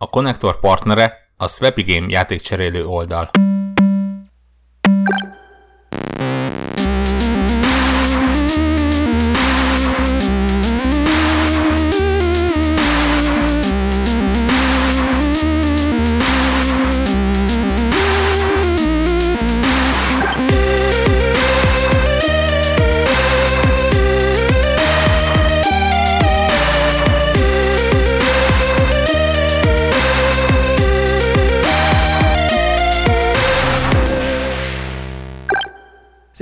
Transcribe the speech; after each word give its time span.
A 0.00 0.08
konnektor 0.08 0.60
partnere 0.60 1.30
a 1.36 1.48
Swapy 1.48 1.82
Game 1.82 2.06
játékcserélő 2.08 2.86
oldal. 2.86 3.30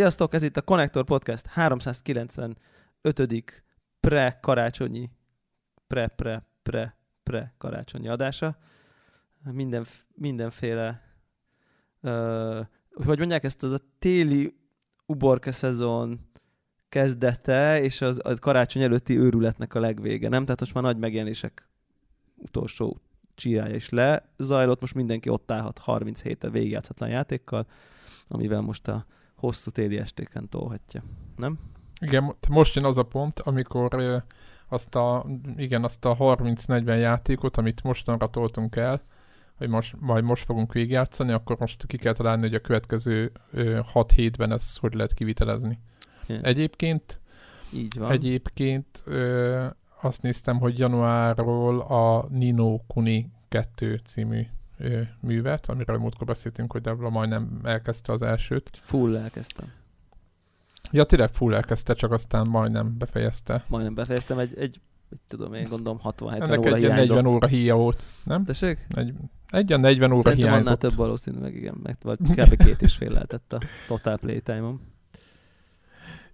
Sziasztok, 0.06 0.34
ez 0.34 0.42
itt 0.42 0.56
a 0.56 0.62
Connector 0.62 1.04
Podcast 1.04 1.46
395. 1.46 2.58
pre-karácsonyi, 4.00 5.10
pre-pre-pre-pre 5.86 7.54
karácsonyi 7.58 8.08
adása. 8.08 8.56
Minden, 9.52 9.86
mindenféle, 10.14 11.02
uh, 12.02 12.58
hogy 13.04 13.18
mondják 13.18 13.44
ezt, 13.44 13.62
az 13.62 13.72
a 13.72 13.78
téli 13.98 14.56
uborka 15.06 15.52
szezon 15.52 16.20
kezdete, 16.88 17.82
és 17.82 18.00
az 18.00 18.20
a 18.24 18.34
karácsony 18.34 18.82
előtti 18.82 19.18
őrületnek 19.18 19.74
a 19.74 19.80
legvége, 19.80 20.28
nem? 20.28 20.44
Tehát 20.44 20.60
most 20.60 20.74
már 20.74 20.82
nagy 20.82 20.98
megjelenések 20.98 21.68
utolsó 22.34 23.00
csírája 23.34 23.74
is 23.74 23.88
lezajlott, 23.88 24.80
most 24.80 24.94
mindenki 24.94 25.28
ott 25.28 25.50
állhat 25.50 25.78
30 25.78 26.22
héten 26.22 26.50
végigjátszatlan 26.50 27.08
játékkal, 27.08 27.66
amivel 28.28 28.60
most 28.60 28.88
a 28.88 29.06
hosszú 29.36 29.70
téli 29.70 29.98
estéken 29.98 30.48
tolhatja, 30.48 31.02
nem? 31.36 31.58
Igen, 32.00 32.34
most 32.48 32.74
jön 32.74 32.84
az 32.84 32.98
a 32.98 33.02
pont, 33.02 33.40
amikor 33.40 34.14
azt 34.68 34.94
a, 34.94 35.26
igen, 35.56 35.84
azt 35.84 36.04
a 36.04 36.16
30-40 36.16 36.98
játékot, 36.98 37.56
amit 37.56 37.82
mostanra 37.82 38.30
toltunk 38.30 38.76
el, 38.76 39.02
hogy 39.56 39.68
most, 39.68 39.96
majd 40.00 40.24
most 40.24 40.44
fogunk 40.44 40.72
végigjátszani, 40.72 41.32
akkor 41.32 41.56
most 41.58 41.86
ki 41.86 41.96
kell 41.96 42.12
találni, 42.12 42.40
hogy 42.42 42.54
a 42.54 42.60
következő 42.60 43.32
6 43.84 44.12
hétben 44.12 44.52
ezt 44.52 44.78
hogy 44.78 44.94
lehet 44.94 45.12
kivitelezni. 45.14 45.78
Igen. 46.26 46.44
Egyébként, 46.44 47.20
Így 47.72 47.98
van. 47.98 48.10
egyébként 48.10 49.02
ö, 49.04 49.66
azt 50.00 50.22
néztem, 50.22 50.58
hogy 50.58 50.78
januárról 50.78 51.80
a 51.80 52.26
Nino 52.28 52.78
Kuni 52.86 53.30
2 53.48 54.00
című 54.04 54.46
művet, 55.20 55.68
amiről 55.68 55.98
múltkor 55.98 56.26
beszéltünk, 56.26 56.72
hogy 56.72 56.80
Debla 56.80 57.10
majdnem 57.10 57.60
elkezdte 57.62 58.12
az 58.12 58.22
elsőt. 58.22 58.70
Full 58.72 59.16
elkezdtem. 59.16 59.72
Ja, 60.90 61.04
tényleg 61.04 61.28
full 61.28 61.54
elkezdte, 61.54 61.94
csak 61.94 62.12
aztán 62.12 62.46
majdnem 62.50 62.94
befejezte. 62.98 63.64
Majdnem 63.66 63.94
befejeztem, 63.94 64.38
egy, 64.38 64.58
egy 64.58 64.80
mit 65.08 65.20
tudom 65.28 65.54
én, 65.54 65.68
gondolom 65.68 65.98
60-70 66.04 66.42
Ennek 66.42 66.58
óra 66.58 66.74
egy 66.74 66.80
hiányzott. 66.80 67.16
40 67.16 67.26
óra 67.26 67.46
híja 67.46 67.76
volt, 67.76 68.04
nem? 68.24 68.44
Tessék? 68.44 68.86
Egy, 68.94 69.12
egy 69.50 69.80
40 69.80 70.12
óra 70.12 70.22
Szerintem 70.22 70.48
annál 70.48 70.62
hiányzott. 70.62 70.78
több 70.78 70.94
valószínűleg, 70.94 71.54
igen, 71.54 71.78
meg 71.82 71.96
vagy 72.02 72.18
kb. 72.18 72.56
két 72.64 72.82
és 72.82 72.94
fél 72.94 73.10
lehetett 73.10 73.52
a 73.52 73.60
total 73.88 74.16
playtime-om. 74.16 74.80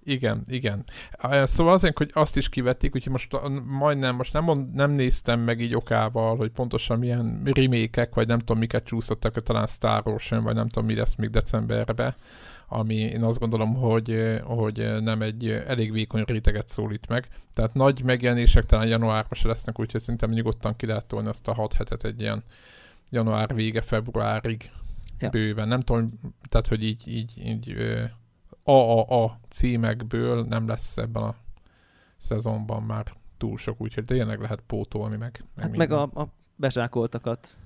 Igen, 0.05 0.43
igen. 0.47 0.85
Szóval 1.45 1.73
azért, 1.73 1.99
hogy 1.99 2.11
azt 2.15 2.37
is 2.37 2.49
kivették, 2.49 2.95
úgyhogy 2.95 3.13
most 3.13 3.37
majdnem, 3.67 4.17
most 4.17 4.33
nem, 4.33 4.45
mond, 4.45 4.75
nem 4.75 4.91
néztem 4.91 5.41
meg 5.41 5.61
így 5.61 5.75
okával, 5.75 6.37
hogy 6.37 6.51
pontosan 6.51 6.99
milyen 6.99 7.43
remékek, 7.55 8.15
vagy 8.15 8.27
nem 8.27 8.39
tudom 8.39 8.59
miket 8.59 8.85
csúszottak, 8.85 9.43
talán 9.43 9.67
Star 9.67 10.03
Ocean, 10.05 10.43
vagy 10.43 10.55
nem 10.55 10.69
tudom 10.69 10.89
mi 10.89 10.95
lesz 10.95 11.15
még 11.15 11.31
decemberbe, 11.31 12.17
ami 12.69 12.95
én 12.95 13.23
azt 13.23 13.39
gondolom, 13.39 13.75
hogy, 13.75 14.39
hogy 14.45 15.03
nem 15.03 15.23
egy 15.23 15.49
elég 15.51 15.93
vékony 15.93 16.23
réteget 16.27 16.69
szólít 16.69 17.09
meg. 17.09 17.29
Tehát 17.55 17.75
nagy 17.75 18.03
megjelenések 18.05 18.65
talán 18.65 18.87
januárban 18.87 19.39
se 19.39 19.49
lesznek, 19.49 19.81
úgyhogy 19.81 20.01
szerintem 20.01 20.31
nyugodtan 20.31 20.77
ki 20.77 20.87
lehet 20.87 21.07
tolni 21.07 21.29
azt 21.29 21.49
a 21.49 21.55
6 21.55 21.73
hetet 21.73 22.05
egy 22.05 22.21
ilyen 22.21 22.45
január 23.11 23.55
vége, 23.55 23.81
februárig 23.81 24.71
Ja. 25.23 25.29
bőven. 25.29 25.69
Nem 25.69 25.81
tudom, 25.81 26.19
tehát 26.49 26.69
hogy 26.69 26.85
így, 26.85 27.09
így, 27.09 27.33
így 27.47 27.77
AAA 28.65 29.39
címekből 29.49 30.45
nem 30.45 30.69
lesz 30.69 30.97
ebben 30.97 31.23
a 31.23 31.35
szezonban 32.19 32.83
már 32.83 33.13
túl 33.37 33.59
sok, 33.59 33.81
úgyhogy 33.81 34.05
tényleg 34.05 34.41
lehet 34.41 34.63
pótolni 34.67 35.17
meg. 35.17 35.45
Hát 35.57 35.77
meg 35.77 35.93
a, 35.93 36.03
a 36.03 36.29
bezsákoltakat 36.57 37.57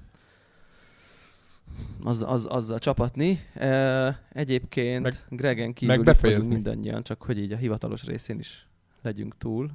az, 2.02 2.22
az, 2.22 2.46
azzal 2.46 2.78
csapatni. 2.78 3.38
E, 3.54 4.20
egyébként 4.32 5.02
Meg- 5.02 5.24
meg, 5.28 5.38
Gregen 5.38 5.72
kívül 5.72 6.02
meg 6.22 6.48
mindannyian, 6.48 7.02
csak 7.02 7.22
hogy 7.22 7.38
így 7.38 7.52
a 7.52 7.56
hivatalos 7.56 8.04
részén 8.04 8.38
is 8.38 8.68
legyünk 9.02 9.36
túl. 9.38 9.70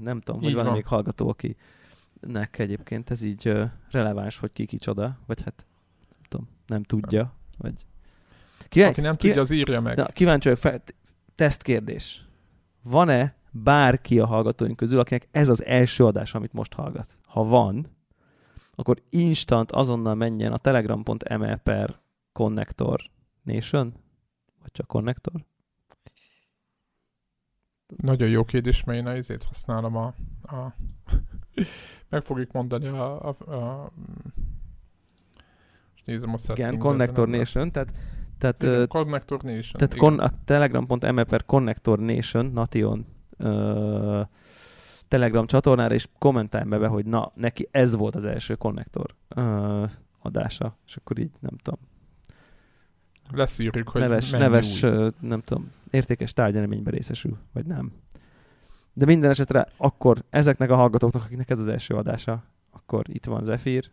Nem 0.00 0.20
tudom, 0.20 0.42
hogy 0.42 0.54
van, 0.54 0.72
még 0.72 0.86
hallgató, 0.86 1.28
akinek 1.28 2.58
egyébként 2.58 3.10
ez 3.10 3.22
így 3.22 3.52
releváns, 3.90 4.38
hogy 4.38 4.52
ki 4.52 4.66
kicsoda, 4.66 5.18
vagy 5.26 5.42
hát 5.42 5.66
nem 6.08 6.22
tudom, 6.28 6.48
nem 6.66 6.82
tudja, 6.82 7.32
vagy... 7.58 7.74
Kíván, 8.68 8.90
Aki 8.90 9.00
nem 9.00 9.16
tudja, 9.16 9.40
az 9.40 9.50
írja 9.50 9.80
meg. 9.80 9.96
Na, 9.96 10.06
kíváncsi 10.06 10.48
vagyok, 10.48 10.62
fel, 10.62 10.82
tesztkérdés. 11.34 12.28
Van-e 12.82 13.36
bárki 13.50 14.18
a 14.18 14.26
hallgatóink 14.26 14.76
közül, 14.76 14.98
akinek 14.98 15.28
ez 15.30 15.48
az 15.48 15.64
első 15.64 16.04
adás, 16.04 16.34
amit 16.34 16.52
most 16.52 16.72
hallgat? 16.72 17.18
Ha 17.26 17.44
van, 17.44 17.86
akkor 18.74 19.02
instant 19.10 19.72
azonnal 19.72 20.14
menjen 20.14 20.52
a 20.52 20.58
telegram.me 20.58 21.56
per 21.56 21.94
connector 22.32 23.10
nation, 23.42 23.94
vagy 24.62 24.72
csak 24.72 24.86
connector? 24.86 25.44
Nagyon 27.96 28.28
jó 28.28 28.44
kérdés, 28.44 28.84
mert 28.84 28.98
én 28.98 29.06
ezért 29.06 29.44
használom 29.44 29.96
a... 29.96 30.14
a 30.42 30.74
meg 32.08 32.24
fogjuk 32.24 32.52
mondani 32.52 32.86
a... 32.86 33.28
a, 33.28 33.54
a 33.54 33.90
most 35.92 36.06
nézem 36.06 36.34
a 36.34 36.52
Igen, 36.52 36.78
connector 36.78 37.28
nation, 37.28 37.70
tehát, 37.70 37.92
tehát, 38.38 38.62
Igen, 38.62 38.74
ö, 38.74 38.86
Connector 38.86 39.42
Nation. 39.42 39.72
tehát 39.72 39.96
kon, 39.96 40.18
a 40.18 40.30
telegram.me 40.44 41.24
per 41.24 41.44
connector 41.44 41.98
nation, 41.98 42.46
nation 42.46 43.06
ö, 43.36 44.20
telegram 45.08 45.46
csatornára, 45.46 45.94
és 45.94 46.08
kommentálj 46.18 46.68
be, 46.68 46.86
hogy 46.86 47.06
na, 47.06 47.30
neki 47.34 47.68
ez 47.70 47.96
volt 47.96 48.14
az 48.16 48.24
első 48.24 48.54
konnektor 48.54 49.14
ö, 49.28 49.84
adása, 50.22 50.76
és 50.86 50.96
akkor 50.96 51.18
így 51.18 51.30
nem 51.40 51.56
tudom, 51.62 51.78
Leszűrjük, 53.32 53.88
hogy 53.88 54.00
neves, 54.00 54.30
neves 54.30 54.82
ö, 54.82 55.08
nem 55.20 55.40
tudom, 55.40 55.70
értékes 55.90 56.32
tárgyeleményben 56.32 56.92
részesül, 56.92 57.38
vagy 57.52 57.66
nem. 57.66 57.92
De 58.92 59.04
minden 59.04 59.30
esetre 59.30 59.66
akkor 59.76 60.18
ezeknek 60.30 60.70
a 60.70 60.76
hallgatóknak, 60.76 61.24
akiknek 61.24 61.50
ez 61.50 61.58
az 61.58 61.68
első 61.68 61.94
adása, 61.94 62.44
akkor 62.70 63.04
itt 63.08 63.24
van 63.24 63.44
Zephyr, 63.44 63.90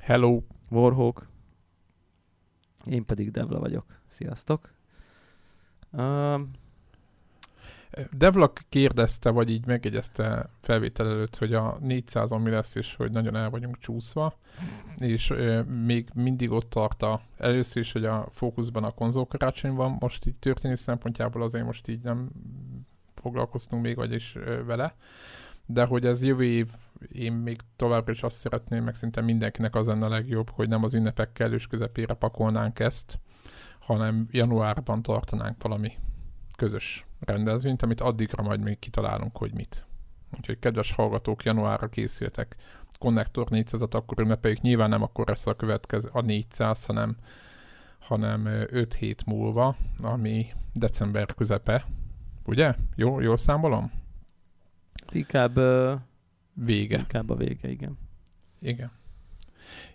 Hello. 0.00 0.40
Warhawk, 0.70 1.28
én 2.90 3.04
pedig 3.04 3.30
Devla 3.30 3.58
vagyok. 3.58 3.84
Sziasztok! 4.08 4.72
Um, 5.90 6.50
Devlak 8.12 8.60
kérdezte, 8.68 9.30
vagy 9.30 9.50
így 9.50 9.66
megjegyezte 9.66 10.48
felvétel 10.60 11.06
előtt, 11.06 11.36
hogy 11.36 11.54
a 11.54 11.78
400-on 11.78 12.42
mi 12.42 12.50
lesz, 12.50 12.74
és 12.74 12.94
hogy 12.94 13.10
nagyon 13.10 13.36
el 13.36 13.50
vagyunk 13.50 13.78
csúszva, 13.78 14.38
és 14.98 15.30
ö, 15.30 15.62
még 15.62 16.08
mindig 16.14 16.50
ott 16.50 16.70
tart 16.70 17.02
a, 17.02 17.20
először 17.36 17.82
is, 17.82 17.92
hogy 17.92 18.04
a 18.04 18.28
fókuszban 18.30 18.84
a 18.84 18.90
konzolkarácsony 18.90 19.74
van, 19.74 19.96
most 20.00 20.26
így 20.26 20.38
történés 20.38 20.78
szempontjából 20.78 21.42
azért 21.42 21.64
most 21.64 21.88
így 21.88 22.00
nem 22.02 22.28
foglalkoztunk 23.14 23.82
még, 23.82 23.96
vagyis 23.96 24.34
ö, 24.36 24.64
vele, 24.64 24.94
de 25.66 25.84
hogy 25.84 26.06
ez 26.06 26.22
jövő 26.22 26.44
év, 26.44 26.68
én 27.12 27.32
még 27.32 27.60
továbbra 27.76 28.12
is 28.12 28.22
azt 28.22 28.36
szeretném, 28.36 28.84
meg 28.84 28.94
szinte 28.94 29.20
mindenkinek 29.20 29.74
az 29.74 29.86
lenne 29.86 30.04
a 30.04 30.08
legjobb, 30.08 30.50
hogy 30.50 30.68
nem 30.68 30.84
az 30.84 30.94
ünnepek 30.94 31.32
kellős 31.32 31.66
közepére 31.66 32.14
pakolnánk 32.14 32.78
ezt, 32.78 33.18
hanem 33.78 34.28
januárban 34.30 35.02
tartanánk 35.02 35.62
valami 35.62 35.92
közös 36.56 37.06
rendezvényt, 37.20 37.82
amit 37.82 38.00
addigra 38.00 38.42
majd 38.42 38.60
még 38.60 38.78
kitalálunk, 38.78 39.36
hogy 39.36 39.54
mit. 39.54 39.86
Úgyhogy 40.36 40.58
kedves 40.58 40.92
hallgatók, 40.92 41.42
januárra 41.42 41.88
készültek 41.88 42.56
Connector 42.98 43.46
400-at, 43.50 43.94
akkor 43.94 44.18
ünnepeljük. 44.18 44.60
Nyilván 44.60 44.88
nem 44.88 45.02
akkor 45.02 45.26
lesz 45.26 45.46
a 45.46 45.54
következő, 45.54 46.08
a 46.12 46.20
400, 46.20 46.86
hanem, 46.86 47.16
hanem 47.98 48.46
5 48.46 48.94
hét 48.94 49.26
múlva, 49.26 49.76
ami 50.02 50.46
december 50.72 51.34
közepe. 51.34 51.86
Ugye? 52.44 52.74
Jó, 52.94 53.20
jól 53.20 53.36
számolom? 53.36 53.90
inkább, 55.12 55.56
ö, 55.56 55.94
Vége. 56.64 56.98
inkább 56.98 57.30
a 57.30 57.34
vége, 57.34 57.70
igen. 57.70 57.98
Igen. 58.60 58.90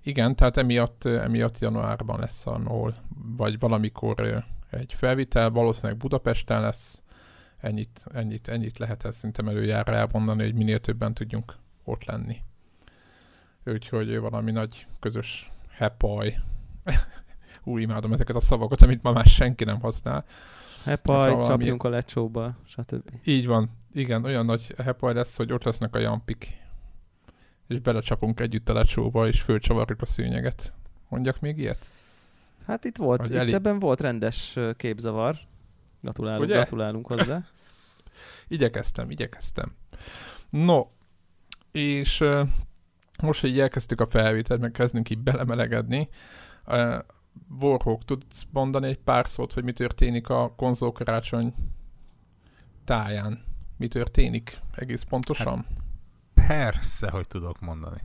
Igen, 0.04 0.36
tehát 0.36 0.58
emiatt, 0.58 1.06
emiatt 1.06 1.60
januárban 1.60 2.20
lesz 2.20 2.48
a 2.48 2.58
NOL, 2.58 2.96
vagy 3.36 3.60
valamikor 3.60 4.46
egy 4.70 4.94
felvitel, 4.94 5.50
valószínűleg 5.50 5.98
Budapesten 5.98 6.62
lesz, 6.62 7.02
ennyit, 7.58 8.06
ennyit, 8.14 8.48
ennyit 8.48 8.78
lehet 8.78 9.06
ezt 9.06 9.18
szerintem 9.18 9.48
előjára 9.48 9.94
elmondani, 9.94 10.44
hogy 10.44 10.54
minél 10.54 10.80
többen 10.80 11.14
tudjunk 11.14 11.56
ott 11.84 12.06
lenni. 12.06 12.38
úgyhogy 13.66 14.18
valami 14.18 14.52
nagy 14.52 14.86
közös 15.00 15.50
hepaj. 15.70 16.40
Új, 17.64 17.82
imádom 17.82 18.14
ezeket 18.14 18.36
a 18.36 18.40
szavakat, 18.40 18.82
amit 18.82 19.04
ma 19.04 19.12
már 19.12 19.26
senki 19.26 19.64
nem 19.64 19.80
használ. 19.80 20.26
Hepaj, 20.84 21.30
Szóval 21.30 21.46
csapjunk 21.46 21.84
a 21.84 21.90
lecsóba, 21.90 22.58
stb. 22.66 23.12
Így 23.24 23.48
van, 23.48 23.70
igen, 23.94 24.24
olyan 24.24 24.46
nagy 24.46 24.74
hepaj 24.78 25.14
lesz, 25.14 25.38
hogy 25.38 25.54
ott 25.54 25.64
lesznek 25.64 25.96
a 25.96 26.00
jampik. 26.00 26.60
És 27.68 27.80
belecsapunk 27.80 28.40
együtt 28.40 28.70
a 28.70 28.74
lecsóba, 28.74 29.28
és 29.28 29.42
fölcsavarjuk 29.42 30.02
a 30.02 30.06
szőnyeget. 30.06 30.76
Mondjak 31.10 31.40
még 31.40 31.58
ilyet? 31.58 31.88
Hát 32.66 32.86
itt 32.86 32.98
volt, 32.98 33.20
Vagy 33.20 33.32
itt 33.32 33.38
elég- 33.38 33.54
ebben 33.54 33.80
volt 33.80 34.02
rendes 34.02 34.58
képzavar. 34.76 35.38
Gratulálunk, 36.02 36.44
Ugye? 36.44 36.54
gratulálunk 36.54 37.08
hozzá. 37.08 37.46
Igyekeztem, 38.48 39.10
igyekeztem. 39.12 39.76
No, 40.50 40.88
és 41.72 42.22
uh, 42.22 42.48
most, 43.24 43.42
hogy 43.42 43.60
elkezdtük 43.60 44.02
a 44.02 44.08
felvételt, 44.08 44.62
meg 44.62 44.72
kezdünk 44.72 45.10
így 45.10 45.20
belemelegedni, 45.20 46.10
uh, 46.68 46.96
Warhawk, 47.60 48.06
tudsz 48.06 48.48
mondani 48.52 48.88
egy 48.88 49.00
pár 49.00 49.28
szót, 49.28 49.54
hogy 49.54 49.64
mi 49.64 49.74
történik 49.74 50.30
a 50.30 50.54
konzolkarácsony 50.56 51.54
táján? 52.86 53.44
Mi 53.82 53.88
történik 53.88 54.60
egész 54.76 55.04
pontosan? 55.04 55.66
Persze, 56.34 57.10
hogy 57.10 57.28
tudok 57.28 57.60
mondani. 57.60 58.02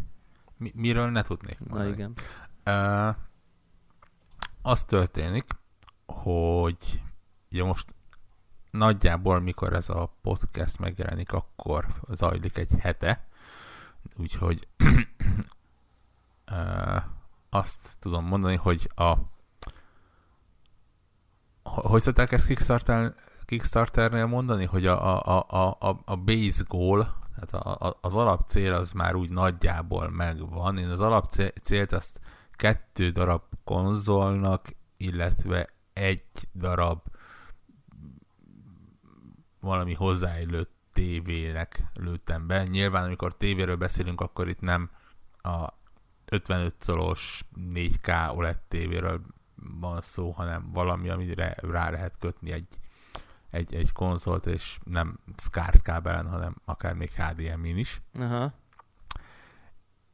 Mi, 0.56 0.72
miről 0.74 1.10
ne 1.10 1.22
tudnék 1.22 1.58
Na 1.58 1.66
mondani. 1.68 1.90
igen. 1.92 2.12
Uh, 2.66 3.16
az 4.62 4.84
történik, 4.84 5.44
hogy 6.06 7.02
ugye 7.50 7.64
most 7.64 7.94
nagyjából, 8.70 9.40
mikor 9.40 9.72
ez 9.72 9.88
a 9.88 10.16
podcast 10.22 10.78
megjelenik, 10.78 11.32
akkor 11.32 11.86
zajlik 12.08 12.56
egy 12.56 12.72
hete, 12.78 13.26
úgyhogy 14.16 14.68
uh, 16.50 17.02
azt 17.50 17.96
tudom 17.98 18.24
mondani, 18.24 18.56
hogy 18.56 18.90
a 18.94 19.14
hogy 21.62 22.02
szokták 22.02 22.32
ezt 22.32 22.46
Kickstarter, 22.46 23.14
Kickstarternél 23.46 24.26
mondani, 24.26 24.64
hogy 24.64 24.86
a, 24.86 25.26
a, 25.26 25.46
a, 25.48 25.88
a, 25.88 26.00
a 26.04 26.16
base 26.16 26.62
goal, 26.68 27.14
tehát 27.34 27.66
a, 27.66 27.86
a, 27.86 27.98
az 28.00 28.14
alapcél 28.14 28.72
az 28.72 28.92
már 28.92 29.14
úgy 29.14 29.30
nagyjából 29.30 30.10
megvan. 30.10 30.78
Én 30.78 30.88
az 30.88 31.00
alapcélt 31.00 31.92
azt 31.92 32.20
kettő 32.52 33.10
darab 33.10 33.42
konzolnak, 33.64 34.68
illetve 34.96 35.68
egy 35.92 36.24
darab 36.54 37.00
valami 39.60 39.94
hozzáillő 39.94 40.68
tévének 40.92 41.82
lőttem 41.94 42.46
be. 42.46 42.64
Nyilván, 42.64 43.04
amikor 43.04 43.36
tévéről 43.36 43.76
beszélünk, 43.76 44.20
akkor 44.20 44.48
itt 44.48 44.60
nem 44.60 44.90
a 45.42 45.68
55 46.24 46.74
szolos 46.78 47.44
4K 47.72 48.36
OLED 48.36 48.58
tévéről 48.68 49.20
van 49.80 50.00
szó, 50.00 50.30
hanem 50.30 50.72
valami, 50.72 51.08
amire 51.08 51.56
rá 51.60 51.90
lehet 51.90 52.18
kötni 52.18 52.52
egy, 52.52 52.66
egy, 53.50 53.74
egy 53.74 53.92
konzolt, 53.92 54.46
és 54.46 54.78
nem 54.84 55.18
SCART 55.36 55.82
kábelen, 55.82 56.28
hanem 56.28 56.56
akár 56.64 56.94
még 56.94 57.10
HDMI-n 57.10 57.76
is. 57.76 58.00
Aha. 58.20 58.52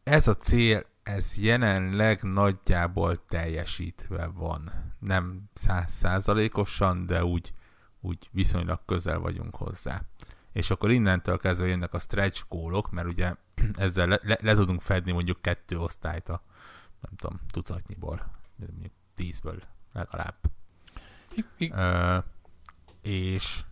Ez 0.02 0.28
a 0.28 0.34
cél, 0.34 0.86
ez 1.02 1.36
jelenleg 1.36 2.22
nagyjából 2.22 3.26
teljesítve 3.26 4.26
van. 4.26 4.70
Nem 4.98 5.42
százszázalékosan, 5.54 7.06
de 7.06 7.24
úgy, 7.24 7.52
úgy 8.00 8.28
viszonylag 8.32 8.80
közel 8.86 9.18
vagyunk 9.18 9.56
hozzá. 9.56 10.02
És 10.52 10.70
akkor 10.70 10.90
innentől 10.90 11.38
kezdve 11.38 11.66
jönnek 11.66 11.94
a 11.94 11.98
stretch 11.98 12.44
gólok, 12.48 12.90
mert 12.90 13.06
ugye 13.06 13.32
ezzel 13.74 14.06
le, 14.06 14.18
le, 14.22 14.38
le 14.40 14.54
tudunk 14.54 14.80
fedni 14.80 15.12
mondjuk 15.12 15.42
kettő 15.42 15.78
osztályt 15.78 16.28
a, 16.28 16.42
nem 17.00 17.16
tudom, 17.16 17.40
tucatnyiból, 17.50 18.30
mondjuk 18.56 18.92
tízből 19.14 19.62
legalább. 19.92 20.34
I- 21.34 21.44
I- 21.56 21.72
Ö, 21.72 22.18
és, 23.02 23.64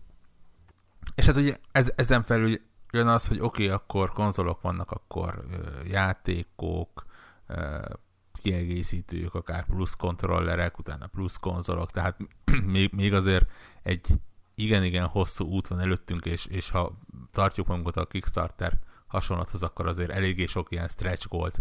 és 1.15 1.27
hát 1.27 1.37
ugye 1.37 1.57
ez, 1.73 1.93
ezen 1.97 2.23
felül 2.23 2.61
jön 2.93 3.07
az, 3.07 3.27
hogy 3.27 3.41
oké, 3.41 3.65
okay, 3.65 3.77
akkor 3.77 4.13
konzolok 4.13 4.61
vannak, 4.61 4.91
akkor 4.91 5.45
ö, 5.51 5.87
játékok, 5.89 7.07
ö, 7.47 7.85
kiegészítők, 8.33 9.35
akár 9.35 9.65
plusz 9.65 9.95
kontrollerek, 9.95 10.79
utána 10.79 11.07
plusz 11.07 11.37
konzolok, 11.37 11.91
tehát 11.91 12.17
még, 12.65 12.93
még 12.93 13.15
azért 13.15 13.51
egy 13.83 14.07
igen-igen 14.55 15.07
hosszú 15.07 15.45
út 15.45 15.69
van 15.69 15.81
előttünk, 15.81 16.25
és, 16.25 16.47
és 16.47 16.71
ha 16.71 16.99
tartjuk 17.33 17.67
magunkat 17.67 17.97
a 17.97 18.07
Kickstarter 18.07 18.79
hasonlathoz, 19.07 19.63
akkor 19.63 19.87
azért 19.87 20.11
eléggé 20.11 20.47
sok 20.47 20.71
ilyen 20.71 20.89
stretch 20.89 21.29
gold 21.29 21.55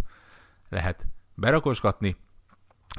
lehet 0.70 1.06
berakosgatni, 1.36 2.16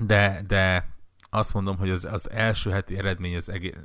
de, 0.03 0.43
de 0.47 0.89
azt 1.31 1.55
mondom, 1.55 1.77
hogy 1.77 1.91
az, 1.91 2.05
az 2.05 2.31
első 2.31 2.71
heti 2.71 2.99
eredmény 2.99 3.37
az 3.37 3.49
egé- 3.49 3.79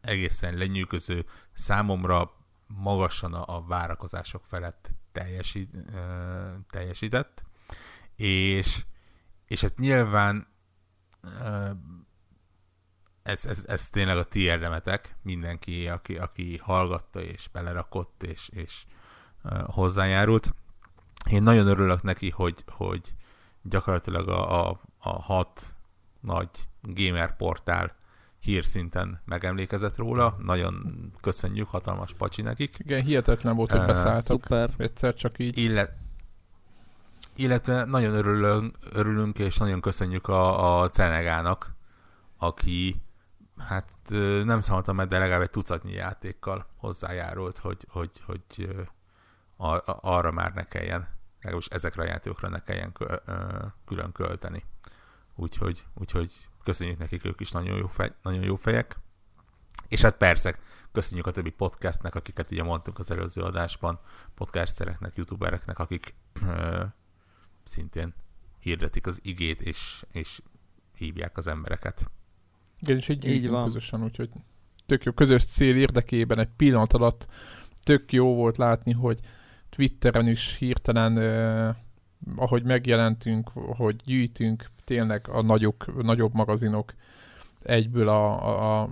egészen 0.00 0.54
lenyűgöző, 0.54 1.24
számomra 1.52 2.32
magasan 2.66 3.34
a, 3.34 3.62
várakozások 3.62 4.44
felett 4.44 4.90
teljesít, 5.12 5.74
ö, 5.94 6.54
teljesített, 6.70 7.44
és, 8.16 8.84
és 9.46 9.60
hát 9.60 9.78
nyilván 9.78 10.46
ö, 11.22 11.70
ez, 13.22 13.46
ez, 13.46 13.64
ez 13.66 13.90
tényleg 13.90 14.16
a 14.16 14.24
ti 14.24 14.40
érdemetek, 14.40 15.16
mindenki, 15.22 15.88
aki, 15.88 16.16
aki 16.16 16.56
hallgatta 16.56 17.20
és 17.20 17.48
belerakott 17.48 18.22
és, 18.22 18.48
és 18.48 18.84
ö, 19.42 19.62
hozzájárult. 19.66 20.54
Én 21.30 21.42
nagyon 21.42 21.66
örülök 21.66 22.02
neki, 22.02 22.30
hogy, 22.30 22.64
hogy 22.66 23.14
gyakorlatilag 23.62 24.28
a, 24.28 24.68
a, 24.68 24.80
a 24.98 25.22
hat 25.22 25.74
nagy 26.20 26.48
gamer 26.82 27.36
portál 27.36 27.97
hírszinten 28.48 29.20
megemlékezett 29.24 29.96
róla. 29.96 30.36
Nagyon 30.38 30.94
köszönjük, 31.20 31.68
hatalmas 31.68 32.12
pacsi 32.12 32.42
nekik. 32.42 32.76
Igen, 32.78 33.02
hihetetlen 33.02 33.56
volt, 33.56 33.70
hogy 33.70 33.86
beszálltak. 33.86 34.40
Szuper. 34.40 34.70
Egyszer 34.76 35.14
csak 35.14 35.38
így. 35.38 35.58
Illet, 35.58 35.92
illetve 37.34 37.84
nagyon 37.84 38.14
örülünk, 38.14 38.76
örülünk 38.92 39.38
és 39.38 39.56
nagyon 39.56 39.80
köszönjük 39.80 40.28
a, 40.28 40.80
a 40.80 40.88
Cenegának, 40.88 41.74
aki 42.38 43.02
hát 43.56 43.92
nem 44.44 44.60
számoltam 44.60 44.96
meg, 44.96 45.08
de 45.08 45.18
legalább 45.18 45.42
egy 45.42 45.50
tucatnyi 45.50 45.92
játékkal 45.92 46.66
hozzájárult, 46.76 47.58
hogy, 47.58 47.86
hogy, 47.88 48.10
hogy 48.26 48.68
ar, 49.56 49.82
arra 49.86 50.30
már 50.30 50.52
ne 50.52 50.64
kelljen, 50.64 51.08
legalábbis 51.40 51.68
ezekre 51.68 52.02
a 52.02 52.06
játékokra 52.06 52.48
ne 52.48 52.62
kelljen 52.62 52.92
külön 53.86 54.12
költeni. 54.12 54.64
Úgyhogy, 55.34 55.84
úgyhogy 55.94 56.47
köszönjük 56.68 56.98
nekik, 56.98 57.24
ők 57.24 57.40
is 57.40 57.50
nagyon 57.50 57.76
jó, 57.76 57.86
fej, 57.86 58.12
nagyon 58.22 58.42
jó 58.42 58.56
fejek. 58.56 58.96
És 59.88 60.02
hát 60.02 60.16
persze, 60.16 60.58
köszönjük 60.92 61.26
a 61.26 61.30
többi 61.30 61.50
podcastnek, 61.50 62.14
akiket 62.14 62.50
ugye 62.50 62.62
mondtunk 62.62 62.98
az 62.98 63.10
előző 63.10 63.42
adásban, 63.42 64.00
podcastereknek, 64.34 65.16
youtubereknek, 65.16 65.78
akik 65.78 66.14
ö, 66.46 66.84
szintén 67.64 68.14
hirdetik 68.58 69.06
az 69.06 69.20
igét, 69.22 69.60
és, 69.60 70.04
és 70.12 70.40
hívják 70.96 71.36
az 71.36 71.46
embereket. 71.46 72.10
Igen, 72.80 72.96
és 72.96 73.08
így, 73.08 73.24
Így 73.24 73.48
van. 73.48 73.64
közösen, 73.64 74.02
úgyhogy 74.02 74.30
tök 74.86 75.02
jó. 75.02 75.12
Közös 75.12 75.44
cél 75.44 75.76
érdekében 75.76 76.38
egy 76.38 76.50
pillanat 76.56 76.92
alatt 76.92 77.28
tök 77.82 78.12
jó 78.12 78.34
volt 78.34 78.56
látni, 78.56 78.92
hogy 78.92 79.20
Twitteren 79.68 80.26
is 80.26 80.56
hirtelen, 80.56 81.18
eh, 81.18 81.74
ahogy 82.36 82.62
megjelentünk, 82.62 83.48
hogy 83.54 83.96
gyűjtünk, 84.04 84.70
tényleg 84.84 85.28
a 85.28 85.42
nagyok, 85.42 86.02
nagyobb 86.02 86.34
magazinok 86.34 86.94
egyből 87.62 88.08
a, 88.08 88.46
a, 88.46 88.80
a 88.80 88.88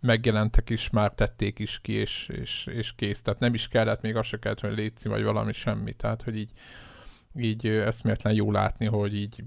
megjelentek 0.00 0.70
is, 0.70 0.90
már 0.90 1.12
tették 1.12 1.58
is 1.58 1.80
ki, 1.82 1.92
és, 1.92 2.28
és, 2.40 2.66
és 2.66 2.94
kész. 2.94 3.22
Tehát 3.22 3.40
nem 3.40 3.54
is 3.54 3.68
kellett, 3.68 4.00
még 4.00 4.16
azt 4.16 4.28
se 4.28 4.38
kellett, 4.38 4.60
hogy 4.60 4.76
létszi, 4.76 5.08
vagy 5.08 5.22
valami 5.22 5.52
semmi. 5.52 5.92
Tehát, 5.92 6.22
hogy 6.22 6.36
így, 6.36 6.50
így 7.36 7.66
eszméletlen 7.66 8.34
jó 8.34 8.52
látni, 8.52 8.86
hogy 8.86 9.14
így 9.14 9.44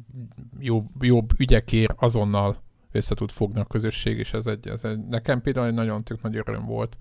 jobb, 0.60 1.04
jobb 1.04 1.30
ügyekért 1.40 1.94
azonnal 1.96 2.56
össze 2.92 3.16
tud 3.16 3.32
fogni 3.32 3.60
a 3.60 3.66
közösség, 3.66 4.18
és 4.18 4.34
ez 4.34 4.48
egy, 4.48 4.68
ez 4.68 4.84
egy 4.84 4.98
nekem 4.98 5.42
például 5.42 5.68
egy 5.68 5.74
nagyon 5.74 6.04
tök 6.04 6.22
nagy 6.22 6.36
öröm 6.36 6.66
volt. 6.66 6.98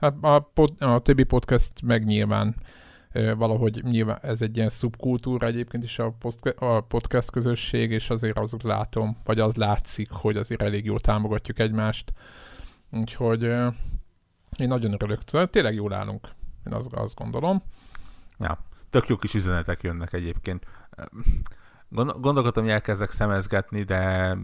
Hát 0.00 0.14
a, 0.20 0.38
pod, 0.54 0.70
a 0.78 1.00
többi 1.00 1.22
podcast 1.24 1.82
meg 1.82 2.04
nyilván 2.04 2.54
valahogy 3.36 3.82
nyilván 3.82 4.18
ez 4.22 4.42
egy 4.42 4.56
ilyen 4.56 4.68
szubkultúra 4.68 5.46
egyébként 5.46 5.84
is 5.84 5.98
a, 5.98 6.14
a 6.56 6.80
podcast 6.80 7.30
közösség, 7.30 7.90
és 7.90 8.10
azért 8.10 8.38
azt 8.38 8.62
látom, 8.62 9.16
vagy 9.24 9.40
az 9.40 9.54
látszik, 9.54 10.10
hogy 10.10 10.36
azért 10.36 10.62
elég 10.62 10.84
jól 10.84 11.00
támogatjuk 11.00 11.58
egymást. 11.58 12.12
Úgyhogy 12.90 13.42
én 14.56 14.68
nagyon 14.68 14.92
örülök. 14.92 15.20
Szóval 15.26 15.50
Tényleg 15.50 15.74
jól 15.74 15.92
állunk, 15.92 16.28
én 16.66 16.72
azt, 16.72 16.92
azt 16.92 17.14
gondolom. 17.14 17.62
Ja, 18.38 18.58
tök 18.90 19.08
jó 19.08 19.16
kis 19.16 19.34
üzenetek 19.34 19.82
jönnek 19.82 20.12
egyébként. 20.12 20.66
Gond- 21.88 22.20
Gondolkodtam, 22.20 22.62
hogy 22.62 22.72
elkezdek 22.72 23.10
szemezgetni, 23.10 23.82
de 23.82 24.34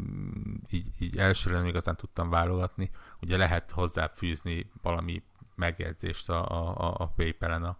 így, 0.70 0.86
így 0.98 1.16
elsőre 1.16 1.56
nem 1.56 1.66
igazán 1.66 1.96
tudtam 1.96 2.30
válogatni. 2.30 2.90
Ugye 3.20 3.36
lehet 3.36 3.70
hozzáfűzni 3.70 4.70
valami 4.82 5.22
megjegyzést 5.54 6.28
a, 6.28 6.72
a, 6.76 6.94
a 6.98 7.12
PayPal-en 7.16 7.62
a, 7.62 7.78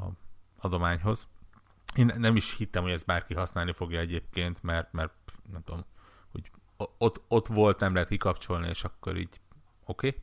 a 0.00 0.10
adományhoz. 0.66 1.28
én 1.94 2.12
nem 2.16 2.36
is 2.36 2.56
hittem, 2.56 2.82
hogy 2.82 2.92
ezt 2.92 3.06
bárki 3.06 3.34
használni 3.34 3.72
fogja 3.72 4.00
egyébként, 4.00 4.62
mert, 4.62 4.92
mert 4.92 5.12
nem 5.52 5.62
tudom, 5.62 5.84
hogy 6.30 6.50
ott, 6.98 7.22
ott 7.28 7.46
volt, 7.46 7.80
nem 7.80 7.92
lehet 7.92 8.08
kikapcsolni, 8.08 8.68
és 8.68 8.84
akkor 8.84 9.16
így 9.16 9.40
oké. 9.84 10.08
Okay. 10.08 10.20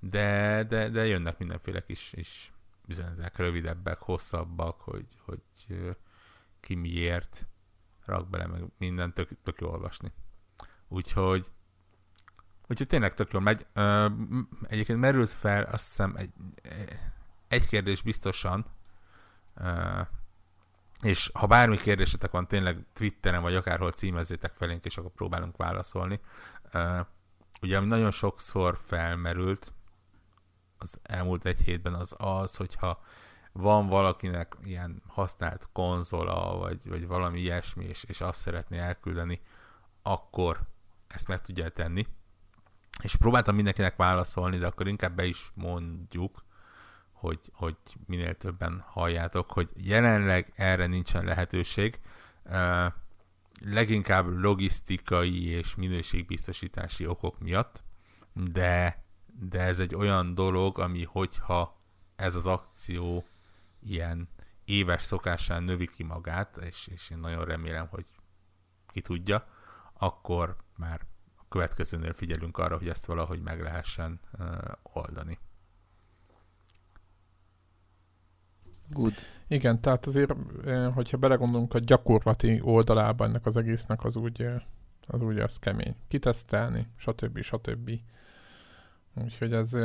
De, 0.00 0.64
de, 0.64 0.88
de 0.88 1.06
jönnek 1.06 1.38
mindenféle 1.38 1.84
kis, 1.84 2.10
kis 2.14 2.52
üzenetek, 2.86 3.36
rövidebbek, 3.36 3.98
hosszabbak, 3.98 4.80
hogy, 4.80 5.06
hogy 5.18 5.40
ki 6.60 6.74
miért 6.74 7.46
rak 8.04 8.28
bele, 8.28 8.46
meg 8.46 8.64
minden 8.78 9.12
tök, 9.14 9.28
tök 9.42 9.60
jó 9.60 9.68
olvasni. 9.70 10.12
Úgyhogy 10.88 11.50
Úgyhogy 12.68 12.86
tényleg 12.86 13.14
tök 13.14 13.32
jól 13.32 13.42
megy. 13.42 13.66
egyébként 14.68 14.98
merült 14.98 15.30
fel, 15.30 15.62
azt 15.62 15.86
hiszem, 15.86 16.16
egy, 16.16 16.32
egy 17.48 17.66
kérdés 17.66 18.02
biztosan, 18.02 18.66
és 21.02 21.30
ha 21.34 21.46
bármi 21.46 21.76
kérdésetek 21.76 22.30
van, 22.30 22.48
tényleg 22.48 22.86
Twitteren 22.92 23.42
vagy 23.42 23.54
akárhol 23.54 23.92
címezzétek 23.92 24.52
felénk, 24.54 24.84
és 24.84 24.96
akkor 24.96 25.10
próbálunk 25.10 25.56
válaszolni. 25.56 26.20
ugye, 27.60 27.76
ami 27.76 27.86
nagyon 27.86 28.10
sokszor 28.10 28.78
felmerült 28.86 29.72
az 30.78 30.98
elmúlt 31.02 31.44
egy 31.44 31.60
hétben, 31.60 31.94
az 31.94 32.14
az, 32.18 32.56
hogyha 32.56 33.00
van 33.52 33.86
valakinek 33.86 34.56
ilyen 34.64 35.02
használt 35.08 35.68
konzola, 35.72 36.56
vagy, 36.56 36.88
vagy 36.88 37.06
valami 37.06 37.40
ilyesmi, 37.40 37.84
és, 37.84 38.04
és 38.04 38.20
azt 38.20 38.40
szeretné 38.40 38.78
elküldeni, 38.78 39.40
akkor 40.02 40.60
ezt 41.06 41.28
meg 41.28 41.40
tudja 41.40 41.68
tenni. 41.68 42.06
És 43.02 43.16
próbáltam 43.16 43.54
mindenkinek 43.54 43.96
válaszolni, 43.96 44.58
de 44.58 44.66
akkor 44.66 44.88
inkább 44.88 45.16
be 45.16 45.24
is 45.24 45.50
mondjuk, 45.54 46.44
hogy, 47.26 47.40
hogy 47.52 47.76
minél 48.06 48.34
többen 48.34 48.84
halljátok, 48.86 49.50
hogy 49.50 49.68
jelenleg 49.74 50.52
erre 50.56 50.86
nincsen 50.86 51.24
lehetőség. 51.24 52.00
Leginkább 53.60 54.26
logisztikai 54.26 55.44
és 55.46 55.74
minőségbiztosítási 55.74 57.06
okok 57.06 57.38
miatt, 57.38 57.82
de, 58.32 59.04
de 59.26 59.60
ez 59.60 59.78
egy 59.78 59.94
olyan 59.94 60.34
dolog, 60.34 60.78
ami 60.78 61.04
hogyha 61.04 61.80
ez 62.16 62.34
az 62.34 62.46
akció 62.46 63.26
ilyen 63.80 64.28
éves 64.64 65.02
szokásán 65.02 65.62
növi 65.62 65.86
ki 65.86 66.02
magát, 66.02 66.56
és, 66.56 66.86
és 66.86 67.10
én 67.10 67.18
nagyon 67.18 67.44
remélem, 67.44 67.86
hogy 67.88 68.06
ki 68.86 69.00
tudja, 69.00 69.48
akkor 69.92 70.56
már 70.76 71.00
a 71.36 71.44
következőnél 71.48 72.12
figyelünk 72.12 72.58
arra, 72.58 72.76
hogy 72.76 72.88
ezt 72.88 73.06
valahogy 73.06 73.42
meg 73.42 73.62
lehessen 73.62 74.20
oldani. 74.82 75.38
Good. 78.90 79.12
Igen, 79.48 79.80
tehát 79.80 80.06
azért, 80.06 80.32
hogyha 80.94 81.16
belegondolunk 81.16 81.74
a 81.74 81.78
gyakorlati 81.78 82.60
oldalába 82.62 83.24
ennek 83.24 83.46
az 83.46 83.56
egésznek, 83.56 84.04
az 84.04 84.16
úgy, 84.16 84.46
az 85.06 85.22
úgy 85.22 85.38
az 85.38 85.58
kemény. 85.58 85.96
Kitesztelni, 86.08 86.86
stb. 86.96 87.40
stb. 87.40 87.90
Úgyhogy 89.14 89.52
ez 89.52 89.78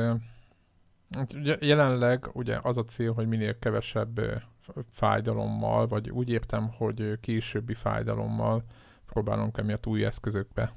jelenleg 1.59 2.29
ugye 2.33 2.59
az 2.63 2.77
a 2.77 2.83
cél, 2.83 3.13
hogy 3.13 3.27
minél 3.27 3.59
kevesebb 3.59 4.43
fájdalommal, 4.89 5.87
vagy 5.87 6.09
úgy 6.09 6.29
értem, 6.29 6.69
hogy 6.69 7.19
későbbi 7.19 7.73
fájdalommal 7.73 8.63
próbálunk 9.05 9.57
emiatt 9.57 9.87
új 9.87 10.05
eszközökbe 10.05 10.73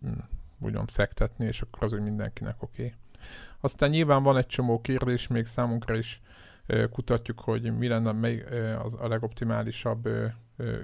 hmm, 0.00 0.28
úgymond 0.58 0.90
fektetni, 0.90 1.44
és 1.46 1.62
akkor 1.62 1.82
az 1.82 1.92
úgy 1.92 2.00
mindenkinek 2.02 2.62
oké. 2.62 2.84
Okay. 2.84 2.94
Aztán 3.60 3.90
nyilván 3.90 4.22
van 4.22 4.36
egy 4.36 4.46
csomó 4.46 4.80
kérdés, 4.80 5.26
még 5.26 5.46
számunkra 5.46 5.96
is 5.96 6.20
kutatjuk, 6.90 7.40
hogy 7.40 7.76
mi 7.76 7.88
lenne 7.88 8.12
mely 8.12 8.44
az 8.82 8.96
a 9.00 9.08
legoptimálisabb 9.08 10.08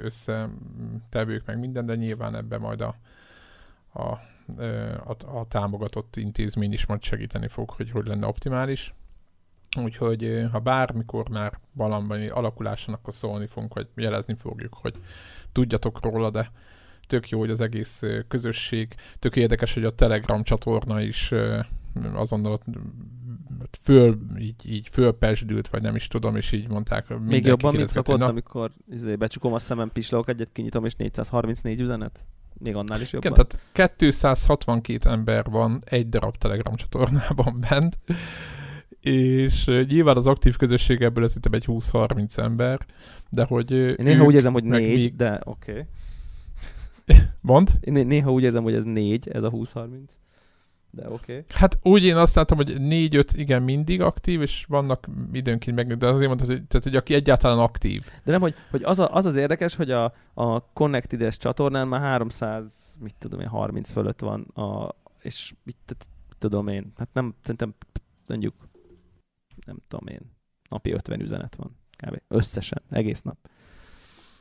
összetevők, 0.02 1.46
meg 1.46 1.58
minden, 1.58 1.86
de 1.86 1.94
nyilván 1.94 2.34
ebbe 2.34 2.58
majd 2.58 2.80
a, 2.80 2.96
a, 3.92 4.08
a, 5.04 5.38
a 5.38 5.46
támogatott 5.48 6.16
intézmény 6.16 6.72
is 6.72 6.86
majd 6.86 7.02
segíteni 7.02 7.48
fog, 7.48 7.70
hogy 7.70 7.90
hogy 7.90 8.06
lenne 8.06 8.26
optimális. 8.26 8.94
Úgyhogy 9.82 10.46
ha 10.52 10.58
bármikor 10.58 11.28
már 11.28 11.58
valami 11.72 12.28
alakuláson, 12.28 12.94
akkor 12.94 13.14
szólni 13.14 13.46
fogunk, 13.46 13.74
vagy 13.74 13.88
jelezni 13.94 14.34
fogjuk, 14.34 14.74
hogy 14.74 14.94
tudjatok 15.52 16.00
róla, 16.00 16.30
de 16.30 16.50
tök 17.06 17.28
jó, 17.28 17.38
hogy 17.38 17.50
az 17.50 17.60
egész 17.60 18.02
közösség, 18.28 18.94
tök 19.18 19.36
érdekes, 19.36 19.74
hogy 19.74 19.84
a 19.84 19.94
Telegram 19.94 20.42
csatorna 20.42 21.00
is 21.00 21.32
azonnal 22.14 22.60
föl, 23.80 24.18
így, 24.38 24.70
így 24.70 24.88
fölpesdült, 24.88 25.68
vagy 25.68 25.82
nem 25.82 25.94
is 25.94 26.08
tudom, 26.08 26.36
és 26.36 26.52
így 26.52 26.68
mondták. 26.68 27.18
Még 27.18 27.44
jobban, 27.44 27.74
mint 27.74 27.88
szokott, 27.88 28.18
na... 28.18 28.26
amikor 28.26 28.70
izé, 28.90 29.16
becsukom 29.16 29.52
a 29.52 29.58
szemem, 29.58 29.90
pislogok, 29.92 30.28
egyet 30.28 30.52
kinyitom, 30.52 30.84
és 30.84 30.94
434 30.94 31.80
üzenet? 31.80 32.24
Még 32.58 32.74
annál 32.74 33.00
is 33.00 33.12
jobban. 33.12 33.32
Igen, 33.32 33.46
tehát 33.72 33.96
262 33.96 35.08
ember 35.08 35.44
van 35.50 35.82
egy 35.84 36.08
darab 36.08 36.36
Telegram 36.36 36.74
csatornában 36.74 37.60
bent, 37.68 37.98
és 39.00 39.64
nyilván 39.88 40.16
az 40.16 40.26
aktív 40.26 40.56
közösség 40.56 41.02
ebből 41.02 41.24
ez 41.24 41.36
egy 41.50 41.64
20-30 41.66 42.38
ember, 42.38 42.86
de 43.30 43.44
hogy 43.44 43.70
Én 43.70 43.94
néha 43.98 44.24
úgy 44.24 44.34
érzem, 44.34 44.52
hogy 44.52 44.64
négy, 44.64 44.98
még... 44.98 45.16
de 45.16 45.40
oké. 45.44 45.70
Okay. 45.70 45.84
Mond? 47.40 47.70
Én 47.80 48.06
néha 48.06 48.32
úgy 48.32 48.42
érzem, 48.42 48.62
hogy 48.62 48.74
ez 48.74 48.84
négy, 48.84 49.28
ez 49.28 49.42
a 49.42 49.50
20-30 49.50 49.98
de 50.94 51.08
oké. 51.08 51.32
Okay. 51.32 51.44
Hát 51.48 51.78
úgy 51.82 52.04
én 52.04 52.16
azt 52.16 52.34
látom, 52.34 52.56
hogy 52.56 52.80
négy-öt 52.80 53.32
igen 53.32 53.62
mindig 53.62 54.00
aktív, 54.00 54.40
és 54.40 54.64
vannak 54.68 55.08
időnként 55.32 55.76
meg, 55.76 55.96
de 55.96 56.06
azért 56.06 56.26
mondta, 56.26 56.46
hogy, 56.46 56.64
tehát, 56.64 56.84
hogy 56.84 56.96
aki 56.96 57.14
egyáltalán 57.14 57.58
aktív. 57.58 58.04
De 58.24 58.30
nem, 58.30 58.40
hogy, 58.40 58.54
hogy 58.70 58.82
az, 58.82 58.98
a, 58.98 59.14
az 59.14 59.24
az 59.24 59.36
érdekes, 59.36 59.74
hogy 59.74 59.90
a, 59.90 60.14
a 60.34 60.72
Connected-es 60.72 61.36
csatornán 61.36 61.88
már 61.88 62.00
300, 62.00 62.96
mit 63.00 63.14
tudom 63.18 63.40
én, 63.40 63.46
30 63.46 63.90
fölött 63.90 64.20
van, 64.20 64.40
a, 64.40 64.94
és 65.20 65.54
mit, 65.62 65.76
mit 65.88 66.08
tudom 66.38 66.68
én, 66.68 66.92
hát 66.96 67.08
nem, 67.12 67.34
szerintem 67.40 67.74
mondjuk, 68.26 68.54
nem 69.66 69.76
tudom 69.88 70.06
én, 70.06 70.20
napi 70.68 70.92
50 70.92 71.20
üzenet 71.20 71.54
van, 71.54 71.76
kb. 71.96 72.20
Összesen, 72.28 72.82
egész 72.90 73.22
nap. 73.22 73.36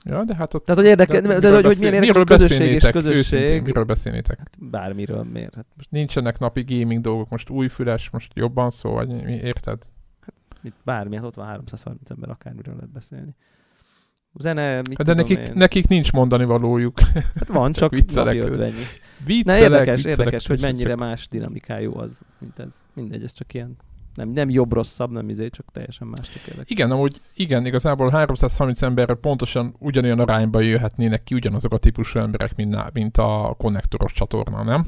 Ja, 0.06 0.24
de 0.24 0.36
hát 0.36 0.54
ott... 0.54 0.66
Tehát, 0.66 0.82
hogy 0.82 0.90
érdekel, 0.90 1.22
de, 1.22 1.40
de, 1.40 1.62
de 1.62 1.68
hogy 1.68 1.78
milyen 1.80 1.94
érdekes 1.94 2.24
közösség 2.24 2.72
és 2.72 2.84
közösség. 2.84 3.18
Őszintén, 3.18 3.62
miről 3.62 3.84
beszélnétek? 3.84 4.38
Hát 4.38 4.58
bármiről, 4.60 5.24
miért? 5.24 5.56
Hát 5.56 5.66
most... 5.76 5.92
Nincsenek 5.92 6.40
napi 6.40 6.64
gaming 6.68 7.02
dolgok, 7.02 7.30
most 7.30 7.50
új 7.50 7.68
füles, 7.68 8.10
most 8.10 8.32
jobban 8.36 8.70
szó, 8.70 8.92
vagy 8.92 9.08
mi, 9.08 9.34
érted? 9.34 9.84
Hát, 10.22 10.34
mit, 10.62 10.74
bármi, 10.84 11.16
hát 11.16 11.26
ott 11.26 11.36
van 11.36 11.46
330 11.46 12.10
ember, 12.10 12.30
akármiről 12.30 12.76
lehet 12.76 12.92
beszélni. 12.92 13.36
Zene, 14.40 14.76
mit 14.76 14.98
hát 14.98 15.06
de 15.06 15.14
nekik, 15.14 15.38
én? 15.38 15.52
nekik 15.54 15.88
nincs 15.88 16.12
mondani 16.12 16.46
valójuk. 16.46 17.00
Hát 17.40 17.48
van, 17.48 17.72
csak, 17.72 17.92
50 17.92 18.26
Viccelek, 19.26 19.46
Na 19.46 19.58
érdekes, 19.58 20.02
viccelek, 20.04 20.18
érdekes, 20.18 20.48
hogy 20.48 20.62
mennyire 20.62 20.96
más 20.96 21.28
dinamikájú 21.28 21.98
az, 21.98 22.22
mint 22.40 22.60
ez. 22.60 22.84
Mindegy, 22.94 23.24
ez 23.24 23.34
csak 23.34 23.54
ilyen 23.54 23.78
nem, 24.16 24.30
nem 24.30 24.50
jobb-rosszabb, 24.50 25.12
nem 25.12 25.30
izé, 25.30 25.50
csak 25.50 25.66
teljesen 25.72 26.08
más 26.08 26.30
tökéletes. 26.30 26.70
Igen, 26.70 26.92
amúgy 26.92 27.22
igen, 27.36 27.66
igazából 27.66 28.10
330 28.10 28.82
emberre 28.82 29.14
pontosan 29.14 29.76
ugyanolyan 29.80 30.20
arányba 30.20 30.60
jöhetnének 30.60 31.24
ki 31.24 31.36
ugyanazok 31.36 31.74
a 31.74 31.78
típusú 31.78 32.20
emberek, 32.20 32.56
mint, 32.56 32.94
mint 32.94 33.18
a 33.18 33.56
konnektoros 33.58 34.14
csatorna, 34.14 34.64
nem? 34.64 34.86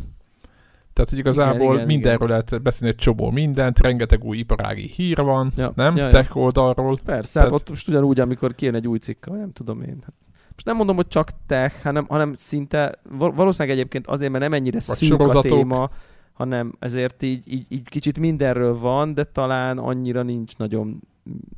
Tehát, 0.93 1.09
hogy 1.09 1.19
igazából 1.19 1.61
igen, 1.61 1.73
igen, 1.73 1.85
mindenről 1.85 2.27
igen. 2.27 2.43
lehet 2.47 2.61
beszélni 2.61 2.93
egy 2.93 3.01
csomó 3.01 3.31
mindent, 3.31 3.79
rengeteg 3.79 4.23
új 4.23 4.37
iparági 4.37 4.87
hír 4.87 5.17
van, 5.17 5.51
ja, 5.55 5.71
nem? 5.75 5.95
Ja, 5.95 6.09
Tech 6.09 6.37
oldalról. 6.37 6.97
Persze, 7.05 7.09
hát 7.15 7.31
Tehát... 7.31 7.49
hát 7.51 7.59
ott 7.59 7.69
most 7.69 7.87
ugyanúgy, 7.87 8.19
amikor 8.19 8.55
kijön 8.55 8.75
egy 8.75 8.87
új 8.87 8.97
cikk, 8.97 9.25
nem 9.25 9.51
tudom 9.51 9.81
én. 9.81 9.97
Hát 10.01 10.13
most 10.51 10.65
nem 10.65 10.75
mondom, 10.75 10.95
hogy 10.95 11.07
csak 11.07 11.29
tech, 11.47 11.83
hanem, 11.83 12.05
hanem 12.09 12.33
szinte, 12.33 12.99
valószínűleg 13.17 13.77
egyébként 13.77 14.07
azért, 14.07 14.31
mert 14.31 14.43
nem 14.43 14.53
ennyire 14.53 14.79
Vagy 14.85 14.95
szűk 14.95 15.09
sorozatok. 15.09 15.51
a 15.51 15.55
téma, 15.55 15.89
hanem 16.33 16.73
ezért 16.79 17.23
így, 17.23 17.51
így, 17.51 17.65
így 17.69 17.89
kicsit 17.89 18.19
mindenről 18.19 18.77
van, 18.77 19.13
de 19.13 19.23
talán 19.23 19.77
annyira 19.77 20.23
nincs 20.23 20.57
nagyon, 20.57 20.99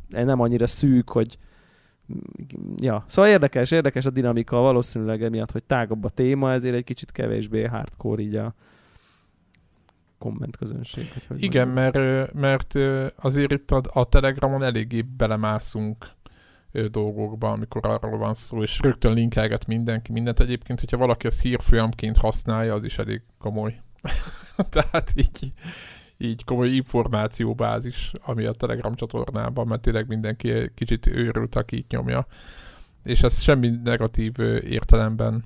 nem 0.09 0.39
annyira 0.39 0.67
szűk, 0.67 1.09
hogy 1.09 1.37
ja, 2.77 3.05
szóval 3.07 3.31
érdekes, 3.31 3.71
érdekes 3.71 4.05
a 4.05 4.09
dinamika 4.09 4.57
valószínűleg 4.57 5.23
emiatt, 5.23 5.51
hogy 5.51 5.63
tágabb 5.63 6.03
a 6.03 6.09
téma, 6.09 6.51
ezért 6.51 6.75
egy 6.75 6.83
kicsit 6.83 7.11
kevésbé 7.11 7.63
hardcore 7.63 8.21
így 8.21 8.35
a 8.35 8.53
komment 10.17 10.57
közönség. 10.57 11.11
Hogy 11.13 11.25
hogy 11.25 11.43
Igen, 11.43 11.67
mert, 11.67 12.33
mert 12.33 12.73
azért 13.15 13.51
itt 13.51 13.71
a, 13.71 13.81
a 13.93 14.09
Telegramon 14.09 14.63
eléggé 14.63 15.01
belemászunk 15.01 16.13
dolgokba, 16.91 17.51
amikor 17.51 17.85
arról 17.85 18.17
van 18.17 18.33
szó, 18.33 18.61
és 18.61 18.79
rögtön 18.81 19.13
linkelget 19.13 19.67
mindenki 19.67 20.11
mindent. 20.11 20.39
Egyébként, 20.39 20.79
hogyha 20.79 20.97
valaki 20.97 21.27
ezt 21.27 21.41
hírfolyamként 21.41 22.17
használja, 22.17 22.73
az 22.73 22.83
is 22.83 22.97
elég 22.97 23.21
komoly. 23.37 23.81
Tehát 24.69 25.13
így, 25.15 25.53
így 26.17 26.43
komoly 26.43 26.69
információbázis, 26.69 28.11
ami 28.21 28.45
a 28.45 28.51
Telegram 28.51 28.95
csatornában, 28.95 29.67
mert 29.67 29.81
tényleg 29.81 30.07
mindenki 30.07 30.71
kicsit 30.75 31.07
őrült, 31.07 31.55
aki 31.55 31.77
itt 31.77 31.89
nyomja. 31.89 32.27
És 33.03 33.21
ez 33.21 33.41
semmi 33.41 33.69
negatív 33.83 34.39
értelemben 34.63 35.43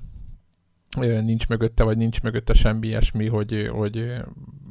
nincs 0.99 1.47
mögötte, 1.47 1.83
vagy 1.83 1.97
nincs 1.97 2.21
mögötte 2.21 2.53
semmi 2.53 2.87
ilyesmi, 2.87 3.27
hogy, 3.27 3.69
hogy 3.71 4.13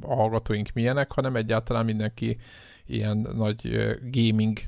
a 0.01 0.15
hallgatóink 0.15 0.71
milyenek, 0.75 1.13
hanem 1.13 1.37
egyáltalán 1.37 1.85
mindenki 1.85 2.37
ilyen 2.87 3.17
nagy 3.37 3.91
gaming 4.11 4.59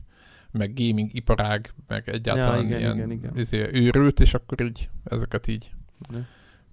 meg 0.52 0.74
gaming 0.74 1.14
iparág, 1.14 1.72
meg 1.86 2.08
egyáltalán 2.08 2.56
Ja, 2.56 2.64
igen, 2.64 2.78
ilyen 2.78 2.94
igen, 2.94 3.10
igen. 3.10 3.38
Izé, 3.38 3.68
őrült, 3.72 4.20
és 4.20 4.34
akkor 4.34 4.60
így 4.60 4.88
ezeket 5.04 5.46
így 5.46 5.70
Ne. 6.08 6.18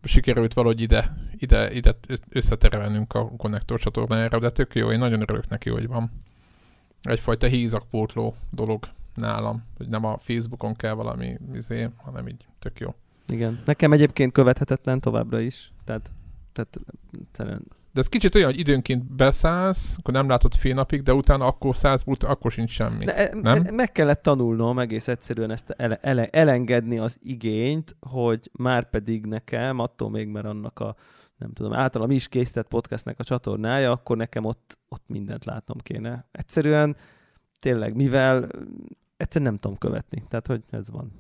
Sikerült 0.04 0.54
valahogy 0.54 0.82
ide, 0.82 1.14
ide, 1.38 1.74
ide 1.74 1.96
összeterelnünk 2.30 3.14
a 3.14 3.30
konnektor 3.30 3.80
csatornájára, 3.80 4.40
de 4.40 4.50
tök 4.50 4.76
jó, 4.76 4.92
én 4.92 5.00
nagyon 5.00 5.22
örülök 5.22 5.50
neki, 5.50 5.70
hogy 5.70 5.88
van. 5.88 6.12
Egyfajta 7.02 7.48
hízakpótló 7.48 8.36
dolog 8.50 8.88
nálam, 9.14 9.64
hogy 9.78 9.88
nem 9.88 10.06
a 10.06 10.18
Facebookon 10.18 10.76
kell 10.76 10.94
valami 10.94 11.38
izé, 11.54 11.90
hanem 11.96 12.28
így 12.28 12.46
tök 12.60 12.80
jó. 12.80 12.96
Igen. 13.28 13.62
Nekem 13.66 13.92
egyébként 13.92 14.32
követhetetlen 14.32 15.00
továbbra 15.00 15.40
is. 15.40 15.72
Tehát, 15.84 16.12
tehát 16.52 16.80
De 17.98 18.04
ez 18.04 18.10
kicsit 18.10 18.36
olyan, 18.36 18.50
hogy 18.50 18.60
időnként 18.60 19.16
beszállsz, 19.16 19.96
akkor 20.00 20.14
nem 20.14 20.30
látod 20.30 20.56
fél 20.56 20.74
napig, 20.74 21.04
de 21.04 21.14
utána 21.14 21.46
akkor 21.46 21.76
szállsz, 21.76 22.04
ut- 22.06 22.24
akkor 22.24 22.52
sincs 22.52 22.70
semmi. 22.70 23.06
Ne, 23.06 23.30
nem? 23.34 23.76
Meg 23.76 23.92
kellett 23.92 24.22
tanulnom 24.22 24.80
egész 24.80 25.08
egyszerűen 25.08 25.52
ezt 25.52 25.70
ele, 25.70 26.00
ele, 26.02 26.28
elengedni 26.28 26.98
az 26.98 27.18
igényt, 27.22 27.96
hogy 28.00 28.50
már 28.52 28.90
pedig 28.90 29.26
nekem, 29.26 29.80
attól 29.80 30.10
még, 30.10 30.28
mert 30.28 30.46
annak 30.46 30.80
a 30.80 30.96
nem 31.38 31.54
tudom, 31.54 31.74
általam 31.74 32.12
is 32.12 32.28
készített 32.28 32.68
podcastnek 32.68 33.20
a 33.20 33.24
csatornája, 33.24 33.92
akkor 33.92 34.18
nekem 34.18 34.46
ott, 34.46 34.78
ott 34.90 35.04
mindent 35.08 35.46
látnom 35.46 35.78
kéne. 35.78 36.28
Egyszerűen 36.32 36.96
tényleg, 37.60 37.96
mivel 37.96 38.50
egyszerűen 39.18 39.52
nem 39.52 39.60
tudom 39.60 39.78
követni. 39.78 40.24
Tehát, 40.28 40.48
hogy 40.48 40.64
ez 40.70 40.92
van. 40.92 41.12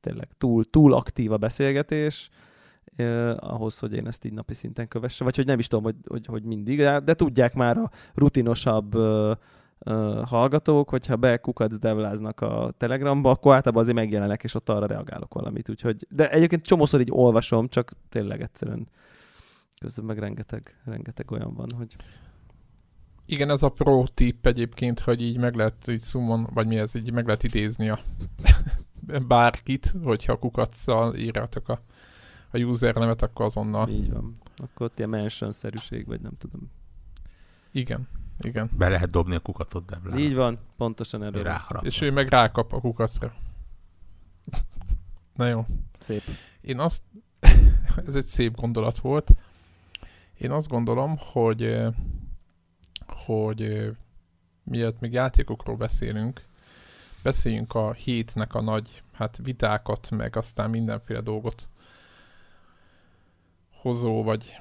Tényleg 0.00 0.28
túl, 0.38 0.64
túl 0.70 0.94
aktív 0.94 1.32
a 1.32 1.36
beszélgetés, 1.36 2.30
eh, 2.96 3.52
ahhoz, 3.52 3.78
hogy 3.78 3.94
én 3.94 4.06
ezt 4.06 4.24
így 4.24 4.32
napi 4.32 4.54
szinten 4.54 4.88
kövesse, 4.88 5.24
vagy 5.24 5.36
hogy 5.36 5.46
nem 5.46 5.58
is 5.58 5.66
tudom, 5.66 5.84
hogy, 5.84 5.96
hogy, 6.08 6.26
hogy 6.26 6.42
mindig, 6.42 6.78
de, 6.78 7.14
tudják 7.14 7.54
már 7.54 7.76
a 7.76 7.90
rutinosabb 8.14 8.94
uh, 8.94 9.30
uh, 9.78 10.26
hallgatók, 10.26 10.88
hogyha 10.88 11.16
bekukacdevláznak 11.16 12.40
a 12.40 12.74
Telegramba, 12.76 13.30
akkor 13.30 13.54
általában 13.54 13.82
azért 13.82 13.96
megjelenek, 13.96 14.42
és 14.42 14.54
ott 14.54 14.68
arra 14.68 14.86
reagálok 14.86 15.34
valamit. 15.34 15.68
Úgyhogy, 15.68 16.06
de 16.10 16.30
egyébként 16.30 16.62
csomószor 16.62 17.00
így 17.00 17.10
olvasom, 17.10 17.68
csak 17.68 17.92
tényleg 18.08 18.40
egyszerűen 18.40 18.88
közben 19.80 20.04
meg 20.04 20.18
rengeteg, 20.18 20.80
rengeteg 20.84 21.30
olyan 21.30 21.54
van, 21.54 21.68
hogy 21.76 21.96
Igen, 23.26 23.50
ez 23.50 23.62
a 23.62 23.68
pro 23.68 24.04
tip 24.14 24.46
egyébként, 24.46 25.00
hogy 25.00 25.22
így 25.22 25.38
meg 25.38 25.54
lehet 25.54 25.88
így 25.88 26.02
summon, 26.02 26.48
vagy 26.54 26.66
mi 26.66 26.78
ez, 26.78 26.94
így 26.94 27.12
meg 27.12 27.24
lehet 27.24 27.42
idézni 27.42 27.88
a 27.88 28.00
bárkit, 29.28 29.94
hogyha 30.04 30.36
kukacsal 30.36 31.14
írjátok 31.14 31.68
a, 31.68 31.80
a 32.52 32.58
user 32.58 32.94
nevet, 32.94 33.22
akkor 33.22 33.44
azonnal. 33.44 33.88
így 33.88 34.12
van. 34.12 34.38
Akkor 34.56 34.86
ott 34.86 34.98
ilyen 34.98 35.10
mention-szerűség, 35.10 36.06
vagy 36.06 36.20
nem 36.20 36.36
tudom. 36.38 36.70
Igen, 37.70 38.08
igen. 38.40 38.70
Be 38.76 38.88
lehet 38.88 39.10
dobni 39.10 39.34
a 39.34 39.40
kukacot 39.40 39.84
Deblán. 39.84 40.18
Így 40.18 40.34
van, 40.34 40.58
pontosan 40.76 41.22
erről. 41.22 41.56
És 41.80 42.00
ő 42.00 42.10
meg 42.10 42.28
rákap 42.28 42.72
a 42.72 42.80
kukacra. 42.80 43.34
Na 45.34 45.46
jó. 45.46 45.64
Szép. 45.98 46.22
Én 46.60 46.78
azt, 46.78 47.02
ez 48.06 48.14
egy 48.14 48.26
szép 48.26 48.56
gondolat 48.56 48.98
volt. 48.98 49.30
Én 50.38 50.50
azt 50.50 50.68
gondolom, 50.68 51.16
hogy 51.18 51.86
hogy 53.06 53.90
miatt 54.62 55.00
még 55.00 55.12
játékokról 55.12 55.76
beszélünk, 55.76 56.44
beszéljünk 57.22 57.74
a 57.74 57.92
hétnek 57.92 58.54
a 58.54 58.62
nagy 58.62 59.02
hát 59.12 59.40
vitákat, 59.42 60.10
meg 60.10 60.36
aztán 60.36 60.70
mindenféle 60.70 61.20
dolgot 61.20 61.70
hozó 63.82 64.22
vagy 64.22 64.56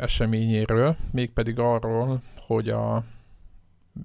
eseményéről, 0.00 0.96
mégpedig 1.12 1.58
arról, 1.58 2.20
hogy 2.36 2.68
a 2.68 3.04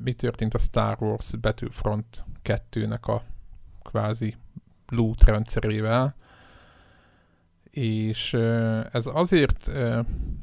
mi 0.04 0.14
történt 0.14 0.54
a 0.54 0.58
Star 0.58 0.98
Wars 1.00 1.36
Battlefront 1.36 2.26
2-nek 2.44 3.02
a 3.02 3.22
kvázi 3.84 4.36
loot 4.88 5.24
rendszerével, 5.24 6.16
és 7.70 8.34
ez 8.92 9.06
azért 9.14 9.72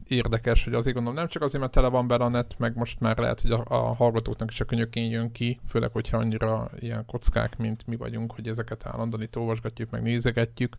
érdekes, 0.09 0.65
hogy 0.65 0.75
azért 0.75 0.95
gondolom, 0.95 1.19
nem 1.19 1.29
csak 1.29 1.43
azért, 1.43 1.61
mert 1.61 1.73
tele 1.73 1.89
van 1.89 2.07
bele 2.07 2.25
a 2.25 2.29
net, 2.29 2.59
meg 2.59 2.77
most 2.77 3.01
már 3.01 3.19
lehet, 3.19 3.41
hogy 3.41 3.51
a, 3.51 3.65
a 3.69 3.95
hallgatóknak 3.95 4.51
is 4.51 4.61
a 4.61 4.65
könyökén 4.65 5.11
jön 5.11 5.33
ki, 5.33 5.61
főleg, 5.69 5.91
hogyha 5.93 6.17
annyira 6.17 6.71
ilyen 6.79 7.05
kockák, 7.07 7.57
mint 7.57 7.87
mi 7.87 7.97
vagyunk, 7.97 8.33
hogy 8.33 8.49
ezeket 8.49 8.87
állandóan 8.87 9.23
itt 9.23 9.37
olvasgatjuk, 9.37 9.91
meg 9.91 10.03
nézegetjük, 10.03 10.77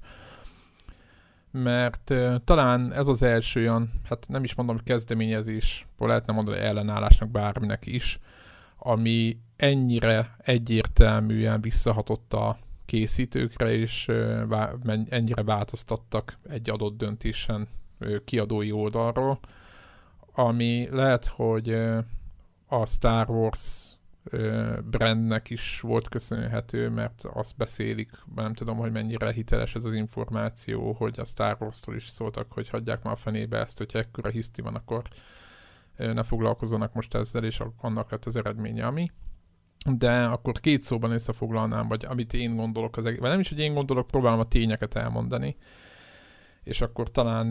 mert 1.56 2.14
talán 2.44 2.94
ez 2.94 3.08
az 3.08 3.22
első 3.22 3.60
olyan, 3.60 3.92
hát 4.04 4.26
nem 4.28 4.44
is 4.44 4.56
mondom, 4.56 4.78
kezdeményezés, 4.84 5.88
lehetne 5.98 6.34
mondani 6.34 6.58
ellenállásnak 6.58 7.30
bárminek 7.30 7.86
is, 7.86 8.20
ami 8.78 9.38
ennyire 9.56 10.36
egyértelműen 10.38 11.62
visszahatott 11.62 12.34
a 12.34 12.58
készítőkre, 12.86 13.74
és 13.74 14.08
uh, 14.08 14.70
ennyire 15.10 15.44
változtattak 15.44 16.38
egy 16.50 16.70
adott 16.70 16.98
döntésen 16.98 17.68
kiadói 18.26 18.72
oldalról, 18.72 19.40
ami 20.32 20.88
lehet, 20.92 21.26
hogy 21.26 21.70
a 22.68 22.86
Star 22.86 23.30
Wars 23.30 23.96
brandnek 24.84 25.50
is 25.50 25.80
volt 25.80 26.10
köszönhető, 26.10 26.90
mert 26.90 27.24
azt 27.34 27.58
beszélik, 27.58 28.12
nem 28.36 28.54
tudom, 28.54 28.78
hogy 28.78 28.92
mennyire 28.92 29.32
hiteles 29.32 29.76
ez 29.76 29.86
az 29.86 29.94
információ, 29.94 30.94
hogy 30.94 31.20
a 31.20 31.26
Star 31.26 31.58
Wars-tól 31.60 31.96
is 31.96 32.10
szóltak, 32.10 32.52
hogy 32.52 32.70
hagyják 32.70 33.04
már 33.04 33.14
a 33.14 33.18
fenébe 33.18 33.58
ezt, 33.58 33.78
hogyha 33.78 34.00
ekkora 34.00 34.30
hiszti 34.30 34.62
van, 34.62 34.76
akkor 34.76 35.04
ne 35.98 36.24
foglalkozzanak 36.24 36.94
most 36.94 37.16
ezzel, 37.16 37.44
és 37.44 37.62
annak 37.78 38.12
lett 38.12 38.26
az 38.26 38.36
eredménye, 38.36 38.86
ami. 38.86 39.12
De 39.98 40.24
akkor 40.24 40.60
két 40.60 40.82
szóban 40.82 41.12
összefoglalnám, 41.12 41.88
vagy 41.88 42.06
amit 42.06 42.34
én 42.34 42.56
gondolok, 42.56 42.98
az 42.98 43.06
egész, 43.06 43.20
vagy 43.20 43.30
nem 43.30 43.40
is, 43.40 43.50
hogy 43.50 43.60
én 43.60 43.74
gondolok, 43.74 44.08
próbálom 44.08 44.40
a 44.40 44.48
tényeket 44.48 44.96
elmondani, 44.96 45.56
és 46.64 46.82
akkor 46.82 47.12
talán 47.12 47.48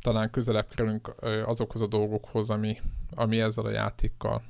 talán 0.00 0.30
közelebb 0.30 0.68
kerülünk 0.68 1.14
azokhoz 1.44 1.80
a 1.80 1.86
dolgokhoz, 1.86 2.50
ami, 2.50 2.80
ami 3.14 3.40
ezzel 3.40 3.64
a 3.64 3.70
játékkal 3.70 4.42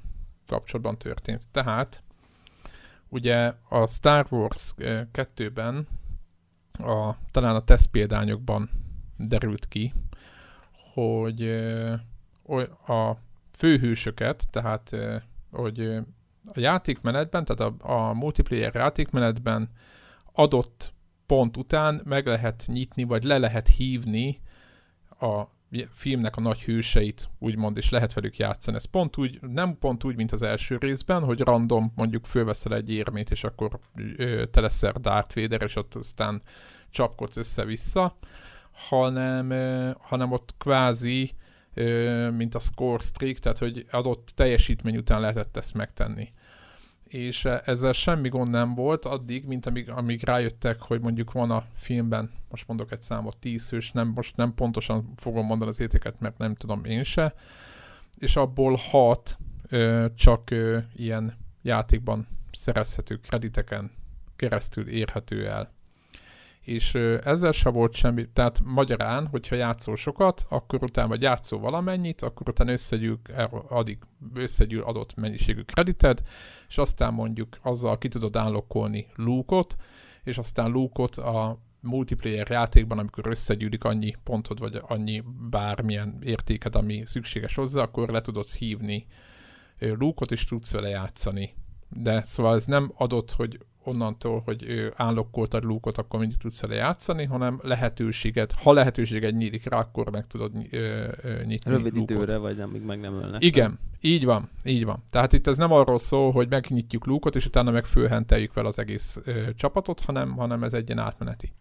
kapcsolatban 0.48 0.98
történt. 0.98 1.42
Tehát 1.50 2.02
ugye 3.08 3.52
a 3.68 3.86
Star 3.86 4.26
Wars 4.30 4.74
2-ben 4.78 5.88
a, 6.72 7.14
talán 7.30 7.54
a 7.54 7.64
tesztpéldányokban 7.64 8.70
derült 9.16 9.68
ki, 9.68 9.92
hogy 10.92 11.42
oly- 12.46 12.70
a 12.86 13.16
főhősöket, 13.58 14.46
tehát 14.50 14.92
ö, 14.92 15.16
hogy 15.50 15.80
a 16.54 16.60
játékmenetben, 16.60 17.44
tehát 17.44 17.74
a, 17.82 17.92
a 18.08 18.12
multiplayer 18.12 18.74
játékmenetben 18.74 19.70
adott 20.32 20.92
pont 21.26 21.56
után 21.56 22.00
meg 22.04 22.26
lehet 22.26 22.64
nyitni, 22.66 23.04
vagy 23.04 23.24
le 23.24 23.38
lehet 23.38 23.68
hívni 23.68 24.40
a 25.20 25.42
filmnek 25.92 26.36
a 26.36 26.40
nagy 26.40 26.62
hőseit, 26.62 27.28
úgymond, 27.38 27.76
és 27.76 27.90
lehet 27.90 28.12
velük 28.12 28.36
játszani. 28.36 28.76
Ez 28.76 28.84
pont 28.84 29.16
úgy, 29.16 29.38
nem 29.40 29.78
pont 29.78 30.04
úgy, 30.04 30.16
mint 30.16 30.32
az 30.32 30.42
első 30.42 30.76
részben, 30.80 31.22
hogy 31.22 31.40
random 31.40 31.92
mondjuk 31.96 32.26
fölveszel 32.26 32.74
egy 32.74 32.90
érmét, 32.90 33.30
és 33.30 33.44
akkor 33.44 33.78
te 34.50 34.60
leszel 34.60 34.92
Darth 34.92 35.34
Vader, 35.34 35.62
és 35.62 35.76
ott 35.76 35.94
aztán 35.94 36.42
csapkodsz 36.90 37.36
össze-vissza, 37.36 38.16
hanem, 38.88 39.48
hanem 40.00 40.32
ott 40.32 40.54
kvázi, 40.58 41.30
mint 42.36 42.54
a 42.54 42.58
score 42.58 43.02
streak, 43.02 43.36
tehát 43.38 43.58
hogy 43.58 43.86
adott 43.90 44.32
teljesítmény 44.34 44.96
után 44.96 45.20
lehetett 45.20 45.56
ezt 45.56 45.74
megtenni 45.74 46.32
és 47.08 47.44
ezzel 47.44 47.92
semmi 47.92 48.28
gond 48.28 48.50
nem 48.50 48.74
volt 48.74 49.04
addig, 49.04 49.44
mint 49.44 49.66
amíg, 49.66 49.90
amíg 49.90 50.22
rájöttek, 50.24 50.80
hogy 50.80 51.00
mondjuk 51.00 51.32
van 51.32 51.50
a 51.50 51.64
filmben, 51.76 52.30
most 52.50 52.66
mondok 52.66 52.92
egy 52.92 53.02
számot, 53.02 53.36
10 53.36 53.68
hős, 53.70 53.92
nem, 53.92 54.08
most 54.08 54.36
nem 54.36 54.54
pontosan 54.54 55.12
fogom 55.16 55.46
mondani 55.46 55.70
az 55.70 55.80
értéket, 55.80 56.20
mert 56.20 56.38
nem 56.38 56.54
tudom 56.54 56.84
én 56.84 57.04
se, 57.04 57.34
és 58.18 58.36
abból 58.36 58.74
6 58.90 59.38
ö, 59.68 60.06
csak 60.14 60.50
ö, 60.50 60.78
ilyen 60.96 61.36
játékban 61.62 62.28
szerezhető 62.52 63.16
krediteken 63.16 63.90
keresztül 64.36 64.88
érhető 64.88 65.48
el. 65.48 65.72
És 66.68 66.94
ezzel 67.24 67.52
se 67.52 67.68
volt 67.68 67.94
semmi, 67.94 68.28
tehát 68.32 68.60
magyarán, 68.64 69.26
hogyha 69.26 69.54
játszol 69.56 69.96
sokat, 69.96 70.46
akkor 70.48 70.82
utána 70.82 71.08
vagy 71.08 71.22
játszol 71.22 71.60
valamennyit, 71.60 72.22
akkor 72.22 72.48
utána 72.48 72.70
összegyűl, 72.70 73.20
addig 73.68 73.98
összegyűl 74.34 74.82
adott 74.82 75.14
mennyiségű 75.14 75.62
kredited, 75.62 76.20
és 76.68 76.78
aztán 76.78 77.14
mondjuk 77.14 77.58
azzal 77.62 77.98
ki 77.98 78.08
tudod 78.08 78.36
unlockolni 78.36 79.06
lúkot, 79.14 79.76
és 80.24 80.38
aztán 80.38 80.70
lúkot 80.70 81.16
a 81.16 81.58
multiplayer 81.80 82.50
játékban, 82.50 82.98
amikor 82.98 83.26
összegyűlik 83.26 83.84
annyi 83.84 84.14
pontod, 84.24 84.58
vagy 84.58 84.80
annyi 84.82 85.22
bármilyen 85.50 86.18
értéked, 86.22 86.74
ami 86.76 87.02
szükséges 87.04 87.54
hozzá, 87.54 87.82
akkor 87.82 88.08
le 88.08 88.20
tudod 88.20 88.48
hívni 88.48 89.06
lúkot, 89.78 90.30
és 90.30 90.44
tudsz 90.44 90.72
vele 90.72 90.88
játszani. 90.88 91.54
De 91.88 92.22
szóval 92.22 92.54
ez 92.54 92.64
nem 92.64 92.92
adott, 92.94 93.30
hogy 93.30 93.58
onnantól, 93.88 94.42
hogy 94.44 94.90
állokkoltad 94.96 95.64
lúkot, 95.64 95.98
akkor 95.98 96.20
mindig 96.20 96.36
tudsz 96.38 96.60
vele 96.60 96.74
játszani, 96.74 97.24
hanem 97.24 97.60
lehetőséget, 97.62 98.52
ha 98.52 98.72
lehetőséged 98.72 99.36
nyílik 99.36 99.68
rá, 99.68 99.78
akkor 99.78 100.10
meg 100.10 100.26
tudod 100.26 100.52
nyitni 101.44 101.70
Rövid 101.70 101.94
lúkot. 101.94 102.10
időre, 102.10 102.36
vagy 102.36 102.60
amíg 102.60 102.82
meg 102.82 103.00
nem 103.00 103.14
ölnek. 103.14 103.44
Igen, 103.44 103.78
így 104.00 104.24
van, 104.24 104.48
így 104.64 104.84
van. 104.84 105.02
Tehát 105.10 105.32
itt 105.32 105.46
ez 105.46 105.58
nem 105.58 105.72
arról 105.72 105.98
szól, 105.98 106.32
hogy 106.32 106.48
megnyitjuk 106.48 107.06
lúkot, 107.06 107.36
és 107.36 107.46
utána 107.46 107.70
meg 107.70 107.84
fölhenteljük 107.84 108.52
vele 108.52 108.68
az 108.68 108.78
egész 108.78 109.20
ö, 109.24 109.54
csapatot, 109.54 110.00
hanem, 110.00 110.36
hanem 110.36 110.62
ez 110.62 110.72
egy 110.72 110.88
ilyen 110.88 111.04
átmeneti. 111.04 111.52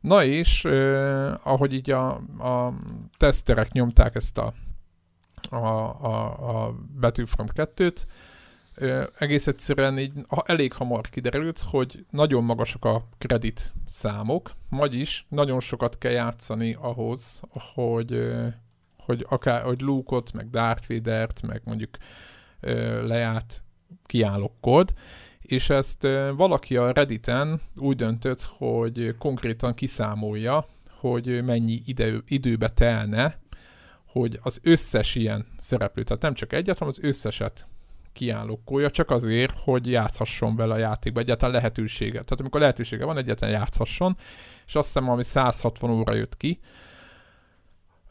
Na 0.00 0.24
és, 0.24 0.64
ö, 0.64 1.32
ahogy 1.42 1.72
így 1.72 1.90
a, 1.90 2.08
a 2.38 2.74
teszterek 3.16 3.72
nyomták 3.72 4.14
ezt 4.14 4.38
a, 4.38 4.52
a, 5.50 5.56
a, 5.56 6.66
a 6.66 6.74
Battlefront 7.00 7.52
2-t, 7.54 7.78
ö, 7.78 7.90
egész 9.18 9.46
egyszerűen 9.46 9.98
így 9.98 10.12
elég 10.44 10.72
hamar 10.72 11.08
kiderült, 11.08 11.58
hogy 11.58 12.04
nagyon 12.10 12.44
magasak 12.44 12.84
a 12.84 13.08
kredit 13.18 13.72
számok, 13.86 14.50
vagyis 14.70 15.26
nagyon 15.28 15.60
sokat 15.60 15.98
kell 15.98 16.12
játszani 16.12 16.76
ahhoz, 16.80 17.40
hogy, 17.74 18.32
hogy 18.96 19.26
akár 19.28 19.62
hogy 19.62 19.80
Luke-ot, 19.80 20.32
meg 20.32 20.50
Darth 20.50 20.88
Vader-t, 20.88 21.42
meg 21.42 21.60
mondjuk 21.64 21.96
lejárt 23.06 23.64
kiállokod, 24.06 24.94
és 25.40 25.70
ezt 25.70 26.02
valaki 26.36 26.76
a 26.76 26.92
Redditen 26.92 27.60
úgy 27.76 27.96
döntött, 27.96 28.42
hogy 28.42 29.14
konkrétan 29.18 29.74
kiszámolja, 29.74 30.64
hogy 31.00 31.44
mennyi 31.44 31.80
idő, 31.86 32.22
időbe 32.26 32.68
telne, 32.68 33.38
hogy 34.06 34.38
az 34.42 34.60
összes 34.62 35.14
ilyen 35.14 35.46
szereplő, 35.58 36.02
tehát 36.02 36.22
nem 36.22 36.34
csak 36.34 36.52
egyet, 36.52 36.78
hanem 36.78 36.94
az 36.96 37.04
összeset 37.04 37.66
kiállokkolja, 38.16 38.90
csak 38.90 39.10
azért, 39.10 39.54
hogy 39.58 39.90
játszhasson 39.90 40.56
vele 40.56 40.74
a 40.74 40.78
játékba, 40.78 41.20
egyáltalán 41.20 41.54
lehetősége. 41.54 42.12
Tehát 42.12 42.40
amikor 42.40 42.60
lehetősége 42.60 43.04
van, 43.04 43.18
egyáltalán 43.18 43.54
játszhasson, 43.54 44.16
és 44.66 44.74
azt 44.74 44.86
hiszem, 44.86 45.10
ami 45.10 45.22
160 45.24 45.90
óra 45.90 46.14
jött 46.14 46.36
ki, 46.36 46.60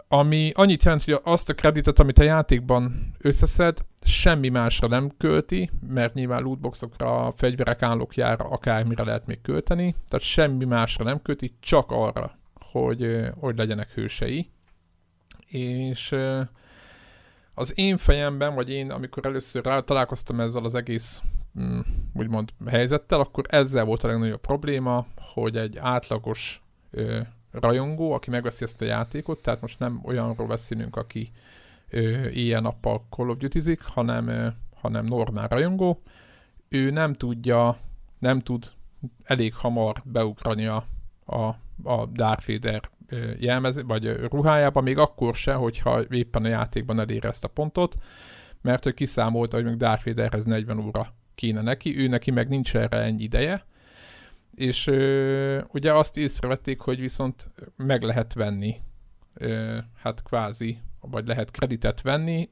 ami 0.08 0.52
annyit 0.56 0.84
jelent, 0.84 1.04
hogy 1.04 1.20
azt 1.24 1.50
a 1.50 1.54
kreditet, 1.54 2.00
amit 2.00 2.20
a 2.20 2.24
játékban 2.24 3.14
összeszed, 3.20 3.78
semmi 4.04 4.50
másra 4.50 4.88
nem 4.88 5.12
költi, 5.18 5.70
mert 5.88 6.14
nyilván 6.14 6.42
lootboxokra, 6.42 7.34
fegyverek 7.36 7.82
állókjára, 7.82 8.46
akármire 8.46 9.04
lehet 9.04 9.26
még 9.26 9.42
költeni, 9.42 9.96
tehát 10.08 10.26
semmi 10.26 10.66
másra 10.66 11.04
nem 11.04 11.22
költi, 11.22 11.56
csak 11.60 11.92
arra, 11.92 12.38
hogy, 12.72 13.30
hogy 13.40 13.58
legyenek 13.58 13.92
hősei. 13.92 14.50
És 15.48 16.16
az 17.56 17.78
én 17.80 17.98
fejemben, 17.98 18.56
vagy 18.56 18.70
én, 18.70 18.92
amikor 18.92 19.26
először 19.26 19.64
rá 19.64 19.80
találkoztam 19.80 20.40
ezzel 20.40 20.64
az 20.64 20.76
egész 20.76 21.22
mm, 21.60 21.80
úgymond 22.14 22.54
helyzettel, 22.68 23.20
akkor 23.20 23.46
ezzel 23.48 23.86
volt 23.86 24.04
a 24.04 24.08
legnagyobb 24.08 24.42
probléma, 24.42 25.06
hogy 25.34 25.58
egy 25.58 25.78
átlagos 25.78 26.64
ö, 26.92 27.20
rajongó, 27.52 28.12
aki 28.12 28.30
megveszi 28.30 28.64
ezt 28.64 28.82
a 28.82 28.86
játékot, 28.86 29.42
tehát 29.42 29.62
most 29.62 29.80
nem 29.80 30.02
olyanról 30.04 30.48
beszélünk, 30.48 30.96
aki 30.96 31.32
éjjel-nappal 32.34 33.06
Call 33.10 33.30
of 33.30 33.38
duty 33.38 33.78
hanem, 33.82 34.28
ö, 34.28 34.48
hanem 34.74 35.06
normál 35.06 35.48
rajongó, 35.48 36.02
ő 36.70 36.90
nem 36.90 37.14
tudja, 37.14 37.78
nem 38.20 38.40
tud 38.40 38.72
elég 39.24 39.54
hamar 39.54 40.02
beugrani 40.04 40.66
a, 40.66 40.86
a, 41.26 41.42
a 41.84 42.06
Darth 42.06 42.48
Vader 42.48 42.90
jelmez, 43.40 43.84
vagy 43.84 44.08
ruhájába, 44.08 44.82
még 44.82 44.98
akkor 44.98 45.36
se, 45.36 45.54
hogyha 45.54 46.04
éppen 46.10 46.44
a 46.44 46.48
játékban 46.48 47.00
elér 47.00 47.26
ezt 47.26 47.44
a 47.44 47.48
pontot, 47.48 47.96
mert 48.62 48.84
hogy 48.84 48.94
kiszámolta, 48.94 49.56
hogy 49.56 49.66
még 49.66 49.78
Darth 49.78 50.06
Vaderhez 50.06 50.46
40 50.46 50.80
óra 50.80 51.14
kéne 51.36 51.62
neki, 51.62 51.98
ő 51.98 52.08
neki 52.08 52.32
meg 52.32 52.48
nincs 52.48 52.76
erre 52.76 52.98
ennyi 52.98 53.24
ideje, 53.24 53.66
és 54.56 54.88
ö, 54.88 55.62
ugye 55.72 55.94
azt 55.94 56.18
észrevették, 56.18 56.80
hogy 56.80 57.00
viszont 57.00 57.50
meg 57.76 58.02
lehet 58.02 58.34
venni, 58.34 58.76
ö, 59.34 59.78
hát 59.96 60.24
kvázi, 60.24 60.78
vagy 61.00 61.28
lehet 61.28 61.52
kreditet 61.52 62.02
venni, 62.02 62.50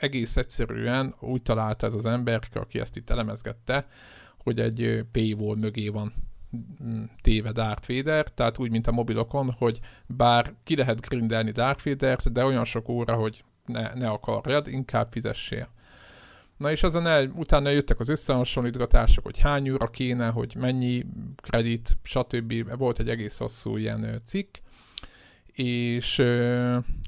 egész 0.00 0.36
egyszerűen 0.36 1.14
úgy 1.20 1.42
találta 1.42 1.86
ez 1.86 1.94
az 1.94 2.06
ember, 2.06 2.40
aki 2.52 2.78
ezt 2.80 2.96
itt 2.96 3.10
elemezgette, 3.10 3.86
hogy 4.38 4.60
egy 4.60 5.04
paywall 5.12 5.56
mögé 5.56 5.88
van 5.88 6.12
téve 7.22 7.52
Darth 7.52 7.88
Vader, 7.88 8.30
tehát 8.30 8.58
úgy, 8.58 8.70
mint 8.70 8.86
a 8.86 8.92
mobilokon, 8.92 9.54
hogy 9.58 9.80
bár 10.06 10.52
ki 10.64 10.76
lehet 10.76 11.00
grindelni 11.00 11.50
Darth 11.50 11.84
Vader-t, 11.84 12.32
de 12.32 12.44
olyan 12.44 12.64
sok 12.64 12.88
óra, 12.88 13.14
hogy 13.14 13.44
ne, 13.66 13.94
ne 13.94 14.08
akarjad, 14.08 14.68
inkább 14.68 15.08
fizessél. 15.12 15.68
Na 16.56 16.70
és 16.70 16.82
azon 16.82 17.06
el, 17.06 17.28
utána 17.28 17.70
jöttek 17.70 18.00
az 18.00 18.08
összehasonlítgatások, 18.08 19.24
hogy 19.24 19.38
hány 19.38 19.70
óra 19.70 19.86
kéne, 19.86 20.28
hogy 20.28 20.54
mennyi 20.58 21.04
kredit, 21.36 21.98
stb. 22.02 22.76
Volt 22.76 22.98
egy 22.98 23.08
egész 23.08 23.36
hosszú 23.36 23.76
ilyen 23.76 24.22
cikk, 24.24 24.56
és 25.52 26.22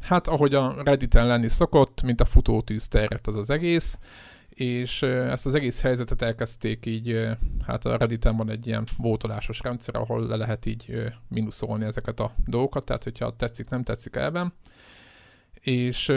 hát 0.02 0.28
ahogy 0.28 0.54
a 0.54 0.82
Redditen 0.84 1.26
lenni 1.26 1.48
szokott, 1.48 2.02
mint 2.02 2.20
a 2.20 2.24
futótűz 2.24 2.88
terjedt 2.88 3.26
az 3.26 3.36
az 3.36 3.50
egész, 3.50 3.98
és 4.56 5.02
ezt 5.02 5.46
az 5.46 5.54
egész 5.54 5.80
helyzetet 5.80 6.22
elkezdték 6.22 6.86
így, 6.86 7.28
hát 7.66 7.84
a 7.84 7.96
Redditen 7.96 8.36
van 8.36 8.50
egy 8.50 8.66
ilyen 8.66 8.86
vótolásos 8.96 9.60
rendszer, 9.60 9.96
ahol 9.96 10.26
le 10.26 10.36
lehet 10.36 10.66
így 10.66 11.12
mínuszolni 11.28 11.84
ezeket 11.84 12.20
a 12.20 12.32
dolgokat, 12.46 12.84
tehát 12.84 13.04
hogyha 13.04 13.36
tetszik, 13.36 13.68
nem 13.68 13.82
tetszik 13.82 14.16
elben. 14.16 14.52
És 15.60 16.12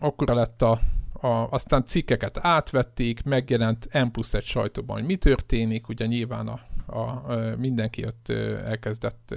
akkor 0.00 0.28
lett 0.28 0.62
a, 0.62 0.78
a, 1.12 1.28
aztán 1.28 1.84
cikkeket 1.84 2.38
átvették, 2.40 3.24
megjelent 3.24 4.04
M 4.04 4.06
plusz 4.06 4.34
egy 4.34 4.44
sajtóban, 4.44 4.96
hogy 4.96 5.06
mi 5.06 5.16
történik, 5.16 5.88
ugye 5.88 6.06
nyilván 6.06 6.48
a, 6.48 6.60
a 6.98 7.34
mindenki 7.56 8.06
ott 8.06 8.28
elkezdett 8.64 9.34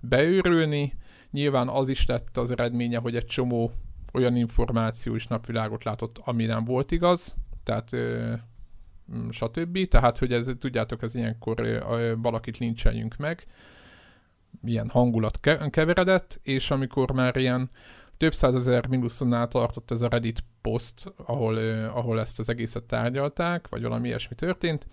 beőrülni, 0.00 0.94
nyilván 1.30 1.68
az 1.68 1.88
is 1.88 2.06
lett 2.06 2.36
az 2.36 2.50
eredménye, 2.50 2.98
hogy 2.98 3.16
egy 3.16 3.26
csomó 3.26 3.72
olyan 4.12 4.36
információ 4.36 5.14
is 5.14 5.26
napvilágot 5.26 5.84
látott, 5.84 6.20
ami 6.24 6.44
nem 6.44 6.64
volt 6.64 6.92
igaz, 6.92 7.36
tehát 7.62 7.92
ö, 7.92 8.34
mm, 9.14 9.28
stb. 9.30 9.88
Tehát, 9.88 10.18
hogy 10.18 10.32
ez, 10.32 10.50
tudjátok, 10.58 11.02
ez 11.02 11.14
ilyenkor 11.14 11.60
ö, 11.60 12.14
valakit 12.16 12.58
lincseljünk 12.58 13.16
meg, 13.16 13.46
ilyen 14.64 14.88
hangulat 14.88 15.40
keveredett, 15.70 16.40
és 16.42 16.70
amikor 16.70 17.12
már 17.12 17.36
ilyen 17.36 17.70
több 18.16 18.34
százezer 18.34 18.86
minuszonnál 18.86 19.48
tartott 19.48 19.90
ez 19.90 20.02
a 20.02 20.08
Reddit 20.08 20.44
post, 20.60 21.12
ahol, 21.16 21.56
ö, 21.56 21.86
ahol 21.86 22.20
ezt 22.20 22.38
az 22.38 22.48
egészet 22.48 22.84
tárgyalták, 22.84 23.68
vagy 23.68 23.82
valami 23.82 24.06
ilyesmi 24.08 24.34
történt, 24.34 24.86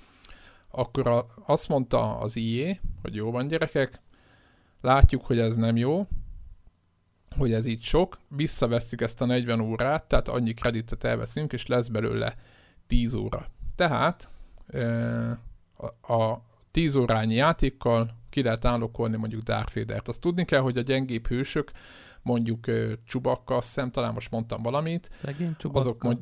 akkor 0.69 1.07
a, 1.07 1.25
azt 1.45 1.67
mondta 1.67 2.17
az 2.17 2.35
IE, 2.35 2.79
hogy 3.01 3.15
jó 3.15 3.31
van 3.31 3.47
gyerekek, 3.47 4.01
látjuk, 4.81 5.25
hogy 5.25 5.39
ez 5.39 5.55
nem 5.55 5.77
jó, 5.77 6.07
hogy 7.37 7.53
ez 7.53 7.65
így 7.65 7.81
sok, 7.81 8.17
visszavesszük 8.27 9.01
ezt 9.01 9.21
a 9.21 9.25
40 9.25 9.59
órát, 9.59 10.03
tehát 10.03 10.27
annyi 10.27 10.53
kreditet 10.53 11.03
elveszünk, 11.03 11.53
és 11.53 11.65
lesz 11.65 11.87
belőle 11.87 12.35
10 12.87 13.13
óra. 13.13 13.47
Tehát 13.75 14.29
a 16.01 16.35
10 16.71 16.95
órányi 16.95 17.33
játékkal 17.33 18.15
ki 18.29 18.41
lehet 18.43 18.65
állokolni 18.65 19.17
mondjuk 19.17 19.41
Darth 19.41 19.75
Vader-t. 19.75 20.07
Azt 20.07 20.21
tudni 20.21 20.45
kell, 20.45 20.61
hogy 20.61 20.77
a 20.77 20.81
gyengébb 20.81 21.27
hősök, 21.27 21.71
mondjuk 22.21 22.65
Csubakka, 23.05 23.55
azt 23.55 23.67
hiszem, 23.67 23.91
talán 23.91 24.13
most 24.13 24.31
mondtam 24.31 24.61
valamit. 24.61 25.09
Szegény 25.13 25.55
Csubakka. 25.57 25.79
Azok 25.79 26.03
mond... 26.03 26.17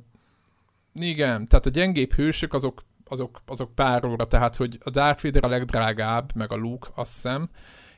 Igen, 0.94 1.48
tehát 1.48 1.66
a 1.66 1.70
gyengébb 1.70 2.14
hősök 2.14 2.54
azok, 2.54 2.84
azok, 3.06 3.42
azok 3.46 3.76
pár 3.76 4.06
óra, 4.06 4.28
tehát 4.28 4.56
hogy 4.56 4.78
a 4.84 4.90
Darth 4.90 5.24
Vader 5.24 5.44
a 5.44 5.48
legdrágább, 5.48 6.36
meg 6.36 6.52
a 6.52 6.56
Luke, 6.56 6.90
azt 6.96 7.14
hiszem, 7.14 7.50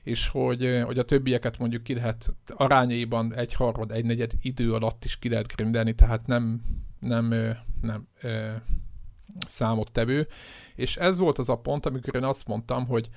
és 0.03 0.27
hogy, 0.27 0.81
hogy 0.85 0.97
a 0.97 1.03
többieket 1.03 1.57
mondjuk 1.57 1.83
ki 1.83 1.93
lehet 1.93 2.33
arányaiban 2.47 3.33
egy 3.33 3.53
harmad, 3.53 3.91
egy 3.91 4.05
negyed 4.05 4.31
idő 4.41 4.73
alatt 4.73 5.05
is 5.05 5.19
ki 5.19 5.29
lehet 5.29 5.55
grindelni, 5.55 5.95
tehát 5.95 6.27
nem, 6.27 6.61
nem, 6.99 7.27
nem, 7.27 7.57
nem 7.81 8.07
számottevő. 9.47 10.27
És 10.75 10.97
ez 10.97 11.17
volt 11.17 11.39
az 11.39 11.49
a 11.49 11.57
pont, 11.57 11.85
amikor 11.85 12.15
én 12.15 12.23
azt 12.23 12.47
mondtam, 12.47 12.85
hogy 12.85 13.09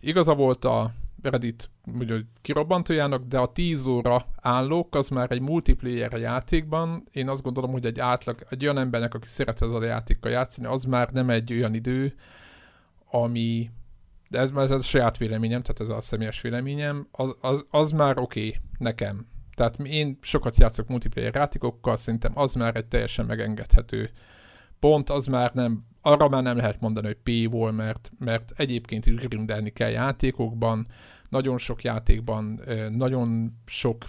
igaza 0.00 0.34
volt 0.34 0.64
a 0.64 0.92
Reddit 1.22 1.70
ugye, 1.98 2.18
kirobbantójának, 2.42 3.24
de 3.24 3.38
a 3.38 3.52
10 3.52 3.86
óra 3.86 4.26
állók 4.36 4.94
az 4.94 5.08
már 5.08 5.30
egy 5.30 5.40
multiplayer 5.40 6.12
játékban, 6.12 7.08
én 7.12 7.28
azt 7.28 7.42
gondolom, 7.42 7.70
hogy 7.70 7.86
egy 7.86 8.00
átlag, 8.00 8.46
egy 8.50 8.62
olyan 8.62 8.78
embernek, 8.78 9.14
aki 9.14 9.26
szeret 9.26 9.62
ezzel 9.62 9.76
a 9.76 9.84
játékkal 9.84 10.30
játszani, 10.30 10.66
az 10.66 10.84
már 10.84 11.10
nem 11.10 11.30
egy 11.30 11.52
olyan 11.52 11.74
idő, 11.74 12.14
ami, 13.10 13.70
de 14.28 14.38
ez 14.38 14.50
már 14.50 14.70
a 14.70 14.82
saját 14.82 15.16
véleményem, 15.16 15.62
tehát 15.62 15.80
ez 15.80 15.88
a 15.88 16.00
személyes 16.00 16.40
véleményem, 16.40 17.08
az, 17.10 17.36
az, 17.40 17.66
az 17.70 17.90
már 17.90 18.18
oké 18.18 18.46
okay 18.46 18.60
nekem. 18.78 19.26
Tehát 19.54 19.78
én 19.78 20.18
sokat 20.20 20.56
játszok 20.56 20.88
multiplayer 20.88 21.34
játékokkal, 21.34 21.96
szerintem 21.96 22.32
az 22.34 22.54
már 22.54 22.76
egy 22.76 22.86
teljesen 22.86 23.26
megengedhető 23.26 24.10
pont, 24.78 25.10
az 25.10 25.26
már 25.26 25.52
nem, 25.54 25.84
arra 26.00 26.28
már 26.28 26.42
nem 26.42 26.56
lehet 26.56 26.80
mondani, 26.80 27.06
hogy 27.06 27.18
paywall, 27.22 27.72
mert, 27.72 28.10
mert 28.18 28.52
egyébként 28.56 29.06
is 29.06 29.14
grindelni 29.14 29.70
kell 29.70 29.90
játékokban, 29.90 30.86
nagyon 31.28 31.58
sok 31.58 31.82
játékban, 31.82 32.60
nagyon 32.90 33.58
sok, 33.66 34.04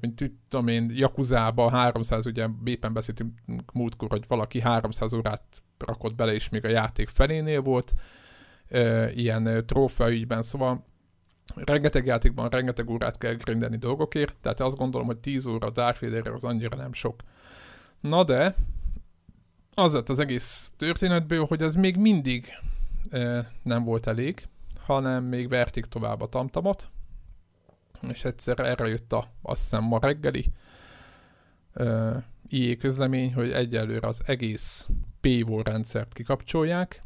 mint 0.00 0.32
tudom 0.48 0.68
én, 0.68 0.90
Jakuzában 0.94 1.70
300, 1.70 2.26
ugye 2.26 2.46
éppen 2.64 2.92
beszéltünk 2.92 3.32
múltkor, 3.72 4.08
hogy 4.10 4.24
valaki 4.28 4.60
300 4.60 5.12
órát 5.12 5.42
rakott 5.78 6.14
bele, 6.14 6.34
és 6.34 6.48
még 6.48 6.64
a 6.64 6.68
játék 6.68 7.08
felénél 7.08 7.60
volt 7.60 7.94
ilyen 9.14 9.66
trófea 9.66 10.10
ügyben, 10.10 10.42
szóval 10.42 10.84
rengeteg 11.54 12.06
játékban 12.06 12.48
rengeteg 12.48 12.90
órát 12.90 13.18
kell 13.18 13.34
grindelni 13.34 13.76
dolgokért, 13.76 14.36
tehát 14.40 14.60
azt 14.60 14.76
gondolom, 14.76 15.06
hogy 15.06 15.18
10 15.18 15.46
óra 15.46 15.70
Darth 15.70 16.00
Vader 16.00 16.26
az 16.26 16.44
annyira 16.44 16.76
nem 16.76 16.92
sok. 16.92 17.22
Na 18.00 18.24
de, 18.24 18.54
az 19.74 19.92
lett 19.92 20.08
az 20.08 20.18
egész 20.18 20.72
történetből, 20.76 21.44
hogy 21.44 21.62
ez 21.62 21.74
még 21.74 21.96
mindig 21.96 22.46
e, 23.10 23.50
nem 23.62 23.84
volt 23.84 24.06
elég, 24.06 24.48
hanem 24.80 25.24
még 25.24 25.48
verték 25.48 25.84
tovább 25.84 26.20
a 26.20 26.28
tamtamot, 26.28 26.88
és 28.08 28.24
egyszer 28.24 28.58
erre 28.58 28.86
jött 28.86 29.12
a, 29.12 29.28
azt 29.42 29.62
hiszem 29.62 29.84
ma 29.84 29.98
reggeli 29.98 30.52
e, 31.72 31.84
IE 32.48 32.76
közlemény, 32.76 33.34
hogy 33.34 33.52
egyelőre 33.52 34.06
az 34.06 34.22
egész 34.26 34.88
paywall 35.20 35.62
rendszert 35.62 36.12
kikapcsolják, 36.12 37.02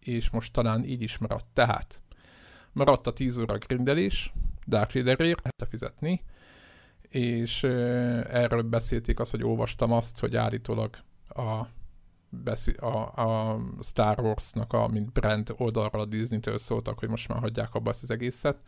és 0.00 0.30
most 0.30 0.52
talán 0.52 0.84
így 0.84 1.02
is 1.02 1.18
maradt. 1.18 1.46
Tehát 1.52 2.02
maradt 2.72 3.06
a 3.06 3.12
10 3.12 3.38
óra 3.38 3.58
grindelés, 3.58 4.32
Dark 4.66 4.92
Vaderért 4.92 5.42
lehetne 5.42 5.66
fizetni, 5.66 6.22
és 7.08 7.62
erről 7.62 8.62
beszélték 8.62 9.20
azt, 9.20 9.30
hogy 9.30 9.42
olvastam 9.42 9.92
azt, 9.92 10.20
hogy 10.20 10.36
állítólag 10.36 10.96
a, 11.28 11.66
a, 12.80 13.20
a 13.22 13.58
Star 13.82 14.20
Wars-nak, 14.20 14.72
a, 14.72 14.86
mint 14.86 15.12
brand 15.12 15.54
oldalról 15.56 16.00
a 16.02 16.04
Disney-től 16.04 16.58
szóltak, 16.58 16.98
hogy 16.98 17.08
most 17.08 17.28
már 17.28 17.38
hagyják 17.38 17.74
abba 17.74 17.90
ezt 17.90 18.02
az 18.02 18.10
egészet. 18.10 18.58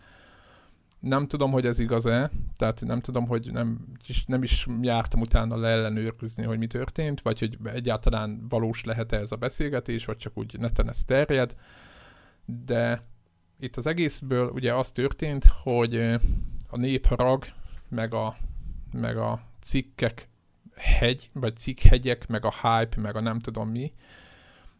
Nem 1.03 1.27
tudom, 1.27 1.51
hogy 1.51 1.67
ez 1.67 1.79
igaz-e, 1.79 2.31
tehát 2.57 2.81
nem 2.81 3.01
tudom, 3.01 3.27
hogy 3.27 3.53
nem, 3.53 3.87
nem 4.27 4.43
is 4.43 4.67
jártam 4.81 5.21
utána 5.21 5.57
leellenőrizni, 5.57 6.45
hogy 6.45 6.59
mi 6.59 6.67
történt, 6.67 7.21
vagy 7.21 7.39
hogy 7.39 7.59
egyáltalán 7.65 8.47
valós 8.49 8.85
lehet-e 8.85 9.17
ez 9.17 9.33
a 9.33 9.37
beszélgetés, 9.37 10.05
vagy 10.05 10.17
csak 10.17 10.39
úgy 10.39 10.59
neten 10.59 10.89
ez 10.89 11.05
terjed, 11.05 11.57
de 12.45 13.01
itt 13.59 13.77
az 13.77 13.87
egészből 13.87 14.49
ugye 14.49 14.75
az 14.75 14.93
történt, 14.93 15.45
hogy 15.45 15.97
a 16.69 16.77
népharag, 16.77 17.45
meg 17.89 18.15
a, 18.15 18.37
meg 18.93 19.17
a 19.17 19.43
cikkek 19.63 20.29
hegy, 20.75 21.31
vagy 21.33 21.57
cikkhegyek, 21.57 22.27
meg 22.27 22.45
a 22.45 22.53
hype, 22.63 23.01
meg 23.01 23.17
a 23.17 23.21
nem 23.21 23.39
tudom 23.39 23.69
mi, 23.69 23.93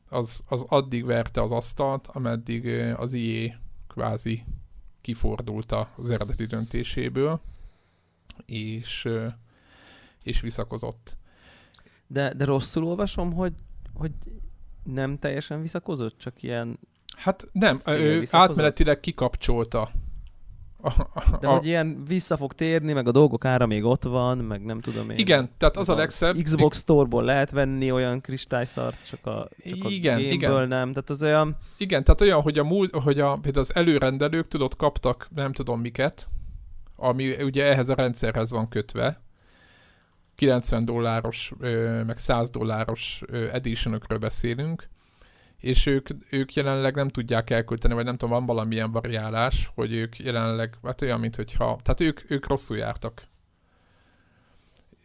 az, 0.09 0.43
az 0.49 0.65
addig 0.69 1.05
verte 1.05 1.43
az 1.43 1.51
asztalt, 1.51 2.07
ameddig 2.07 2.67
az 2.97 3.13
IE 3.13 3.61
kvázi 3.87 4.45
kifordult 5.03 5.73
az 5.97 6.11
eredeti 6.11 6.47
döntéséből, 6.47 7.41
és, 8.47 9.09
és 10.23 10.41
visszakozott. 10.41 11.17
De, 12.07 12.35
de 12.35 12.45
rosszul 12.45 12.85
olvasom, 12.85 13.33
hogy, 13.33 13.55
hogy 13.95 14.13
nem 14.83 15.19
teljesen 15.19 15.61
visszakozott, 15.61 16.19
csak 16.19 16.43
ilyen 16.43 16.79
Hát 17.17 17.49
nem, 17.53 17.81
ő 17.87 18.25
átmenetileg 18.31 19.01
kikapcsolta. 19.01 19.91
De 21.41 21.49
a... 21.49 21.53
hogy 21.53 21.67
ilyen 21.67 22.05
vissza 22.05 22.37
fog 22.37 22.53
térni, 22.53 22.93
meg 22.93 23.09
a 23.09 23.11
dolgok 23.11 23.45
ára 23.45 23.67
még 23.67 23.85
ott 23.85 24.05
van, 24.05 24.39
meg 24.39 24.65
nem 24.65 24.81
tudom 24.81 25.11
én. 25.11 25.17
Igen, 25.17 25.51
tehát 25.59 25.77
az 25.77 25.89
a 25.89 25.95
legszebb. 25.95 26.37
Xbox 26.43 26.79
Store-ból 26.79 27.25
lehet 27.25 27.51
venni 27.51 27.91
olyan 27.91 28.21
kristályszart, 28.21 29.09
csak 29.09 29.27
a, 29.27 29.49
csak 29.65 29.85
a 29.85 29.89
igen, 29.89 30.19
igen. 30.19 30.69
nem. 30.69 30.93
Tehát 30.93 31.11
az 31.11 31.23
olyan... 31.23 31.57
Igen, 31.79 32.05
tehát 32.05 32.21
olyan, 32.21 32.41
hogy, 32.41 32.59
a 32.59 32.65
múl, 32.65 32.89
hogy 32.93 33.21
a, 33.21 33.33
például 33.33 33.65
az 33.65 33.75
előrendelők 33.75 34.49
tudod, 34.49 34.77
kaptak 34.77 35.29
nem 35.35 35.53
tudom 35.53 35.81
miket, 35.81 36.29
ami 36.97 37.43
ugye 37.43 37.65
ehhez 37.65 37.89
a 37.89 37.95
rendszerhez 37.95 38.51
van 38.51 38.69
kötve, 38.69 39.21
90 40.35 40.85
dolláros, 40.85 41.53
meg 42.07 42.19
100 42.19 42.51
dolláros 42.51 43.23
editionokről 43.53 44.19
beszélünk, 44.19 44.89
és 45.63 45.87
ők, 45.87 46.09
ők 46.31 46.55
jelenleg 46.55 46.95
nem 46.95 47.09
tudják 47.09 47.51
elkölteni, 47.51 47.95
vagy 47.95 48.05
nem 48.05 48.17
tudom, 48.17 48.35
van 48.35 48.47
valamilyen 48.47 48.91
variálás, 48.91 49.71
hogy 49.75 49.93
ők 49.93 50.19
jelenleg, 50.19 50.79
hát 50.83 51.03
olyan, 51.03 51.21
mint 51.21 51.37
hogyha, 51.37 51.79
tehát 51.83 52.01
ők, 52.01 52.31
ők 52.31 52.47
rosszul 52.47 52.77
jártak 52.77 53.23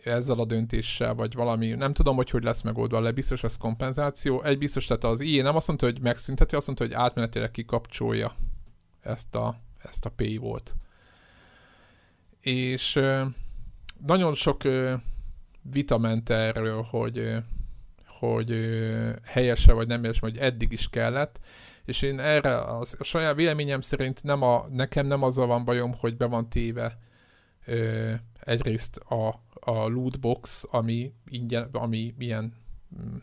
ezzel 0.03 0.39
a 0.39 0.45
döntéssel, 0.45 1.13
vagy 1.13 1.33
valami, 1.33 1.69
nem 1.69 1.93
tudom, 1.93 2.15
hogy 2.15 2.29
hogy 2.29 2.43
lesz 2.43 2.61
megoldva 2.61 2.99
le, 2.99 3.11
biztos 3.11 3.43
ez 3.43 3.57
kompenzáció. 3.57 4.43
Egy 4.43 4.57
biztos, 4.57 4.85
tehát 4.85 5.03
az 5.03 5.19
IE 5.19 5.43
nem 5.43 5.55
azt 5.55 5.67
mondta, 5.67 5.85
hogy 5.85 6.01
megszünteti, 6.01 6.55
azt 6.55 6.65
mondta, 6.65 6.85
hogy 6.85 6.93
átmenetileg 6.93 7.51
kikapcsolja 7.51 8.35
ezt 9.01 9.35
a, 9.35 9.59
ezt 9.77 10.05
a 10.05 10.09
pay 10.09 10.37
volt. 10.37 10.75
És 12.39 12.99
nagyon 14.05 14.33
sok 14.33 14.61
vita 15.61 15.97
ment 15.97 16.29
erről, 16.29 16.81
hogy 16.81 17.37
hogy 18.19 18.69
helyese 19.23 19.73
vagy 19.73 19.87
nem 19.87 20.01
helyes, 20.01 20.19
vagy 20.19 20.37
eddig 20.37 20.71
is 20.71 20.89
kellett, 20.89 21.39
és 21.85 22.01
én 22.01 22.19
erre 22.19 22.57
az, 22.57 22.95
a 22.99 23.03
saját 23.03 23.35
véleményem 23.35 23.81
szerint 23.81 24.23
nem 24.23 24.41
a, 24.41 24.67
nekem 24.71 25.07
nem 25.07 25.23
azzal 25.23 25.47
van 25.47 25.65
bajom, 25.65 25.93
hogy 25.93 26.17
be 26.17 26.25
van 26.25 26.49
téve 26.49 26.99
ö, 27.65 28.13
egyrészt 28.39 28.97
a, 28.97 29.27
a 29.59 29.87
lootbox, 29.87 30.65
ami 30.71 31.13
ingyen, 31.25 31.69
ami 31.71 32.13
ilyen 32.17 32.53
mm, 33.01 33.15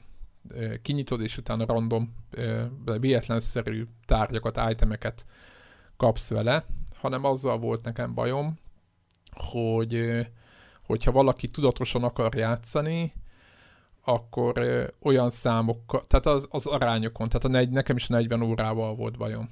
ö, 0.48 0.74
kinyitod, 0.82 1.20
és 1.20 1.38
utána 1.38 1.66
random, 1.66 2.14
ö, 2.30 2.64
véletlenszerű 3.00 3.86
tárgyakat, 4.06 4.60
itemeket 4.70 5.26
kapsz 5.96 6.30
vele, 6.30 6.66
hanem 6.94 7.24
azzal 7.24 7.58
volt 7.58 7.84
nekem 7.84 8.14
bajom, 8.14 8.58
hogy 9.30 10.26
hogyha 10.86 11.12
valaki 11.12 11.48
tudatosan 11.48 12.02
akar 12.02 12.34
játszani, 12.34 13.12
akkor 14.04 14.58
ö, 14.58 14.84
olyan 15.02 15.30
számokkal, 15.30 16.06
tehát 16.06 16.26
az, 16.26 16.48
az 16.50 16.66
arányokon, 16.66 17.26
tehát 17.26 17.44
a 17.44 17.48
negy, 17.48 17.70
nekem 17.70 17.96
is 17.96 18.06
40 18.06 18.42
órával 18.42 18.94
volt 18.94 19.16
bajom. 19.16 19.50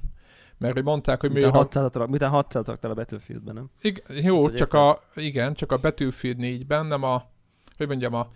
Mert 0.58 0.74
hogy 0.74 0.84
mondták, 0.84 1.20
hogy 1.20 1.32
miért... 1.32 1.50
600 1.50 1.92
rak, 1.92 2.22
600 2.22 2.66
raktál 2.66 2.90
a 2.90 2.94
Battlefieldben, 2.94 3.54
nem? 3.54 3.70
Ig- 3.80 4.04
jó, 4.22 4.44
hát, 4.44 4.56
csak 4.56 4.74
a, 4.74 4.98
igen, 5.14 5.54
csak 5.54 5.72
a 5.72 5.78
Battlefield 5.78 6.36
4-ben, 6.40 6.86
nem 6.86 7.02
a, 7.02 7.30
hogy 7.76 7.86
mondjam, 7.86 8.14
a, 8.14 8.28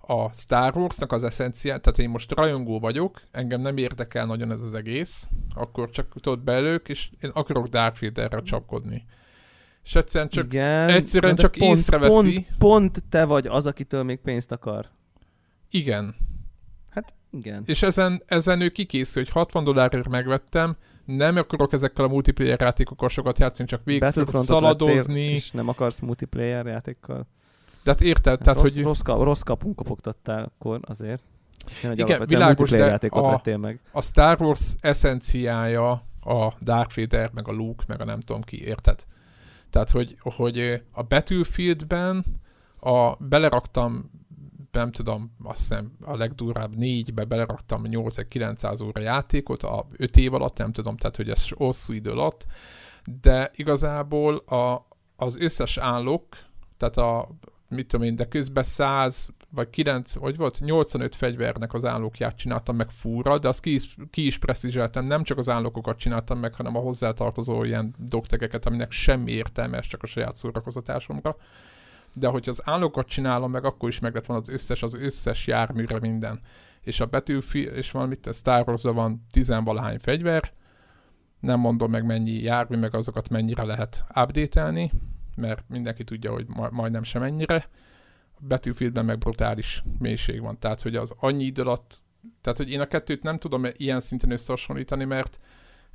a 0.00 0.32
Star 0.32 0.76
Wars-nak 0.76 1.12
az 1.12 1.24
eszenciát, 1.24 1.80
tehát 1.82 1.98
én 1.98 2.08
most 2.08 2.32
rajongó 2.32 2.80
vagyok, 2.80 3.20
engem 3.30 3.60
nem 3.60 3.76
érdekel 3.76 4.26
nagyon 4.26 4.52
ez 4.52 4.60
az 4.60 4.74
egész, 4.74 5.28
akkor 5.54 5.90
csak 5.90 6.12
tudod 6.20 6.40
belők, 6.40 6.88
és 6.88 7.10
én 7.20 7.30
akarok 7.30 7.66
Darth 7.66 8.00
Vader-re 8.00 8.42
csapkodni. 8.42 9.06
És 9.84 9.94
egyszerűen 9.94 10.30
csak, 10.30 10.44
Igen, 10.44 10.88
egyszerűen 10.88 11.36
csak 11.36 11.52
pont, 11.58 11.76
észreveszi. 11.76 12.14
Pont, 12.14 12.46
pont 12.58 13.04
te 13.08 13.24
vagy 13.24 13.46
az, 13.46 13.66
akitől 13.66 14.02
még 14.02 14.18
pénzt 14.18 14.52
akar. 14.52 14.90
Igen. 15.70 16.14
Hát 16.90 17.14
igen. 17.30 17.62
És 17.66 17.82
ezen, 17.82 18.22
ezen 18.26 18.60
ő 18.60 18.68
kikészül, 18.68 19.22
hogy 19.22 19.32
60 19.32 19.64
dollárért 19.64 20.08
megvettem, 20.08 20.76
nem 21.04 21.36
akarok 21.36 21.72
ezekkel 21.72 22.04
a 22.04 22.08
multiplayer 22.08 22.60
játékokkal 22.60 23.08
sokat 23.08 23.38
játszani, 23.38 23.68
csak 23.68 23.84
végig 23.84 24.12
szaladozni. 24.32 25.20
és 25.20 25.50
nem 25.50 25.68
akarsz 25.68 25.98
multiplayer 25.98 26.66
játékkal. 26.66 27.26
De 27.84 27.90
hát 27.90 28.00
érted, 28.00 28.32
hát 28.32 28.42
tehát 28.42 28.60
rossz, 28.60 28.74
hogy... 28.74 28.82
Rossz, 28.82 29.00
rossz 29.04 29.40
kapunk 29.40 29.76
kopogtattál 29.76 30.44
akkor 30.44 30.80
azért. 30.82 31.22
Igen, 31.92 32.26
világos, 32.26 32.70
de 32.70 32.76
játékot 32.76 33.24
a, 33.24 33.28
vettél 33.28 33.56
meg. 33.56 33.80
a 33.92 34.02
Star 34.02 34.42
Wars 34.42 34.74
eszenciája 34.80 35.90
a 36.20 36.52
Dark 36.60 36.94
Vader, 36.94 37.30
meg 37.32 37.48
a 37.48 37.52
Luke, 37.52 37.84
meg 37.86 38.00
a 38.00 38.04
nem 38.04 38.20
tudom 38.20 38.42
ki, 38.42 38.64
érted? 38.64 39.04
Tehát, 39.70 39.90
hogy, 39.90 40.16
hogy 40.20 40.82
a 40.90 41.02
Battlefieldben 41.02 42.24
a, 42.80 43.16
beleraktam 43.18 44.10
nem 44.76 44.92
tudom, 44.92 45.36
azt 45.42 45.58
hiszem 45.58 45.92
a 46.00 46.16
legdurább 46.16 46.76
négybe 46.76 47.24
beleraktam 47.24 47.82
8-900 47.84 48.84
óra 48.84 49.00
játékot, 49.00 49.62
a 49.62 49.86
5 49.96 50.16
év 50.16 50.34
alatt, 50.34 50.58
nem 50.58 50.72
tudom, 50.72 50.96
tehát 50.96 51.16
hogy 51.16 51.30
ez 51.30 51.48
hosszú 51.48 51.92
idő 51.92 52.10
alatt, 52.10 52.46
de 53.20 53.50
igazából 53.54 54.36
a, 54.36 54.86
az 55.16 55.40
összes 55.40 55.76
állok, 55.76 56.24
tehát 56.76 56.96
a, 56.96 57.28
mit 57.68 57.86
tudom 57.88 58.06
én, 58.06 58.16
de 58.16 58.28
közben 58.28 58.64
100 58.64 59.30
vagy 59.50 59.70
9, 59.70 60.14
vagy 60.14 60.36
volt, 60.36 60.60
85 60.60 61.14
fegyvernek 61.14 61.74
az 61.74 61.84
állókját 61.84 62.36
csináltam 62.36 62.76
meg 62.76 62.90
fúra, 62.90 63.38
de 63.38 63.48
azt 63.48 63.60
ki 63.60 63.74
is, 63.74 63.96
ki 64.10 64.26
is 64.26 64.38
nem 64.92 65.22
csak 65.22 65.38
az 65.38 65.48
állókokat 65.48 65.98
csináltam 65.98 66.38
meg, 66.38 66.54
hanem 66.54 66.76
a 66.76 66.80
hozzátartozó 66.80 67.64
ilyen 67.64 67.94
doktegeket, 67.98 68.66
aminek 68.66 68.92
semmi 68.92 69.32
értelme, 69.32 69.80
csak 69.80 70.02
a 70.02 70.06
saját 70.06 70.36
szórakozatásomra 70.36 71.36
de 72.18 72.28
hogyha 72.28 72.50
az 72.50 72.62
állókat 72.64 73.06
csinálom 73.06 73.50
meg, 73.50 73.64
akkor 73.64 73.88
is 73.88 73.98
meg 73.98 74.14
lett 74.14 74.26
volna 74.26 74.42
az 74.42 74.48
összes, 74.48 74.82
az 74.82 74.94
összes 74.94 75.46
járműre 75.46 75.98
minden. 75.98 76.40
És 76.80 77.00
a 77.00 77.06
Battlefield, 77.06 77.76
és 77.76 77.90
valamit, 77.90 78.26
a 78.26 78.32
Star 78.32 78.64
van 78.82 79.26
tizenvalahány 79.30 79.98
fegyver, 79.98 80.52
nem 81.40 81.60
mondom 81.60 81.90
meg 81.90 82.04
mennyi 82.04 82.42
jármű, 82.42 82.76
meg 82.76 82.94
azokat 82.94 83.28
mennyire 83.28 83.64
lehet 83.64 84.04
update 84.08 84.90
mert 85.36 85.64
mindenki 85.68 86.04
tudja, 86.04 86.32
hogy 86.32 86.46
ma- 86.48 86.70
majdnem 86.70 87.02
sem 87.02 87.22
ennyire. 87.22 87.68
A 88.34 88.40
Battlefieldben 88.48 89.04
meg 89.04 89.18
brutális 89.18 89.82
mélység 89.98 90.40
van, 90.40 90.58
tehát 90.58 90.80
hogy 90.80 90.96
az 90.96 91.14
annyi 91.18 91.44
idő 91.44 91.62
alatt, 91.62 92.02
tehát 92.40 92.58
hogy 92.58 92.70
én 92.70 92.80
a 92.80 92.86
kettőt 92.86 93.22
nem 93.22 93.38
tudom 93.38 93.66
ilyen 93.72 94.00
szinten 94.00 94.30
összehasonlítani, 94.30 95.04
mert 95.04 95.38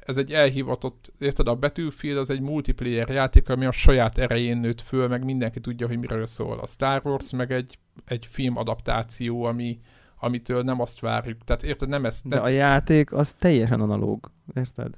ez 0.06 0.18
egy 0.18 0.34
elhivatott, 0.34 1.14
érted, 1.20 1.48
a 1.48 1.56
Battlefield 1.56 2.18
az 2.18 2.30
egy 2.30 2.42
multiplayer 2.42 3.10
játék, 3.10 3.50
ami 3.50 3.66
a 3.66 3.72
saját 3.72 4.18
erején 4.18 4.58
nőtt 4.58 4.82
föl, 4.82 5.08
meg 5.08 5.24
mindenki 5.24 5.60
tudja, 5.60 5.88
hogy 5.88 6.00
miről 6.00 6.26
szól. 6.26 6.60
A 6.60 6.66
Star 6.66 7.02
Wars 7.04 7.32
meg 7.32 7.52
egy, 7.52 7.80
egy 8.06 8.26
film 8.26 8.58
adaptáció, 8.58 9.44
ami, 9.44 9.80
amitől 10.20 10.64
nem 10.64 10.82
azt 10.82 11.00
várjuk. 11.00 11.44
Tehát 11.44 11.64
érted, 11.64 11.90
nem 11.90 12.06
ezt, 12.06 12.28
De 12.28 12.36
nem, 12.36 12.44
a 12.44 12.48
játék 12.48 13.14
az 13.14 13.34
teljesen 13.34 13.82
analóg, 13.82 14.32
érted? 14.56 14.98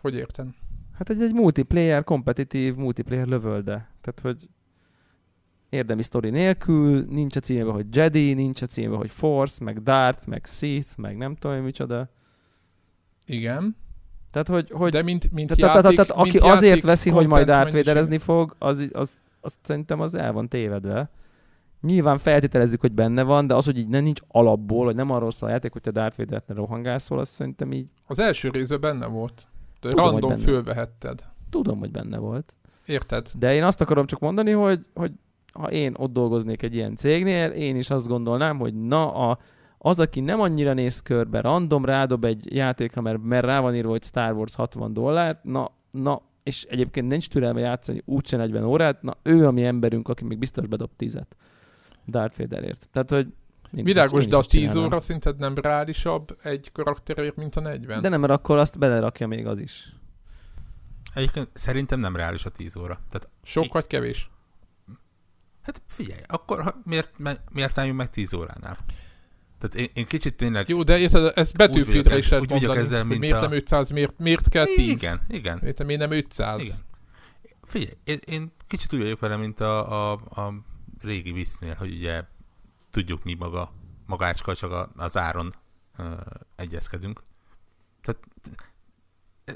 hogy 0.00 0.14
értem? 0.14 0.54
Hát 0.94 1.10
egy, 1.10 1.22
egy 1.22 1.32
multiplayer, 1.32 2.04
kompetitív 2.04 2.74
multiplayer 2.74 3.26
lövölde. 3.26 3.90
Tehát, 4.00 4.20
hogy 4.22 4.48
érdemi 5.68 6.02
sztori 6.02 6.30
nélkül, 6.30 7.04
nincs 7.08 7.36
a 7.36 7.40
címében, 7.40 7.72
hogy 7.72 7.96
Jedi, 7.96 8.34
nincs 8.34 8.62
a 8.62 8.66
címében, 8.66 8.98
hogy 8.98 9.10
Force, 9.10 9.64
meg 9.64 9.82
Darth, 9.82 10.26
meg 10.26 10.44
Sith, 10.46 10.96
meg 10.96 11.16
nem 11.16 11.34
tudom 11.34 11.62
micsoda. 11.62 12.10
Igen. 13.26 13.76
Tehát, 14.30 14.48
hogy, 14.48 14.70
hogy 14.70 14.90
De 14.90 15.02
mint, 15.02 15.32
mint 15.32 15.56
tehát, 15.56 15.72
tehát, 15.72 15.96
játék, 15.96 16.06
tehát, 16.06 16.22
aki 16.22 16.38
mint 16.38 16.52
azért 16.52 16.68
játék 16.68 16.84
veszi, 16.84 17.10
hogy 17.10 17.26
majd 17.26 17.46
Vaderezni 17.46 18.18
fog, 18.18 18.54
az, 18.58 18.88
az, 18.92 19.20
az, 19.40 19.58
szerintem 19.62 20.00
az 20.00 20.14
el 20.14 20.32
van 20.32 20.48
tévedve. 20.48 21.10
Nyilván 21.80 22.18
feltételezzük, 22.18 22.80
hogy 22.80 22.92
benne 22.92 23.22
van, 23.22 23.46
de 23.46 23.54
az, 23.54 23.64
hogy 23.64 23.78
így 23.78 23.88
nem 23.88 24.02
nincs 24.02 24.20
alapból, 24.28 24.84
hogy 24.84 24.94
nem 24.94 25.10
arról 25.10 25.30
szól 25.30 25.48
a 25.48 25.52
játék, 25.52 25.72
hogy 25.72 25.80
te 25.80 25.90
Darth 25.90 26.18
Vader-et 26.18 26.46
ne 26.46 26.54
rohangászol, 26.54 27.18
az 27.18 27.28
szerintem 27.28 27.72
így 27.72 27.86
Az 28.06 28.18
első 28.18 28.48
részben 28.48 28.80
benne 28.80 29.06
volt. 29.06 29.46
De 29.80 29.88
Tudom, 29.88 30.04
random 30.04 30.30
benne. 30.30 30.42
fölvehetted. 30.42 31.24
tudom, 31.50 31.78
hogy 31.78 31.90
benne 31.90 32.18
volt. 32.18 32.54
Érted? 32.86 33.28
De 33.38 33.54
én 33.54 33.64
azt 33.64 33.80
akarom 33.80 34.06
csak 34.06 34.18
mondani, 34.20 34.50
hogy, 34.50 34.86
hogy 34.94 35.12
ha 35.52 35.70
én 35.70 35.94
ott 35.96 36.12
dolgoznék 36.12 36.62
egy 36.62 36.74
ilyen 36.74 36.96
cégnél, 36.96 37.50
én 37.50 37.76
is 37.76 37.90
azt 37.90 38.08
gondolnám, 38.08 38.58
hogy 38.58 38.74
na, 38.74 39.14
a, 39.14 39.38
az, 39.88 40.00
aki 40.00 40.20
nem 40.20 40.40
annyira 40.40 40.72
néz 40.72 41.02
körbe, 41.02 41.40
random 41.40 41.84
rádob 41.84 42.24
egy 42.24 42.54
játékra, 42.54 43.00
mert, 43.00 43.22
mert 43.22 43.44
rá 43.44 43.60
van 43.60 43.74
írva, 43.74 43.90
hogy 43.90 44.04
Star 44.04 44.32
Wars 44.32 44.54
60 44.54 44.92
dollár, 44.92 45.40
na, 45.42 45.70
na, 45.90 46.22
és 46.42 46.64
egyébként 46.64 47.08
nincs 47.08 47.28
türelme 47.28 47.60
játszani 47.60 48.02
úgyse 48.04 48.36
40 48.36 48.64
órát, 48.64 49.02
na 49.02 49.16
ő 49.22 49.46
a 49.46 49.50
mi 49.50 49.64
emberünk, 49.64 50.08
aki 50.08 50.24
még 50.24 50.38
biztos 50.38 50.66
bedob 50.66 50.90
tizet 50.96 51.36
Darth 52.06 52.38
Vaderért. 52.38 52.88
Tehát, 52.92 53.10
hogy 53.10 53.26
én 53.76 53.84
Világos, 53.84 54.26
de 54.26 54.36
a 54.36 54.38
ezt 54.38 54.48
10 54.48 54.60
csinálnám. 54.60 54.86
óra 54.86 55.00
szerinted 55.00 55.38
nem 55.38 55.54
reálisabb 55.54 56.36
egy 56.42 56.72
karakterért, 56.72 57.36
mint 57.36 57.56
a 57.56 57.60
40? 57.60 58.02
De 58.02 58.08
nem, 58.08 58.20
mert 58.20 58.32
akkor 58.32 58.58
azt 58.58 58.78
belerakja 58.78 59.26
még 59.26 59.46
az 59.46 59.58
is. 59.58 59.92
Egyébként 61.14 61.48
szerintem 61.54 62.00
nem 62.00 62.16
reális 62.16 62.44
a 62.44 62.50
10 62.50 62.76
óra. 62.76 62.98
Tehát, 63.10 63.28
Sok 63.42 63.72
vagy 63.72 63.86
kevés? 63.86 64.30
hát 65.62 65.82
figyelj, 65.86 66.20
akkor 66.26 66.62
ha, 66.62 66.74
miért, 66.84 67.12
miért 67.52 67.78
álljunk 67.78 67.98
meg 67.98 68.10
10 68.10 68.34
óránál? 68.34 68.78
Tehát 69.58 69.74
én, 69.76 69.88
én 69.94 70.06
kicsit 70.06 70.34
tényleg... 70.36 70.68
Jó, 70.68 70.82
de 70.82 70.98
érted, 70.98 71.22
Battlefieldre 71.56 72.02
vagyok 72.02 72.18
is 72.18 72.24
ez- 72.24 72.30
lehet 72.30 72.50
mondani, 72.50 72.78
ezzel, 72.78 72.98
hogy 72.98 73.08
mint 73.08 73.20
miért 73.20 73.36
a- 73.36 73.40
nem 73.40 73.52
500, 73.52 73.90
miért, 73.90 74.18
miért 74.18 74.48
kell 74.48 74.64
10? 74.64 74.88
Igen, 74.88 75.20
igen. 75.28 75.58
Miért 75.62 76.00
nem 76.00 76.10
500? 76.10 76.62
Igen. 76.62 76.76
Figyelj, 77.62 77.92
én, 78.04 78.18
én 78.26 78.52
kicsit 78.66 78.92
úgy 78.92 79.00
vagyok 79.00 79.20
vele, 79.20 79.36
mint 79.36 79.60
a, 79.60 80.10
a, 80.10 80.12
a 80.12 80.54
régi 81.02 81.32
visznél, 81.32 81.74
hogy 81.74 81.92
ugye 81.92 82.24
tudjuk 82.90 83.24
mi 83.24 83.34
maga, 83.34 83.72
magácska, 84.06 84.54
csak 84.54 84.70
a, 84.72 84.90
az 84.96 85.16
áron 85.16 85.54
ö, 85.98 86.12
egyezkedünk. 86.56 87.22
Tehát 88.02 88.20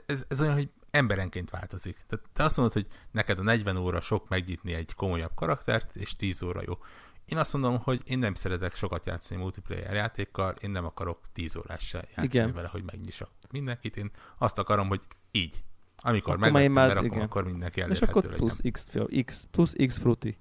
ez, 0.07 0.25
ez 0.29 0.41
olyan, 0.41 0.55
hogy 0.55 0.69
emberenként 0.91 1.51
változik. 1.51 2.05
Tehát 2.09 2.25
te 2.33 2.43
azt 2.45 2.57
mondod, 2.57 2.75
hogy 2.75 2.87
neked 3.11 3.39
a 3.39 3.43
40 3.43 3.77
óra 3.77 4.01
sok 4.01 4.29
megnyitni 4.29 4.73
egy 4.73 4.95
komolyabb 4.95 5.35
karaktert, 5.35 5.97
és 5.97 6.17
10 6.17 6.43
óra 6.43 6.61
jó. 6.67 6.79
Én 7.25 7.39
azt 7.39 7.53
mondom, 7.53 7.79
hogy 7.79 8.01
én 8.05 8.19
nem 8.19 8.35
szeretek 8.35 8.75
sokat 8.75 9.07
játszani 9.07 9.41
multiplayer 9.41 9.95
játékkal, 9.95 10.55
én 10.61 10.71
nem 10.71 10.85
akarok 10.85 11.19
10 11.33 11.57
órás 11.57 11.87
se 11.87 11.99
játszani 11.99 12.27
Igen. 12.27 12.53
vele, 12.53 12.69
hogy 12.69 12.83
megnyisak 12.85 13.29
mindenkit. 13.51 13.97
Én 13.97 14.11
azt 14.39 14.59
akarom, 14.59 14.89
hogy 14.89 15.01
így. 15.31 15.63
Amikor 16.05 16.29
Akkor 16.35 16.41
megvettem, 16.45 16.69
én 16.69 16.71
már- 16.75 16.89
berakom, 16.89 17.11
igen. 17.11 17.21
akkor 17.25 17.45
mindenki 17.45 17.79
És 17.79 17.85
elérhető 17.85 18.11
akkor 18.11 18.23
legyen. 18.23 18.39
plusz 18.39 18.61
X, 18.73 18.89
X, 19.25 19.47
plusz 19.51 19.75
X 19.87 19.99
fruti. 19.99 20.37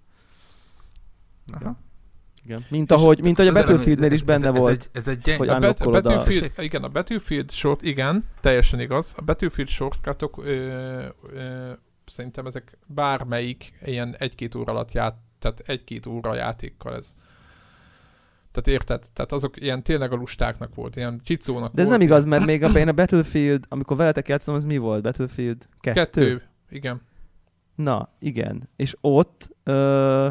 Aha. 1.54 1.80
Igen. 2.44 2.66
Mint 2.70 2.92
És 2.92 2.98
ahogy, 2.98 3.22
mint 3.24 3.40
ahogy 3.40 3.52
a 3.52 3.54
Battlefieldnél 3.54 4.12
is 4.12 4.24
benne 4.24 4.48
ez, 4.48 4.56
volt. 4.58 4.72
Ez 4.72 4.84
egy, 4.84 4.90
ez 4.92 5.08
egy 5.08 5.18
gyeng... 5.18 5.38
hogy 5.40 5.48
A, 5.50 5.60
bet, 5.60 5.80
a 5.82 5.86
unlockolod 5.86 6.06
a- 6.06 6.16
Battlefield, 6.16 6.52
igen, 6.58 6.84
a 6.84 6.90
Battlefield 6.90 7.52
short, 7.52 7.82
igen, 7.82 8.24
teljesen 8.40 8.80
igaz. 8.80 9.14
A 9.16 9.22
Battlefield 9.22 9.70
shortcutok 9.70 10.38
ö, 10.46 11.08
ö, 11.34 11.72
szerintem 12.06 12.46
ezek 12.46 12.78
bármelyik 12.86 13.74
ilyen 13.86 14.16
egy-két 14.18 14.56
óra 14.56 14.72
alatt 14.72 14.92
ját, 14.92 15.18
tehát 15.42 15.60
egy-két 15.66 16.06
óra 16.06 16.36
játékkal 16.36 16.96
ez. 16.96 17.16
Tehát 18.52 18.80
érted? 18.80 19.04
Tehát 19.14 19.32
azok 19.32 19.62
ilyen 19.62 19.84
tényleg 19.84 20.12
a 20.12 20.16
lustáknak 20.16 20.76
volt, 20.76 20.96
ilyen 20.96 21.22
csicónak 21.24 21.74
De 21.74 21.82
ez 21.82 21.88
volt. 21.88 22.00
nem 22.00 22.08
igaz, 22.08 22.26
mert 22.26 22.46
még 22.46 22.64
a, 22.64 22.68
én 22.70 22.88
a 22.88 22.92
Battlefield, 22.92 23.64
amikor 23.70 23.98
veletek 23.98 24.28
játszom, 24.28 24.56
az 24.56 24.66
mi 24.66 24.78
volt? 24.78 25.02
Battlefield 25.02 25.68
2? 25.80 26.00
Kettő. 26.00 26.42
Igen. 26.70 27.02
Na, 27.76 28.10
igen. 28.20 28.70
És 28.76 28.96
ott, 29.02 29.50
ö, 29.64 30.28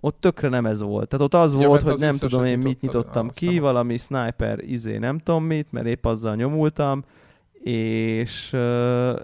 ott 0.00 0.20
tökre 0.20 0.48
nem 0.48 0.66
ez 0.66 0.80
volt. 0.82 1.08
Tehát 1.08 1.24
ott 1.24 1.34
az 1.34 1.54
Ja, 1.54 1.66
volt, 1.66 1.82
hogy 1.82 1.92
az 1.92 2.00
nem 2.00 2.16
tudom 2.16 2.44
én 2.44 2.58
mit 2.58 2.80
nyitottam 2.80 3.26
a 3.26 3.30
ki, 3.30 3.44
számot. 3.44 3.60
valami 3.60 3.96
sniper 3.96 4.58
izé 4.58 4.98
nem 4.98 5.18
tudom 5.18 5.44
mit, 5.44 5.72
mert 5.72 5.86
épp 5.86 6.04
azzal 6.06 6.34
nyomultam, 6.34 7.04
és 7.62 8.52
ö, 8.52 9.20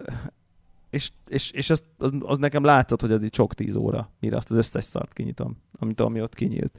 és, 0.90 1.10
és, 1.28 1.50
és 1.50 1.70
az, 1.70 1.82
az, 1.98 2.12
az, 2.20 2.38
nekem 2.38 2.64
látszott, 2.64 3.00
hogy 3.00 3.12
az 3.12 3.24
így 3.24 3.34
sok 3.34 3.54
tíz 3.54 3.76
óra, 3.76 4.10
mire 4.20 4.36
azt 4.36 4.50
az 4.50 4.56
összes 4.56 4.84
szart 4.84 5.12
kinyitom, 5.12 5.56
amit 5.78 6.00
ami 6.00 6.20
ott 6.20 6.34
kinyílt. 6.34 6.78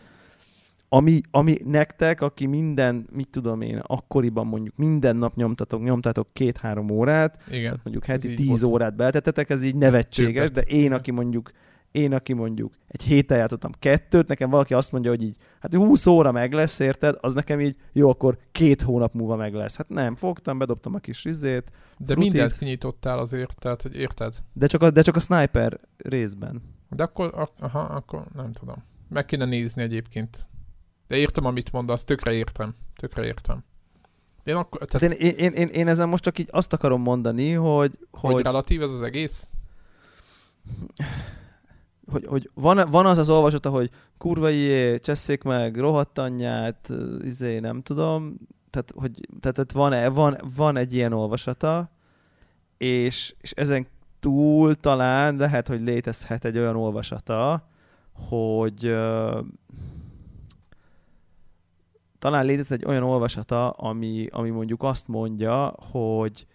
Ami, 0.89 1.22
ami 1.32 1.58
nektek, 1.65 2.22
aki 2.22 2.46
minden, 2.46 3.08
mit 3.12 3.28
tudom 3.30 3.62
én, 3.62 3.78
akkoriban 3.78 4.48
mondjuk 4.48 4.76
minden 4.76 5.15
nap 5.15 5.36
nyomtatok, 5.36 5.84
nyomtatok 5.84 6.28
két-három 6.34 6.89
órát, 6.89 7.43
Igen. 7.48 7.63
tehát 7.63 7.84
mondjuk 7.84 8.06
heti 8.06 8.34
10 8.34 8.48
volt. 8.48 8.63
órát 8.63 8.96
beltetetek, 8.96 9.50
ez 9.50 9.63
így 9.63 9.76
nevetséges, 9.76 10.48
Többet. 10.50 10.65
de 10.65 10.76
én, 10.76 10.93
aki 10.93 11.12
mondjuk 11.12 11.52
én, 11.91 12.13
aki 12.13 12.34
mondjuk 12.34 12.73
egy 12.88 13.04
héten 13.04 13.38
játszottam 13.38 13.71
kettőt, 13.80 14.28
nekem 14.28 14.50
valaki 14.50 14.73
azt 14.73 14.91
mondja, 14.91 15.10
hogy 15.10 15.21
így, 15.21 15.38
hát 15.60 15.73
20 15.73 16.06
óra 16.06 16.32
meg 16.32 16.54
lesz, 16.54 16.80
érted? 16.80 17.17
Az 17.21 17.34
nekem 17.34 17.62
így, 17.62 17.76
jó, 17.93 18.10
akkor 18.10 18.38
két 18.52 18.82
hónap 18.82 19.13
múlva 19.13 19.36
meg 19.36 19.54
lesz. 19.54 19.76
Hát 19.78 19.89
nem, 19.89 20.15
fogtam, 20.15 20.58
bedobtam 20.58 20.95
a 20.95 21.00
kis 21.00 21.26
izét, 21.26 21.71
De 21.97 22.13
Frutit. 22.13 22.32
mindent 22.32 22.58
kinyitottál 22.58 23.19
azért, 23.19 23.56
tehát, 23.60 23.82
hogy 23.82 23.95
érted? 23.95 24.34
de 24.54 24.67
csak 24.67 24.82
a, 24.82 24.91
de 24.91 25.02
csak 25.02 25.15
a 25.15 25.19
sniper 25.19 25.80
részben. 25.97 26.62
De 26.89 27.04
akkor, 27.04 27.32
ak- 27.36 27.60
aha, 27.60 27.80
akkor 27.80 28.23
nem 28.36 28.52
tudom. 28.52 28.84
Meg 29.10 29.26
kéne 29.26 29.45
nézni 29.45 29.82
egyébként. 29.82 30.50
De 31.08 31.15
értem, 31.15 31.45
amit 31.45 31.71
mondasz, 31.71 32.04
tökre 32.04 32.34
értem. 32.34 32.76
Tökre 32.95 33.26
értem. 33.26 33.63
Én 34.43 34.56
akkor, 34.56 34.86
tehát, 34.88 35.15
én, 35.15 35.28
én, 35.28 35.36
én, 35.38 35.52
én, 35.52 35.67
én 35.67 35.88
ezen 35.88 36.10
most 36.10 36.23
csak 36.23 36.39
így 36.39 36.47
azt 36.52 36.73
akarom 36.73 37.02
mondani, 37.02 37.52
hogy, 37.52 37.97
hogy, 38.12 38.34
hogy, 38.34 38.43
relatív 38.43 38.82
ez 38.82 38.91
az 38.91 39.02
egész? 39.02 39.52
Hogy, 42.12 42.26
hogy 42.26 42.50
van, 42.54 42.89
van 42.91 43.06
az 43.06 43.17
az 43.17 43.30
olvasata, 43.30 43.70
hogy 43.70 43.89
kurva 44.17 44.50
ilyé, 44.50 44.98
csesszék 44.98 45.43
meg, 45.43 45.78
rohadt 45.78 46.17
anyját, 46.17 46.91
izé, 47.22 47.60
nem 47.60 47.82
tudom, 47.82 48.38
tehát, 48.70 48.93
hogy, 48.96 49.28
tehát, 49.39 49.72
van, 49.72 50.13
van, 50.13 50.38
van 50.56 50.78
egy 50.78 50.93
ilyen 50.93 51.13
olvasata, 51.13 51.89
és, 52.78 53.36
és 53.41 53.52
ezen 53.52 53.88
túl 54.20 54.76
talán 54.76 55.36
lehet, 55.36 55.67
hogy 55.67 55.82
létezhet 55.82 56.46
egy 56.46 56.58
olyan 56.58 56.76
olvasata, 56.76 57.67
hogy 58.13 58.96
talán 62.20 62.46
létezhet 62.46 62.80
egy 62.82 62.88
olyan 62.88 63.04
olvasata, 63.04 63.70
ami, 63.70 64.28
ami 64.32 64.50
mondjuk 64.50 64.84
azt 64.84 65.08
mondja, 65.08 65.74
hogy, 65.91 66.48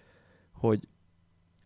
hogy 0.53 0.89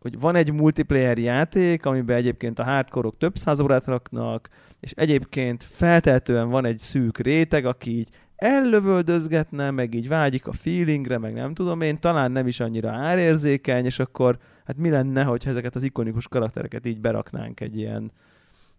hogy 0.06 0.20
van 0.20 0.34
egy 0.34 0.52
multiplayer 0.52 1.18
játék, 1.18 1.86
amiben 1.86 2.16
egyébként 2.16 2.58
a 2.58 2.64
hardcore 2.64 3.08
több 3.18 3.36
száz 3.36 3.60
órát 3.60 3.86
raknak, 3.86 4.48
és 4.80 4.90
egyébként 4.90 5.62
feltehetően 5.62 6.48
van 6.48 6.64
egy 6.64 6.78
szűk 6.78 7.18
réteg, 7.18 7.64
aki 7.64 7.98
így 7.98 8.08
ellövöldözgetne, 8.36 9.70
meg 9.70 9.94
így 9.94 10.08
vágyik 10.08 10.46
a 10.46 10.52
feelingre, 10.52 11.18
meg 11.18 11.34
nem 11.34 11.54
tudom 11.54 11.80
én, 11.80 12.00
talán 12.00 12.32
nem 12.32 12.46
is 12.46 12.60
annyira 12.60 12.90
árérzékeny, 12.90 13.84
és 13.84 13.98
akkor 13.98 14.38
hát 14.64 14.76
mi 14.76 14.90
lenne, 14.90 15.22
hogyha 15.24 15.50
ezeket 15.50 15.74
az 15.74 15.82
ikonikus 15.82 16.28
karaktereket 16.28 16.86
így 16.86 17.00
beraknánk 17.00 17.60
egy 17.60 17.78
ilyen, 17.78 18.12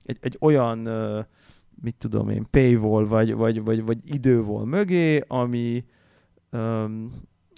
egy, 0.04 0.18
egy 0.22 0.38
olyan, 0.40 0.78
mit 1.82 1.96
tudom 1.98 2.30
én, 2.30 2.48
paywall, 2.50 3.06
vagy, 3.06 3.34
vagy, 3.34 3.64
vagy, 3.64 3.86
vagy 3.86 3.98
idővól 4.14 4.66
mögé, 4.66 5.24
ami, 5.28 5.86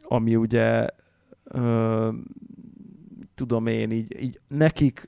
ami 0.08 0.36
ugye 0.36 0.88
tudom 3.40 3.68
én, 3.68 3.92
így, 3.92 4.22
így 4.22 4.40
nekik 4.48 5.08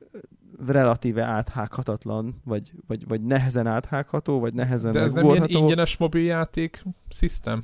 relatíve 0.65 1.23
áthághatatlan, 1.23 2.41
vagy, 2.45 2.71
vagy, 2.87 3.07
vagy 3.07 3.21
nehezen 3.21 3.67
áthágható, 3.67 4.39
vagy 4.39 4.53
nehezen 4.53 4.91
De 4.91 4.99
ez 4.99 5.13
nem 5.13 5.25
ilyen 5.25 5.45
ingyenes 5.47 5.97
mobiljáték 5.97 6.83
system? 7.09 7.63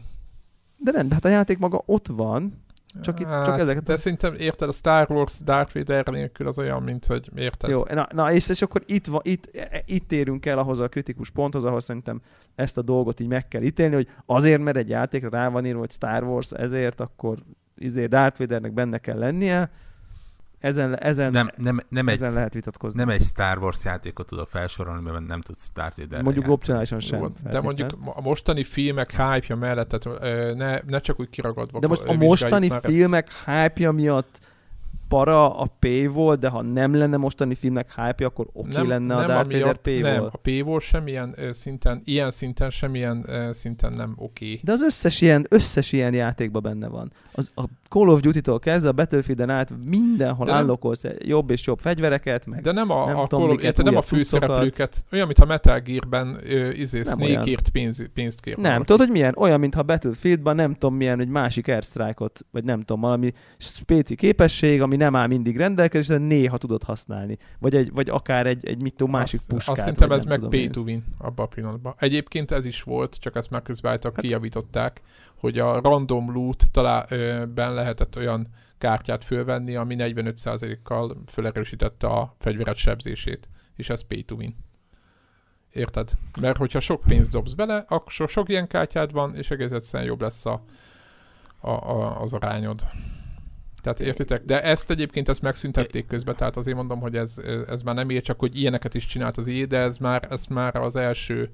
De 0.78 0.92
nem, 0.92 1.08
de 1.08 1.14
hát 1.14 1.26
a 1.26 1.30
játék 1.30 1.58
maga 1.58 1.82
ott 1.86 2.08
van, 2.08 2.66
Csak 3.02 3.20
itt- 3.20 3.44
csak 3.44 3.60
ezeket 3.60 3.84
De 3.84 3.94
az- 3.94 4.00
szerintem 4.00 4.34
érted, 4.38 4.70
a 4.70 4.72
Star 4.72 5.12
Wars 5.12 5.42
Darth 5.44 5.74
Vader 5.74 6.06
nélkül 6.08 6.48
az 6.48 6.60
olyan, 6.60 6.84
mint 6.84 7.06
hogy 7.06 7.30
érted? 7.36 7.70
Jó, 7.70 7.84
na, 7.94 8.08
na 8.14 8.32
és, 8.34 8.50
és 8.50 8.62
akkor 8.62 8.84
itt, 8.86 9.06
va, 9.08 9.20
itt, 9.24 9.56
e- 9.56 9.84
itt 9.86 10.12
érünk 10.12 10.46
el 10.46 10.60
ahhoz 10.60 10.80
a 10.80 10.88
kritikus 10.88 11.30
ponthoz, 11.30 11.64
ahol 11.64 11.80
szerintem 11.80 12.22
ezt 12.56 12.78
a 12.78 12.82
dolgot 12.82 13.20
így 13.20 13.28
meg 13.28 13.48
kell 13.48 13.62
ítélni, 13.62 13.96
hogy 13.96 14.08
azért, 14.26 14.62
mert 14.62 14.78
egy 14.78 14.90
játékra 14.90 15.30
rá 15.30 15.50
van 15.50 15.66
írva, 15.66 15.80
hogy 15.80 15.92
Star 15.92 16.24
Wars, 16.24 16.52
ezért 16.52 17.00
akkor 17.00 17.38
izé 17.78 18.06
Darth 18.06 18.40
Vadernek 18.40 18.74
benne 18.74 18.98
kell 18.98 19.18
lennie. 19.18 19.70
Ezen, 20.60 21.00
ezen, 21.00 21.32
Nem, 21.32 21.50
nem, 21.58 21.80
nem, 21.90 22.08
egy, 22.08 22.14
ezen 22.14 22.34
lehet 22.34 22.54
vitatkozni. 22.54 23.00
nem 23.00 23.10
egy 23.10 23.22
Star 23.22 23.58
Wars 23.58 23.84
játékot 23.84 24.28
tudok 24.28 24.48
felsorolni, 24.48 25.02
mert 25.02 25.28
nem 25.28 25.42
tudsz 25.42 25.64
Star 25.64 25.92
Vader 25.98 26.22
Mondjuk 26.22 26.48
opcionálisan 26.48 27.00
sem. 27.00 27.20
Jó, 27.20 27.28
De 27.44 27.62
mondjuk 27.62 27.90
a 28.06 28.22
mostani 28.22 28.64
filmek 28.64 29.12
hype-ja 29.12 29.56
mellett, 29.56 29.90
tehát 29.90 30.56
ne, 30.56 30.80
ne 30.86 31.00
csak 31.00 31.20
úgy 31.20 31.30
kiragadva 31.30 31.80
De 31.80 31.88
most 31.88 32.02
a 32.02 32.14
mostani 32.14 32.68
már 32.68 32.78
ezt. 32.84 32.94
filmek 32.94 33.30
hype 33.46 33.92
miatt 33.92 34.40
para 35.08 35.60
a 35.60 35.66
P 35.80 35.88
volt, 36.12 36.40
de 36.40 36.50
ha 36.50 36.62
nem 36.62 36.94
lenne 36.94 37.18
mostani 37.18 37.56
filmek 37.56 37.96
hype 37.96 38.26
akkor 38.26 38.48
oké 38.54 38.70
okay 38.70 38.88
lenne 38.88 39.16
a 39.16 39.26
Darth 39.26 39.52
Vader 39.52 39.62
amiatt, 39.62 39.82
P 39.82 40.02
Nem, 40.02 40.24
a 40.24 40.38
p 40.38 40.64
volt 40.64 40.84
semmilyen 40.84 41.34
ö, 41.38 41.52
szinten, 41.52 42.02
ilyen 42.06 42.32
szinten, 42.32 42.70
semmilyen 42.70 43.24
ö, 43.28 43.50
szinten 43.54 43.94
nem 43.94 44.14
oké. 44.16 44.60
De 44.64 44.72
az 44.72 44.82
összes 44.82 45.22
ilyen, 45.22 45.46
összes 45.50 45.92
ilyen 45.92 46.14
játékban 46.14 46.62
benne 46.62 46.88
van. 46.88 47.12
Az, 47.32 47.52
a 47.56 47.64
Call 47.90 48.08
of 48.08 48.20
Duty-tól 48.20 48.60
kezdve 48.60 48.90
a 48.90 48.94
Battlefield-en 48.94 49.50
át 49.50 49.74
mindenhol 49.86 50.46
De 50.46 50.52
állokkolsz 50.52 51.04
jobb 51.20 51.50
és 51.50 51.66
jobb 51.66 51.80
fegyvereket, 51.80 52.46
meg 52.46 52.62
De 52.62 52.72
nem 52.72 52.90
a, 52.90 53.06
nem 53.06 53.18
a, 53.18 53.28
tudom, 53.28 53.50
miket, 53.50 53.84
nem 53.84 53.96
a 53.96 54.02
főszereplőket, 54.02 55.06
olyan, 55.12 55.26
mint 55.26 55.40
a 55.40 55.46
Metal 55.46 55.80
Gear-ben 55.80 56.40
ö, 56.44 56.70
izé. 56.70 57.02
Snake-ért 57.04 57.70
pénz, 57.70 58.10
pénzt 58.14 58.40
kér. 58.40 58.58
Nem, 58.58 58.84
tudod, 58.84 59.02
hogy 59.02 59.12
milyen? 59.12 59.34
Olyan, 59.38 59.60
mintha 59.60 59.84
Battlefieldban 59.84 60.56
nem 60.56 60.74
tudom 60.74 60.96
milyen, 60.96 61.20
egy 61.20 61.28
másik 61.28 61.68
airstrike-ot, 61.68 62.46
vagy 62.52 62.64
nem 62.64 62.80
tudom, 62.80 63.02
valami 63.02 63.32
spéci 63.58 64.16
képesség, 64.16 64.82
ami 64.82 64.96
nem 64.96 65.16
áll 65.16 65.28
mindig 65.28 65.58
rendelkezésre, 65.58 66.18
de 66.18 66.24
néha 66.26 66.58
tudod 66.58 66.84
használni. 66.84 67.38
Vagy, 67.60 67.76
egy, 67.76 67.92
vagy 67.94 68.10
akár 68.10 68.46
egy, 68.46 68.66
egy 68.68 68.82
mit 68.82 68.96
tudom, 68.96 69.12
másik 69.12 69.40
azt, 69.40 69.48
puskát. 69.48 69.70
Azt 69.70 69.80
szerintem 69.80 70.12
ez 70.12 70.26
meg 70.26 70.40
pay 70.40 70.70
to 70.70 70.82
win 70.82 71.04
abban 71.18 71.46
a 71.46 71.48
pillanatban. 71.48 71.94
Egyébként 71.98 72.52
ez 72.52 72.66
is 72.66 72.82
volt, 72.82 73.16
csak 73.20 73.36
ezt 73.36 73.50
már 73.50 73.62
közbeálltak, 73.62 74.16
Hát- 74.16 74.22
kijavították, 74.22 75.02
hogy 75.38 75.60
a 75.60 75.82
random 75.82 76.32
loot 76.32 76.64
talán 76.72 77.06
ö, 77.10 77.46
ben 77.46 77.74
lehetett 77.74 78.18
olyan 78.18 78.48
kártyát 78.78 79.24
fölvenni, 79.24 79.76
ami 79.76 79.96
45%-kal 79.98 81.18
felerősítette 81.26 82.08
a 82.08 82.36
fegyveret 82.38 82.76
sebzését, 82.76 83.50
és 83.76 83.90
ez 83.90 84.02
pay 84.02 84.24
to 84.24 84.36
win. 84.36 84.56
Érted? 85.74 86.12
Mert 86.42 86.58
hogyha 86.58 86.80
sok 86.80 87.02
pénzt 87.02 87.32
dobsz 87.32 87.54
bele, 87.54 87.86
akkor 87.88 88.12
so- 88.12 88.30
sok 88.30 88.50
ilyen 88.50 88.68
kártyád 88.68 89.12
van, 89.12 89.36
és 89.36 89.52
egész 89.52 89.72
egyszerűen 89.72 90.10
jobb 90.10 90.22
lesz 90.22 90.46
a, 90.46 90.64
a, 91.60 91.70
a, 91.70 92.22
az 92.22 92.34
arányod. 92.34 92.88
Tehát 93.82 94.00
értitek? 94.00 94.44
De 94.44 94.64
ezt 94.64 94.90
egyébként 94.90 95.30
ezt 95.30 95.42
megszüntették 95.42 96.08
közben, 96.08 96.36
tehát 96.36 96.58
azért 96.58 96.78
mondom, 96.78 97.00
hogy 97.00 97.16
ez, 97.16 97.38
ez 97.68 97.82
már 97.82 97.96
nem 97.96 98.10
ér 98.10 98.22
csak, 98.22 98.40
hogy 98.40 98.60
ilyeneket 98.60 98.94
is 98.94 99.06
csinált 99.06 99.38
az 99.38 99.48
EA, 99.48 99.66
de 99.66 99.78
ez 99.78 99.98
már, 99.98 100.28
ez 100.30 100.46
már 100.46 100.76
az 100.76 100.96
első 100.96 101.52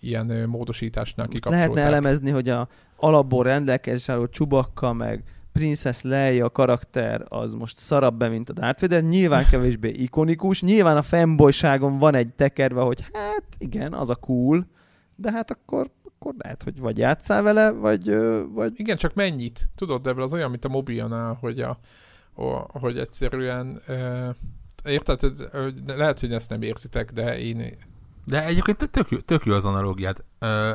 ilyen 0.00 0.26
módosításnál 0.48 1.28
kikapcsolták. 1.28 1.68
lehetne 1.68 1.94
elemezni, 1.94 2.30
hogy 2.30 2.48
a 2.48 2.68
alapból 2.96 3.44
rendelkezésre 3.44 4.12
álló 4.12 4.28
Csubakka, 4.28 4.92
meg 4.92 5.22
Princess 5.52 6.02
Leia 6.02 6.50
karakter 6.50 7.24
az 7.28 7.54
most 7.54 7.76
szarabb 7.78 8.16
be, 8.16 8.28
mint 8.28 8.48
a 8.48 8.52
Darth 8.52 8.80
Vader. 8.80 9.02
Nyilván 9.02 9.46
kevésbé 9.50 9.88
ikonikus, 9.88 10.62
nyilván 10.62 10.96
a 10.96 11.02
fanboyságon 11.02 11.98
van 11.98 12.14
egy 12.14 12.28
tekerve, 12.28 12.80
hogy 12.80 13.04
hát 13.12 13.44
igen, 13.58 13.92
az 13.92 14.10
a 14.10 14.14
cool, 14.14 14.66
de 15.16 15.30
hát 15.30 15.50
akkor, 15.50 15.90
akkor 16.04 16.34
lehet, 16.38 16.62
hogy 16.62 16.80
vagy 16.80 16.98
játszál 16.98 17.42
vele, 17.42 17.70
vagy, 17.70 18.16
vagy 18.52 18.72
Igen, 18.76 18.96
csak 18.96 19.14
mennyit? 19.14 19.68
Tudod, 19.74 20.02
de 20.02 20.22
az 20.22 20.32
olyan, 20.32 20.50
mint 20.50 20.64
a 20.64 20.68
mobilnál, 20.68 21.36
hogy, 21.40 21.60
a, 21.60 21.78
a, 22.34 22.78
hogy 22.78 22.98
egyszerűen 22.98 23.80
uh, 23.88 24.34
érted, 24.84 25.20
hogy 25.52 25.74
lehet, 25.86 26.20
hogy 26.20 26.32
ezt 26.32 26.50
nem 26.50 26.62
érzitek, 26.62 27.12
de 27.12 27.38
én 27.38 27.76
De 28.30 28.44
egyébként 28.44 28.90
tök 28.90 29.08
jó, 29.08 29.18
tök 29.18 29.44
jó 29.44 29.52
az 29.54 29.64
analógiát. 29.64 30.24
Ö, 30.38 30.70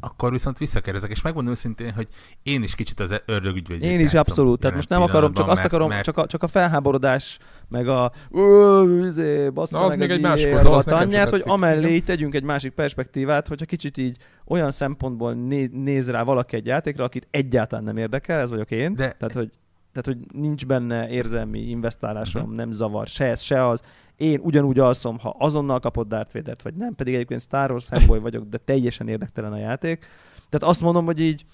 akkor 0.00 0.30
viszont 0.30 0.58
visszakérdezek, 0.58 1.10
és 1.10 1.22
megmondom 1.22 1.52
őszintén, 1.52 1.92
hogy 1.92 2.08
én 2.42 2.62
is 2.62 2.74
kicsit 2.74 3.00
az 3.00 3.22
ördögügyvédjét 3.26 3.90
Én 3.90 4.00
is 4.00 4.14
abszolút, 4.14 4.60
tehát 4.60 4.76
most 4.76 4.88
nem 4.88 5.02
akarom, 5.02 5.22
csak 5.22 5.32
pillanatban, 5.32 5.56
azt 5.56 5.64
akarom, 5.64 5.88
mert, 5.88 6.04
csak, 6.04 6.16
a, 6.16 6.26
csak 6.26 6.42
a 6.42 6.46
felháborodás, 6.46 7.38
meg 7.68 7.88
a 7.88 8.12
ö, 8.30 9.04
izé, 9.06 9.48
bassza 9.48 9.78
Na, 9.78 9.84
az 9.84 9.88
meg 9.88 9.98
még 9.98 10.10
egy 10.10 10.20
másik 10.20 10.46
ilyen 10.46 10.58
oldal, 10.58 10.74
az 10.74 10.86
anyját, 10.86 11.30
hogy 11.30 11.42
amellé 11.44 11.94
Igen. 11.94 12.04
tegyünk 12.04 12.34
egy 12.34 12.42
másik 12.42 12.72
perspektívát, 12.72 13.48
hogyha 13.48 13.66
kicsit 13.66 13.96
így 13.96 14.16
olyan 14.46 14.70
szempontból 14.70 15.32
né, 15.32 15.68
néz 15.72 16.10
rá 16.10 16.22
valaki 16.22 16.56
egy 16.56 16.66
játékra, 16.66 17.04
akit 17.04 17.26
egyáltalán 17.30 17.84
nem 17.84 17.96
érdekel, 17.96 18.40
ez 18.40 18.50
vagyok 18.50 18.70
én, 18.70 18.94
De- 18.94 19.16
tehát 19.18 19.34
hogy 19.34 19.50
tehát, 19.92 20.18
hogy 20.18 20.40
nincs 20.40 20.66
benne 20.66 21.08
érzelmi 21.08 21.58
investálásom, 21.58 22.42
Mhm. 22.46 22.54
nem 22.54 22.70
zavar 22.70 23.06
se 23.06 23.24
ez, 23.24 23.40
se 23.40 23.66
az. 23.66 23.82
Én 24.16 24.40
ugyanúgy 24.42 24.78
alszom, 24.78 25.18
ha 25.18 25.36
azonnal 25.38 25.80
kapott 25.80 26.08
Darth 26.08 26.34
Vader-t, 26.34 26.62
vagy 26.62 26.74
nem, 26.74 26.94
pedig 26.94 27.14
egyébként 27.14 27.40
Star 27.40 27.70
Wars 27.70 27.84
fanboy 27.84 28.18
vagyok, 28.18 28.48
de 28.48 28.58
teljesen 28.58 29.08
érdektelen 29.08 29.52
a 29.52 29.56
játék. 29.58 30.06
Tehát 30.48 30.74
azt 30.74 30.80
mondom, 30.80 31.04
hogy 31.04 31.20
így, 31.20 31.44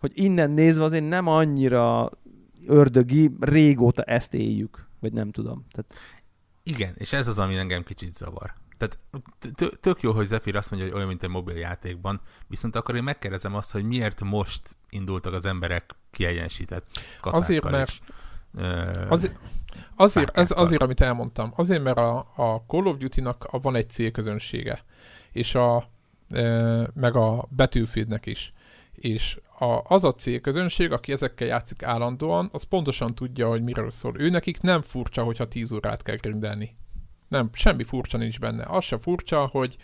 hogy 0.00 0.12
innen 0.14 0.50
nézve 0.50 0.84
azért 0.84 1.08
nem 1.08 1.26
annyira 1.26 2.10
ördögi, 2.66 3.30
régóta 3.40 4.02
ezt 4.02 4.34
éljük, 4.34 4.86
vagy 5.00 5.12
nem 5.12 5.30
tudom. 5.30 5.66
Tehát 5.72 5.94
Igen, 6.62 6.92
és 6.96 7.12
ez 7.12 7.28
az, 7.28 7.38
ami 7.38 7.56
engem 7.56 7.82
kicsit 7.82 8.14
zavar. 8.14 8.52
Tehát 8.78 8.98
tök 9.80 10.00
jó, 10.00 10.12
hogy 10.12 10.26
Zephyr 10.26 10.56
azt 10.56 10.70
mondja, 10.70 10.88
hogy 10.88 10.96
olyan, 10.96 11.08
mint 11.08 11.22
egy 11.22 11.30
mobil 11.30 11.56
játékban, 11.56 12.20
viszont 12.46 12.76
akkor 12.76 12.96
én 12.96 13.02
megkérdezem 13.02 13.54
azt, 13.54 13.72
hogy 13.72 13.84
miért 13.84 14.20
most 14.20 14.76
indultak 14.90 15.32
az 15.32 15.44
emberek 15.44 15.94
kiegyensített 16.10 16.86
kaszákkal 17.20 17.40
Azért, 17.40 17.70
mert- 17.70 17.88
is. 17.88 18.00
Azért, 19.08 19.38
azért, 19.96 20.36
ez 20.36 20.50
azért, 20.50 20.82
amit 20.82 21.00
elmondtam. 21.00 21.52
Azért, 21.56 21.82
mert 21.82 21.98
a, 21.98 22.18
a 22.36 22.64
Call 22.66 22.86
of 22.86 22.96
Duty-nak 22.96 23.44
a- 23.50 23.60
van 23.60 23.74
egy 23.74 23.90
célközönsége, 23.90 24.84
és 25.32 25.54
a, 25.54 25.88
e, 26.30 26.42
meg 26.94 27.16
a 27.16 27.48
Battlefieldnek 27.56 28.26
is. 28.26 28.52
És 28.94 29.38
a, 29.58 29.80
az 29.84 30.04
a 30.04 30.14
célközönség, 30.14 30.92
aki 30.92 31.12
ezekkel 31.12 31.46
játszik 31.46 31.82
állandóan, 31.82 32.48
az 32.52 32.62
pontosan 32.62 33.14
tudja, 33.14 33.48
hogy 33.48 33.62
miről 33.62 33.90
szól. 33.90 34.14
Ő 34.18 34.28
nekik 34.30 34.60
nem 34.60 34.82
furcsa, 34.82 35.22
hogyha 35.22 35.48
10 35.48 35.72
órát 35.72 36.02
kell 36.02 36.16
grindelni. 36.16 36.76
Nem, 37.28 37.50
semmi 37.52 37.84
furcsa 37.84 38.18
nincs 38.18 38.38
benne. 38.40 38.64
Az 38.68 38.84
se 38.84 38.98
furcsa, 38.98 39.46
hogy 39.46 39.76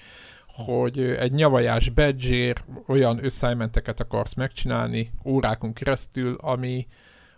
hogy 0.65 1.01
egy 1.01 1.33
nyavajás 1.33 1.89
badge 1.89 2.53
olyan 2.87 3.19
assignmenteket 3.19 4.01
akarsz 4.01 4.35
megcsinálni 4.35 5.11
órákon 5.25 5.73
keresztül, 5.73 6.35
ami, 6.41 6.87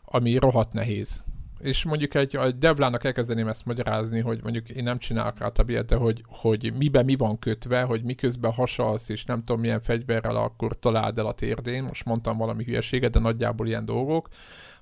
ami 0.05 0.37
rohadt 0.37 0.73
nehéz. 0.73 1.25
És 1.61 1.85
mondjuk 1.85 2.15
egy, 2.15 2.37
egy 2.37 2.59
devlának 2.59 3.05
elkezdeném 3.05 3.49
ezt 3.49 3.65
magyarázni, 3.65 4.21
hogy 4.21 4.41
mondjuk 4.43 4.69
én 4.69 4.83
nem 4.83 4.99
csinálok 4.99 5.39
rá 5.39 5.51
ilyet, 5.67 5.87
de 5.87 5.97
hogy, 5.97 6.25
hogy 6.27 6.73
miben 6.77 7.05
mi 7.05 7.17
van 7.17 7.39
kötve, 7.39 7.83
hogy 7.83 8.03
miközben 8.03 8.53
hasalsz, 8.53 9.09
és 9.09 9.25
nem 9.25 9.39
tudom 9.45 9.61
milyen 9.61 9.81
fegyverrel, 9.81 10.37
akkor 10.37 10.79
találd 10.79 11.19
el 11.19 11.27
a 11.27 11.33
térdén. 11.33 11.83
Most 11.83 12.05
mondtam 12.05 12.37
valami 12.37 12.65
hülyeséget, 12.65 13.11
de 13.11 13.19
nagyjából 13.19 13.67
ilyen 13.67 13.85
dolgok. 13.85 14.29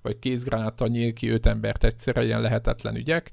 Vagy 0.02 0.18
kézgránáttal 0.18 0.88
nyíl 0.88 1.12
ki 1.12 1.28
öt 1.28 1.46
embert 1.46 1.84
egyszerre, 1.84 2.24
ilyen 2.24 2.40
lehetetlen 2.40 2.96
ügyek. 2.96 3.30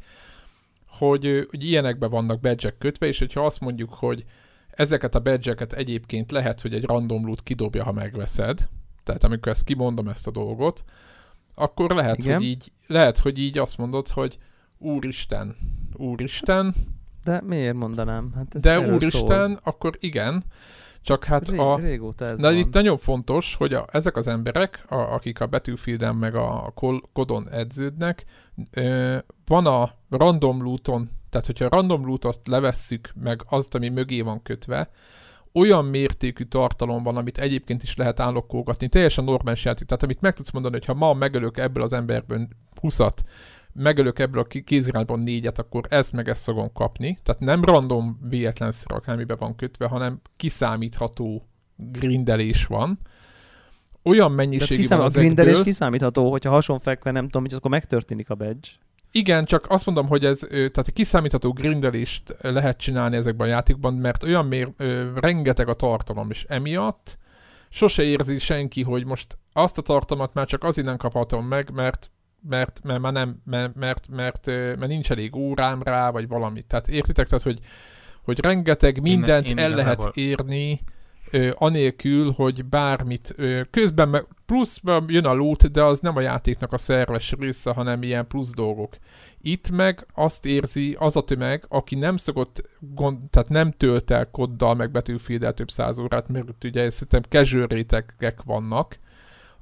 Hogy, 0.88 1.47
hogy 1.49 1.64
ilyenekben 1.70 2.10
vannak 2.10 2.39
badge 2.39 2.76
kötve, 2.78 3.08
és 3.08 3.20
hogyha 3.20 3.45
azt 3.45 3.60
mondjuk, 3.60 3.93
hogy 3.93 4.26
ezeket 4.76 5.16
a 5.16 5.20
badge 5.20 5.56
egyébként 5.70 6.32
lehet, 6.32 6.62
hogy 6.62 6.74
egy 6.74 6.84
random 6.84 7.26
loot 7.26 7.44
kidobja, 7.44 7.84
ha 7.84 7.92
megveszed, 7.92 8.68
tehát 9.04 9.24
amikor 9.24 9.52
ezt 9.52 9.64
kimondom 9.64 10.08
ezt 10.08 10.28
a 10.28 10.32
dolgot, 10.32 10.84
akkor 11.56 11.92
lehet, 11.92 12.18
Igen. 12.18 12.36
hogy 12.36 12.46
így, 12.46 12.72
lehet, 12.88 13.18
hogy 13.18 13.38
így 13.38 13.58
azt 13.58 13.78
mondod, 13.78 14.08
hogy 14.08 14.38
úristen, 14.78 15.56
úristen, 15.96 16.74
de 17.24 17.42
miért 17.42 17.76
mondanám? 17.76 18.32
Hát 18.36 18.56
ez 18.56 18.62
de 18.62 18.80
úristen, 18.80 19.50
szól. 19.50 19.60
akkor 19.64 19.98
igen, 20.00 20.44
csak 21.04 21.24
hát 21.24 21.49
Ré, 21.49 21.58
a... 21.58 21.76
Régóta 21.76 22.26
ez 22.26 22.39
Na, 22.39 22.47
van. 22.47 22.58
itt 22.58 22.74
nagyon 22.74 22.97
fontos, 22.97 23.56
hogy 23.56 23.74
a, 23.74 23.86
ezek 23.91 24.16
az 24.16 24.28
emberek, 24.28 24.86
a, 24.88 24.95
akik 24.95 25.39
a 25.39 25.47
Battlefielden 25.47 26.16
meg 26.16 26.36
a 26.36 26.74
kodon 27.14 27.49
edződnek, 27.49 28.26
ö, 28.72 29.18
van 29.45 29.66
a 29.66 29.91
random 30.10 30.64
looton, 30.64 31.10
tehát 31.30 31.45
hogyha 31.45 31.66
a 31.66 31.70
random 31.70 32.06
lootot 32.06 32.47
levesszük, 32.47 33.10
meg 33.24 33.41
azt, 33.49 33.76
ami 33.76 33.89
mögé 33.89 34.22
van 34.22 34.41
kötve, 34.41 34.89
olyan 35.54 35.86
mértékű 35.86 36.43
tartalom 36.43 37.04
van, 37.04 37.18
amit 37.18 37.38
egyébként 37.38 37.84
is 37.84 37.95
lehet 37.95 38.20
állokkolgatni, 38.20 38.88
teljesen 38.88 39.24
normális 39.24 39.66
játék. 39.66 39.88
Tehát 39.88 40.04
amit 40.04 40.22
meg 40.22 40.34
tudsz 40.34 40.51
mondani, 40.51 40.74
hogy 40.74 40.86
ha 40.86 40.93
ma 40.93 41.14
megölök 41.14 41.58
ebből 41.58 41.84
az 41.84 41.93
emberből 41.93 42.47
20-at, 42.82 43.18
megölök 43.74 44.20
ebből 44.20 44.42
a 44.42 44.62
kézirányból 44.64 45.18
négyet, 45.18 45.60
akkor 45.60 45.86
ezt 45.90 46.12
meg 46.12 46.30
ezt 46.30 46.44
fogom 46.44 46.72
kapni. 46.74 47.20
Tehát 47.24 47.42
nem 47.42 47.64
random 47.64 48.20
véletlenszerű 48.30 48.96
akármibe 48.96 49.36
van 49.36 49.56
kötve, 49.56 49.88
hanem 49.88 50.22
kiszámítható 50.36 51.48
grindelés 51.76 52.66
van. 52.66 53.00
Olyan 54.04 54.32
Tehát 54.32 54.38
mennyiségű 54.38 54.82
kiszám, 54.82 54.98
van 54.98 55.08
a 55.08 55.10
grindelés 55.10 55.60
kiszámítható, 55.62 56.32
hogyha 56.32 56.50
hasonfekve 56.52 57.12
nem 57.12 57.24
tudom, 57.24 57.42
hogy 57.42 57.54
akkor 57.54 57.72
megtörténik 57.72 58.30
a 58.30 58.36
badge. 58.36 58.68
Igen, 59.12 59.46
csak 59.46 59.66
azt 59.70 59.86
mondom, 59.86 60.08
hogy 60.08 60.26
ez, 60.26 60.40
tehát 60.50 60.78
a 60.78 60.92
kiszámítható 60.94 61.52
grindelést 61.52 62.36
lehet 62.42 62.78
csinálni 62.78 63.16
ezekben 63.16 63.48
a 63.48 63.50
játékokban, 63.50 63.94
mert 63.94 64.24
olyan 64.24 64.46
mér, 64.46 64.70
rengeteg 65.16 65.68
a 65.68 65.74
tartalom, 65.74 66.30
és 66.30 66.46
emiatt 66.50 67.18
sose 67.70 68.04
érzi 68.04 68.40
senki, 68.40 68.84
hogy 68.84 69.06
most 69.06 69.38
azt 69.54 69.78
a 69.78 69.82
tartalmat 69.82 70.34
már 70.34 70.46
csak 70.46 70.64
azért 70.64 70.88
nem 70.88 70.98
kaphatom 70.98 71.46
meg, 71.46 71.72
mert 71.72 72.12
mert, 72.50 72.80
mert 72.84 73.00
már 73.00 73.14
nem, 73.14 73.41
mert, 73.46 73.76
mert, 73.76 74.10
mert, 74.10 74.46
mert 74.46 74.88
nincs 74.88 75.12
elég 75.12 75.36
órám 75.36 75.84
rá, 75.84 76.12
vagy 76.12 76.28
valami. 76.28 76.62
Tehát 76.62 76.88
értitek, 76.88 77.28
tehát, 77.28 77.44
hogy, 77.44 77.60
hogy 78.24 78.39
rengeteg 78.39 79.02
mindent 79.02 79.50
én 79.50 79.58
el 79.58 79.72
igazából- 79.72 79.98
lehet 79.98 80.18
érni, 80.18 80.80
ö, 81.32 81.52
anélkül, 81.56 82.32
hogy 82.32 82.66
bármit, 82.66 83.34
ö, 83.38 83.62
közben 83.70 84.10
meg, 84.10 84.26
pluszban 84.46 85.06
jön 85.08 85.26
a 85.26 85.34
loot, 85.34 85.72
de 85.72 85.84
az 85.84 86.00
nem 86.00 86.18
a 86.18 86.22
játéknak 86.22 86.74
a 86.74 86.78
szerves 86.78 87.32
része, 87.39 87.72
hanem 87.72 88.04
ilyen 88.04 88.28
plusz 88.28 88.54
dolgok. 88.54 88.96
Itt 89.41 89.70
meg 89.70 90.06
azt 90.14 90.46
érzi 90.46 90.96
az 91.00 91.16
a 91.16 91.24
tömeg, 91.24 91.66
aki 91.68 91.96
nem 91.96 92.18
szokott, 92.18 92.70
gond, 92.80 93.30
tehát 93.30 93.50
nem 93.50 93.72
tölt 93.72 94.12
el 94.12 94.30
koddal, 94.32 94.76
meg 94.76 94.91
battlefield 94.91 95.54
több 95.54 95.72
száz 95.72 95.98
órát, 95.98 96.28
mert 96.28 96.64
ugye 96.64 96.89
szerintem 96.89 97.22
casual 97.30 97.68
rétegek 97.68 98.41
vannak, 98.46 98.98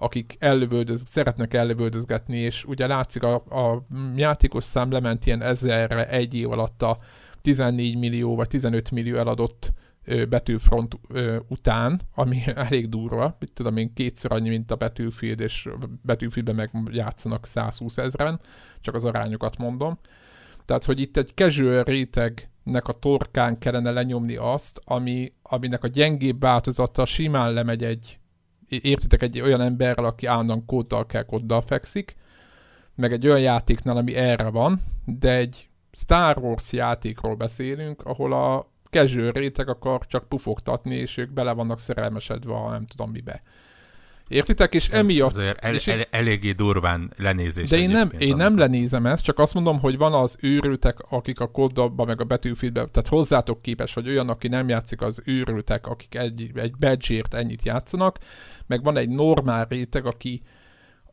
akik 0.01 0.35
ellövöldöz, 0.39 1.03
szeretnek 1.05 1.53
ellövöldözgetni, 1.53 2.37
és 2.37 2.65
ugye 2.65 2.87
látszik 2.87 3.23
a, 3.23 3.33
a 3.35 3.85
játékos 4.15 4.63
szám 4.63 4.91
lement 4.91 5.25
ilyen 5.25 5.41
ezerre 5.41 6.09
egy 6.09 6.33
év 6.33 6.51
alatt 6.51 6.81
a 6.81 6.97
14 7.41 7.97
millió 7.97 8.35
vagy 8.35 8.47
15 8.47 8.91
millió 8.91 9.17
eladott 9.17 9.73
Battlefield 10.29 10.93
után, 11.47 12.01
ami 12.15 12.41
elég 12.55 12.89
durva, 12.89 13.35
mit 13.39 13.51
tudom 13.53 13.77
én, 13.77 13.93
kétszer 13.93 14.31
annyi, 14.31 14.49
mint 14.49 14.71
a 14.71 14.75
Battlefield, 14.75 15.39
és 15.39 15.69
Battlefieldben 16.05 16.55
meg 16.55 16.71
játszanak 16.91 17.45
120 17.45 17.97
ezeren, 17.97 18.39
csak 18.81 18.95
az 18.95 19.05
arányokat 19.05 19.57
mondom. 19.57 19.99
Tehát, 20.65 20.83
hogy 20.83 20.99
itt 20.99 21.17
egy 21.17 21.31
casual 21.35 21.83
rétegnek 21.83 22.87
a 22.87 22.93
torkán 22.93 23.57
kellene 23.57 23.91
lenyomni 23.91 24.35
azt, 24.35 24.81
ami, 24.85 25.33
aminek 25.41 25.83
a 25.83 25.87
gyengébb 25.87 26.41
változata 26.41 27.05
simán 27.05 27.53
lemegy 27.53 27.83
egy, 27.83 28.19
értitek, 28.71 29.21
egy 29.21 29.41
olyan 29.41 29.61
emberrel, 29.61 30.05
aki 30.05 30.25
állandóan 30.25 30.65
kóddal 30.65 31.05
kell, 31.05 31.23
kóddal 31.23 31.61
fekszik, 31.61 32.15
meg 32.95 33.11
egy 33.11 33.27
olyan 33.27 33.39
játéknál, 33.39 33.97
ami 33.97 34.15
erre 34.15 34.49
van, 34.49 34.81
de 35.05 35.35
egy 35.35 35.67
Star 35.91 36.37
Wars 36.37 36.71
játékról 36.71 37.35
beszélünk, 37.35 38.01
ahol 38.01 38.33
a 38.33 38.69
casual 38.89 39.31
réteg 39.31 39.69
akar 39.69 40.07
csak 40.07 40.27
pufogtatni, 40.27 40.95
és 40.95 41.17
ők 41.17 41.31
bele 41.31 41.51
vannak 41.51 41.79
szerelmesedve 41.79 42.69
nem 42.69 42.85
tudom 42.85 43.11
mibe. 43.11 43.41
Értitek? 44.31 44.73
És 44.73 44.89
Ez 44.89 44.97
emiatt... 44.97 45.29
azért 45.29 45.65
el, 45.65 45.73
és 45.73 45.87
el, 45.87 46.01
eléggé 46.09 46.51
durván 46.51 47.13
lenézés. 47.17 47.69
de 47.69 47.77
én 47.77 47.89
nem, 47.89 48.11
én 48.17 48.35
nem 48.35 48.57
lenézem 48.57 49.05
ezt, 49.05 49.23
csak 49.23 49.39
azt 49.39 49.53
mondom, 49.53 49.79
hogy 49.79 49.97
van 49.97 50.13
az 50.13 50.37
őrültek, 50.41 50.99
akik 51.09 51.39
a 51.39 51.51
koddabba, 51.51 52.05
meg 52.05 52.21
a 52.21 52.23
betűfilmbe, 52.23 52.85
tehát 52.85 53.09
hozzátok 53.09 53.61
képes, 53.61 53.93
vagy 53.93 54.07
olyan, 54.07 54.29
aki 54.29 54.47
nem 54.47 54.69
játszik, 54.69 55.01
az 55.01 55.21
őrültek, 55.25 55.87
akik 55.87 56.15
egy, 56.15 56.51
egy 56.53 56.75
badge-ért 56.79 57.33
ennyit 57.33 57.63
játszanak, 57.63 58.17
meg 58.67 58.83
van 58.83 58.97
egy 58.97 59.09
normál 59.09 59.65
réteg, 59.69 60.05
aki, 60.05 60.41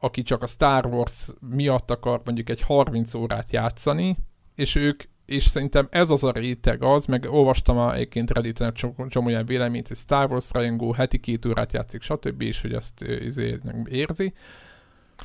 aki 0.01 0.23
csak 0.23 0.43
a 0.43 0.47
Star 0.47 0.87
Wars 0.87 1.29
miatt 1.41 1.91
akar 1.91 2.21
mondjuk 2.25 2.49
egy 2.51 2.61
30 2.61 3.15
órát 3.15 3.53
játszani, 3.53 4.17
és 4.55 4.75
ők, 4.75 5.03
és 5.29 5.47
szerintem 5.47 5.89
ez 5.91 6.11
az 6.11 6.25
a 6.25 6.31
réteg 6.31 6.83
az, 6.83 7.07
meg 7.07 7.27
olvastam 7.31 7.79
a, 7.79 7.95
egyébként 7.95 8.31
Redditen 8.31 8.69
egy 8.69 8.91
csomó, 9.09 9.27
olyan 9.27 9.47
véleményt, 9.47 9.89
hogy 9.89 9.97
Star 9.97 10.31
Wars 10.31 10.51
rajongó 10.53 10.93
heti 10.93 11.19
két 11.19 11.47
órát 11.47 11.73
játszik, 11.73 12.03
stb., 12.03 12.41
és 12.43 12.61
hogy 12.61 12.73
ezt 12.73 13.03
izé, 13.03 13.59
érzi. 13.85 14.33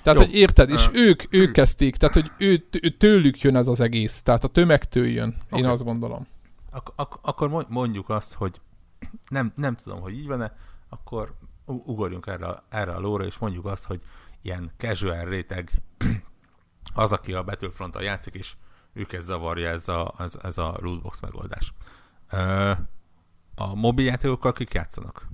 Tehát, 0.04 0.20
Jó. 0.20 0.26
hogy 0.26 0.36
érted, 0.36 0.70
és 0.70 0.90
Ö. 0.94 1.00
ők, 1.00 1.24
ők 1.30 1.52
kezdték, 1.52 1.96
tehát, 1.96 2.16
hogy 2.16 2.32
ő, 2.38 2.58
tőlük 2.98 3.40
jön 3.40 3.56
ez 3.56 3.68
az 3.68 3.80
egész, 3.80 4.22
tehát 4.22 4.44
a 4.44 4.48
tömegtől 4.48 5.08
jön, 5.08 5.36
én 5.52 5.60
Oké. 5.60 5.64
azt 5.64 5.84
gondolom. 5.84 6.26
Ak- 6.72 6.94
ak- 6.96 7.20
akkor 7.22 7.50
mo- 7.50 7.70
mondjuk 7.70 8.10
azt, 8.10 8.34
hogy 8.34 8.62
nem, 9.30 9.52
nem 9.56 9.76
tudom, 9.76 10.02
hogy 10.02 10.14
így 10.14 10.28
van-e, 10.28 10.56
akkor 10.90 11.34
ugorjunk 11.66 12.28
erre, 12.28 12.46
a- 12.46 12.64
erre 12.70 12.92
a 12.92 13.00
lóra, 13.00 13.26
és 13.26 13.38
mondjuk 13.38 13.66
azt, 13.66 13.86
hogy 13.86 14.02
ilyen 14.42 14.72
casual 14.78 15.26
réteg 15.26 15.72
az, 16.94 17.12
aki 17.12 17.34
a 17.34 17.44
Battlefront-tal 17.44 18.04
játszik, 18.04 18.34
és 18.34 18.54
őket 18.94 19.22
zavarja 19.22 19.70
ez 19.70 19.88
a, 19.88 20.14
ez, 20.18 20.38
ez 20.44 20.58
a 20.58 20.78
lootbox 20.82 21.20
megoldás. 21.22 21.74
A 23.56 23.76
mobil 23.76 24.06
játékokkal 24.06 24.54
kik 24.54 24.74
játszanak? 24.74 25.28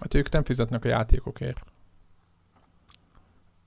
Hát 0.00 0.14
ők 0.14 0.30
nem 0.30 0.44
fizetnek 0.44 0.84
a 0.84 0.88
játékokért. 0.88 1.64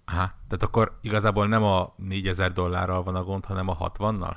Aha, 0.06 0.32
tehát 0.48 0.64
akkor 0.64 0.98
igazából 1.02 1.48
nem 1.48 1.64
a 1.64 1.94
4000 1.96 2.54
dollárral 2.54 3.04
van 3.04 3.16
a 3.16 3.24
gond, 3.24 3.46
hanem 3.46 3.68
a 3.68 3.78
60-nal? 3.78 4.36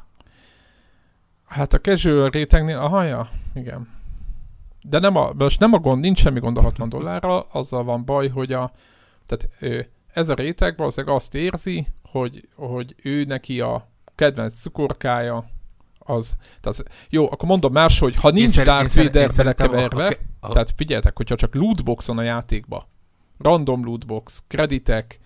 Hát 1.47 1.73
a 1.73 1.81
casual 1.81 2.29
rétegnél, 2.29 2.79
aha, 2.79 3.03
ja, 3.03 3.29
igen. 3.55 3.89
De 4.83 4.99
nem 4.99 5.17
a, 5.17 5.33
most 5.33 5.61
nem 5.61 5.73
a 5.73 5.79
gond, 5.79 6.01
nincs 6.01 6.19
semmi 6.21 6.41
gond 6.41 6.57
a 6.57 6.61
60 6.61 6.89
dollárral, 6.89 7.47
azzal 7.53 7.85
van 7.85 8.05
baj, 8.05 8.29
hogy 8.29 8.53
a, 8.53 8.73
tehát 9.27 9.49
ez 10.13 10.29
a 10.29 10.35
réteg 10.35 10.77
valószínűleg 10.77 11.17
azt 11.17 11.35
érzi, 11.35 11.87
hogy, 12.03 12.49
hogy 12.55 12.95
ő 13.03 13.25
neki 13.25 13.61
a 13.61 13.89
kedvenc 14.21 14.55
cukorkája, 14.61 15.45
az, 15.99 16.37
tehát, 16.61 16.83
jó, 17.11 17.25
akkor 17.25 17.49
mondom 17.49 17.73
más, 17.73 17.99
hogy 17.99 18.15
ha 18.17 18.31
nincs 18.31 18.51
szerint- 18.51 18.67
Darth 18.67 18.97
Vader 18.97 19.29
a- 19.31 19.33
belekeverve, 19.37 20.05
a 20.05 20.09
ke- 20.09 20.21
a- 20.41 20.53
tehát 20.53 20.73
figyeljetek, 20.77 21.17
hogyha 21.17 21.35
csak 21.35 21.55
lootbox 21.55 22.07
van 22.07 22.19
a 22.19 22.23
játékba, 22.23 22.89
random 23.39 23.85
lootbox, 23.85 24.45
kreditek, 24.49 25.19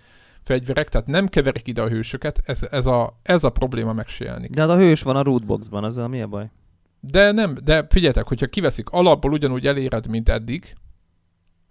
fegyverek, 0.42 0.88
tehát 0.88 1.06
nem 1.06 1.28
keverik 1.28 1.66
ide 1.66 1.82
a 1.82 1.88
hősöket, 1.88 2.42
ez, 2.44 2.62
ez, 2.70 2.86
a, 2.86 3.18
ez 3.22 3.44
a 3.44 3.50
probléma 3.50 3.92
megsérelni. 3.92 4.48
De 4.48 4.60
hát 4.60 4.70
a 4.70 4.76
hős 4.76 5.02
van 5.02 5.16
a 5.16 5.22
rootboxban, 5.22 5.84
azzal 5.84 6.08
mi 6.08 6.20
a 6.22 6.26
baj? 6.26 6.50
De 7.00 7.32
nem, 7.32 7.58
de 7.64 7.86
figyeljetek, 7.88 8.26
hogyha 8.28 8.46
kiveszik 8.46 8.88
alapból 8.88 9.32
ugyanúgy 9.32 9.66
eléred, 9.66 10.06
mint 10.08 10.28
eddig, 10.28 10.74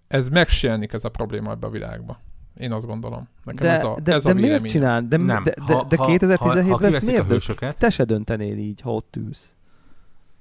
ez 0.08 0.30
megsérnik 0.30 0.94
ez 0.94 1.04
a 1.04 1.10
probléma 1.10 1.52
ebbe 1.52 1.68
a 1.68 1.70
világba. 1.70 2.20
Én 2.58 2.72
azt 2.72 2.86
gondolom. 2.86 3.28
Nekem 3.44 3.68
De, 3.68 3.74
ez 3.74 3.84
a, 3.84 3.98
de, 4.04 4.14
ez 4.14 4.24
de 4.24 4.30
a 4.30 4.34
miért 4.34 4.66
csinál? 4.66 5.02
De, 5.08 5.18
Nem, 5.18 5.44
de, 5.44 5.54
de, 5.68 5.84
de 5.88 5.96
ha- 5.98 6.06
2017-ben 6.10 6.66
ha- 6.70 6.78
ha 6.78 6.86
ezt 6.86 7.06
miért 7.06 7.22
a 7.22 7.26
hősöket- 7.26 7.78
Te 7.78 7.90
se 7.90 8.04
döntenél 8.04 8.58
így, 8.58 8.82
ha 8.82 8.94
ott 8.94 9.16
ülsz. 9.16 9.56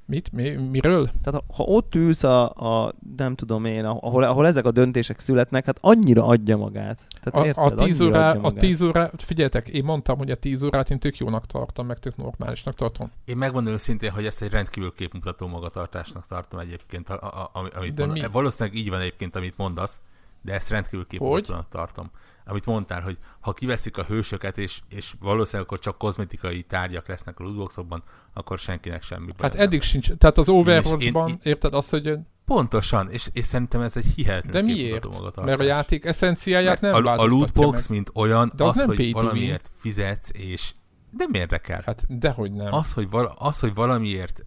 Mit? 0.06 0.32
Mi, 0.32 0.50
miről? 0.50 1.10
Tehát 1.22 1.42
ha 1.54 1.62
ott 1.62 1.94
ülsz 1.94 2.22
a, 2.22 2.50
a 2.84 2.94
nem 3.16 3.34
tudom 3.34 3.64
én, 3.64 3.84
ahol, 3.84 4.22
ahol 4.22 4.46
ezek 4.46 4.64
a 4.64 4.70
döntések 4.70 5.18
születnek, 5.18 5.64
hát 5.64 5.78
annyira 5.80 6.26
adja 6.26 6.56
magát. 6.56 7.00
Tehát 7.22 7.40
A, 7.42 7.46
érted? 7.46 7.80
a, 7.80 7.84
tíz 7.84 8.00
órá, 8.00 8.28
adja 8.28 8.40
a 8.40 8.42
magát. 8.42 8.58
tíz 8.58 8.82
órá, 8.82 9.10
figyeljetek, 9.16 9.68
én 9.68 9.84
mondtam, 9.84 10.18
hogy 10.18 10.30
a 10.30 10.34
tíz 10.34 10.62
órát 10.62 10.90
én 10.90 10.98
tök 10.98 11.16
jónak 11.16 11.46
tartom, 11.46 11.86
meg 11.86 11.98
tök 11.98 12.16
normálisnak 12.16 12.74
tartom. 12.74 13.10
Én 13.24 13.36
megmondom 13.36 13.72
őszintén, 13.72 14.10
hogy 14.10 14.24
ezt 14.26 14.42
egy 14.42 14.50
rendkívül 14.50 14.92
képmutató 14.96 15.46
magatartásnak 15.46 16.26
tartom 16.26 16.60
egyébként, 16.60 17.08
a, 17.08 17.14
a, 17.22 17.58
a, 17.58 17.68
amit 17.78 17.94
De 17.94 18.04
mondasz. 18.06 18.26
mi? 18.26 18.32
Valószínűleg 18.32 18.78
így 18.78 18.88
van 18.88 19.00
egyébként, 19.00 19.36
amit 19.36 19.56
mondasz, 19.56 19.98
de 20.42 20.52
ezt 20.52 20.68
rendkívül 20.68 21.06
képmutatónak 21.06 21.68
tartom. 21.68 22.10
Amit 22.46 22.66
mondtál, 22.66 23.00
hogy 23.02 23.18
ha 23.40 23.52
kiveszik 23.52 23.96
a 23.98 24.02
hősöket, 24.02 24.58
és, 24.58 24.80
és 24.88 25.14
valószínűleg 25.20 25.66
akkor 25.66 25.78
csak 25.78 25.98
kozmetikai 25.98 26.62
tárgyak 26.62 27.08
lesznek 27.08 27.38
a 27.40 27.42
lootboxokban, 27.42 28.02
akkor 28.32 28.58
senkinek 28.58 29.02
semmi 29.02 29.26
baj 29.26 29.34
Hát 29.40 29.52
nem 29.52 29.62
eddig 29.62 29.78
lesz. 29.80 29.88
sincs. 29.88 30.12
Tehát 30.12 30.38
az 30.38 30.48
én- 30.48 30.54
Overwatch-ban, 30.54 31.40
érted 31.42 31.74
azt, 31.74 31.90
hogy 31.90 32.18
Pontosan, 32.44 33.10
és, 33.10 33.28
és 33.32 33.44
szerintem 33.44 33.80
ez 33.80 33.96
egy 33.96 34.06
hihetetlen 34.06 34.66
de 34.66 34.72
miért? 34.72 35.34
Mert 35.44 35.60
a 35.60 35.62
játék 35.62 36.04
eszenciáját 36.04 36.80
nem 36.80 36.90
Mert 36.92 37.04
a, 37.06 37.06
a 37.12 37.16
változtatja 37.16 37.38
lootbox, 37.38 37.80
meg. 37.88 37.98
mint 37.98 38.10
olyan, 38.14 38.52
De 38.56 38.64
az 38.64 38.68
az, 38.68 38.74
nem 38.76 38.86
hogy 38.86 39.12
valamiért 39.12 39.70
fizetsz, 39.76 40.28
és 40.32 40.74
nem 41.10 41.32
érdekel. 41.32 41.82
Hát 41.86 42.18
dehogy 42.18 42.52
nem. 42.52 42.72
Az, 42.74 42.92
hogy, 42.92 43.10
val- 43.10 43.34
az, 43.38 43.60
hogy 43.60 43.74
valamiért 43.74 44.44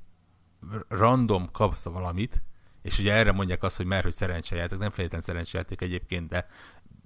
random 0.87 1.49
kapsz 1.51 1.83
valamit, 1.85 2.43
és 2.85 2.99
ugye 2.99 3.13
erre 3.13 3.31
mondják 3.31 3.63
azt, 3.63 3.77
hogy 3.77 3.85
mert 3.85 4.03
hogy 4.03 4.13
szerencsejáték, 4.13 4.79
nem 4.79 4.89
feltétlenül 4.89 5.25
szerencsejáték 5.25 5.81
egyébként, 5.81 6.29
de 6.29 6.47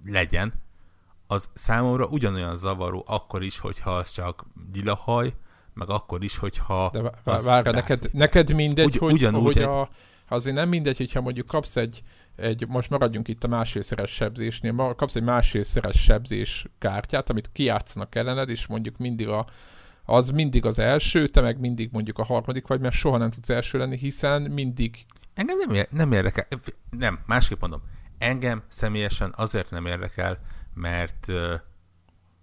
legyen, 0.04 0.52
az 1.26 1.48
számomra 1.54 2.06
ugyanolyan 2.06 2.56
zavaró 2.56 3.04
akkor 3.06 3.42
is, 3.42 3.58
hogyha 3.58 3.90
az 3.90 4.10
csak 4.10 4.44
lilahaj, 4.72 5.34
meg 5.74 5.88
akkor 5.88 6.22
is, 6.24 6.36
hogyha 6.36 6.90
De 6.92 7.00
várj, 7.24 7.42
Darth 7.44 7.72
neked, 7.72 8.08
neked 8.12 8.52
mindegy, 8.54 8.86
Ugy- 8.86 8.98
hogy, 8.98 9.12
ugyanúgy 9.12 9.42
hogy 9.42 9.56
egy- 9.56 9.62
a, 9.62 9.88
azért 10.28 10.56
nem 10.56 10.68
mindegy, 10.68 10.96
hogyha 10.96 11.20
mondjuk 11.20 11.46
kapsz 11.46 11.76
egy, 11.76 12.02
egy, 12.36 12.66
most 12.68 12.90
maradjunk 12.90 13.28
itt 13.28 13.44
a 13.44 13.48
másfélszeres 13.48 14.10
sebzésnél, 14.10 14.94
kapsz 14.96 15.14
egy 15.14 15.22
másfélszeres 15.22 16.02
sebzés 16.02 16.66
kártyát, 16.78 17.30
amit 17.30 17.50
kijátszanak 17.52 18.14
ellened, 18.14 18.48
és 18.48 18.66
mondjuk 18.66 18.98
mindig 18.98 19.28
a, 19.28 19.46
az 20.04 20.30
mindig 20.30 20.64
az 20.64 20.78
első, 20.78 21.28
te 21.28 21.40
meg 21.40 21.60
mindig 21.60 21.88
mondjuk 21.92 22.18
a 22.18 22.24
harmadik 22.24 22.66
vagy, 22.66 22.80
mert 22.80 22.94
soha 22.94 23.16
nem 23.16 23.30
tudsz 23.30 23.50
első 23.50 23.78
lenni, 23.78 23.96
hiszen 23.96 24.42
mindig 24.42 25.04
Engem 25.34 25.56
nem, 25.58 25.86
nem 25.90 26.12
érdekel. 26.12 26.46
Nem, 26.90 27.18
másképp 27.26 27.60
mondom. 27.60 27.82
Engem 28.18 28.62
személyesen 28.68 29.32
azért 29.36 29.70
nem 29.70 29.86
érdekel, 29.86 30.38
mert 30.74 31.26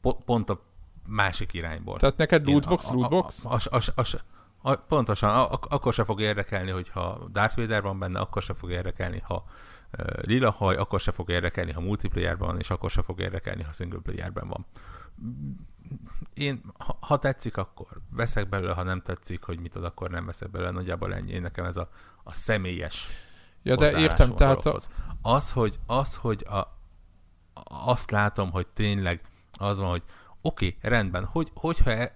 po- 0.01 0.23
pont 0.23 0.49
a 0.49 0.63
másik 1.07 1.53
irányból. 1.53 1.99
Tehát 1.99 2.17
neked 2.17 2.45
lootbox, 2.45 2.89
lootbox? 2.89 3.45
A, 3.45 3.53
a, 3.53 3.59
a, 3.75 3.79
a, 3.95 4.01
a, 4.61 4.69
a, 4.71 4.75
pontosan, 4.75 5.29
a, 5.29 5.49
akkor 5.51 5.93
se 5.93 6.03
fog 6.03 6.21
érdekelni, 6.21 6.71
hogyha 6.71 7.27
Darth 7.31 7.55
Vader 7.55 7.81
van 7.81 7.99
benne, 7.99 8.19
akkor 8.19 8.41
se 8.41 8.53
fog 8.53 8.71
érdekelni, 8.71 9.19
ha 9.23 9.45
uh, 9.99 10.05
lila 10.21 10.51
haj, 10.51 10.75
akkor 10.75 10.99
se 10.99 11.11
fog 11.11 11.29
érdekelni, 11.29 11.71
ha 11.71 11.81
multiplayerben 11.81 12.47
van, 12.47 12.59
és 12.59 12.69
akkor 12.69 12.89
se 12.89 13.01
fog 13.01 13.19
érdekelni, 13.19 13.63
ha 13.63 13.73
single 13.73 13.99
playerben 13.99 14.47
van. 14.47 14.65
Én, 16.33 16.61
ha, 16.77 16.97
ha 17.01 17.17
tetszik, 17.17 17.57
akkor 17.57 17.87
veszek 18.11 18.49
belőle, 18.49 18.73
ha 18.73 18.83
nem 18.83 19.01
tetszik, 19.01 19.43
hogy 19.43 19.59
mit 19.59 19.75
ad, 19.75 19.83
akkor 19.83 20.09
nem 20.09 20.25
veszek 20.25 20.51
belőle. 20.51 20.71
Nagyjából 20.71 21.13
ennyi. 21.13 21.31
Én 21.31 21.41
nekem 21.41 21.65
ez 21.65 21.77
a, 21.77 21.89
a 22.23 22.33
személyes 22.33 23.09
Ja, 23.63 23.75
de 23.75 23.97
értem, 23.97 24.35
tehát 24.35 24.65
a. 24.65 24.79
Az, 25.21 25.51
hogy, 25.51 25.79
az, 25.85 26.15
hogy 26.15 26.45
a, 26.49 26.55
a- 26.55 26.73
azt 27.89 28.11
látom, 28.11 28.51
hogy 28.51 28.67
tényleg 28.67 29.21
az 29.51 29.77
van, 29.79 29.89
hogy 29.89 30.03
oké, 30.41 30.75
okay, 30.77 30.89
rendben, 30.89 31.25
hogy, 31.25 31.51
hogyha 31.53 31.91
e- 31.91 32.15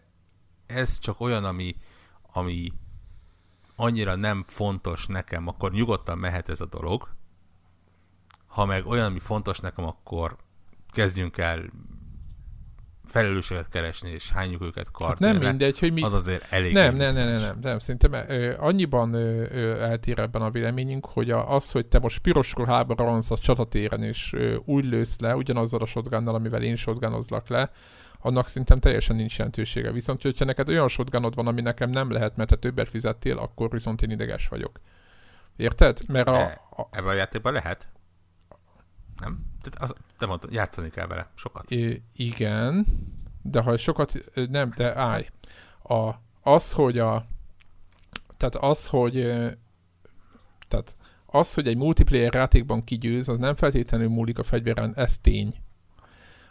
ez 0.65 0.99
csak 0.99 1.19
olyan, 1.19 1.45
ami, 1.45 1.75
ami 2.33 2.73
annyira 3.75 4.15
nem 4.15 4.43
fontos 4.47 5.05
nekem, 5.07 5.47
akkor 5.47 5.71
nyugodtan 5.71 6.17
mehet 6.17 6.49
ez 6.49 6.61
a 6.61 6.65
dolog. 6.65 7.09
Ha 8.47 8.65
meg 8.65 8.85
olyan, 8.85 9.05
ami 9.05 9.19
fontos 9.19 9.59
nekem, 9.59 9.85
akkor 9.85 10.37
kezdjünk 10.89 11.37
el 11.37 11.63
felelősséget 13.11 13.69
keresni, 13.69 14.09
és 14.09 14.31
hányjuk 14.31 14.61
őket 14.61 14.85
Hát 14.85 14.93
kartérre. 14.93 15.31
nem 15.31 15.41
mindegy, 15.41 15.79
hogy 15.79 15.93
mi... 15.93 16.01
Az 16.01 16.13
azért 16.13 16.51
elég 16.51 16.73
nem, 16.73 16.95
nem, 16.95 17.13
nem, 17.13 17.25
nem, 17.25 17.41
nem, 17.41 17.57
nem, 17.61 17.79
szerintem 17.79 18.13
ö, 18.13 18.53
annyiban 18.57 19.13
ö, 19.13 19.45
ö, 19.51 19.81
eltér 19.81 20.19
ebben 20.19 20.41
a 20.41 20.51
véleményünk, 20.51 21.05
hogy 21.05 21.31
a, 21.31 21.55
az, 21.55 21.71
hogy 21.71 21.85
te 21.85 21.99
most 21.99 22.19
piros 22.19 22.53
ruhába 22.53 22.95
rohansz 22.97 23.31
a 23.31 23.37
csatatéren, 23.37 24.03
és 24.03 24.33
ö, 24.33 24.55
úgy 24.65 24.85
lősz 24.85 25.19
le, 25.19 25.35
ugyanazzal 25.35 25.81
a 25.81 25.85
shotgunnal, 25.85 26.35
amivel 26.35 26.63
én 26.63 26.75
shotgunozlak 26.75 27.47
le, 27.47 27.71
annak 28.19 28.47
szerintem 28.47 28.79
teljesen 28.79 29.15
nincs 29.15 29.37
jelentősége. 29.37 29.91
Viszont, 29.91 30.21
hogyha 30.21 30.45
neked 30.45 30.69
olyan 30.69 30.87
shotgunod 30.87 31.35
van, 31.35 31.47
ami 31.47 31.61
nekem 31.61 31.89
nem 31.89 32.11
lehet, 32.11 32.35
mert 32.35 32.49
te 32.49 32.55
többet 32.55 32.89
fizettél, 32.89 33.37
akkor 33.37 33.69
viszont 33.69 34.01
én 34.01 34.09
ideges 34.09 34.47
vagyok. 34.47 34.79
Érted? 35.55 35.99
Mert 36.07 36.27
a, 36.27 36.31
De 36.31 36.61
a, 36.75 36.87
Ebben 36.91 37.09
a 37.09 37.13
játékban 37.13 37.53
lehet? 37.53 37.87
Nem? 39.21 39.50
Tehát 39.61 39.81
az, 39.81 39.95
te 40.17 40.25
mondtad, 40.25 40.53
játszani 40.53 40.89
kell 40.89 41.07
vele. 41.07 41.29
Sokat. 41.35 41.71
I- 41.71 42.01
igen, 42.15 42.85
de 43.41 43.61
ha 43.61 43.77
sokat, 43.77 44.13
nem, 44.49 44.73
de 44.75 44.97
állj. 44.97 45.27
A, 45.83 46.11
az, 46.41 46.71
hogy 46.71 46.99
a, 46.99 47.25
tehát 48.37 48.55
az, 48.55 48.87
hogy 48.87 49.13
tehát 50.67 50.95
az, 51.25 51.53
hogy 51.53 51.67
egy 51.67 51.77
multiplayer 51.77 52.33
játékban 52.33 52.83
kigyőz, 52.83 53.29
az 53.29 53.37
nem 53.37 53.55
feltétlenül 53.55 54.09
múlik 54.09 54.39
a 54.39 54.43
fegyveren, 54.43 54.93
ez 54.95 55.17
tény. 55.17 55.55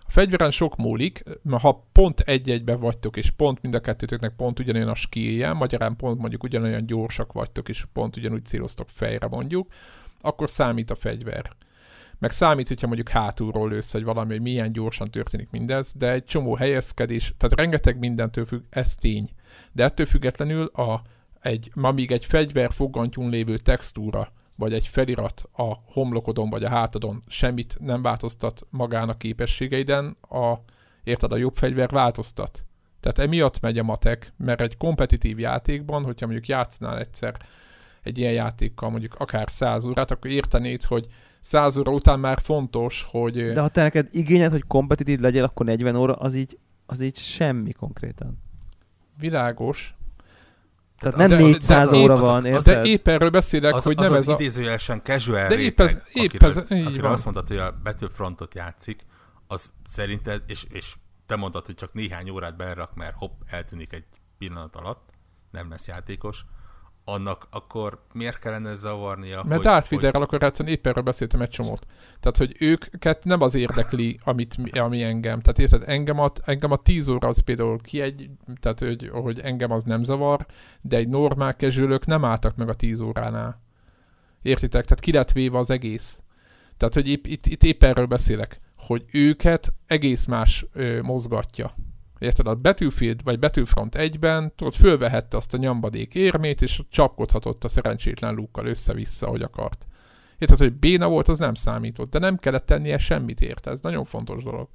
A 0.06 0.10
fegyveren 0.12 0.50
sok 0.50 0.76
múlik, 0.76 1.22
mert 1.42 1.62
ha 1.62 1.86
pont 1.92 2.20
egy-egybe 2.20 2.74
vagytok, 2.74 3.16
és 3.16 3.30
pont 3.30 3.62
mind 3.62 3.74
a 3.74 3.80
kettőtöknek 3.80 4.36
pont 4.36 4.58
ugyanolyan 4.58 4.88
a 4.88 4.94
skillje, 4.94 5.52
magyarán 5.52 5.96
pont 5.96 6.20
mondjuk 6.20 6.42
ugyanolyan 6.42 6.86
gyorsak 6.86 7.32
vagytok, 7.32 7.68
és 7.68 7.86
pont 7.92 8.16
ugyanúgy 8.16 8.44
céloztok 8.44 8.88
fejre 8.88 9.26
mondjuk, 9.26 9.72
akkor 10.20 10.50
számít 10.50 10.90
a 10.90 10.94
fegyver. 10.94 11.56
Meg 12.20 12.30
számít, 12.30 12.68
hogyha 12.68 12.86
mondjuk 12.86 13.08
hátulról 13.08 13.68
lősz, 13.68 13.92
vagy 13.92 14.04
valami, 14.04 14.30
hogy 14.30 14.40
milyen 14.40 14.72
gyorsan 14.72 15.10
történik 15.10 15.50
mindez, 15.50 15.92
de 15.92 16.10
egy 16.10 16.24
csomó 16.24 16.54
helyezkedés, 16.54 17.34
tehát 17.36 17.58
rengeteg 17.58 17.98
mindentől 17.98 18.44
függ, 18.44 18.62
ez 18.70 18.94
tény. 18.94 19.30
De 19.72 19.84
ettől 19.84 20.06
függetlenül 20.06 20.64
a, 20.64 21.02
egy, 21.40 21.70
ma 21.74 21.92
még 21.92 22.12
egy 22.12 22.26
fegyver 22.26 22.72
fogantyún 22.72 23.30
lévő 23.30 23.56
textúra, 23.56 24.32
vagy 24.56 24.72
egy 24.72 24.86
felirat 24.86 25.48
a 25.52 25.74
homlokodon 25.92 26.50
vagy 26.50 26.64
a 26.64 26.68
hátadon 26.68 27.22
semmit 27.26 27.76
nem 27.80 28.02
változtat 28.02 28.66
magán 28.70 29.08
a 29.08 29.16
képességeiden, 29.16 30.16
a, 30.20 30.54
érted, 31.04 31.32
a 31.32 31.36
jobb 31.36 31.56
fegyver 31.56 31.90
változtat. 31.90 32.64
Tehát 33.00 33.18
emiatt 33.18 33.60
megy 33.60 33.78
a 33.78 33.82
matek, 33.82 34.32
mert 34.36 34.60
egy 34.60 34.76
kompetitív 34.76 35.38
játékban, 35.38 36.04
hogyha 36.04 36.26
mondjuk 36.26 36.48
játszanál 36.48 36.98
egyszer 36.98 37.36
egy 38.02 38.18
ilyen 38.18 38.32
játékkal 38.32 38.90
mondjuk 38.90 39.14
akár 39.14 39.50
100 39.50 39.84
órát, 39.84 40.10
akkor 40.10 40.30
értenéd, 40.30 40.84
hogy 40.84 41.06
100 41.40 41.76
óra 41.76 41.92
után 41.92 42.20
már 42.20 42.40
fontos, 42.42 43.06
hogy... 43.10 43.52
De 43.52 43.60
ha 43.60 43.68
te 43.68 43.82
neked 43.82 44.08
igényed, 44.12 44.50
hogy 44.50 44.64
kompetitív 44.66 45.18
legyél, 45.20 45.44
akkor 45.44 45.66
40 45.66 45.96
óra, 45.96 46.14
az 46.14 46.34
így, 46.34 46.58
az 46.86 47.00
így 47.00 47.16
semmi 47.16 47.72
konkrétan. 47.72 48.38
világos, 49.18 49.94
Tehát 50.98 51.14
Az- 51.18 51.28
nem 51.28 51.38
de- 51.38 51.44
400 51.44 51.90
de- 51.90 51.96
óra 51.96 52.14
az- 52.14 52.20
van, 52.20 52.36
az- 52.44 52.64
de 52.64 52.70
érted? 52.72 52.84
épp 52.86 53.08
erről 53.08 53.30
beszélek, 53.30 53.74
Az 53.74 53.82
hogy 53.84 53.96
az, 53.98 54.02
nem 54.04 54.12
az 54.12 54.18
ez 54.18 54.28
a... 54.28 54.32
idézőjelesen 54.32 55.00
casual 55.02 55.48
De 55.48 55.54
épp 55.54 55.58
réteg, 55.58 55.86
ez- 55.88 56.02
épp 56.12 56.24
akiről, 56.24 56.50
ez- 56.50 56.56
így 56.70 56.84
akiről 56.86 57.02
van. 57.02 57.12
azt 57.12 57.24
mondtad, 57.24 57.48
hogy 57.48 57.56
a 57.56 57.78
Battlefrontot 57.82 58.54
játszik, 58.54 59.04
az 59.46 59.72
szerinted, 59.86 60.42
és, 60.46 60.66
és 60.70 60.94
te 61.26 61.36
mondtad, 61.36 61.66
hogy 61.66 61.74
csak 61.74 61.92
néhány 61.92 62.30
órát 62.30 62.56
berak, 62.56 62.94
mert 62.94 63.14
hopp, 63.16 63.40
eltűnik 63.46 63.92
egy 63.92 64.04
pillanat 64.38 64.76
alatt, 64.76 65.08
nem 65.50 65.70
lesz 65.70 65.86
játékos, 65.86 66.44
annak 67.10 67.46
akkor 67.50 67.98
miért 68.12 68.38
kellene 68.38 68.74
zavarnia? 68.74 69.42
Mert 69.42 69.62
Darth 69.62 69.90
Vaderrel 69.90 70.22
akkor 70.22 70.42
egyszerűen 70.42 70.74
épp 70.74 70.86
erről 70.86 71.02
beszéltem 71.02 71.40
egy 71.40 71.48
csomót. 71.48 71.86
Tehát, 72.20 72.36
hogy 72.36 72.56
őket 72.58 73.24
nem 73.24 73.40
az 73.40 73.54
érdekli, 73.54 74.20
amit, 74.24 74.56
mi- 74.56 74.78
ami 74.78 75.02
engem. 75.02 75.40
Tehát 75.40 75.58
érted, 75.58 75.82
engem 75.86 76.18
a, 76.18 76.30
engem 76.44 76.70
a 76.70 76.76
10 76.76 77.08
óra 77.08 77.28
az 77.28 77.38
például 77.38 77.80
egy, 77.92 78.30
tehát 78.60 78.78
hogy, 78.78 79.10
hogy 79.12 79.40
engem 79.40 79.70
az 79.70 79.84
nem 79.84 80.02
zavar, 80.02 80.46
de 80.80 80.96
egy 80.96 81.08
normál 81.08 81.56
kezsülők 81.56 82.06
nem 82.06 82.24
álltak 82.24 82.56
meg 82.56 82.68
a 82.68 82.74
10 82.74 83.00
óránál. 83.00 83.62
Értitek? 84.42 84.84
Tehát 84.84 85.00
ki 85.00 85.12
lett 85.12 85.32
véve 85.32 85.58
az 85.58 85.70
egész. 85.70 86.22
Tehát, 86.76 86.94
hogy 86.94 87.08
épp, 87.08 87.26
itt, 87.26 87.46
itt 87.46 87.62
épp 87.62 87.82
erről 87.82 88.06
beszélek, 88.06 88.60
hogy 88.76 89.04
őket 89.12 89.72
egész 89.86 90.24
más 90.24 90.66
ö, 90.72 91.02
mozgatja. 91.02 91.74
Érted? 92.20 92.46
A 92.46 92.54
Battlefield 92.54 93.22
vagy 93.22 93.38
Battlefront 93.38 93.94
1-ben 93.98 94.52
tudod, 94.56 94.74
fölvehette 94.74 95.36
azt 95.36 95.54
a 95.54 95.58
nyambadék 95.58 96.14
érmét, 96.14 96.62
és 96.62 96.82
csapkodhatott 96.90 97.64
a 97.64 97.68
szerencsétlen 97.68 98.34
lúkkal 98.34 98.66
össze-vissza, 98.66 99.26
hogy 99.26 99.42
akart. 99.42 99.86
Érted, 100.38 100.58
hogy 100.58 100.72
béna 100.72 101.08
volt, 101.08 101.28
az 101.28 101.38
nem 101.38 101.54
számított, 101.54 102.10
de 102.10 102.18
nem 102.18 102.36
kellett 102.36 102.66
tennie 102.66 102.98
semmit 102.98 103.40
érte, 103.40 103.70
ez 103.70 103.80
nagyon 103.80 104.04
fontos 104.04 104.42
dolog. 104.42 104.68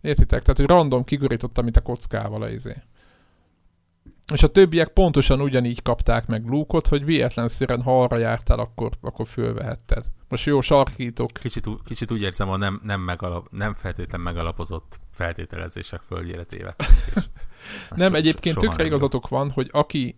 Értitek? 0.00 0.42
Tehát, 0.42 0.58
hogy 0.58 0.66
random 0.66 1.04
kigurította, 1.04 1.62
mint 1.62 1.76
a 1.76 1.80
kockával 1.80 2.42
a 2.42 2.48
izé. 2.48 2.74
És 4.32 4.42
a 4.42 4.48
többiek 4.48 4.88
pontosan 4.88 5.40
ugyanígy 5.40 5.82
kapták 5.82 6.26
meg 6.26 6.46
Luke-ot, 6.46 6.88
hogy 6.88 7.04
véletlenszerűen, 7.04 7.82
ha 7.82 8.02
arra 8.02 8.16
jártál, 8.16 8.58
akkor, 8.58 8.90
akkor 9.00 9.26
fölvehetted. 9.26 10.04
Most 10.28 10.46
jó, 10.46 10.60
sarkítok, 10.60 11.30
Kicsit, 11.32 11.66
kicsit 11.84 12.10
úgy 12.10 12.22
érzem, 12.22 12.48
a 12.48 12.56
nem, 12.56 12.80
nem, 12.84 13.00
megalap, 13.00 13.46
nem 13.50 13.74
feltétlen 13.74 14.20
megalapozott 14.20 15.00
feltételezések 15.12 16.00
földjére 16.00 16.46
az 17.90 17.96
Nem, 17.96 18.14
egyébként 18.14 18.58
tökre 18.58 18.84
igazatok 18.84 19.28
van, 19.28 19.50
hogy 19.50 19.68
aki, 19.72 20.16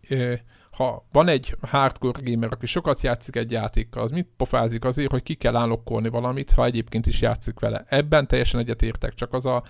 ha 0.71 1.07
van 1.13 1.29
egy 1.29 1.57
hardcore 1.61 2.21
gamer, 2.25 2.53
aki 2.53 2.67
sokat 2.67 3.01
játszik 3.01 3.37
egy 3.37 3.51
játékkal, 3.51 4.03
az 4.03 4.11
mit 4.11 4.29
pofázik 4.37 4.85
azért, 4.85 5.11
hogy 5.11 5.23
ki 5.23 5.35
kell 5.35 5.57
állokkolni 5.57 6.09
valamit, 6.09 6.53
ha 6.53 6.65
egyébként 6.65 7.07
is 7.07 7.21
játszik 7.21 7.61
vele. 7.61 7.85
Ebben 7.89 8.27
teljesen 8.27 8.61
egyetértek, 8.61 9.15
csak 9.15 9.33
az 9.33 9.47
a 9.47 9.63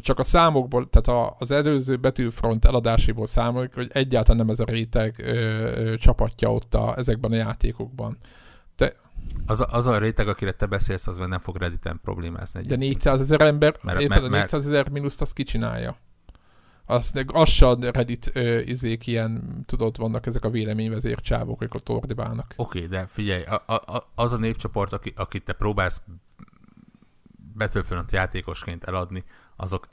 csak 0.00 0.18
a 0.18 0.22
számokból, 0.22 0.88
tehát 0.90 1.22
a, 1.22 1.36
az 1.38 1.50
előző 1.50 1.98
Battlefront 1.98 2.64
eladáséból 2.64 3.26
számoljuk, 3.26 3.74
hogy 3.74 3.90
egyáltalán 3.92 4.40
nem 4.40 4.50
ez 4.50 4.60
a 4.60 4.64
réteg 4.64 5.14
ö, 5.18 5.32
ö, 5.32 5.96
csapatja 5.96 6.52
ott 6.52 6.74
a, 6.74 6.94
ezekben 6.96 7.32
a 7.32 7.36
játékokban. 7.36 8.18
Az 9.46 9.60
a, 9.60 9.66
az 9.70 9.86
a 9.86 9.98
réteg, 9.98 10.28
akire 10.28 10.52
te 10.52 10.66
beszélsz, 10.66 11.06
az 11.06 11.18
meg 11.18 11.28
nem 11.28 11.40
fog 11.40 11.56
Redditen 11.56 12.00
problémázni. 12.02 12.62
De 12.62 12.74
egyébként. 12.74 12.92
400 12.92 13.20
ezer 13.20 13.40
ember, 13.40 13.76
Mert- 13.82 14.00
érted, 14.00 14.20
mert- 14.20 14.32
a 14.32 14.36
400 14.36 14.66
ezer 14.66 14.88
mínuszt 14.88 15.20
azt 15.20 15.32
kicsinálja. 15.32 15.96
Azt, 16.86 17.24
az 17.26 17.48
se 17.48 17.68
a 17.68 17.78
Reddit 17.80 18.30
ö, 18.34 18.58
izék 18.58 19.06
ilyen, 19.06 19.62
tudod, 19.66 19.96
vannak 19.96 20.26
ezek 20.26 20.44
a 20.44 20.50
véleményvezér 20.50 21.20
csávok, 21.20 21.60
akik 21.60 21.74
ott 21.74 21.88
ordibálnak. 21.88 22.54
Oké, 22.56 22.78
okay, 22.78 22.90
de 22.90 23.06
figyelj, 23.06 23.42
a, 23.42 23.74
a, 23.74 24.10
az 24.14 24.32
a 24.32 24.36
népcsoport, 24.36 24.92
aki, 24.92 25.12
akit 25.16 25.44
te 25.44 25.52
próbálsz 25.52 26.02
Battlefront 27.56 28.12
játékosként 28.12 28.84
eladni, 28.84 29.24
azok 29.56 29.88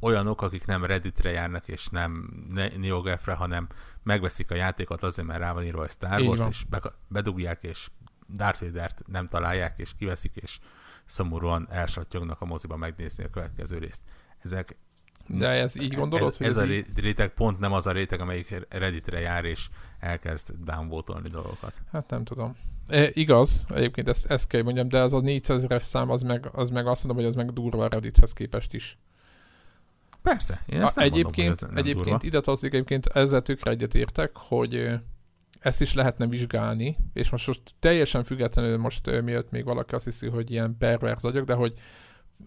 olyanok, 0.00 0.42
akik 0.42 0.66
nem 0.66 0.84
Redditre 0.84 1.30
járnak, 1.30 1.68
és 1.68 1.86
nem 1.86 2.30
Ne- 2.50 2.76
NeoGAF-re, 2.76 3.34
hanem 3.34 3.68
megveszik 4.02 4.50
a 4.50 4.54
játékot 4.54 5.02
azért, 5.02 5.26
mert 5.26 5.40
rá 5.40 5.52
van 5.52 5.64
írva, 5.64 5.80
hogy 5.80 5.90
Star 5.90 6.20
Wars, 6.20 6.42
és 6.48 6.64
be, 6.64 6.82
bedugják, 7.08 7.62
és 7.62 7.88
Darth 8.34 8.60
Vader-t 8.62 9.06
nem 9.06 9.28
találják, 9.28 9.78
és 9.78 9.92
kiveszik, 9.98 10.36
és 10.36 10.58
szomorúan 11.04 11.66
elsattyognak 11.70 12.40
a 12.40 12.44
moziba 12.44 12.76
megnézni 12.76 13.24
a 13.24 13.30
következő 13.30 13.78
részt. 13.78 14.02
Ezek 14.38 14.76
De 15.26 15.48
ez 15.48 15.76
így 15.80 15.94
gondolod, 15.94 16.28
ez, 16.28 16.36
hogy 16.36 16.46
ez, 16.46 16.56
ez 16.56 16.62
a 16.62 16.64
így? 16.64 16.70
ré- 16.70 16.98
réteg 16.98 17.34
pont 17.34 17.58
nem 17.58 17.72
az 17.72 17.86
a 17.86 17.92
réteg, 17.92 18.20
amelyik 18.20 18.66
Redditre 18.68 19.20
jár, 19.20 19.44
és 19.44 19.68
elkezd 19.98 20.52
downvotolni 20.64 21.28
dolgokat. 21.28 21.74
Hát 21.92 22.10
nem 22.10 22.24
tudom. 22.24 22.56
E, 22.88 23.10
igaz, 23.12 23.66
egyébként 23.74 24.08
ezt, 24.08 24.30
ezt 24.30 24.48
kell 24.48 24.62
mondjam, 24.62 24.88
de 24.88 25.00
az 25.00 25.12
a 25.12 25.20
400 25.20 25.56
ezeres 25.56 25.84
szám, 25.84 26.10
az 26.10 26.22
meg, 26.22 26.48
az 26.52 26.70
meg 26.70 26.86
azt 26.86 27.04
mondom, 27.04 27.24
hogy 27.24 27.32
az 27.32 27.36
meg 27.44 27.52
durva 27.52 27.84
a 27.84 27.88
Reddithez 27.88 28.32
képest 28.32 28.74
is. 28.74 28.98
Persze, 30.22 30.62
én 30.66 30.80
A, 30.80 30.84
ezt 30.84 30.96
nem 30.96 31.04
egyébként, 31.04 31.60
mondom, 31.60 31.78
ez 31.78 31.84
egyébként 31.84 32.04
durva. 32.04 32.26
ide 32.26 32.40
tartozik, 32.40 32.72
egyébként 32.72 33.06
ezzel 33.06 33.42
tökre 33.42 33.70
egyetértek, 33.70 34.30
hogy 34.34 34.88
ezt 35.60 35.80
is 35.80 35.94
lehetne 35.94 36.26
vizsgálni, 36.26 36.96
és 37.12 37.30
most, 37.30 37.46
most 37.46 37.60
teljesen 37.80 38.24
függetlenül 38.24 38.78
most 38.78 39.06
ö, 39.06 39.20
miatt 39.20 39.50
még 39.50 39.64
valaki 39.64 39.94
azt 39.94 40.04
hiszi, 40.04 40.28
hogy 40.28 40.50
ilyen 40.50 40.76
perverz 40.78 41.22
vagyok, 41.22 41.46
de 41.46 41.54
hogy 41.54 41.72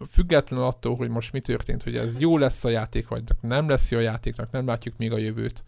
függetlenül 0.10 0.66
attól, 0.66 0.96
hogy 0.96 1.10
most 1.10 1.32
mi 1.32 1.40
történt, 1.40 1.84
hogy 1.84 1.96
ez 1.96 2.20
jó 2.20 2.38
lesz 2.38 2.64
a 2.64 2.70
játék, 2.70 3.08
vagy 3.08 3.24
nem 3.42 3.70
lesz 3.70 3.92
jó 3.92 3.98
a 3.98 4.02
játéknak, 4.02 4.52
nem 4.52 4.66
látjuk 4.66 4.98
még 4.98 5.12
a 5.12 5.18
jövőt, 5.18 5.64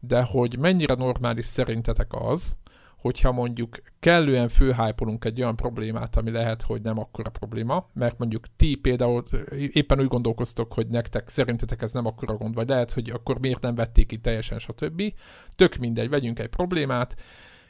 de 0.00 0.22
hogy 0.22 0.58
mennyire 0.58 0.94
normális 0.94 1.46
szerintetek 1.46 2.06
az, 2.10 2.56
hogyha 3.00 3.32
mondjuk 3.32 3.82
kellően 4.00 4.48
főhájpolunk 4.48 5.24
egy 5.24 5.40
olyan 5.40 5.56
problémát, 5.56 6.16
ami 6.16 6.30
lehet, 6.30 6.62
hogy 6.62 6.82
nem 6.82 6.98
akkora 6.98 7.30
probléma, 7.30 7.88
mert 7.92 8.18
mondjuk 8.18 8.44
ti 8.56 8.74
például 8.74 9.22
éppen 9.72 10.00
úgy 10.00 10.08
gondolkoztok, 10.08 10.72
hogy 10.72 10.86
nektek 10.86 11.28
szerintetek 11.28 11.82
ez 11.82 11.92
nem 11.92 12.06
akkora 12.06 12.36
gond, 12.36 12.54
vagy 12.54 12.68
lehet, 12.68 12.92
hogy 12.92 13.10
akkor 13.10 13.38
miért 13.38 13.60
nem 13.60 13.74
vették 13.74 14.06
ki 14.06 14.18
teljesen, 14.18 14.58
stb. 14.58 15.02
Tök 15.56 15.76
mindegy, 15.76 16.08
vegyünk 16.08 16.38
egy 16.38 16.48
problémát, 16.48 17.20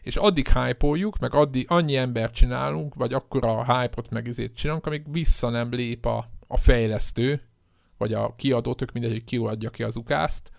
és 0.02 0.16
addig 0.16 0.48
hype 0.48 1.10
meg 1.20 1.34
addig 1.34 1.66
annyi 1.68 1.96
embert 1.96 2.34
csinálunk, 2.34 2.94
vagy 2.94 3.12
akkora 3.12 3.78
hype-ot 3.80 4.10
meg 4.10 4.26
izét 4.26 4.54
csinálunk, 4.54 4.86
amíg 4.86 5.12
vissza 5.12 5.48
nem 5.48 5.70
lép 5.72 6.06
a, 6.06 6.26
a 6.46 6.56
fejlesztő, 6.56 7.42
vagy 7.98 8.12
a 8.12 8.34
kiadó, 8.36 8.74
tök 8.74 8.92
mindegy, 8.92 9.12
hogy 9.12 9.24
ki 9.24 9.36
adja 9.36 9.70
ki 9.70 9.82
az 9.82 9.96
ukászt, 9.96 10.50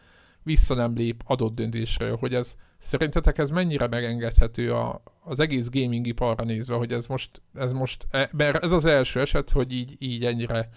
vissza 0.43 0.76
nem 0.76 0.95
lép 0.95 1.24
adott 1.26 1.55
döntésről, 1.55 2.15
hogy 2.15 2.34
ez 2.34 2.55
szerintetek 2.82 3.38
ez 3.38 3.49
mennyire 3.49 3.88
megengedhető 3.88 4.73
a, 4.73 5.01
az 5.23 5.39
egész 5.39 5.69
gaming 5.69 6.07
iparra 6.07 6.43
nézve, 6.43 6.75
hogy 6.75 6.91
ez 6.91 7.05
most, 7.05 7.41
ez 7.53 7.71
most, 7.71 8.07
e, 8.09 8.29
mert 8.32 8.63
ez 8.63 8.71
az 8.71 8.86
első 8.86 9.19
eset, 9.19 9.49
hogy 9.49 9.71
így, 9.71 9.95
így 9.99 10.25
ennyire, 10.25 10.69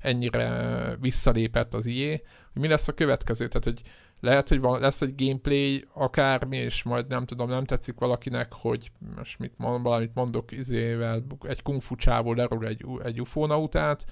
ennyire 0.00 0.96
visszalépett 1.00 1.74
az 1.74 1.86
IE, 1.86 2.20
hogy 2.52 2.62
mi 2.62 2.68
lesz 2.68 2.88
a 2.88 2.94
következő, 2.94 3.48
tehát 3.48 3.64
hogy 3.64 3.82
lehet, 4.20 4.48
hogy 4.48 4.60
van, 4.60 4.80
lesz 4.80 5.02
egy 5.02 5.14
gameplay, 5.16 5.84
akármi, 5.92 6.56
és 6.56 6.82
majd 6.82 7.06
nem 7.06 7.26
tudom, 7.26 7.48
nem 7.48 7.64
tetszik 7.64 7.98
valakinek, 7.98 8.52
hogy 8.52 8.90
most 9.16 9.38
mit 9.38 9.54
mond, 9.56 9.82
valamit 9.82 10.14
mondok, 10.14 10.52
izével 10.52 11.24
egy 11.42 11.62
kung 11.62 11.82
fu 11.82 11.96
csávó 11.96 12.32
lerúg 12.32 12.64
egy, 12.64 12.84
egy 13.02 13.20
ufonautát, 13.20 14.04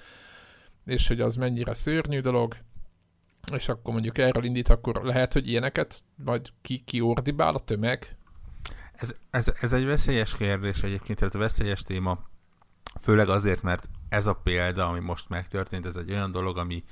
és 0.87 1.09
hogy 1.09 1.21
az 1.21 1.37
mennyire 1.37 1.75
szörnyű 1.75 2.21
dolog, 2.21 2.57
és 3.53 3.69
akkor 3.69 3.93
mondjuk 3.93 4.19
erről 4.19 4.45
indít, 4.45 4.69
akkor 4.69 5.05
lehet, 5.05 5.33
hogy 5.33 5.49
ilyeneket 5.49 6.05
majd 6.17 6.49
ki, 6.63 6.79
ki 6.79 7.01
ordibál 7.01 7.55
a 7.55 7.59
tömeg? 7.59 8.17
Ez, 8.93 9.15
ez, 9.31 9.53
ez 9.61 9.73
egy 9.73 9.85
veszélyes 9.85 10.37
kérdés 10.37 10.83
egyébként, 10.83 11.19
tehát 11.19 11.35
veszélyes 11.35 11.83
téma, 11.83 12.25
főleg 13.01 13.29
azért, 13.29 13.63
mert 13.63 13.89
ez 14.09 14.27
a 14.27 14.35
példa, 14.35 14.89
ami 14.89 15.01
most 15.01 15.29
megtörtént, 15.29 15.87
ez 15.87 15.97
egy 15.97 16.11
olyan 16.11 16.31
dolog, 16.31 16.59
ami 16.59 16.85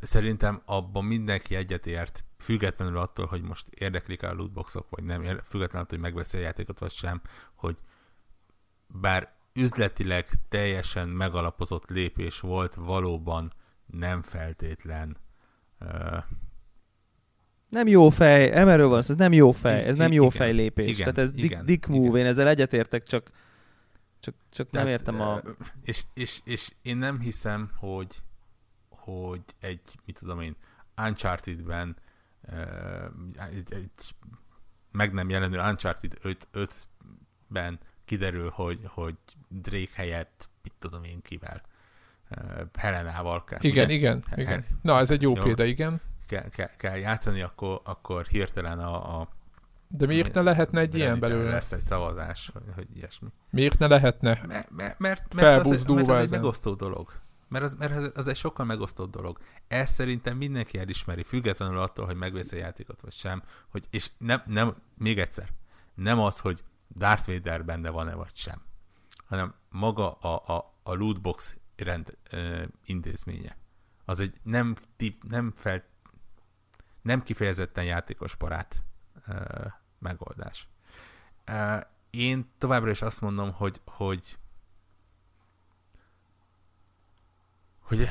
szerintem 0.00 0.62
abban 0.64 1.04
mindenki 1.04 1.54
egyetért, 1.54 2.24
függetlenül 2.38 2.96
attól, 2.96 3.26
hogy 3.26 3.42
most 3.42 3.68
érdeklik 3.68 4.22
a 4.22 4.32
lootboxok, 4.32 4.86
vagy 4.90 5.04
nem, 5.04 5.20
függetlenül 5.22 5.86
attól, 5.86 5.98
hogy 5.98 5.98
megveszi 5.98 6.36
a 6.36 6.40
játékot, 6.40 6.78
vagy 6.78 6.90
sem, 6.90 7.20
hogy 7.54 7.78
bár 8.86 9.34
üzletileg 9.52 10.30
teljesen 10.48 11.08
megalapozott 11.08 11.90
lépés 11.90 12.40
volt, 12.40 12.74
valóban 12.74 13.52
nem 13.86 14.22
feltétlen 14.22 15.16
uh, 15.80 16.24
nem 17.68 17.86
jó 17.86 18.10
fej, 18.10 18.52
emerről 18.52 18.88
van 18.88 18.98
ez 18.98 19.08
nem 19.08 19.32
jó 19.32 19.50
fej, 19.50 19.84
ez 19.84 19.96
nem 19.96 20.12
jó 20.12 20.28
fej 20.28 20.52
lépés. 20.52 20.88
Igen, 20.88 20.98
Tehát 20.98 21.18
ez 21.18 21.32
igen, 21.34 21.48
dick, 21.48 21.64
dick 21.64 21.86
move, 21.86 22.06
igen. 22.06 22.16
én 22.20 22.26
ezzel 22.26 22.48
egyetértek, 22.48 23.06
csak, 23.06 23.30
csak, 24.20 24.34
csak 24.50 24.70
nem 24.70 24.84
Tehát, 24.84 24.98
értem 24.98 25.20
a... 25.20 25.40
És, 25.82 26.02
és, 26.14 26.40
és 26.44 26.72
én 26.82 26.96
nem 26.96 27.20
hiszem, 27.20 27.70
hogy 27.76 28.22
hogy 29.06 29.42
egy, 29.60 29.98
mit 30.04 30.18
tudom 30.18 30.40
én, 30.40 30.56
Uncharted-ben 30.96 31.96
egy, 33.36 33.72
egy 33.72 34.14
meg 34.92 35.12
nem 35.12 35.30
jelenő 35.30 35.58
Uncharted 35.58 36.18
5, 36.22 36.48
5-ben 36.52 37.78
kiderül, 38.04 38.50
hogy, 38.50 38.80
hogy 38.84 39.16
Drake 39.48 39.90
helyett, 39.94 40.48
mit 40.62 40.72
tudom 40.78 41.04
én 41.04 41.22
kivel, 41.22 41.62
Helenával 42.78 43.44
kell. 43.44 43.58
Igen, 43.62 43.84
ugye? 43.84 43.94
igen, 43.94 44.24
igen. 44.34 44.66
Na, 44.82 44.98
ez 44.98 45.10
egy 45.10 45.22
jó, 45.22 45.36
jó. 45.36 45.42
példa, 45.42 45.64
igen. 45.64 46.00
Kell, 46.26 46.48
kell, 46.48 46.70
kell 46.76 46.96
játszani, 46.96 47.40
akkor, 47.40 47.80
akkor 47.84 48.26
hirtelen 48.26 48.78
a, 48.78 49.20
a 49.20 49.28
de 49.88 50.06
miért 50.06 50.34
ne 50.34 50.40
lehetne 50.40 50.80
egy 50.80 50.94
ilyen 50.94 51.18
belőle? 51.18 51.50
Lesz 51.50 51.72
egy 51.72 51.80
szavazás, 51.80 52.50
hogy, 52.52 52.62
hogy 52.74 52.86
ilyesmi. 52.94 53.28
Miért 53.50 53.78
ne 53.78 53.86
lehetne? 53.86 54.40
Mert, 54.46 54.70
mert, 54.70 54.98
mert, 54.98 55.34
mert 55.34 55.66
az, 55.66 55.84
mert 55.84 56.10
az 56.10 56.22
egy 56.22 56.30
megosztó 56.30 56.74
dolog. 56.74 57.12
Mert 57.48 57.64
az, 57.64 57.74
mert 57.74 58.16
az 58.16 58.28
egy 58.28 58.36
sokkal 58.36 58.66
megosztott 58.66 59.10
dolog. 59.10 59.38
Ezt 59.68 59.94
szerintem 59.94 60.36
mindenki 60.36 60.78
elismeri, 60.78 61.22
függetlenül 61.22 61.78
attól, 61.78 62.06
hogy 62.06 62.16
megveszi 62.16 62.56
a 62.56 62.58
játékot, 62.58 63.00
vagy 63.00 63.12
sem. 63.12 63.42
Hogy, 63.68 63.84
és 63.90 64.10
nem, 64.18 64.42
nem, 64.46 64.74
még 64.98 65.18
egyszer, 65.18 65.48
nem 65.94 66.20
az, 66.20 66.40
hogy 66.40 66.62
Darth 66.96 67.26
Vader 67.26 67.64
benne 67.64 67.90
van-e, 67.90 68.14
vagy 68.14 68.30
sem, 68.36 68.62
hanem 69.26 69.54
maga 69.70 70.12
a, 70.12 70.54
a, 70.54 70.74
a 70.82 70.94
lootbox 70.94 71.56
rend 71.80 72.16
ö, 72.30 72.62
intézménye. 72.84 73.56
Az 74.04 74.20
egy 74.20 74.36
nem, 74.42 74.76
tip, 74.96 75.24
nem, 75.24 75.52
fel, 75.56 75.84
nem 77.02 77.22
kifejezetten 77.22 77.84
játékos 77.84 78.34
barát 78.34 78.84
ö, 79.28 79.34
megoldás. 79.98 80.68
Ö, 81.44 81.76
én 82.10 82.50
továbbra 82.58 82.90
is 82.90 83.02
azt 83.02 83.20
mondom, 83.20 83.52
hogy, 83.52 83.80
hogy 83.84 84.38
hogy 87.86 88.08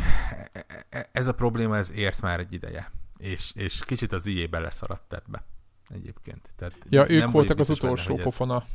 ez 1.12 1.28
a 1.28 1.34
probléma, 1.34 1.78
ez 1.78 1.92
ért 1.92 2.22
már 2.22 2.40
egy 2.40 2.54
ideje. 2.54 2.92
És, 3.18 3.52
és 3.56 3.86
kicsit 3.86 4.12
az 4.12 4.26
IE 4.26 4.48
beleszaradt 4.48 5.14
ebbe 5.14 5.44
egyébként. 5.88 6.50
Tehát 6.56 6.76
ja, 6.90 7.10
ők 7.10 7.32
voltak 7.32 7.60
az 7.60 7.70
utolsó 7.70 8.14
benne, 8.14 8.24
pofona 8.24 8.62
ez... 8.62 8.68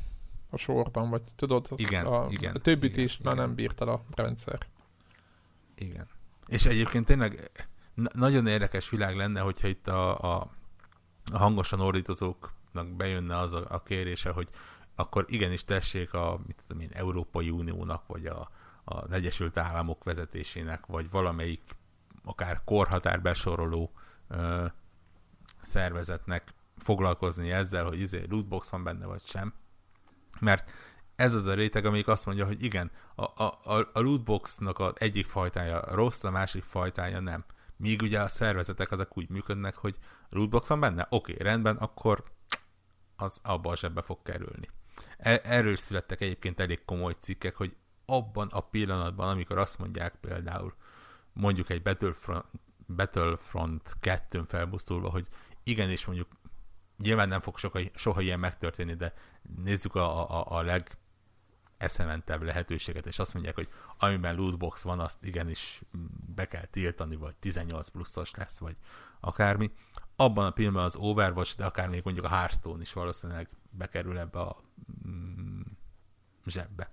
a 0.50 0.56
sorban, 0.56 1.10
vagy 1.10 1.22
tudod, 1.36 1.68
igen, 1.76 2.06
a, 2.06 2.26
igen, 2.30 2.54
a 2.54 2.58
többit 2.58 2.92
igen, 2.92 3.04
is 3.04 3.18
igen. 3.18 3.36
már 3.36 3.46
nem 3.46 3.54
bírt 3.54 3.80
el 3.80 3.88
a 3.88 4.02
rendszer. 4.14 4.66
Igen. 5.80 6.08
És 6.46 6.66
egyébként 6.66 7.06
tényleg 7.06 7.50
nagyon 7.94 8.46
érdekes 8.46 8.90
világ 8.90 9.16
lenne, 9.16 9.40
hogyha 9.40 9.68
itt 9.68 9.88
a, 9.88 10.20
a, 10.20 10.48
a 11.32 11.38
hangosan 11.38 11.80
ordítozóknak 11.80 12.88
bejönne 12.96 13.38
az 13.38 13.52
a, 13.52 13.64
a 13.68 13.82
kérése, 13.82 14.30
hogy 14.30 14.48
akkor 14.94 15.24
igenis 15.28 15.64
tessék 15.64 16.14
a 16.14 16.40
mit 16.46 16.62
tudom 16.66 16.82
én, 16.82 16.90
Európai 16.92 17.50
Uniónak, 17.50 18.06
vagy 18.06 18.26
a, 18.26 18.50
az 18.84 19.10
Egyesült 19.10 19.56
Államok 19.56 20.04
vezetésének, 20.04 20.86
vagy 20.86 21.10
valamelyik 21.10 21.62
akár 22.24 22.60
korhatár 22.64 23.22
besoroló 23.22 23.92
ö, 24.28 24.66
szervezetnek 25.62 26.54
foglalkozni 26.78 27.50
ezzel, 27.50 27.84
hogy 27.84 28.00
izé 28.00 28.24
lootbox 28.28 28.70
van 28.70 28.84
benne, 28.84 29.06
vagy 29.06 29.26
sem. 29.26 29.54
Mert 30.40 30.70
ez 31.20 31.34
az 31.34 31.46
a 31.46 31.54
réteg, 31.54 31.84
amelyik 31.84 32.08
azt 32.08 32.26
mondja, 32.26 32.46
hogy 32.46 32.62
igen, 32.62 32.90
a, 33.14 33.22
a, 33.44 33.90
a 33.92 34.00
lootboxnak 34.00 34.78
az 34.78 34.92
egyik 34.94 35.26
fajtája 35.26 35.82
rossz, 35.94 36.24
a 36.24 36.30
másik 36.30 36.62
fajtája 36.62 37.20
nem. 37.20 37.44
Míg 37.76 38.02
ugye 38.02 38.20
a 38.20 38.28
szervezetek 38.28 38.90
azok 38.90 39.16
úgy 39.16 39.28
működnek, 39.28 39.76
hogy 39.76 39.96
lootbox 40.28 40.68
van 40.68 40.80
benne? 40.80 41.06
Oké, 41.10 41.32
okay, 41.32 41.46
rendben, 41.46 41.76
akkor 41.76 42.24
az 43.16 43.40
abba 43.42 43.70
a 43.70 43.76
zsebbe 43.76 44.02
fog 44.02 44.22
kerülni. 44.22 44.68
E- 45.18 45.40
erről 45.44 45.76
születtek 45.76 46.20
egyébként 46.20 46.60
elég 46.60 46.84
komoly 46.84 47.12
cikkek, 47.18 47.56
hogy 47.56 47.76
abban 48.06 48.48
a 48.48 48.60
pillanatban, 48.60 49.28
amikor 49.28 49.58
azt 49.58 49.78
mondják 49.78 50.14
például 50.20 50.74
mondjuk 51.32 51.70
egy 51.70 51.82
Battlefront, 51.82 52.44
Battlefront 52.86 53.96
2 54.00 54.44
felbusztulva, 54.48 55.10
hogy 55.10 55.26
igenis 55.62 56.06
mondjuk 56.06 56.28
nyilván 56.98 57.28
nem 57.28 57.40
fog 57.40 57.58
soha, 57.58 57.78
soha 57.94 58.20
ilyen 58.20 58.40
megtörténni, 58.40 58.94
de 58.94 59.14
nézzük 59.64 59.94
a, 59.94 60.30
a, 60.40 60.58
a 60.58 60.62
leg 60.62 60.98
eszementebb 61.80 62.42
lehetőséget, 62.42 63.06
és 63.06 63.18
azt 63.18 63.32
mondják, 63.34 63.54
hogy 63.54 63.68
amiben 63.98 64.34
lootbox 64.34 64.82
van, 64.82 65.00
azt 65.00 65.24
igenis 65.24 65.82
be 66.34 66.46
kell 66.46 66.64
tiltani, 66.64 67.16
vagy 67.16 67.36
18 67.36 67.88
pluszos 67.88 68.30
lesz, 68.34 68.58
vagy 68.58 68.76
akármi. 69.20 69.70
Abban 70.16 70.46
a 70.46 70.50
pillanatban 70.50 70.84
az 70.84 70.96
Overwatch, 70.96 71.56
de 71.56 71.64
akár 71.64 71.88
még 71.88 72.00
mondjuk 72.04 72.26
a 72.26 72.28
Hearthstone 72.28 72.82
is 72.82 72.92
valószínűleg 72.92 73.48
bekerül 73.70 74.18
ebbe 74.18 74.40
a 74.40 74.62
mm, 75.06 75.60
zsebbe 76.46 76.90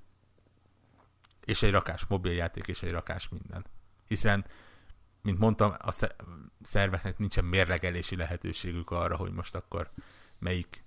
és 1.48 1.64
egy 1.64 1.72
rakás 1.72 2.06
mobiljáték, 2.06 2.68
és 2.68 2.84
egy 2.84 2.92
rakás 2.92 3.30
minden. 3.30 3.66
Hiszen, 4.08 4.46
mint 5.22 5.40
mondtam, 5.40 5.74
a 5.78 5.92
szerveknek 6.62 7.18
nincsen 7.18 7.46
mérlegelési 7.46 8.16
lehetőségük 8.16 8.92
arra, 8.92 9.16
hogy 9.16 9.32
most 9.32 9.56
akkor 9.56 9.92
melyik 10.40 10.84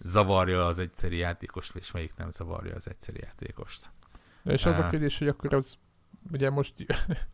zavarja 0.00 0.66
az 0.66 0.78
egyszerű 0.78 1.16
játékost, 1.16 1.76
és 1.76 1.90
melyik 1.90 2.16
nem 2.16 2.30
zavarja 2.30 2.74
az 2.74 2.88
egyszerű 2.88 3.18
játékost. 3.22 3.90
De 4.42 4.52
és 4.52 4.66
az 4.66 4.78
a 4.78 4.88
kérdés, 4.88 5.18
hogy 5.18 5.28
akkor 5.28 5.54
az 5.54 5.78
ugye 6.32 6.50
most, 6.50 6.74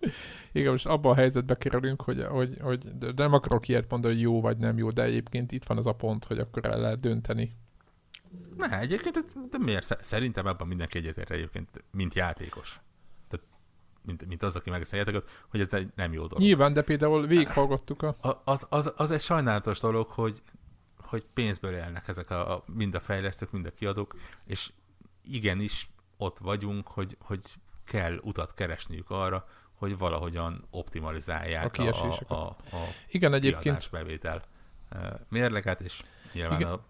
igen, 0.52 0.70
most 0.70 0.86
abban 0.86 1.12
a 1.12 1.14
helyzetbe 1.14 1.56
kerülünk, 1.58 2.02
hogy, 2.02 2.24
hogy, 2.24 2.58
hogy 2.60 2.98
de 2.98 3.12
nem 3.16 3.32
akarok 3.32 3.68
ilyet 3.68 3.90
mondani, 3.90 4.14
hogy 4.14 4.22
jó 4.22 4.40
vagy 4.40 4.56
nem 4.56 4.78
jó, 4.78 4.90
de 4.90 5.02
egyébként 5.02 5.52
itt 5.52 5.64
van 5.64 5.76
az 5.76 5.86
a 5.86 5.92
pont, 5.92 6.24
hogy 6.24 6.38
akkor 6.38 6.64
el 6.64 6.80
lehet 6.80 7.00
dönteni, 7.00 7.56
ne, 8.56 8.78
egyébként, 8.78 9.48
de 9.50 9.58
miért? 9.58 10.02
Szerintem 10.02 10.46
ebben 10.46 10.66
mindenki 10.66 10.98
egyetért 10.98 11.30
egyébként, 11.30 11.84
mint 11.90 12.14
játékos. 12.14 12.80
Tehát, 13.28 13.46
mint, 14.02 14.26
mint 14.26 14.42
az, 14.42 14.56
aki 14.56 14.70
megeszi 14.70 14.96
játékot, 14.96 15.30
hogy 15.50 15.60
ez 15.60 15.72
egy 15.72 15.88
nem 15.94 16.12
jó 16.12 16.26
dolog. 16.26 16.44
Nyilván, 16.44 16.72
de 16.72 16.82
például 16.82 17.26
végighallgattuk 17.26 18.02
a 18.02 18.14
az, 18.44 18.66
az, 18.68 18.92
az, 18.96 19.10
egy 19.10 19.20
sajnálatos 19.20 19.80
dolog, 19.80 20.08
hogy, 20.08 20.42
hogy 21.07 21.26
pénzből 21.34 21.74
élnek 21.74 22.09
ezek 22.09 22.30
a, 22.30 22.55
a, 22.55 22.64
mind 22.66 22.94
a 22.94 23.00
fejlesztők, 23.00 23.50
mind 23.50 23.66
a 23.66 23.70
kiadók, 23.70 24.14
és 24.46 24.72
igenis 25.24 25.88
ott 26.16 26.38
vagyunk, 26.38 26.88
hogy, 26.88 27.16
hogy 27.20 27.40
kell 27.84 28.18
utat 28.22 28.55
keresniük 28.55 29.11
arra, 29.11 29.46
hogy 29.74 29.98
valahogyan 29.98 30.64
optimalizálják 30.70 31.78
a, 31.78 31.82
a, 32.28 32.34
a, 32.34 32.34
a 32.36 32.57
Igen, 33.11 33.34
egyébként 33.34 33.88
bevétel 33.90 34.42
mérleget, 35.28 35.80
és 35.80 36.02
nyilván 36.32 36.61
Igen. 36.61 36.72
a 36.72 36.80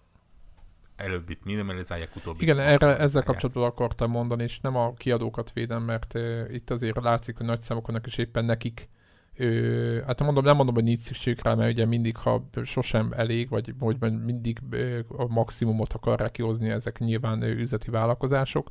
előbbit 0.96 1.44
minimalizálják, 1.44 2.16
utóbbi. 2.16 2.42
Igen, 2.42 2.58
erre, 2.58 2.98
ezzel 2.98 3.22
kapcsolatban 3.22 3.64
akartam 3.64 4.10
mondani, 4.10 4.42
és 4.42 4.60
nem 4.60 4.76
a 4.76 4.94
kiadókat 4.94 5.52
védem, 5.52 5.82
mert 5.82 6.14
uh, 6.14 6.44
itt 6.50 6.70
azért 6.70 7.02
látszik, 7.02 7.36
hogy 7.36 7.46
nagy 7.46 7.60
számok 7.60 7.86
vannak, 7.86 8.06
és 8.06 8.18
éppen 8.18 8.44
nekik 8.44 8.88
Ö, 9.36 10.00
hát 10.06 10.18
nem 10.18 10.26
mondom, 10.26 10.44
nem 10.44 10.56
mondom, 10.56 10.74
hogy 10.74 10.84
nincs 10.84 10.98
szükség 10.98 11.40
rá, 11.42 11.54
mert 11.54 11.72
ugye 11.72 11.84
mindig, 11.84 12.16
ha 12.16 12.48
sosem 12.62 13.12
elég, 13.16 13.48
vagy 13.48 13.74
hogy 13.78 13.96
mindig 14.24 14.58
ö, 14.70 14.98
a 15.08 15.26
maximumot 15.26 15.92
akarják 15.92 16.30
kihozni 16.30 16.70
ezek 16.70 16.98
nyilván 16.98 17.42
ö, 17.42 17.46
üzleti 17.46 17.90
vállalkozások, 17.90 18.70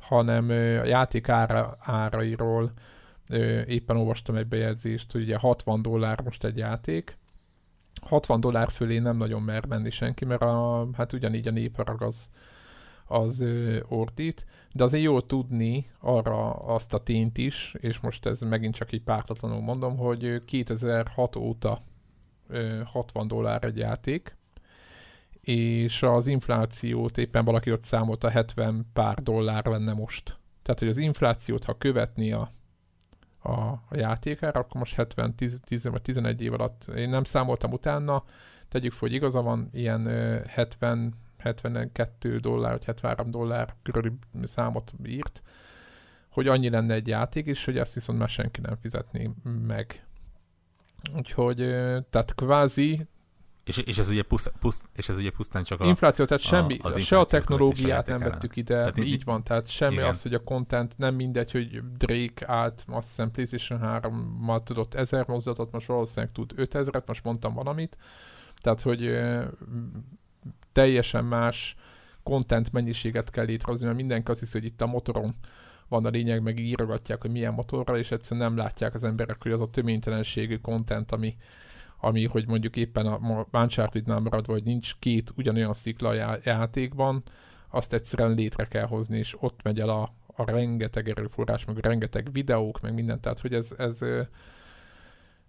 hanem 0.00 0.48
ö, 0.48 0.80
a 0.80 0.84
játék 0.84 1.28
ára, 1.28 1.76
árairól 1.80 2.72
éppen 3.66 3.96
olvastam 3.96 4.36
egy 4.36 4.46
bejegyzést, 4.46 5.12
hogy 5.12 5.22
ugye 5.22 5.36
60 5.36 5.82
dollár 5.82 6.20
most 6.20 6.44
egy 6.44 6.56
játék, 6.56 7.18
60 8.02 8.40
dollár 8.40 8.70
fölé 8.70 8.98
nem 8.98 9.16
nagyon 9.16 9.42
mer 9.42 9.66
menni 9.66 9.90
senki, 9.90 10.24
mert 10.24 10.42
a, 10.42 10.88
hát 10.92 11.12
ugyanígy 11.12 11.48
a 11.48 11.50
néparag 11.50 12.02
az, 12.02 12.30
az 13.06 13.40
ö, 13.40 13.80
ordít, 13.88 14.46
de 14.72 14.84
azért 14.84 15.02
jó 15.02 15.20
tudni 15.20 15.86
arra 16.00 16.50
azt 16.50 16.94
a 16.94 17.02
tényt 17.02 17.38
is, 17.38 17.74
és 17.78 18.00
most 18.00 18.26
ez 18.26 18.40
megint 18.40 18.74
csak 18.74 18.92
így 18.92 19.02
pártatlanul 19.02 19.60
mondom, 19.60 19.96
hogy 19.96 20.44
2006 20.44 21.36
óta 21.36 21.78
ö, 22.48 22.80
60 22.84 23.28
dollár 23.28 23.64
egy 23.64 23.76
játék, 23.76 24.36
és 25.40 26.02
az 26.02 26.26
inflációt 26.26 27.18
éppen 27.18 27.44
valaki 27.44 27.72
ott 27.72 27.82
számolta 27.82 28.28
70 28.28 28.86
pár 28.92 29.22
dollár 29.22 29.64
lenne 29.64 29.92
most. 29.92 30.38
Tehát, 30.62 30.80
hogy 30.80 30.88
az 30.88 30.96
inflációt, 30.96 31.64
ha 31.64 31.78
követni 31.78 32.32
a, 32.32 32.48
a, 33.38 33.50
a 33.70 33.96
játékára, 33.96 34.60
akkor 34.60 34.76
most 34.76 34.94
70, 34.94 35.34
10, 35.34 35.60
10 35.64 35.84
vagy 35.88 36.02
11 36.02 36.42
év 36.42 36.52
alatt, 36.52 36.86
én 36.96 37.08
nem 37.08 37.24
számoltam 37.24 37.72
utána, 37.72 38.24
tegyük 38.68 38.92
fel, 38.92 39.00
hogy 39.00 39.12
igaza 39.12 39.42
van, 39.42 39.68
ilyen 39.72 40.06
70, 40.48 41.14
72 41.46 42.38
dollár, 42.38 42.72
vagy 42.72 42.84
73 42.84 43.30
dollár 43.30 43.74
körüli 43.82 44.12
számot 44.42 44.92
írt, 45.06 45.42
hogy 46.28 46.48
annyi 46.48 46.70
lenne 46.70 46.94
egy 46.94 47.06
játék, 47.06 47.46
és 47.46 47.64
hogy 47.64 47.78
ezt 47.78 47.94
viszont 47.94 48.18
már 48.18 48.28
senki 48.28 48.60
nem 48.60 48.76
fizetné 48.80 49.30
meg. 49.66 50.06
Úgyhogy, 51.16 51.56
tehát 52.10 52.34
kvázi 52.34 53.06
és, 53.66 53.76
és, 53.76 53.98
ez 53.98 54.08
ugye 54.08 54.22
puszt, 54.22 54.52
puszt, 54.60 54.82
és 54.96 55.08
ez 55.08 55.16
ugye 55.16 55.30
pusztán 55.30 55.62
csak 55.62 55.80
a... 55.80 55.84
Infláció, 55.84 56.24
tehát 56.24 56.42
semmi, 56.42 56.78
a, 56.82 56.98
se 56.98 57.18
a 57.18 57.24
technológiát 57.24 58.06
nem 58.06 58.18
vettük 58.18 58.56
ide, 58.56 58.74
tehát 58.74 58.98
így, 58.98 59.06
így 59.06 59.24
van, 59.24 59.42
tehát 59.42 59.68
semmi 59.68 59.94
igen. 59.94 60.08
az, 60.08 60.22
hogy 60.22 60.34
a 60.34 60.42
content 60.42 60.98
nem 60.98 61.14
mindegy, 61.14 61.50
hogy 61.50 61.80
Drake 61.96 62.52
állt, 62.52 62.84
azt 62.88 63.08
hiszem 63.08 63.30
PlayStation 63.30 63.80
3-mal 63.82 64.62
tudott 64.62 64.94
1000 64.94 65.26
mozdatot, 65.26 65.72
most 65.72 65.86
valószínűleg 65.86 66.32
tud 66.32 66.52
5000-et, 66.56 67.06
most 67.06 67.24
mondtam 67.24 67.54
valamit, 67.54 67.96
tehát 68.60 68.80
hogy 68.80 69.18
teljesen 70.76 71.24
más 71.24 71.76
content 72.22 72.72
mennyiséget 72.72 73.30
kell 73.30 73.44
létrehozni, 73.44 73.86
mert 73.86 73.98
mindenki 73.98 74.30
azt 74.30 74.40
hiszi, 74.40 74.58
hogy 74.58 74.66
itt 74.66 74.80
a 74.80 74.86
motoron 74.86 75.34
van 75.88 76.04
a 76.04 76.08
lényeg, 76.08 76.42
meg 76.42 76.58
írogatják, 76.58 77.20
hogy 77.20 77.30
milyen 77.30 77.52
motorral, 77.52 77.98
és 77.98 78.10
egyszerűen 78.10 78.46
nem 78.46 78.56
látják 78.56 78.94
az 78.94 79.04
emberek, 79.04 79.42
hogy 79.42 79.52
az 79.52 79.60
a 79.60 79.70
töménytelenségű 79.70 80.56
content, 80.56 81.12
ami, 81.12 81.36
ami, 82.00 82.24
hogy 82.24 82.46
mondjuk 82.46 82.76
éppen 82.76 83.06
a 83.06 83.46
Uncharted-nál 83.52 84.18
marad, 84.18 84.46
vagy 84.46 84.64
nincs 84.64 84.94
két 84.98 85.32
ugyanolyan 85.36 85.72
szikla 85.72 86.08
a 86.08 86.38
játékban, 86.44 87.22
azt 87.70 87.92
egyszerűen 87.92 88.34
létre 88.34 88.64
kell 88.64 88.86
hozni, 88.86 89.18
és 89.18 89.36
ott 89.40 89.62
megy 89.62 89.80
el 89.80 89.88
a, 89.88 90.12
a 90.26 90.50
rengeteg 90.50 91.08
erőforrás, 91.08 91.64
meg 91.64 91.78
rengeteg 91.78 92.32
videók, 92.32 92.80
meg 92.80 92.94
minden, 92.94 93.20
tehát 93.20 93.40
hogy 93.40 93.54
ez, 93.54 93.74
ez, 93.78 94.00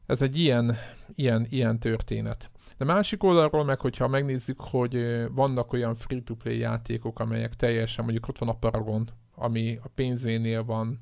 ez 0.08 0.22
egy 0.22 0.40
ilyen, 0.40 0.76
ilyen, 1.16 1.46
ilyen 1.50 1.80
történet. 1.80 2.50
De 2.78 2.86
másik 2.86 3.24
oldalról 3.24 3.64
meg, 3.64 3.80
hogyha 3.80 4.08
megnézzük, 4.08 4.62
hogy 4.62 5.26
vannak 5.32 5.74
olyan 5.74 5.96
free-to-play 5.96 6.58
játékok, 6.58 7.20
amelyek 7.20 7.56
teljesen, 7.56 8.04
mondjuk 8.04 8.28
ott 8.28 8.38
van 8.38 8.50
a 8.50 8.58
Paragon, 8.58 9.08
ami 9.36 9.80
a 9.84 9.88
pénzénél 9.96 10.64
van, 10.64 11.00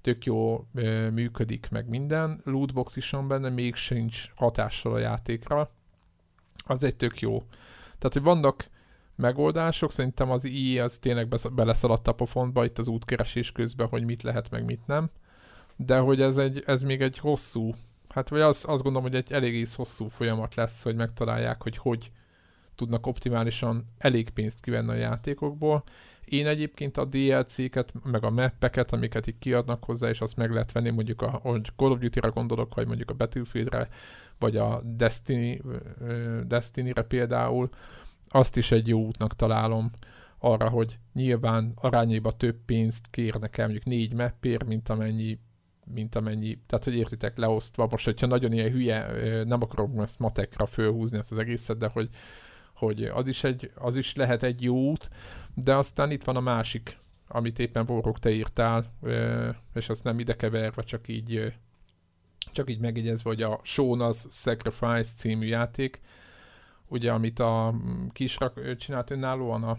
tök 0.00 0.24
jó 0.24 0.66
működik, 1.12 1.68
meg 1.70 1.88
minden, 1.88 2.40
lootbox 2.44 2.96
is 2.96 3.10
van 3.10 3.28
benne, 3.28 3.48
még 3.48 3.74
sincs 3.74 4.30
hatással 4.34 4.92
a 4.92 4.98
játékra, 4.98 5.70
az 6.66 6.84
egy 6.84 6.96
tök 6.96 7.20
jó. 7.20 7.38
Tehát, 7.98 8.12
hogy 8.12 8.22
vannak 8.22 8.68
megoldások, 9.16 9.92
szerintem 9.92 10.30
az 10.30 10.44
i 10.44 10.78
az 10.78 10.98
tényleg 10.98 11.28
beleszaladt 11.52 12.08
a 12.08 12.12
pofontba 12.12 12.64
itt 12.64 12.78
az 12.78 12.88
útkeresés 12.88 13.52
közben, 13.52 13.88
hogy 13.88 14.04
mit 14.04 14.22
lehet, 14.22 14.50
meg 14.50 14.64
mit 14.64 14.86
nem, 14.86 15.10
de 15.76 15.98
hogy 15.98 16.20
ez, 16.20 16.36
egy, 16.36 16.62
ez 16.66 16.82
még 16.82 17.00
egy 17.00 17.18
hosszú, 17.18 17.72
hát 18.08 18.28
vagy 18.28 18.40
az, 18.40 18.64
azt 18.68 18.82
gondolom, 18.82 19.02
hogy 19.02 19.14
egy 19.14 19.32
elég 19.32 19.68
hosszú 19.74 20.08
folyamat 20.08 20.54
lesz, 20.54 20.82
hogy 20.82 20.96
megtalálják, 20.96 21.62
hogy 21.62 21.76
hogy 21.76 22.10
tudnak 22.74 23.06
optimálisan 23.06 23.84
elég 23.98 24.30
pénzt 24.30 24.60
kivenni 24.60 24.90
a 24.90 24.94
játékokból, 24.94 25.84
én 26.24 26.46
egyébként 26.46 26.96
a 26.96 27.04
DLC-ket, 27.04 27.92
meg 28.04 28.24
a 28.24 28.30
mappeket, 28.30 28.92
amiket 28.92 29.26
itt 29.26 29.38
kiadnak 29.38 29.84
hozzá, 29.84 30.08
és 30.08 30.20
azt 30.20 30.36
meg 30.36 30.50
lehet 30.50 30.72
venni, 30.72 30.90
mondjuk 30.90 31.22
a 31.22 31.30
hogy 31.30 31.72
Call 31.76 31.90
of 31.90 31.98
Duty-ra 31.98 32.30
gondolok, 32.30 32.74
vagy 32.74 32.86
mondjuk 32.86 33.10
a 33.10 33.14
Battlefieldre, 33.14 33.88
vagy 34.38 34.56
a 34.56 34.82
Destiny, 34.84 35.60
Destiny-re 36.46 37.02
például, 37.02 37.68
azt 38.28 38.56
is 38.56 38.70
egy 38.70 38.88
jó 38.88 39.06
útnak 39.06 39.36
találom 39.36 39.90
arra, 40.38 40.68
hogy 40.68 40.98
nyilván 41.12 41.72
arányéba 41.74 42.32
több 42.32 42.56
pénzt 42.66 43.06
kérnek 43.10 43.58
el, 43.58 43.64
mondjuk 43.64 43.86
négy 43.86 44.14
mappér, 44.14 44.62
mint 44.62 44.88
amennyi 44.88 45.38
mint 45.92 46.14
amennyi, 46.14 46.58
tehát 46.66 46.84
hogy 46.84 46.96
értitek 46.96 47.36
leosztva, 47.36 47.86
most 47.90 48.04
hogyha 48.04 48.26
nagyon 48.26 48.52
ilyen 48.52 48.70
hülye, 48.70 49.10
nem 49.44 49.62
akarom 49.62 50.00
ezt 50.00 50.18
matekra 50.18 50.66
fölhúzni 50.66 51.18
ezt 51.18 51.32
az 51.32 51.38
egészet, 51.38 51.78
de 51.78 51.88
hogy 51.92 52.08
hogy 52.78 53.04
az 53.04 53.28
is, 53.28 53.44
egy, 53.44 53.70
az 53.74 53.96
is 53.96 54.14
lehet 54.14 54.42
egy 54.42 54.62
jó 54.62 54.76
út, 54.76 55.10
de 55.54 55.76
aztán 55.76 56.10
itt 56.10 56.24
van 56.24 56.36
a 56.36 56.40
másik, 56.40 56.98
amit 57.28 57.58
éppen 57.58 57.86
Vorok 57.86 58.18
te 58.18 58.30
írtál, 58.30 58.84
és 59.74 59.88
azt 59.88 60.04
nem 60.04 60.18
ide 60.18 60.36
keverve, 60.36 60.82
csak 60.82 61.08
így 61.08 61.52
csak 62.52 62.70
így 62.70 62.78
megjegyezve, 62.78 63.30
hogy 63.30 63.42
a 63.42 63.60
Shona's 63.64 64.30
Sacrifice 64.30 65.14
című 65.16 65.46
játék, 65.46 66.00
ugye, 66.88 67.12
amit 67.12 67.38
a 67.38 67.74
kisrak 68.12 68.76
csinált 68.76 69.10
önállóan 69.10 69.62
a, 69.62 69.76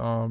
a 0.00 0.28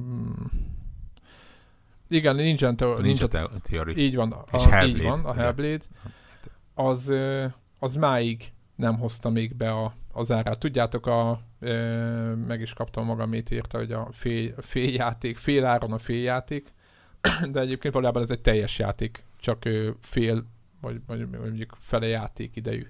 igen, 2.12 2.36
Ninja, 2.36 2.70
Ninja, 2.70 2.98
Ninja 2.98 3.28
Theory. 3.62 3.98
Így 3.98 4.16
van, 4.16 4.32
a, 4.32 4.44
és 4.54 4.66
Hellblade. 4.66 4.98
így 4.98 5.04
van, 5.04 5.26
a 5.26 5.34
Hellblade. 5.34 5.86
Az, 6.74 7.14
az 7.80 7.96
máig 7.96 8.54
nem 8.76 8.98
hozta 8.98 9.30
még 9.30 9.56
be 9.56 9.72
a, 9.72 9.94
az 10.12 10.32
árát. 10.32 10.60
Tudjátok, 10.60 11.06
a, 11.08 11.42
ö, 11.60 12.34
meg 12.36 12.62
is 12.62 12.74
kaptam 12.74 13.06
magamét 13.06 13.52
írta, 13.52 13.78
hogy 13.78 13.92
a 13.92 14.08
fél, 14.12 14.54
fél 14.58 14.94
játék, 14.94 15.38
fél 15.38 15.66
áron 15.66 15.92
a 15.92 15.98
fél 15.98 16.22
játék, 16.22 16.74
de 17.52 17.60
egyébként 17.60 17.94
valójában 17.94 18.22
ez 18.22 18.32
egy 18.32 18.42
teljes 18.42 18.80
játék, 18.80 19.24
csak 19.40 19.70
fél, 20.02 20.46
vagy, 20.82 21.02
vagy 21.08 21.30
mondjuk 21.30 21.78
fele 21.80 22.08
játék 22.08 22.56
idejű. 22.56 22.88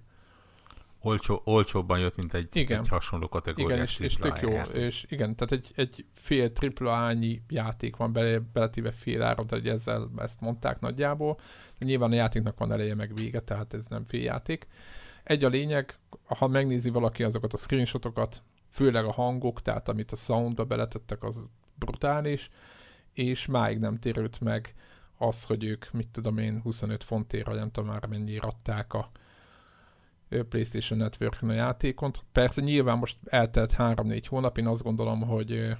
Olcsó, 1.03 1.41
olcsóbban 1.43 1.99
jött, 1.99 2.15
mint 2.15 2.33
egy, 2.33 2.55
igen. 2.55 2.79
egy 2.79 2.87
hasonló 2.87 3.27
kategóriás 3.27 3.95
Igen, 3.95 4.07
és, 4.07 4.15
és 4.15 4.21
tök 4.21 4.41
jó, 4.41 4.49
játék. 4.49 4.75
és 4.75 5.05
igen, 5.09 5.35
tehát 5.35 5.51
egy, 5.51 5.71
egy 5.75 6.05
fél 6.13 6.53
tripla 6.53 6.91
ányi 6.91 7.41
játék 7.49 7.95
van 7.95 8.13
bele, 8.13 8.39
beletéve 8.53 8.91
fél 8.91 9.21
áron, 9.21 9.47
tehát 9.47 9.65
ezzel 9.65 10.11
ezt 10.17 10.41
mondták 10.41 10.79
nagyjából. 10.79 11.37
Nyilván 11.79 12.11
a 12.11 12.15
játéknak 12.15 12.59
van 12.59 12.71
eleje 12.71 12.95
meg 12.95 13.15
vége, 13.15 13.39
tehát 13.39 13.73
ez 13.73 13.85
nem 13.85 14.05
fél 14.05 14.21
játék. 14.21 14.67
Egy 15.23 15.43
a 15.43 15.49
lényeg, 15.49 15.97
ha 16.25 16.47
megnézi 16.47 16.89
valaki 16.89 17.23
azokat 17.23 17.53
a 17.53 17.57
screenshotokat, 17.57 18.43
főleg 18.69 19.05
a 19.05 19.11
hangok, 19.11 19.61
tehát 19.61 19.89
amit 19.89 20.11
a 20.11 20.15
soundba 20.15 20.65
beletettek, 20.65 21.23
az 21.23 21.47
brutális, 21.75 22.49
és 23.13 23.45
máig 23.45 23.79
nem 23.79 23.99
térült 23.99 24.39
meg 24.39 24.73
az, 25.17 25.43
hogy 25.43 25.63
ők, 25.63 25.91
mit 25.91 26.09
tudom 26.09 26.37
én, 26.37 26.61
25 26.61 27.03
fontért, 27.03 27.53
nem 27.53 27.71
tudom 27.71 27.89
már 27.89 28.05
mennyire 28.05 28.47
adták 28.47 28.93
a 28.93 29.11
PlayStation 30.49 30.99
network 30.99 31.41
a 31.41 31.51
játékot. 31.51 32.25
Persze 32.31 32.61
nyilván 32.61 32.97
most 32.97 33.17
eltelt 33.25 33.73
3-4 33.77 34.23
hónap, 34.27 34.57
én 34.57 34.67
azt 34.67 34.83
gondolom, 34.83 35.21
hogy, 35.21 35.77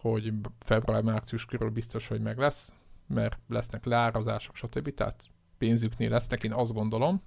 hogy 0.00 0.32
február-március 0.58 1.44
körül 1.44 1.70
biztos, 1.70 2.08
hogy 2.08 2.20
meg 2.20 2.38
lesz, 2.38 2.72
mert 3.06 3.38
lesznek 3.48 3.84
leárazások, 3.84 4.56
stb. 4.56 4.94
Tehát 4.94 5.24
pénzüknél 5.58 6.10
lesznek, 6.10 6.44
én 6.44 6.52
azt 6.52 6.72
gondolom 6.72 7.22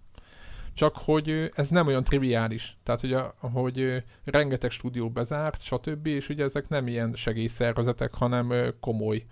csak 0.76 0.98
hogy 0.98 1.52
ez 1.54 1.70
nem 1.70 1.88
olyan 1.88 2.04
triviális. 2.04 2.78
Tehát, 2.84 3.02
hogy, 3.02 3.14
a, 3.14 3.36
hogy 3.40 4.04
rengeteg 4.24 4.72
stúdió 4.72 5.10
bezárt, 5.10 5.62
stb., 5.62 6.08
és 6.08 6.30
ugye 6.30 6.44
ezek 6.44 6.68
nem 6.68 6.88
ilyen 6.88 7.14
segélyszervezetek, 7.14 8.14
hanem 8.14 8.74
komoly 8.80 9.26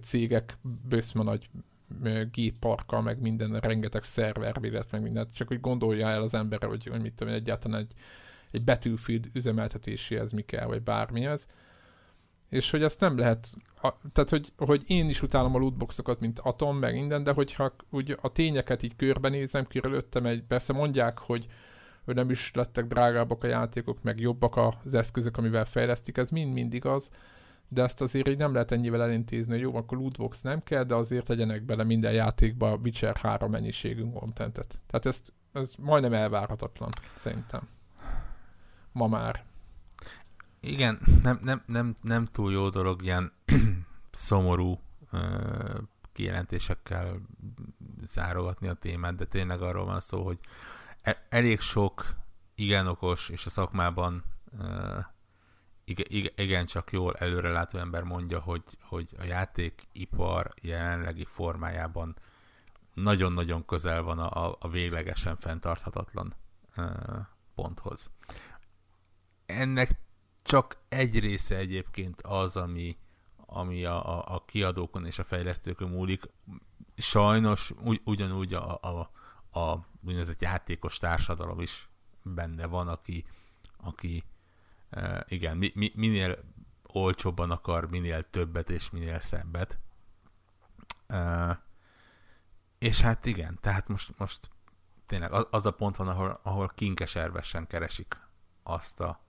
cégek, 0.00 0.58
bőszme 0.88 1.22
nagy 1.22 1.48
gépparkkal, 2.30 3.02
meg 3.02 3.20
minden, 3.20 3.60
rengeteg 3.60 4.02
szervervélet, 4.02 4.90
meg 4.90 5.02
mindent, 5.02 5.34
csak 5.34 5.48
hogy 5.48 5.60
gondolja 5.60 6.08
el 6.08 6.22
az 6.22 6.34
ember, 6.34 6.62
hogy, 6.62 6.86
hogy 6.86 7.00
mit 7.00 7.14
tudom, 7.14 7.34
egyáltalán 7.34 7.80
egy, 7.80 7.92
egy 8.50 8.64
Battlefield 8.64 9.30
üzemeltetéséhez 9.32 10.32
mi 10.32 10.42
kell, 10.42 10.66
vagy 10.66 10.82
bármihez. 10.82 11.48
És 12.48 12.70
hogy 12.70 12.82
ezt 12.82 13.00
nem 13.00 13.18
lehet, 13.18 13.54
a, 13.82 13.92
tehát 14.12 14.30
hogy, 14.30 14.52
hogy 14.56 14.82
én 14.86 15.08
is 15.08 15.22
utálom 15.22 15.54
a 15.54 15.58
lootboxokat, 15.58 16.20
mint 16.20 16.38
Atom, 16.38 16.78
meg 16.78 16.94
minden, 16.94 17.24
de 17.24 17.32
hogyha 17.32 17.74
úgy 17.90 18.18
a 18.20 18.32
tényeket 18.32 18.82
így 18.82 18.96
körbenézem, 18.96 19.66
körülöttem 19.66 20.26
egy, 20.26 20.42
persze 20.42 20.72
mondják, 20.72 21.18
hogy, 21.18 21.46
hogy 22.04 22.14
nem 22.14 22.30
is 22.30 22.50
lettek 22.54 22.86
drágábbak 22.86 23.44
a 23.44 23.46
játékok, 23.46 24.02
meg 24.02 24.20
jobbak 24.20 24.56
az 24.56 24.94
eszközök, 24.94 25.36
amivel 25.36 25.64
fejlesztik, 25.64 26.16
ez 26.16 26.30
mind-mind 26.30 26.74
igaz, 26.74 27.10
de 27.68 27.82
ezt 27.82 28.00
azért 28.00 28.28
így 28.28 28.38
nem 28.38 28.52
lehet 28.52 28.72
ennyivel 28.72 29.02
elintézni, 29.02 29.52
hogy 29.52 29.60
jó, 29.60 29.76
akkor 29.76 29.98
lootbox 29.98 30.42
nem 30.42 30.62
kell, 30.62 30.84
de 30.84 30.94
azért 30.94 31.26
tegyenek 31.26 31.62
bele 31.62 31.84
minden 31.84 32.12
játékba 32.12 32.76
Witcher 32.82 33.16
3 33.16 33.50
mennyiségű 33.50 34.10
contentet. 34.12 34.80
Tehát 34.86 35.06
ezt, 35.06 35.32
ez 35.52 35.74
majdnem 35.80 36.12
elvárhatatlan, 36.12 36.90
szerintem. 37.14 37.68
Ma 38.92 39.06
már 39.06 39.44
igen, 40.60 40.98
nem, 41.22 41.38
nem, 41.42 41.62
nem, 41.66 41.94
nem 42.02 42.24
túl 42.24 42.52
jó 42.52 42.68
dolog 42.68 43.02
ilyen 43.02 43.32
szomorú 44.10 44.80
ö, 45.10 45.18
kijelentésekkel 46.12 47.20
zárogatni 48.02 48.68
a 48.68 48.74
témát, 48.74 49.14
de 49.14 49.24
tényleg 49.24 49.62
arról 49.62 49.84
van 49.84 50.00
szó, 50.00 50.24
hogy 50.24 50.38
e- 51.02 51.26
elég 51.28 51.60
sok 51.60 52.14
igen 52.54 52.86
okos, 52.86 53.28
és 53.28 53.46
a 53.46 53.50
szakmában 53.50 54.24
uh, 54.58 55.04
igen, 55.88 56.32
igen 56.36 56.66
csak 56.66 56.92
jól 56.92 57.14
előrelátó 57.14 57.78
ember 57.78 58.02
mondja, 58.02 58.40
hogy, 58.40 58.62
hogy 58.80 59.08
a 59.18 59.24
játékipar 59.24 60.54
jelenlegi 60.62 61.24
formájában 61.24 62.16
nagyon-nagyon 62.94 63.64
közel 63.64 64.02
van 64.02 64.18
a, 64.18 64.56
a 64.58 64.68
véglegesen 64.68 65.36
fenntarthatatlan 65.36 66.34
ponthoz. 67.54 68.10
Ennek 69.46 69.90
csak 70.42 70.76
egy 70.88 71.18
része 71.18 71.56
egyébként 71.56 72.22
az, 72.22 72.56
ami, 72.56 72.96
ami 73.36 73.84
a, 73.84 74.18
a, 74.18 74.34
a 74.34 74.44
kiadókon 74.44 75.06
és 75.06 75.18
a 75.18 75.24
fejlesztőkön 75.24 75.88
múlik. 75.88 76.22
Sajnos 76.96 77.72
ugy, 77.82 78.00
ugyanúgy 78.04 78.54
a, 78.54 78.78
a, 78.82 79.10
a 79.60 79.86
úgynevezett 80.04 80.42
játékos 80.42 80.98
társadalom 80.98 81.60
is 81.60 81.88
benne 82.22 82.66
van, 82.66 82.88
aki, 82.88 83.24
aki 83.76 84.24
igen, 85.28 85.56
mi, 85.56 85.72
mi, 85.74 85.92
minél 85.94 86.44
olcsóbban 86.82 87.50
akar, 87.50 87.90
minél 87.90 88.30
többet 88.30 88.70
és 88.70 88.90
minél 88.90 89.20
szebbet. 89.20 89.78
És 92.78 93.00
hát 93.00 93.26
igen, 93.26 93.58
tehát 93.60 93.88
most, 93.88 94.18
most 94.18 94.50
tényleg 95.06 95.32
az, 95.32 95.66
a 95.66 95.70
pont 95.70 95.96
van, 95.96 96.08
ahol, 96.08 96.40
ahol 96.42 96.72
kinkeservesen 96.74 97.66
keresik 97.66 98.20
azt 98.62 99.00
a, 99.00 99.20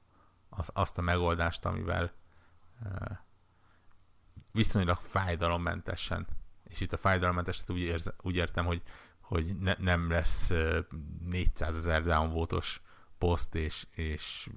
az, 0.50 0.70
azt 0.74 0.98
a 0.98 1.02
megoldást, 1.02 1.66
amivel 1.66 2.12
viszonylag 4.52 4.98
fájdalommentesen, 4.98 6.28
és 6.64 6.82
itt 6.82 6.94
a 6.94 6.98
fájdalommentes, 6.98 7.64
úgy, 7.68 7.80
érze, 7.80 8.14
úgy 8.22 8.36
értem, 8.36 8.66
hogy, 8.66 8.82
hogy 9.20 9.58
ne, 9.58 9.76
nem 9.78 10.10
lesz 10.10 10.52
400 11.24 11.76
ezer 11.76 12.04
downvotos 12.04 12.82
poszt 13.18 13.56
és, 13.56 13.88
és 13.92 14.50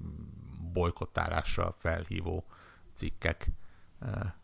bolykottálásra 0.73 1.75
felhívó 1.77 2.45
cikkek 2.93 3.49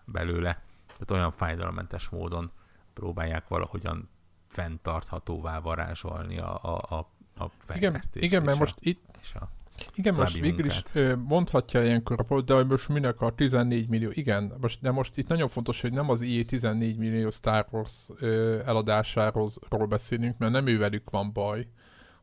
belőle. 0.06 0.62
Tehát 0.86 1.12
olyan 1.12 1.32
fájdalommentes 1.32 2.10
módon 2.10 2.52
próbálják 2.94 3.48
valahogyan 3.48 4.10
fenntarthatóvá 4.48 5.60
varázsolni 5.60 6.40
a, 6.40 6.60
a, 6.64 6.96
a, 6.96 7.10
a 7.44 7.52
fejlesztést. 7.58 8.26
Igen, 8.26 8.28
igen 8.28 8.44
mert 8.44 8.58
a, 8.58 8.60
most 8.60 8.76
itt, 8.80 9.18
és 9.22 9.34
a 9.34 9.50
igen, 9.96 10.14
most 10.14 10.40
végül 10.40 10.66
is 10.66 10.84
mondhatja 11.24 11.84
ilyenkor 11.84 12.44
de 12.44 12.64
most 12.64 12.88
minek 12.88 13.22
a 13.22 13.36
14 13.36 13.88
millió, 13.88 14.10
igen, 14.14 14.54
most, 14.62 14.82
de 14.82 14.92
most 14.92 15.18
itt 15.18 15.28
nagyon 15.28 15.48
fontos, 15.48 15.82
hogy 15.82 15.94
nem 15.94 16.10
az 16.10 16.22
IE 16.22 16.44
14 16.46 16.98
millió 16.98 17.30
Star 17.30 17.68
Wars 17.72 18.10
eladásáról 18.66 19.50
beszélünk, 19.90 20.38
mert 20.38 20.52
nem 20.52 20.68
ővelük 20.68 21.10
van 21.10 21.34
baj, 21.34 21.68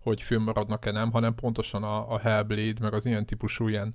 hogy 0.04 0.22
fönnmaradnak-e 0.22 0.90
nem, 0.90 1.10
hanem 1.10 1.34
pontosan 1.34 1.82
a, 1.82 2.12
a 2.12 2.18
Hellblade, 2.18 2.80
meg 2.80 2.92
az 2.92 3.06
ilyen 3.06 3.26
típusú 3.26 3.68
ilyen, 3.68 3.94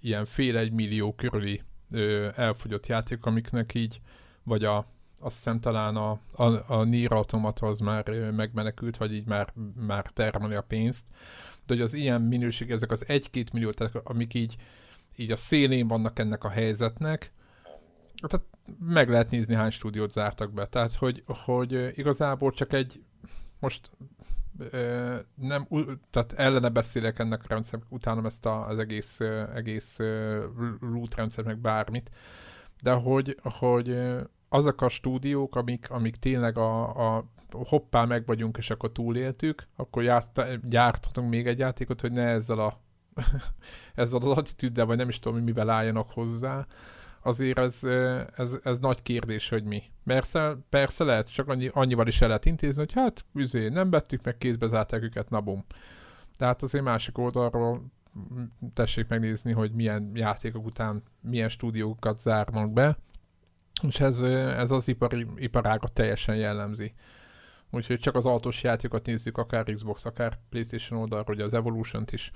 ilyen 0.00 0.24
fél 0.24 0.56
egy 0.56 0.72
millió 0.72 1.14
körüli 1.14 1.62
ö, 1.90 2.28
elfogyott 2.36 2.86
játék, 2.86 3.24
amiknek 3.24 3.74
így, 3.74 4.00
vagy 4.42 4.64
a, 4.64 4.86
azt 5.18 5.34
hiszem 5.36 5.60
talán 5.60 5.96
a, 5.96 6.20
a, 6.32 6.72
a 6.72 6.82
Nier 6.84 7.12
Automata 7.12 7.66
az 7.66 7.78
már 7.78 8.08
megmenekült, 8.30 8.96
vagy 8.96 9.14
így 9.14 9.26
már, 9.26 9.52
már 9.86 10.10
termeli 10.14 10.54
a 10.54 10.62
pénzt, 10.62 11.06
de 11.66 11.74
hogy 11.74 11.80
az 11.80 11.94
ilyen 11.94 12.22
minőség, 12.22 12.70
ezek 12.70 12.90
az 12.90 13.04
egy-két 13.08 13.52
millió, 13.52 13.70
tehát 13.70 13.94
amik 14.04 14.34
így, 14.34 14.56
így 15.16 15.30
a 15.30 15.36
szélén 15.36 15.88
vannak 15.88 16.18
ennek 16.18 16.44
a 16.44 16.48
helyzetnek, 16.48 17.32
tehát 18.26 18.46
meg 18.78 19.08
lehet 19.08 19.30
nézni, 19.30 19.54
hány 19.54 19.70
stúdiót 19.70 20.10
zártak 20.10 20.52
be. 20.52 20.66
Tehát, 20.66 20.94
hogy, 20.94 21.22
hogy 21.26 21.98
igazából 21.98 22.52
csak 22.52 22.72
egy, 22.72 23.02
most 23.58 23.90
nem, 25.34 25.66
tehát 26.10 26.32
ellene 26.32 26.68
beszélek 26.68 27.18
ennek 27.18 27.42
a 27.44 27.48
rendszernek, 27.48 27.88
utána 27.90 28.26
ezt 28.26 28.46
a, 28.46 28.66
az 28.66 28.78
egész, 28.78 29.20
egész 29.54 29.98
loot 30.80 31.14
rendszer, 31.14 31.58
bármit, 31.58 32.10
de 32.82 32.92
hogy, 32.92 33.38
hogy 33.42 33.98
azok 34.48 34.80
a 34.80 34.88
stúdiók, 34.88 35.56
amik, 35.56 35.90
amik 35.90 36.16
tényleg 36.16 36.58
a, 36.58 37.16
a 37.16 37.24
hoppá 37.50 38.04
meg 38.04 38.26
vagyunk, 38.26 38.56
és 38.56 38.70
akkor 38.70 38.92
túléltük, 38.92 39.66
akkor 39.76 40.22
gyárthatunk 40.68 41.28
még 41.28 41.46
egy 41.46 41.58
játékot, 41.58 42.00
hogy 42.00 42.12
ne 42.12 42.28
ezzel 42.28 42.58
a 42.58 42.80
ezzel 43.94 44.20
az 44.20 44.26
attitűddel, 44.26 44.86
vagy 44.86 44.96
nem 44.96 45.08
is 45.08 45.18
tudom, 45.18 45.42
mivel 45.42 45.70
álljanak 45.70 46.10
hozzá, 46.10 46.66
azért 47.22 47.58
ez, 47.58 47.84
ez, 48.36 48.58
ez 48.62 48.78
nagy 48.78 49.02
kérdés, 49.02 49.48
hogy 49.48 49.64
mi. 49.64 49.82
Persze, 50.04 50.56
persze 50.68 51.04
lehet, 51.04 51.32
csak 51.32 51.48
annyi, 51.48 51.70
annyival 51.72 52.06
is 52.06 52.20
el 52.20 52.26
lehet 52.28 52.46
intézni, 52.46 52.80
hogy 52.80 52.92
hát, 52.92 53.24
üzé, 53.34 53.68
nem 53.68 53.90
vettük 53.90 54.24
meg, 54.24 54.38
kézbe 54.38 54.66
zárták 54.66 55.02
őket, 55.02 55.30
na 55.30 55.40
bum. 55.40 55.64
De 56.38 56.44
hát 56.46 56.62
azért 56.62 56.84
másik 56.84 57.18
oldalról 57.18 57.92
tessék 58.74 59.08
megnézni, 59.08 59.52
hogy 59.52 59.72
milyen 59.72 60.10
játékok 60.14 60.66
után 60.66 61.02
milyen 61.20 61.48
stúdiókat 61.48 62.18
zárnak 62.18 62.72
be, 62.72 62.98
és 63.88 64.00
ez, 64.00 64.20
ez 64.20 64.70
az 64.70 64.88
ipari, 64.88 65.26
iparágat 65.36 65.92
teljesen 65.92 66.36
jellemzi. 66.36 66.94
Úgyhogy 67.70 67.98
csak 67.98 68.14
az 68.14 68.26
autós 68.26 68.62
játékokat 68.62 69.06
nézzük, 69.06 69.38
akár 69.38 69.64
Xbox, 69.64 70.04
akár 70.04 70.38
PlayStation 70.50 71.00
oldalról, 71.00 71.34
hogy 71.34 71.44
az 71.44 71.54
Evolution-t 71.54 72.12
is 72.12 72.30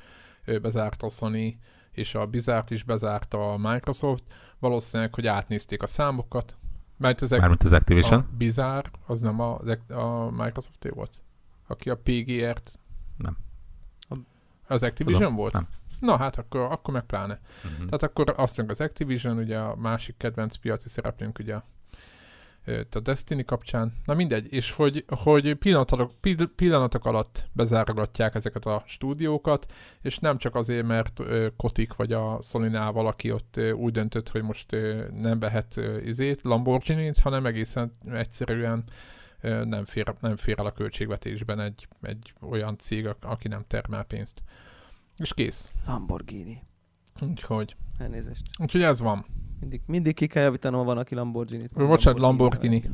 bezárta 0.62 1.08
Sony, 1.08 1.58
és 1.96 2.14
a 2.14 2.26
Bizárt 2.26 2.70
is 2.70 2.82
bezárta 2.82 3.52
a 3.52 3.56
Microsoft. 3.56 4.22
Valószínűleg, 4.58 5.14
hogy 5.14 5.26
átnézték 5.26 5.82
a 5.82 5.86
számokat. 5.86 6.56
Mert 6.96 7.20
az, 7.20 7.30
Mármint 7.30 7.62
az 7.62 7.72
Activision? 7.72 8.20
A 8.20 8.36
Bizár, 8.36 8.90
az 9.06 9.20
nem 9.20 9.40
a, 9.40 9.60
a 9.88 10.30
Microsoft 10.30 10.88
volt? 10.94 11.22
Aki 11.66 11.90
a 11.90 11.96
PGR-t... 11.96 12.78
Nem. 13.16 13.36
Az 14.66 14.82
Activision 14.82 15.20
Tudom, 15.20 15.36
volt? 15.36 15.52
Nem. 15.52 15.68
Na 16.00 16.16
hát 16.16 16.38
akkor, 16.38 16.60
akkor 16.60 16.94
meg 16.94 17.02
pláne. 17.02 17.40
Uh-huh. 17.64 17.76
Tehát 17.76 18.02
akkor 18.02 18.34
azt 18.36 18.56
mondjuk 18.56 18.80
az 18.80 18.86
Activision, 18.86 19.38
ugye 19.38 19.58
a 19.58 19.76
másik 19.76 20.16
kedvenc 20.16 20.56
piaci 20.56 20.88
szereplőnk 20.88 21.38
ugye 21.38 21.54
a 21.54 21.64
Destiny 23.02 23.44
kapcsán. 23.44 23.92
Na 24.04 24.14
mindegy, 24.14 24.52
és 24.52 24.70
hogy, 24.70 25.04
hogy 25.08 25.54
pillanatok, 25.54 26.12
pillanatok 26.56 27.04
alatt 27.04 27.48
bezárogatják 27.52 28.34
ezeket 28.34 28.66
a 28.66 28.82
stúdiókat, 28.86 29.72
és 30.02 30.18
nem 30.18 30.38
csak 30.38 30.54
azért, 30.54 30.86
mert 30.86 31.22
Kotik 31.56 31.94
vagy 31.94 32.12
a 32.12 32.38
sony 32.42 32.70
valaki 32.70 33.32
ott 33.32 33.60
úgy 33.74 33.92
döntött, 33.92 34.28
hogy 34.28 34.42
most 34.42 34.76
nem 35.10 35.38
vehet 35.38 35.80
izét, 36.04 36.42
Lamborghini-t, 36.42 37.18
hanem 37.18 37.46
egészen 37.46 37.90
egyszerűen 38.12 38.84
nem 39.64 39.84
fér, 39.84 40.14
nem 40.20 40.36
fér 40.36 40.58
el 40.58 40.66
a 40.66 40.72
költségvetésben 40.72 41.60
egy, 41.60 41.88
egy 42.02 42.32
olyan 42.40 42.78
cég, 42.78 43.08
aki 43.20 43.48
nem 43.48 43.64
termel 43.66 44.04
pénzt. 44.04 44.42
És 45.16 45.34
kész. 45.34 45.70
Lamborghini. 45.86 46.62
Úgyhogy. 47.20 47.76
Elnézést. 47.98 48.42
Úgyhogy 48.58 48.82
ez 48.82 49.00
van. 49.00 49.26
Mindig, 49.60 49.80
mindig 49.86 50.14
ki 50.14 50.26
kell 50.26 50.42
javítanom, 50.42 50.84
van, 50.84 50.98
aki 50.98 51.14
Lamborghini-t. 51.14 51.72
Bocsánat, 51.72 52.20
Lamborghini. 52.20 52.90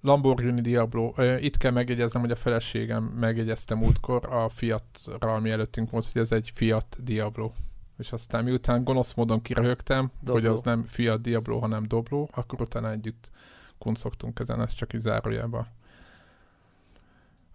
Lamborghini 0.00 0.60
Diablo. 0.60 1.12
Itt 1.40 1.56
kell 1.56 1.70
megjegyeznem, 1.70 2.22
hogy 2.22 2.30
a 2.30 2.36
feleségem 2.36 3.04
megjegyezte 3.04 3.74
múltkor 3.74 4.26
a 4.32 4.48
Fiat-ra, 4.48 5.34
ami 5.34 5.50
előttünk 5.50 5.90
volt, 5.90 6.08
hogy 6.12 6.22
ez 6.22 6.32
egy 6.32 6.50
Fiat 6.54 7.04
Diablo. 7.04 7.50
És 7.98 8.12
aztán 8.12 8.44
miután 8.44 8.84
gonosz 8.84 9.14
módon 9.14 9.42
kiröhögtem, 9.42 10.10
Doblo. 10.20 10.32
hogy 10.32 10.46
az 10.46 10.62
nem 10.62 10.84
Fiat 10.88 11.20
Diablo, 11.20 11.58
hanem 11.58 11.84
Doblo, 11.86 12.26
akkor 12.30 12.60
utána 12.60 12.90
együtt 12.90 13.30
kuncogtunk 13.78 14.38
ezen, 14.38 14.60
ez 14.60 14.72
csak 14.72 14.92
így 14.92 15.00
zárójában 15.00 15.66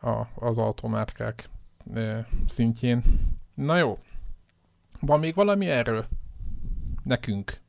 a, 0.02 0.22
az 0.36 0.58
automárkák 0.58 1.50
e, 1.94 2.28
szintjén. 2.48 3.04
Na 3.54 3.78
jó, 3.78 4.00
van 5.00 5.20
még 5.20 5.36
valami 5.36 5.70
erről? 5.70 6.06
Nekünk. 7.04 7.62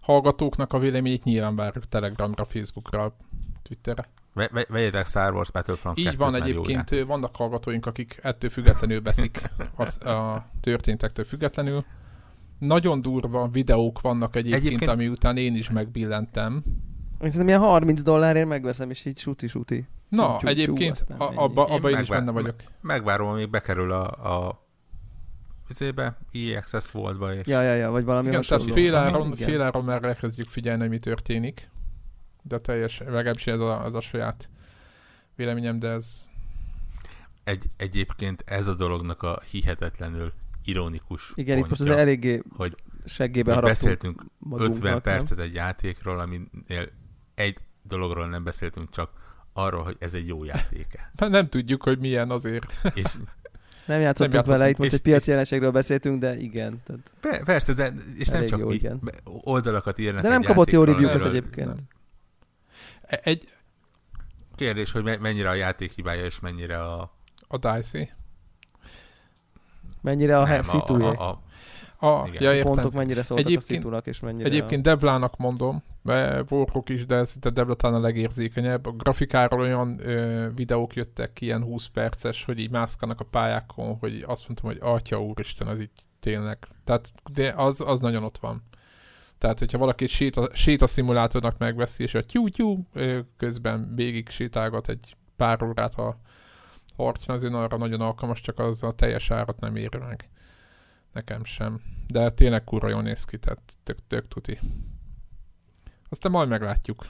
Hallgatóknak 0.00 0.72
a 0.72 0.78
véleményét 0.78 1.24
nyilván 1.24 1.56
várjuk 1.56 1.88
Telegramra, 1.88 2.44
Facebookra, 2.44 3.14
Twitterre. 3.62 4.04
Vegyetek 4.68 5.06
Star 5.06 5.34
Wars 5.34 5.50
Battlefront 5.50 5.98
Így 5.98 6.16
van 6.16 6.34
egyébként, 6.34 7.04
vannak 7.06 7.36
hallgatóink, 7.36 7.86
akik 7.86 8.18
ettől 8.22 8.50
függetlenül 8.50 9.02
veszik 9.02 9.50
az, 9.76 10.04
a 10.04 10.46
történtektől 10.60 11.24
függetlenül. 11.24 11.84
Nagyon 12.58 13.00
durva 13.00 13.48
videók 13.48 14.00
vannak 14.00 14.36
egyébként, 14.36 14.64
egyébként... 14.64 14.90
ami 14.90 15.08
után 15.08 15.36
én 15.36 15.56
is 15.56 15.70
megbillentem. 15.70 16.62
Szerintem 17.18 17.48
ilyen 17.48 17.60
30 17.60 18.02
dollárért 18.02 18.48
megveszem, 18.48 18.90
és 18.90 19.04
így 19.04 19.18
suti-suti. 19.18 19.86
Na, 20.08 20.38
egyébként 20.40 21.04
csú, 21.08 21.14
abba, 21.18 21.64
abba 21.64 21.90
én, 21.90 21.96
én 21.96 22.02
is 22.02 22.08
benne 22.08 22.30
vagyok. 22.30 22.54
Megvárom, 22.80 23.28
amíg 23.28 23.50
bekerül 23.50 23.92
a, 23.92 24.04
a 24.06 24.63
vizébe, 25.68 26.18
EXS 26.32 26.90
voltba, 26.90 27.34
és... 27.34 27.46
Ja, 27.46 27.62
ja, 27.62 27.74
ja, 27.74 27.90
vagy 27.90 28.04
valami 28.04 28.26
igen, 28.26 28.36
hasonló. 28.36 28.64
Tehát 28.64 28.78
féláron, 28.78 29.36
féláron 29.36 29.84
már 29.84 30.04
elkezdjük 30.04 30.48
figyelni, 30.48 30.86
mi 30.86 30.98
történik. 30.98 31.70
De 32.42 32.58
teljes, 32.58 32.98
legalábbis 32.98 33.46
ez 33.46 33.60
a, 33.60 33.84
ez 33.84 33.94
a 33.94 34.00
saját 34.00 34.50
véleményem, 35.36 35.78
de 35.78 35.88
ez... 35.88 36.28
Egy, 37.44 37.64
egyébként 37.76 38.42
ez 38.46 38.66
a 38.66 38.74
dolognak 38.74 39.22
a 39.22 39.40
hihetetlenül 39.50 40.32
ironikus 40.64 41.32
Igen, 41.34 41.58
pontja, 41.58 41.72
itt 41.72 41.78
most 41.78 41.90
az 41.90 41.98
eléggé 42.00 42.42
hogy 42.56 42.74
seggébe 43.04 43.60
beszéltünk 43.60 44.22
50 44.50 45.02
percet 45.02 45.38
egy 45.38 45.54
játékról, 45.54 46.18
aminél 46.18 46.90
egy 47.34 47.58
dologról 47.82 48.28
nem 48.28 48.44
beszéltünk, 48.44 48.90
csak 48.90 49.10
arról, 49.52 49.82
hogy 49.82 49.96
ez 49.98 50.14
egy 50.14 50.26
jó 50.26 50.44
játéke. 50.44 51.10
Mert 51.18 51.32
nem 51.32 51.48
tudjuk, 51.48 51.82
hogy 51.82 51.98
milyen 51.98 52.30
azért. 52.30 52.82
És 52.94 53.16
Nem 53.86 54.00
játszottunk 54.00 54.32
játszottunk. 54.34 54.46
vele, 54.58 54.68
itt 54.70 54.76
most 54.78 54.92
egy 54.92 55.02
piaci 55.02 55.30
jelenségről 55.30 55.70
beszéltünk, 55.70 56.20
de 56.20 56.36
igen. 56.36 56.82
Tehát, 56.86 57.10
pe- 57.20 57.42
persze, 57.44 57.72
de 57.72 57.92
és 58.18 58.28
nem 58.28 58.46
csak 58.46 58.58
jó, 58.58 58.66
mi, 58.66 58.74
igen. 58.74 58.98
be- 59.02 59.20
oldalakat 59.24 59.98
írnak 59.98 60.22
de 60.22 60.28
nem 60.28 60.40
egy 60.40 60.46
kapott 60.46 60.70
jó 60.70 60.80
amiről- 61.22 61.36
egyébként. 61.36 61.80
E- 63.02 63.20
Egy, 63.24 63.48
Kérdés, 64.56 64.92
hogy 64.92 65.02
me- 65.02 65.20
mennyire 65.20 65.48
a 65.48 65.54
játék 65.54 65.92
hibája, 65.92 66.24
és 66.24 66.40
mennyire 66.40 66.78
a... 66.78 67.12
a 67.48 67.58
Dicey. 67.58 68.10
Mennyire 70.00 70.38
a, 70.38 70.44
nem, 70.46 70.60
a 70.60 70.92
a, 71.18 71.40
a, 71.98 72.06
A, 72.06 72.28
ja, 72.38 72.50
A 72.50 72.54
értem. 72.54 72.72
pontok 72.72 72.92
mennyire 72.92 73.22
szóltak 73.22 73.46
Egyébként- 73.46 73.70
a 73.70 73.74
szitunak, 73.82 74.06
és 74.06 74.20
mennyire 74.20 74.48
Egyébként 74.48 74.82
Devlának 74.82 75.36
mondom, 75.36 75.72
mert 75.72 75.84
Warhawk 76.04 76.88
is, 76.88 77.06
de 77.06 77.24
szinte 77.24 77.50
talán 77.50 77.96
a 77.96 78.00
legérzékenyebb. 78.00 78.86
A 78.86 78.90
grafikáról 78.90 79.60
olyan 79.60 79.98
ö, 80.00 80.48
videók 80.54 80.94
jöttek 80.94 81.32
ki, 81.32 81.44
ilyen 81.44 81.62
20 81.62 81.86
perces, 81.86 82.44
hogy 82.44 82.58
így 82.58 82.70
mászkanak 82.70 83.20
a 83.20 83.24
pályákon, 83.24 83.96
hogy 83.96 84.24
azt 84.26 84.48
mondtam, 84.48 84.70
hogy 84.70 84.78
atya 84.80 85.22
úristen, 85.22 85.68
ez 85.68 85.80
így 85.80 85.90
tényleg. 86.20 86.58
Tehát 86.84 87.12
de 87.32 87.52
az, 87.56 87.80
az 87.80 88.00
nagyon 88.00 88.24
ott 88.24 88.38
van. 88.38 88.62
Tehát, 89.38 89.58
hogyha 89.58 89.78
valaki 89.78 90.06
séta, 90.06 90.48
séta 90.52 90.86
szimulátornak 90.86 91.58
megveszi, 91.58 92.02
és 92.02 92.14
a 92.14 92.24
tyú-tyú 92.24 92.86
közben 93.36 93.92
végig 93.94 94.28
sétálgat 94.28 94.88
egy 94.88 95.16
pár 95.36 95.62
órát 95.62 95.94
a 95.94 96.18
harcmezőn, 96.96 97.54
arra 97.54 97.76
nagyon 97.76 98.00
alkalmas, 98.00 98.40
csak 98.40 98.58
az 98.58 98.82
a 98.82 98.94
teljes 98.94 99.30
árat 99.30 99.60
nem 99.60 99.76
éri 99.76 99.98
meg. 99.98 100.28
Nekem 101.12 101.44
sem. 101.44 101.80
De 102.06 102.30
tényleg 102.30 102.64
kurva 102.64 102.88
jól 102.88 103.02
néz 103.02 103.24
ki, 103.24 103.38
tehát 103.38 103.60
tök, 103.82 103.98
tök 104.06 104.28
tuti. 104.28 104.58
Aztán 106.08 106.32
majd 106.32 106.48
meglátjuk. 106.48 107.06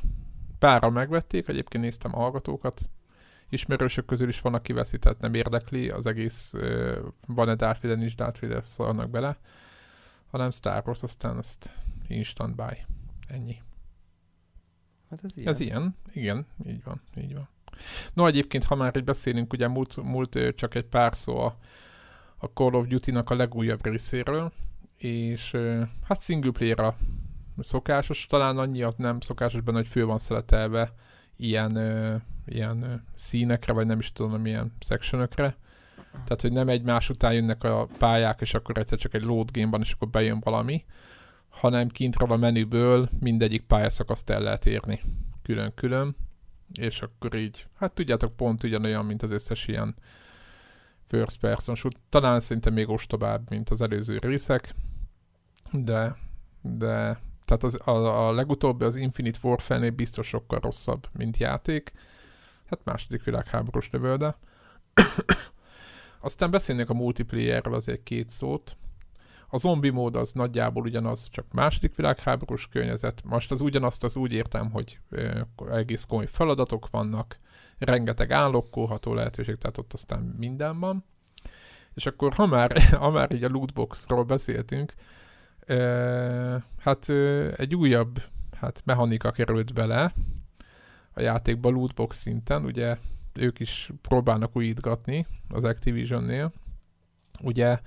Páran 0.59 0.93
megvették, 0.93 1.49
egyébként 1.49 1.85
néztem 1.85 2.13
hallgatókat. 2.13 2.91
Ismerősök 3.49 4.05
közül 4.05 4.29
is 4.29 4.41
van, 4.41 4.55
aki 4.55 4.73
veszi, 4.73 4.99
tehát 4.99 5.21
nem 5.21 5.35
érdekli. 5.35 5.91
Az 5.91 6.07
egész 6.07 6.53
uh, 6.53 6.97
van-e 7.27 7.55
Darth 7.55 7.83
Vader, 7.83 7.99
nincs 7.99 8.17
Darth 8.17 8.41
Vader, 8.41 8.65
szarnak 8.65 9.11
bele. 9.11 9.39
Hanem 10.31 10.51
Star 10.51 10.83
Wars, 10.87 11.03
aztán 11.03 11.39
ezt 11.39 11.73
instant 12.09 12.55
buy. 12.55 12.85
Ennyi. 13.29 13.63
Hát 15.11 15.25
ez 15.25 15.37
ilyen. 15.37 15.49
Ez 15.49 15.61
ilyen, 15.61 15.97
igen, 16.13 16.47
így 16.67 16.83
van, 16.85 17.01
így 17.17 17.35
van. 17.35 17.49
No, 18.13 18.27
egyébként, 18.27 18.65
ha 18.65 18.75
már 18.75 18.97
így 18.97 19.05
beszélünk, 19.05 19.53
ugye 19.53 19.69
múlt, 19.69 19.97
múlt 19.97 20.39
csak 20.55 20.75
egy 20.75 20.85
pár 20.85 21.17
szó 21.17 21.39
a, 21.39 21.59
a 22.37 22.47
Call 22.47 22.73
of 22.73 22.87
Duty-nak 22.87 23.31
a 23.31 23.35
legújabb 23.35 23.85
részéről, 23.85 24.53
és 24.97 25.57
hát 26.03 26.23
single 26.23 26.51
player 26.51 26.95
szokásos, 27.59 28.27
talán 28.27 28.59
annyiat 28.59 28.99
nem 28.99 29.21
szokásos 29.21 29.61
benne, 29.61 29.77
hogy 29.77 29.89
fő 29.89 30.05
van 30.05 30.19
szeletelve 30.19 30.93
ilyen, 31.37 31.77
ö, 31.77 32.17
ilyen 32.47 32.83
ö, 32.83 32.95
színekre, 33.15 33.73
vagy 33.73 33.87
nem 33.87 33.99
is 33.99 34.13
tudom, 34.13 34.41
milyen 34.41 34.73
sectionökre. 34.81 35.57
Tehát, 36.13 36.41
hogy 36.41 36.53
nem 36.53 36.69
egymás 36.69 37.11
után 37.11 37.33
jönnek 37.33 37.65
a 37.65 37.89
pályák, 37.99 38.41
és 38.41 38.55
akkor 38.55 38.79
egyszer 38.79 38.99
csak 38.99 39.15
egy 39.15 39.23
load 39.23 39.51
game 39.53 39.71
van, 39.71 39.81
és 39.81 39.93
akkor 39.93 40.09
bejön 40.09 40.41
valami, 40.41 40.85
hanem 41.49 41.89
kintről 41.89 42.33
a 42.33 42.37
menüből 42.37 43.09
mindegyik 43.21 43.63
pályaszakaszt 43.63 44.31
el 44.31 44.41
lehet 44.41 44.67
érni 44.67 45.01
külön-külön, 45.43 46.17
és 46.81 47.03
akkor 47.03 47.35
így, 47.35 47.67
hát 47.75 47.93
tudjátok, 47.93 48.37
pont 48.37 48.65
ugyanolyan, 48.65 49.05
mint 49.05 49.23
az 49.23 49.31
összes 49.31 49.67
ilyen 49.67 49.95
first 51.07 51.41
person 51.41 51.75
shoot. 51.75 51.97
Talán 52.09 52.41
szinte 52.41 52.71
még 52.71 52.89
ostobább, 52.89 53.51
mint 53.51 53.71
az 53.71 53.81
előző 53.81 54.19
részek, 54.19 54.75
de, 55.73 56.17
de 56.61 57.21
tehát 57.45 57.65
az, 57.65 57.81
a, 57.85 58.27
a 58.27 58.33
legutóbbi, 58.33 58.85
az 58.85 58.97
Infinite 58.97 59.39
Warfare-nél 59.43 59.91
biztos 59.91 60.27
sokkal 60.27 60.59
rosszabb, 60.59 61.09
mint 61.13 61.37
játék. 61.37 61.93
Hát 62.71 62.81
második 62.85 63.25
világháborús 63.25 63.91
lövölde. 63.91 64.37
Aztán 66.21 66.51
beszélnék 66.51 66.89
a 66.89 66.95
multiplayerről 66.95 67.75
azért 67.75 68.03
két 68.03 68.29
szót. 68.29 68.77
A 69.49 69.57
zombi 69.57 69.91
mód 69.91 70.17
az 70.17 70.33
nagyjából 70.33 70.83
ugyanaz, 70.83 71.29
csak 71.31 71.53
második 71.53 71.95
világháborús 71.95 72.69
környezet. 72.69 73.23
Most 73.25 73.51
az 73.51 73.61
ugyanazt 73.61 74.05
az 74.05 74.17
úgy 74.17 74.33
értem, 74.33 74.71
hogy 74.71 74.99
egész 75.71 76.05
komoly 76.05 76.27
feladatok 76.27 76.91
vannak, 76.91 77.39
rengeteg 77.79 78.31
állokkolható 78.31 79.15
lehetőség, 79.15 79.57
tehát 79.57 79.79
ott 79.79 79.93
aztán 79.93 80.35
minden 80.39 80.81
van. 80.81 81.05
És 81.95 82.07
akkor, 82.07 82.33
ha 82.33 82.47
már, 82.47 82.79
ha 83.03 83.11
már 83.11 83.33
így 83.33 83.45
a 83.45 83.49
lootboxról 83.49 84.25
beszéltünk, 84.25 84.95
hát 86.79 87.09
egy 87.57 87.75
újabb 87.75 88.23
hát 88.57 88.83
mechanika 88.85 89.31
került 89.31 89.75
bele 89.75 90.13
a 91.13 91.21
játékba 91.21 91.69
lootbox 91.69 92.17
szinten, 92.17 92.65
ugye 92.65 92.97
ők 93.33 93.61
is 93.61 93.91
próbálnak 94.03 94.57
újítgatni 94.57 95.27
az 95.49 95.65
Activision-nél. 95.65 96.53
Ugye 97.43 97.79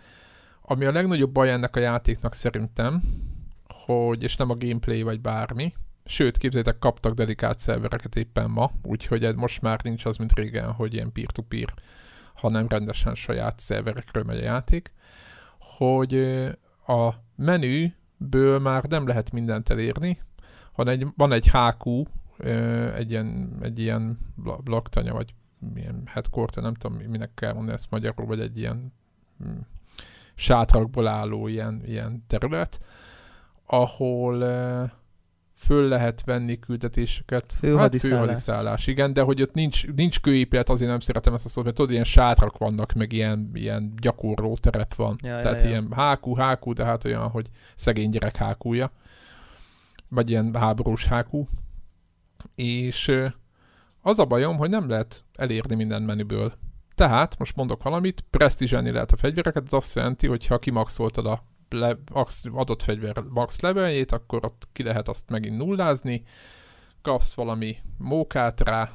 ami 0.61 0.85
a 0.85 0.91
legnagyobb 0.91 1.31
baj 1.31 1.51
ennek 1.51 1.75
a 1.75 1.79
játéknak 1.79 2.33
szerintem, 2.33 3.01
hogy, 3.67 4.23
és 4.23 4.35
nem 4.35 4.49
a 4.49 4.57
gameplay 4.57 5.01
vagy 5.01 5.21
bármi, 5.21 5.73
sőt, 6.05 6.37
képzeljétek, 6.37 6.79
kaptak 6.79 7.13
dedikált 7.13 7.59
szervereket 7.59 8.15
éppen 8.15 8.49
ma, 8.49 8.71
úgyhogy 8.83 9.35
most 9.35 9.61
már 9.61 9.83
nincs 9.83 10.05
az, 10.05 10.17
mint 10.17 10.33
régen, 10.33 10.71
hogy 10.71 10.93
ilyen 10.93 11.11
peer-to-peer, 11.11 11.73
hanem 12.33 12.67
rendesen 12.67 13.15
saját 13.15 13.59
szerverekről 13.59 14.23
megy 14.23 14.37
a 14.37 14.43
játék, 14.43 14.91
hogy 15.59 16.15
a 16.87 17.13
menüből 17.37 18.59
már 18.59 18.83
nem 18.83 19.07
lehet 19.07 19.31
mindent 19.31 19.69
elérni, 19.69 20.21
hanem 20.71 20.93
egy, 20.93 21.07
van 21.15 21.31
egy 21.31 21.49
HQ, 21.51 22.03
egy 22.95 23.11
ilyen, 23.11 23.57
egy 23.61 23.79
ilyen 23.79 24.19
bla- 24.35 24.63
blokktanya, 24.63 25.13
vagy 25.13 25.33
milyen 25.73 26.03
headquarter, 26.05 26.63
nem 26.63 26.73
tudom, 26.73 26.97
minek 26.97 27.31
kell 27.33 27.53
mondani 27.53 27.73
ezt 27.73 27.91
magyarul, 27.91 28.25
vagy 28.25 28.39
egy 28.39 28.57
ilyen 28.57 28.93
mm, 29.47 29.57
sátrakból 30.35 31.07
álló 31.07 31.47
ilyen, 31.47 31.81
ilyen 31.85 32.23
terület, 32.27 32.79
ahol 33.65 34.43
föl 35.57 35.87
lehet 35.87 36.23
venni 36.23 36.59
küldetéseket. 36.59 37.53
Főhadiszállás. 37.59 38.17
Hát 38.17 38.19
főhadiszállás, 38.19 38.87
igen, 38.87 39.13
de 39.13 39.21
hogy 39.21 39.41
ott 39.41 39.53
nincs, 39.53 39.87
nincs 39.87 40.19
kőépület, 40.19 40.69
azért 40.69 40.89
nem 40.89 40.99
szeretem 40.99 41.33
ezt 41.33 41.45
a 41.45 41.49
szót, 41.49 41.63
mert 41.63 41.75
tudod, 41.75 41.91
ilyen 41.91 42.03
sátrak 42.03 42.57
vannak, 42.57 42.93
meg 42.93 43.13
ilyen, 43.13 43.51
ilyen 43.53 43.93
gyakorló 44.01 44.57
terep 44.57 44.95
van. 44.95 45.15
Ja, 45.21 45.35
ja, 45.35 45.41
Tehát 45.41 45.61
ja. 45.61 45.67
ilyen 45.67 45.93
HQ, 45.93 46.35
HQ, 46.35 46.73
de 46.73 46.85
hát 46.85 47.05
olyan, 47.05 47.29
hogy 47.29 47.49
szegény 47.75 48.09
gyerek 48.09 48.37
HQ-ja. 48.37 48.91
Vagy 50.09 50.29
ilyen 50.29 50.55
háborús 50.55 51.07
HQ. 51.07 51.43
És 52.55 53.11
az 54.01 54.19
a 54.19 54.25
bajom, 54.25 54.57
hogy 54.57 54.69
nem 54.69 54.89
lehet 54.89 55.23
elérni 55.35 55.75
minden 55.75 56.01
menüből. 56.01 56.53
Tehát, 56.95 57.37
most 57.37 57.55
mondok 57.55 57.83
valamit, 57.83 58.23
presztízselni 58.29 58.91
lehet 58.91 59.11
a 59.11 59.17
fegyvereket, 59.17 59.63
ez 59.65 59.73
azt 59.73 59.95
jelenti, 59.95 60.27
hogy 60.27 60.45
ha 60.45 60.59
kimaxoltad 60.59 61.25
a 61.25 61.43
le, 61.69 61.97
adott 62.51 62.83
fegyver 62.83 63.23
max 63.29 63.59
leveljét, 63.59 64.11
akkor 64.11 64.45
ott 64.45 64.67
ki 64.73 64.83
lehet 64.83 65.07
azt 65.07 65.29
megint 65.29 65.57
nullázni, 65.57 66.23
kapsz 67.01 67.33
valami 67.33 67.77
mókát 67.97 68.61
rá, 68.61 68.91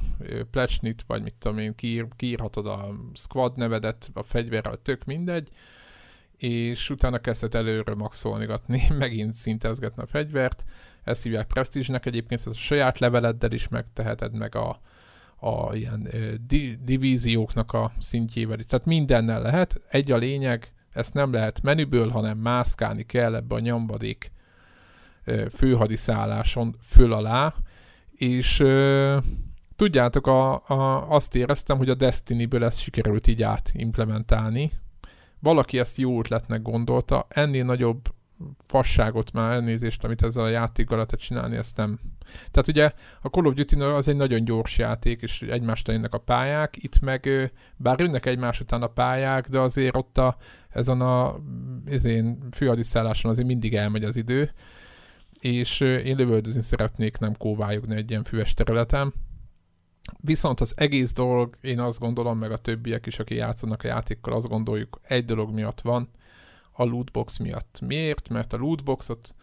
plecsnit, 0.50 1.04
vagy 1.06 1.22
mit 1.22 1.34
tudom 1.34 1.58
én, 1.58 1.74
kiír, 1.74 2.06
kiírhatod 2.16 2.66
a 2.66 2.88
squad 3.14 3.56
nevedet 3.56 4.10
a 4.12 4.22
fegyverrel, 4.22 4.76
tök 4.82 5.04
mindegy, 5.04 5.48
és 6.36 6.90
utána 6.90 7.18
kezdhet 7.18 7.54
előre 7.54 7.94
maxolnigatni, 7.94 8.82
megint 8.98 9.34
szintezgetni 9.34 10.02
a 10.02 10.06
fegyvert. 10.06 10.64
Ezt 11.04 11.22
hívják 11.22 11.46
presztízsnek 11.46 12.06
egyébként, 12.06 12.40
ezt 12.40 12.56
a 12.56 12.58
saját 12.58 12.98
leveleddel 12.98 13.52
is 13.52 13.68
megteheted, 13.68 14.32
meg 14.32 14.54
a, 14.54 14.80
a 15.36 15.74
ilyen 15.74 16.08
di- 16.46 16.78
divízióknak 16.84 17.72
a 17.72 17.92
szintjével. 17.98 18.56
Tehát 18.56 18.86
mindennel 18.86 19.42
lehet. 19.42 19.80
Egy 19.88 20.10
a 20.10 20.16
lényeg, 20.16 20.72
ezt 20.92 21.14
nem 21.14 21.32
lehet 21.32 21.62
menüből, 21.62 22.08
hanem 22.08 22.38
mászkálni 22.38 23.02
kell 23.02 23.34
ebbe 23.34 23.54
a 23.54 23.60
nyomvadék 23.60 24.32
ö, 25.24 25.46
főhadiszálláson 25.54 26.76
föl 26.82 27.12
alá, 27.12 27.54
és 28.16 28.62
tudjátok, 29.76 30.26
a, 30.26 30.52
a, 30.52 31.10
azt 31.10 31.34
éreztem, 31.34 31.76
hogy 31.76 31.88
a 31.88 31.94
Destiny-ből 31.94 32.64
ezt 32.64 32.78
sikerült 32.78 33.26
így 33.26 33.42
átimplementálni. 33.42 34.70
Valaki 35.38 35.78
ezt 35.78 35.96
jó 35.96 36.18
ötletnek 36.18 36.62
gondolta, 36.62 37.26
ennél 37.28 37.64
nagyobb 37.64 38.00
fasságot 38.58 39.32
már 39.32 39.52
elnézést, 39.52 40.04
amit 40.04 40.22
ezzel 40.22 40.44
a 40.44 40.48
játékkal 40.48 40.96
lehetett 40.96 41.20
csinálni, 41.20 41.56
ezt 41.56 41.76
nem. 41.76 41.98
Tehát 42.50 42.68
ugye 42.68 42.92
a 43.20 43.28
Call 43.28 43.44
of 43.44 43.54
Duty 43.54 43.80
az 43.80 44.08
egy 44.08 44.16
nagyon 44.16 44.44
gyors 44.44 44.78
játék, 44.78 45.22
és 45.22 45.42
egymást 45.42 45.88
jönnek 45.88 46.14
a 46.14 46.18
pályák, 46.18 46.82
itt 46.82 47.00
meg 47.00 47.52
bár 47.76 48.00
jönnek 48.00 48.26
egymás 48.26 48.60
után 48.60 48.82
a 48.82 48.86
pályák, 48.86 49.48
de 49.48 49.58
azért 49.58 49.96
ott 49.96 50.18
a, 50.18 50.36
ezen 50.68 51.00
a 51.00 51.36
ezén, 51.84 52.38
főhadiszálláson 52.50 53.30
azért 53.30 53.46
mindig 53.48 53.74
elmegy 53.74 54.04
az 54.04 54.16
idő, 54.16 54.50
és 55.40 55.80
én 55.80 56.16
lövöldözni 56.16 56.62
szeretnék, 56.62 57.18
nem 57.18 57.36
kóvályogni 57.36 57.96
egy 57.96 58.10
ilyen 58.10 58.24
füves 58.24 58.54
területen. 58.54 59.12
Viszont 60.20 60.60
az 60.60 60.74
egész 60.76 61.12
dolog, 61.12 61.56
én 61.60 61.80
azt 61.80 61.98
gondolom, 61.98 62.38
meg 62.38 62.52
a 62.52 62.56
többiek 62.56 63.06
is, 63.06 63.18
akik 63.18 63.38
játszanak 63.38 63.84
a 63.84 63.86
játékkal, 63.86 64.32
azt 64.32 64.48
gondoljuk, 64.48 65.00
egy 65.02 65.24
dolog 65.24 65.50
miatt 65.52 65.80
van, 65.80 66.08
a 66.72 66.84
lootbox 66.84 67.38
miatt. 67.38 67.78
Miért? 67.86 68.28
Mert 68.28 68.52
a 68.52 68.56
lootboxot 68.56 69.34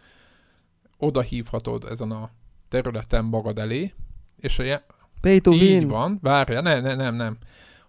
oda 0.98 1.20
hívhatod 1.20 1.84
ezen 1.90 2.10
a 2.10 2.30
területen 2.68 3.24
magad 3.24 3.58
elé, 3.58 3.94
és 4.36 4.58
a, 4.58 4.62
já- 4.62 4.84
Pay 5.20 5.40
to 5.40 5.52
Így 5.52 5.60
win. 5.60 5.88
van, 5.88 6.18
várja, 6.22 6.60
nem, 6.60 6.82
nem, 6.82 6.96
nem, 6.96 7.14
nem. 7.14 7.38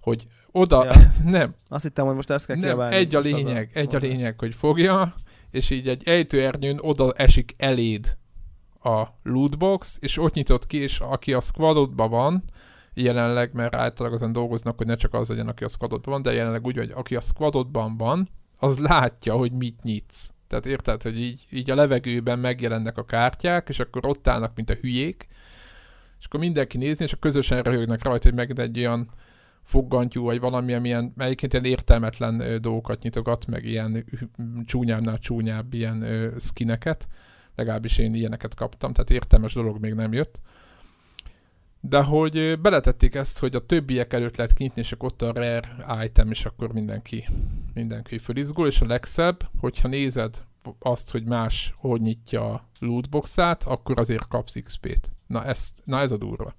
Hogy 0.02 0.28
oda, 0.52 0.86
Ja. 0.86 0.94
nem, 1.38 1.56
Azt 1.70 1.84
hittem, 1.84 2.06
hogy 2.06 2.16
most 2.16 2.30
ezt 2.30 2.46
kell 2.46 2.56
nem, 2.56 2.80
egy 2.80 3.16
a 3.16 3.20
lényeg, 3.20 3.70
egy 3.74 3.96
a 3.96 4.00
lényeg, 4.00 4.40
hogy 4.40 4.56
fogja, 4.56 5.16
és 5.52 5.70
így 5.70 5.88
egy 5.88 6.08
ejtőernyőn 6.08 6.80
oda 6.82 7.12
esik 7.12 7.54
eléd 7.58 8.18
a 8.84 9.04
lootbox, 9.24 9.98
és 10.02 10.18
ott 10.18 10.34
nyitott 10.34 10.68
ki, 10.68 10.78
és 10.78 11.00
aki 11.00 11.34
a 11.34 11.40
squadodban 11.40 12.10
van, 12.10 12.44
jelenleg, 12.94 13.54
mert 13.54 13.76
általában 13.76 14.18
azon 14.18 14.32
dolgoznak, 14.32 14.78
hogy 14.78 14.86
ne 14.88 14.96
csak 14.96 15.14
az 15.14 15.30
legyen, 15.30 15.48
aki 15.48 15.64
a 15.64 15.68
squadodban 15.68 16.14
van, 16.14 16.22
de 16.22 16.34
jelenleg 16.34 16.66
úgy, 16.66 16.78
hogy 16.78 16.92
aki 16.96 17.16
a 17.16 17.22
squadodban 17.22 17.98
van, 17.98 18.30
az 18.62 18.80
látja, 18.80 19.34
hogy 19.36 19.52
mit 19.52 19.84
nyitsz. 19.84 20.32
Tehát 20.48 20.66
érted, 20.66 21.02
hogy 21.02 21.22
így, 21.22 21.48
így 21.50 21.70
a 21.70 21.76
levegőben 21.76 22.40
megjelennek 22.40 22.98
a 22.98 23.06
kártyák, 23.06 23.70
és 23.70 23.80
akkor 23.80 24.06
ott 24.06 24.28
állnak, 24.28 24.56
mint 24.56 24.70
a 24.70 24.74
hülyék, 24.74 25.28
és 26.20 26.26
akkor 26.26 26.40
mindenki 26.40 26.78
nézni, 26.78 27.06
és 27.06 27.14
a 27.14 27.18
közösen 27.18 27.62
röhögnek 27.62 28.04
rajta, 28.04 28.28
hogy 28.30 28.38
megint 28.38 28.60
egy 28.60 28.78
olyan 28.78 29.10
foggantyú, 29.64 30.24
vagy 30.24 30.40
valamilyen 30.40 30.86
ilyen, 30.86 31.14
melyiként 31.16 31.54
ilyen 31.54 31.66
értelmetlen 31.66 32.62
dolgokat 32.62 33.02
nyitogat, 33.02 33.46
meg 33.46 33.66
ilyen 33.66 34.06
csúnyábbnál 34.66 35.20
csúnyább 35.20 35.74
ilyen 35.74 36.34
skineket. 36.40 37.08
Legalábbis 37.56 37.98
én 37.98 38.14
ilyeneket 38.14 38.56
kaptam, 38.56 38.94
tehát 38.94 39.10
értelmes 39.10 39.54
dolog 39.54 39.80
még 39.80 39.94
nem 39.94 40.14
jött. 40.14 40.42
De 41.84 42.04
hogy 42.04 42.60
beletették 42.60 43.16
ezt, 43.16 43.40
hogy 43.40 43.56
a 43.56 43.66
többiek 43.66 44.14
előtt 44.14 44.36
lehet 44.36 44.54
kinyitni, 44.54 44.82
és 44.82 44.92
akkor 44.92 45.12
ott 45.12 45.22
a 45.22 45.32
rare 45.34 45.62
item, 46.04 46.30
és 46.32 46.46
akkor 46.46 46.74
mindenki, 46.74 47.28
mindenki 47.74 48.18
fölizgul, 48.18 48.68
és 48.68 48.82
a 48.82 48.86
legszebb, 48.86 49.50
hogyha 49.60 49.88
nézed 49.88 50.46
azt, 50.80 51.12
hogy 51.12 51.24
más 51.24 51.74
hogy 51.78 52.02
nyitja 52.02 52.54
a 52.54 52.68
lootboxát, 52.80 53.64
akkor 53.64 54.00
azért 54.00 54.28
kapsz 54.28 54.56
XP-t. 54.64 55.12
Na, 55.28 55.46
ez, 55.46 55.74
na 55.84 56.00
ez 56.00 56.12
a 56.12 56.18
durva. 56.18 56.56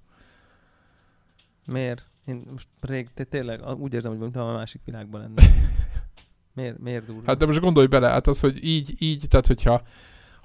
Miért? 1.65 2.05
Én 2.25 2.43
most 2.51 2.67
rég, 2.81 3.09
té- 3.13 3.29
tényleg 3.29 3.79
úgy 3.79 3.93
érzem, 3.93 4.11
hogy 4.11 4.19
mintha 4.19 4.49
a 4.49 4.53
másik 4.53 4.81
világban 4.85 5.21
lenne. 5.21 5.43
Miért, 6.55 6.79
miért 6.79 7.05
durva? 7.05 7.21
Hát 7.25 7.37
de 7.37 7.45
most 7.45 7.59
gondolj 7.59 7.87
bele, 7.87 8.07
hát 8.07 8.27
az, 8.27 8.39
hogy 8.39 8.63
így, 8.65 8.95
így, 8.99 9.25
tehát 9.29 9.47
hogyha 9.47 9.81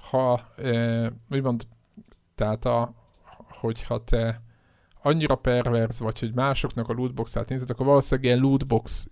ha, 0.09 0.53
e, 0.57 1.11
úgymond, 1.29 1.67
tehát 2.35 2.65
a, 2.65 2.93
hogyha 3.59 4.03
te 4.03 4.41
annyira 5.01 5.35
perverz 5.35 5.99
vagy, 5.99 6.19
hogy 6.19 6.33
másoknak 6.33 6.89
a 6.89 6.93
lootboxát 6.93 7.49
nézed, 7.49 7.69
akkor 7.69 7.85
valószínűleg 7.85 8.25
ilyen 8.31 8.43
lootbox 8.43 9.07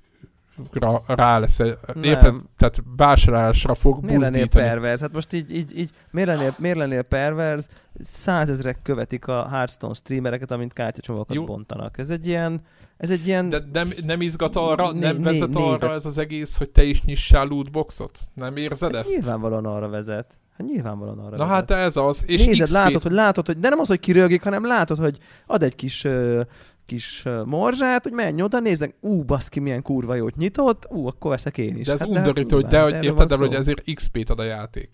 rá 1.07 1.39
lesz, 1.39 1.59
érted? 2.01 2.35
Tehát 2.57 2.83
vásárlásra 2.97 3.75
fog 3.75 4.03
Miért 4.03 4.21
lennél 4.21 4.31
buzdítani. 4.31 4.65
perverz? 4.65 5.01
Hát 5.01 5.13
most 5.13 5.33
így, 5.33 5.55
így, 5.55 5.77
így 5.77 5.89
miért, 6.11 6.29
lennél, 6.29 6.55
miért 6.57 6.77
lennél 6.77 7.01
perverz? 7.01 7.67
Százezrek 7.99 8.77
követik 8.83 9.27
a 9.27 9.47
Hearthstone 9.49 9.93
streamereket, 9.93 10.51
amint 10.51 10.73
kártyacsomagokat 10.73 11.35
Jó. 11.35 11.43
bontanak. 11.43 11.97
Ez 11.97 12.09
egy 12.09 12.27
ilyen, 12.27 12.61
ez 12.97 13.09
egy 13.11 13.27
ilyen... 13.27 13.49
De 13.49 13.63
nem, 13.73 13.89
nem 14.05 14.21
izgat 14.21 14.55
arra, 14.55 14.91
Né- 14.91 15.01
nem 15.01 15.15
né- 15.15 15.23
vezet 15.23 15.55
arra 15.55 15.93
ez 15.93 16.05
az 16.05 16.17
egész, 16.17 16.57
hogy 16.57 16.69
te 16.69 16.83
is 16.83 17.03
nyissál 17.03 17.45
lootboxot? 17.45 18.19
Nem 18.33 18.57
érzed 18.57 18.95
hát 18.95 19.05
ezt? 19.05 19.15
nyilvánvalóan 19.15 19.65
arra 19.65 19.87
vezet. 19.89 20.37
Hát 20.57 20.67
nyilvánvalóan 20.67 21.19
arra 21.19 21.29
Na 21.29 21.45
vezet. 21.45 21.53
hát 21.53 21.71
ez 21.71 21.97
az. 21.97 22.23
És 22.27 22.45
Nézed, 22.45 22.63
XP-t 22.63 22.75
látod, 22.75 23.01
hogy 23.01 23.11
látod, 23.11 23.45
hogy 23.45 23.59
de 23.59 23.69
nem 23.69 23.79
az, 23.79 23.87
hogy 23.87 23.99
kirögik, 23.99 24.43
hanem 24.43 24.65
látod, 24.65 24.97
hogy 24.97 25.17
ad 25.45 25.63
egy 25.63 25.75
kis 25.75 26.03
ö, 26.03 26.41
kis 26.85 27.23
morzsát, 27.45 28.03
hogy 28.03 28.11
menj 28.11 28.41
oda, 28.41 28.59
nézzek, 28.59 28.95
ú, 29.01 29.23
baszki, 29.23 29.59
milyen 29.59 29.81
kurva 29.81 30.15
jót 30.15 30.35
nyitott, 30.35 30.87
ú, 30.89 31.07
akkor 31.07 31.31
veszek 31.31 31.57
én 31.57 31.77
is. 31.77 31.85
De 31.85 31.93
ez 31.93 31.99
Hát, 31.99 32.09
undorító, 32.09 32.55
hogy 32.55 32.65
nyilván, 32.65 32.91
de 32.91 32.97
hogy 32.97 33.05
érted 33.05 33.31
el, 33.31 33.37
hogy 33.37 33.53
ezért 33.53 33.93
XP-t 33.93 34.29
ad 34.29 34.39
a 34.39 34.43
játék. 34.43 34.89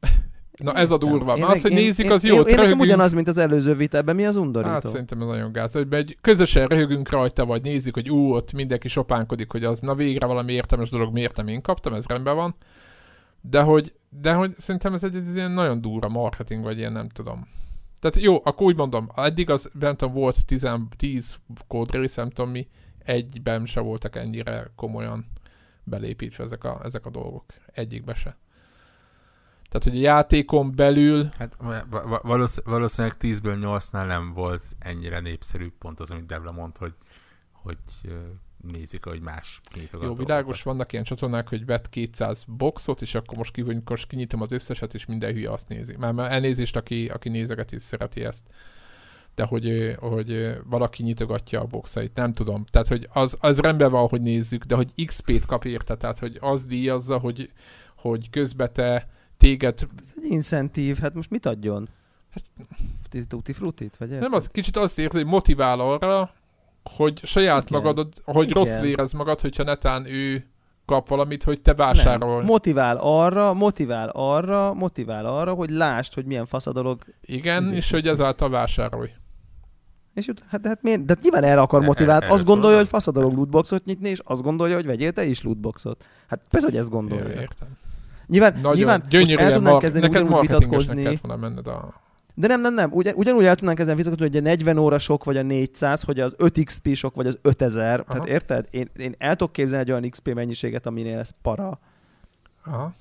Na 0.62 0.72
ez 0.74 0.90
a 0.90 0.98
durva. 0.98 1.36
Én 1.36 1.42
az, 1.44 1.62
hogy 1.62 1.70
én- 1.70 1.76
nézik, 1.76 2.10
az 2.10 2.24
jó. 2.24 2.36
Én, 2.40 2.46
én 2.46 2.54
nekem 2.54 2.78
ugyanaz, 2.78 3.12
mint 3.12 3.28
az 3.28 3.38
előző 3.38 3.74
vitában, 3.74 4.14
mi 4.14 4.26
az 4.26 4.36
undorító? 4.36 4.70
Hát 4.72 4.86
szerintem 4.86 5.20
ez 5.20 5.26
nagyon 5.26 5.52
gáz, 5.52 5.72
hogy 5.72 5.86
egy 5.92 6.16
közösen 6.20 6.66
röhögünk 6.66 7.10
rajta, 7.10 7.44
vagy 7.46 7.62
nézzük, 7.62 7.94
hogy 7.94 8.10
ú, 8.10 8.32
ott 8.34 8.52
mindenki 8.52 8.88
sopánkodik, 8.88 9.50
hogy 9.50 9.64
az 9.64 9.80
na 9.80 9.94
végre 9.94 10.26
valami 10.26 10.52
értelmes 10.52 10.90
dolog, 10.90 11.12
miért 11.12 11.36
nem 11.36 11.48
én 11.48 11.62
kaptam, 11.62 11.94
ez 11.94 12.06
rendben 12.06 12.34
van. 12.34 12.54
De 13.42 13.62
hogy, 13.62 13.94
de 14.08 14.32
hogy 14.32 14.54
szerintem 14.58 14.94
ez 14.94 15.04
egy, 15.04 15.16
ez 15.16 15.36
ilyen 15.36 15.50
nagyon 15.50 15.80
durva 15.80 16.08
marketing, 16.08 16.62
vagy 16.62 16.78
ilyen 16.78 16.92
nem 16.92 17.08
tudom. 17.08 17.48
Tehát 18.00 18.20
jó, 18.20 18.40
akkor 18.44 18.66
úgy 18.66 18.76
mondom, 18.76 19.08
eddig 19.14 19.50
az, 19.50 19.70
tudom, 19.78 20.12
volt 20.12 20.46
10, 20.46 20.68
10 20.96 21.38
kódrész, 21.66 22.14
nem 22.14 22.30
tudom 22.30 22.50
mi, 22.50 22.68
egyben 22.98 23.66
se 23.66 23.80
voltak 23.80 24.16
ennyire 24.16 24.70
komolyan 24.76 25.26
belépítve 25.84 26.44
ezek 26.44 26.64
a, 26.64 26.80
ezek 26.84 27.06
a 27.06 27.10
dolgok. 27.10 27.44
Egyikbe 27.66 28.14
se. 28.14 28.36
Tehát, 29.68 29.88
hogy 29.88 29.96
a 29.96 30.00
játékon 30.00 30.74
belül 30.74 31.28
Hát 31.38 31.54
va- 31.58 31.86
va- 31.90 32.22
valósz- 32.22 32.62
valószínűleg 32.64 33.16
10-ből 33.20 33.58
8-nál 33.60 34.06
nem 34.06 34.32
volt 34.32 34.62
ennyire 34.78 35.20
népszerű, 35.20 35.72
pont 35.78 36.00
az, 36.00 36.10
amit 36.10 36.26
Devla 36.26 36.52
mond, 36.52 36.76
hogy, 36.76 36.94
hogy 37.52 37.78
nézik, 38.62 39.04
hogy 39.04 39.20
más 39.20 39.60
nyitogat 39.74 40.06
Jó, 40.06 40.14
világos, 40.14 40.62
vannak 40.62 40.92
ilyen 40.92 41.04
csatornák, 41.04 41.48
hogy 41.48 41.66
vett 41.66 41.88
200 41.88 42.44
boxot, 42.48 43.02
és 43.02 43.14
akkor 43.14 43.36
most, 43.36 43.52
ki, 43.52 43.82
most 43.84 44.06
kinyitom 44.06 44.40
az 44.40 44.52
összeset, 44.52 44.94
és 44.94 45.06
minden 45.06 45.32
hülye 45.32 45.50
azt 45.50 45.68
nézi. 45.68 45.96
Már, 45.98 46.12
már 46.12 46.32
elnézést, 46.32 46.76
aki, 46.76 47.08
aki 47.08 47.28
nézegeti, 47.28 47.78
szereti 47.78 48.24
ezt. 48.24 48.44
De 49.34 49.44
hogy, 49.44 49.96
hogy 49.98 50.56
valaki 50.64 51.02
nyitogatja 51.02 51.60
a 51.60 51.66
boxait, 51.66 52.14
nem 52.14 52.32
tudom. 52.32 52.64
Tehát, 52.70 52.88
hogy 52.88 53.08
az, 53.12 53.36
az 53.40 53.58
rendben 53.58 53.90
van, 53.90 54.08
hogy 54.08 54.20
nézzük, 54.20 54.64
de 54.64 54.74
hogy 54.74 55.04
XP-t 55.04 55.46
kap 55.46 55.64
érte, 55.64 55.96
tehát, 55.96 56.18
hogy 56.18 56.36
az 56.40 56.66
díjazza, 56.66 57.18
hogy, 57.18 57.52
hogy 57.96 58.30
közben 58.30 58.72
te 58.72 59.08
téged, 59.36 59.88
Ez 60.02 60.12
egy 60.16 60.30
incentív, 60.30 60.98
hát 60.98 61.14
most 61.14 61.30
mit 61.30 61.46
adjon? 61.46 61.88
Tíz 63.08 63.26
tutti 63.26 63.52
frutit, 63.52 63.96
vagy 63.96 64.08
nem 64.08 64.32
az, 64.32 64.48
kicsit 64.48 64.76
azt 64.76 64.98
érzi, 64.98 65.18
hogy 65.18 65.26
motivál 65.26 65.80
arra, 65.80 66.34
hogy 66.84 67.20
saját 67.24 67.68
Igen. 67.70 67.80
magadod, 67.80 68.08
hogy 68.24 68.48
Igen. 68.50 68.62
rosszul 68.64 68.84
érez 68.86 69.12
magad, 69.12 69.40
hogyha 69.40 69.62
netán 69.62 70.06
ő 70.06 70.46
kap 70.86 71.08
valamit, 71.08 71.42
hogy 71.44 71.60
te 71.60 71.74
vásárol. 71.74 72.36
Nem. 72.36 72.44
Motivál 72.46 72.96
arra, 73.00 73.52
motivál 73.54 74.08
arra, 74.12 74.74
motivál 74.74 75.26
arra, 75.26 75.54
hogy 75.54 75.70
lásd, 75.70 76.14
hogy 76.14 76.24
milyen 76.24 76.46
fasz 76.46 76.66
a 76.66 76.72
dolog. 76.72 76.98
Igen, 77.20 77.62
Ezért 77.62 77.76
és 77.76 77.90
hogy 77.90 78.08
ezáltal 78.08 78.50
vásárolj. 78.50 79.10
És 80.14 80.26
ut- 80.28 80.42
hát, 80.48 80.66
hát 80.66 80.82
miért? 80.82 81.04
De 81.04 81.12
hát 81.14 81.22
nyilván 81.22 81.44
erre 81.44 81.60
akar 81.60 81.82
motivált. 81.84 82.22
e- 82.22 82.32
Azt 82.32 82.44
gondolja, 82.44 82.76
hogy 82.76 82.88
fasz 82.88 83.06
a 83.06 83.10
dolog 83.10 83.32
lootboxot 83.32 83.84
nyitni, 83.84 84.08
és 84.08 84.20
azt 84.24 84.42
gondolja, 84.42 84.74
hogy 84.74 84.86
vegyél 84.86 85.12
te 85.12 85.24
is 85.24 85.42
lootboxot. 85.42 86.04
Hát 86.26 86.40
persze, 86.50 86.66
hogy 86.66 86.76
ezt 86.76 86.90
gondolja. 86.90 87.40
értem. 87.40 87.68
Nyilván, 88.26 88.52
Nagyon 88.54 88.72
nyilván 88.72 89.02
most 89.10 89.30
el 89.30 89.52
tudnánk 89.52 89.62
mar- 89.62 89.80
kezdeni 89.82 90.06
neked 90.06 90.22
ugyanúgy 90.22 90.40
vitatkozni. 90.48 91.02
kellett 91.02 91.20
volna 91.20 91.40
menned 91.48 91.66
a... 91.66 92.00
De 92.34 92.46
nem, 92.46 92.60
nem, 92.60 92.74
nem. 92.74 92.90
Ugyan, 92.92 93.14
ugyanúgy 93.16 93.44
el 93.44 93.54
tudnánk 93.54 93.78
ezen 93.78 93.96
vitatkozni, 93.96 94.26
hogy 94.26 94.36
a 94.36 94.40
40 94.40 94.78
óra 94.78 94.98
sok, 94.98 95.24
vagy 95.24 95.36
a 95.36 95.42
400, 95.42 96.02
hogy 96.02 96.20
az 96.20 96.34
5 96.38 96.64
XP 96.64 96.94
sok, 96.94 97.14
vagy 97.14 97.26
az 97.26 97.38
5000. 97.42 98.00
Aha. 98.00 98.12
Tehát 98.12 98.28
érted? 98.28 98.66
Én, 98.70 98.90
én 98.96 99.14
el 99.18 99.36
tudok 99.36 99.52
képzelni 99.52 99.84
egy 99.84 99.90
olyan 99.90 100.10
XP 100.10 100.34
mennyiséget, 100.34 100.86
aminél 100.86 101.18
ez 101.18 101.30
para. 101.42 101.80
Aha. 102.64 102.94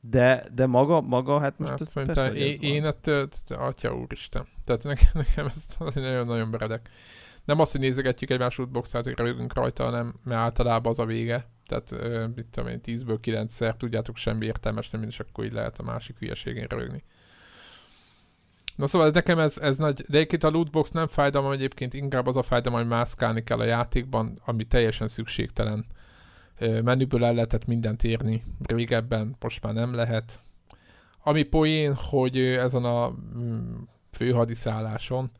De, 0.00 0.46
de 0.54 0.66
maga, 0.66 1.00
maga, 1.00 1.40
hát 1.40 1.58
most 1.58 1.70
Hát 1.70 1.80
ez 1.80 1.92
persze, 1.92 2.32
én, 2.32 2.52
ez 2.52 2.62
én 2.62 2.84
ettől, 2.84 3.28
atya 3.48 3.94
úristen. 3.94 4.46
Tehát 4.64 4.84
nekem, 4.84 5.08
nekem 5.12 5.46
ez 5.46 5.66
nagyon-nagyon 5.78 6.50
beredek. 6.50 6.88
Nem 7.44 7.60
azt, 7.60 7.72
hogy 7.72 7.80
nézegetjük 7.80 8.30
egymás 8.30 8.56
lootboxát, 8.56 9.04
hogy 9.04 9.18
rögünk 9.18 9.54
rajta, 9.54 9.84
hanem 9.84 10.14
mert 10.24 10.40
általában 10.40 10.92
az 10.92 10.98
a 10.98 11.04
vége. 11.04 11.46
Tehát, 11.66 11.90
mit 12.34 12.46
tudom 12.46 12.68
én, 12.68 12.80
10-ből 12.84 13.18
9-szer 13.22 13.76
tudjátok 13.76 14.16
semmi 14.16 14.46
értelmes, 14.46 14.90
nem, 14.90 15.02
és 15.02 15.20
akkor 15.20 15.44
így 15.44 15.52
lehet 15.52 15.78
a 15.78 15.82
másik 15.82 16.18
hülyeségén 16.18 16.66
rögni. 16.68 17.02
Na 18.80 18.86
szóval 18.86 19.06
ez 19.06 19.14
nekem 19.14 19.38
ez, 19.38 19.58
ez 19.58 19.78
nagy, 19.78 20.04
de 20.08 20.16
egyébként 20.16 20.44
a 20.44 20.50
lootbox 20.50 20.90
nem 20.90 21.06
fájdalom, 21.06 21.52
egyébként 21.52 21.94
inkább 21.94 22.26
az 22.26 22.36
a 22.36 22.42
fájdalom, 22.42 22.78
hogy 22.78 22.88
mászkálni 22.88 23.44
kell 23.44 23.58
a 23.58 23.64
játékban, 23.64 24.40
ami 24.44 24.64
teljesen 24.64 25.08
szükségtelen. 25.08 25.86
Menüből 26.82 27.24
el 27.24 27.34
lehetett 27.34 27.66
mindent 27.66 28.04
érni 28.04 28.42
régebben, 28.62 29.36
most 29.40 29.62
már 29.62 29.72
nem 29.72 29.94
lehet. 29.94 30.40
Ami 31.22 31.42
poén, 31.42 31.94
hogy 31.94 32.38
ezen 32.38 32.84
a 32.84 33.08
mm, 33.36 33.76
főhadiszálláson 34.10 35.30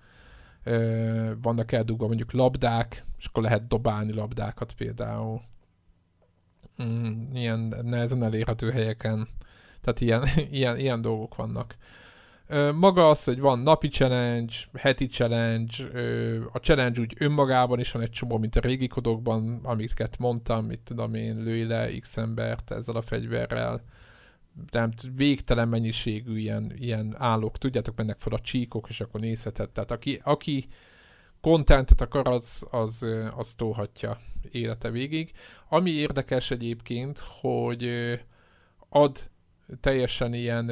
vannak 1.43 1.73
eldugva 1.73 2.07
mondjuk 2.07 2.33
labdák, 2.33 3.05
és 3.19 3.27
akkor 3.27 3.43
lehet 3.43 3.67
dobálni 3.67 4.13
labdákat 4.13 4.73
például. 4.73 5.41
Mm, 6.83 7.35
ilyen 7.35 7.75
nehezen 7.83 8.23
elérhető 8.23 8.71
helyeken. 8.71 9.29
Tehát 9.81 10.01
ilyen, 10.01 10.29
ilyen, 10.61 10.79
ilyen 10.79 11.01
dolgok 11.01 11.37
vannak. 11.37 11.77
Maga 12.75 13.09
az, 13.09 13.25
hogy 13.25 13.41
van 13.41 13.59
napi 13.59 13.89
challenge, 13.89 14.55
heti 14.75 15.07
challenge, 15.07 15.75
a 16.53 16.59
challenge 16.59 17.01
úgy 17.01 17.15
önmagában 17.19 17.81
is 17.81 17.93
van 17.93 18.03
egy 18.03 18.11
csomó, 18.11 18.39
mint 18.39 18.57
a 18.57 18.61
régi 18.61 18.87
kodokban, 18.87 19.61
amiket 19.63 20.19
mondtam, 20.19 20.65
mit 20.65 20.81
tudom 20.81 21.15
én, 21.15 21.37
lőj 21.37 21.65
le 21.65 21.99
x 21.99 22.17
embert 22.17 22.71
ezzel 22.71 22.97
a 22.97 23.03
fegyverrel. 23.03 23.83
Nem, 24.71 24.91
végtelen 25.15 25.69
mennyiségű 25.69 26.39
ilyen, 26.39 26.73
ilyen 26.77 27.15
állók, 27.19 27.59
tudjátok, 27.59 27.97
mennek 27.97 28.19
fel 28.19 28.33
a 28.33 28.41
csíkok, 28.41 28.89
és 28.89 29.01
akkor 29.01 29.21
nézheted. 29.21 29.71
Tehát 29.71 29.91
aki, 29.91 30.21
aki 30.25 30.67
contentet 31.41 32.01
akar, 32.01 32.29
az, 32.29 32.67
az, 32.71 33.07
az 33.37 33.55
tolhatja 33.55 34.19
élete 34.51 34.91
végig. 34.91 35.33
Ami 35.69 35.91
érdekes 35.91 36.51
egyébként, 36.51 37.19
hogy 37.19 37.91
ad 38.89 39.31
teljesen 39.81 40.35
ilyen 40.35 40.71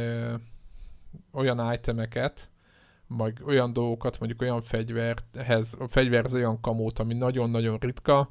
olyan 1.33 1.73
itemeket, 1.73 2.51
meg 3.07 3.43
olyan 3.47 3.73
dolgokat, 3.73 4.19
mondjuk 4.19 4.43
olyan 4.43 4.63
fegyverhez, 4.63 5.77
a 5.79 5.89
fegyverhez 5.89 6.35
olyan 6.35 6.61
kamót, 6.61 6.99
ami 6.99 7.15
nagyon-nagyon 7.15 7.77
ritka, 7.79 8.31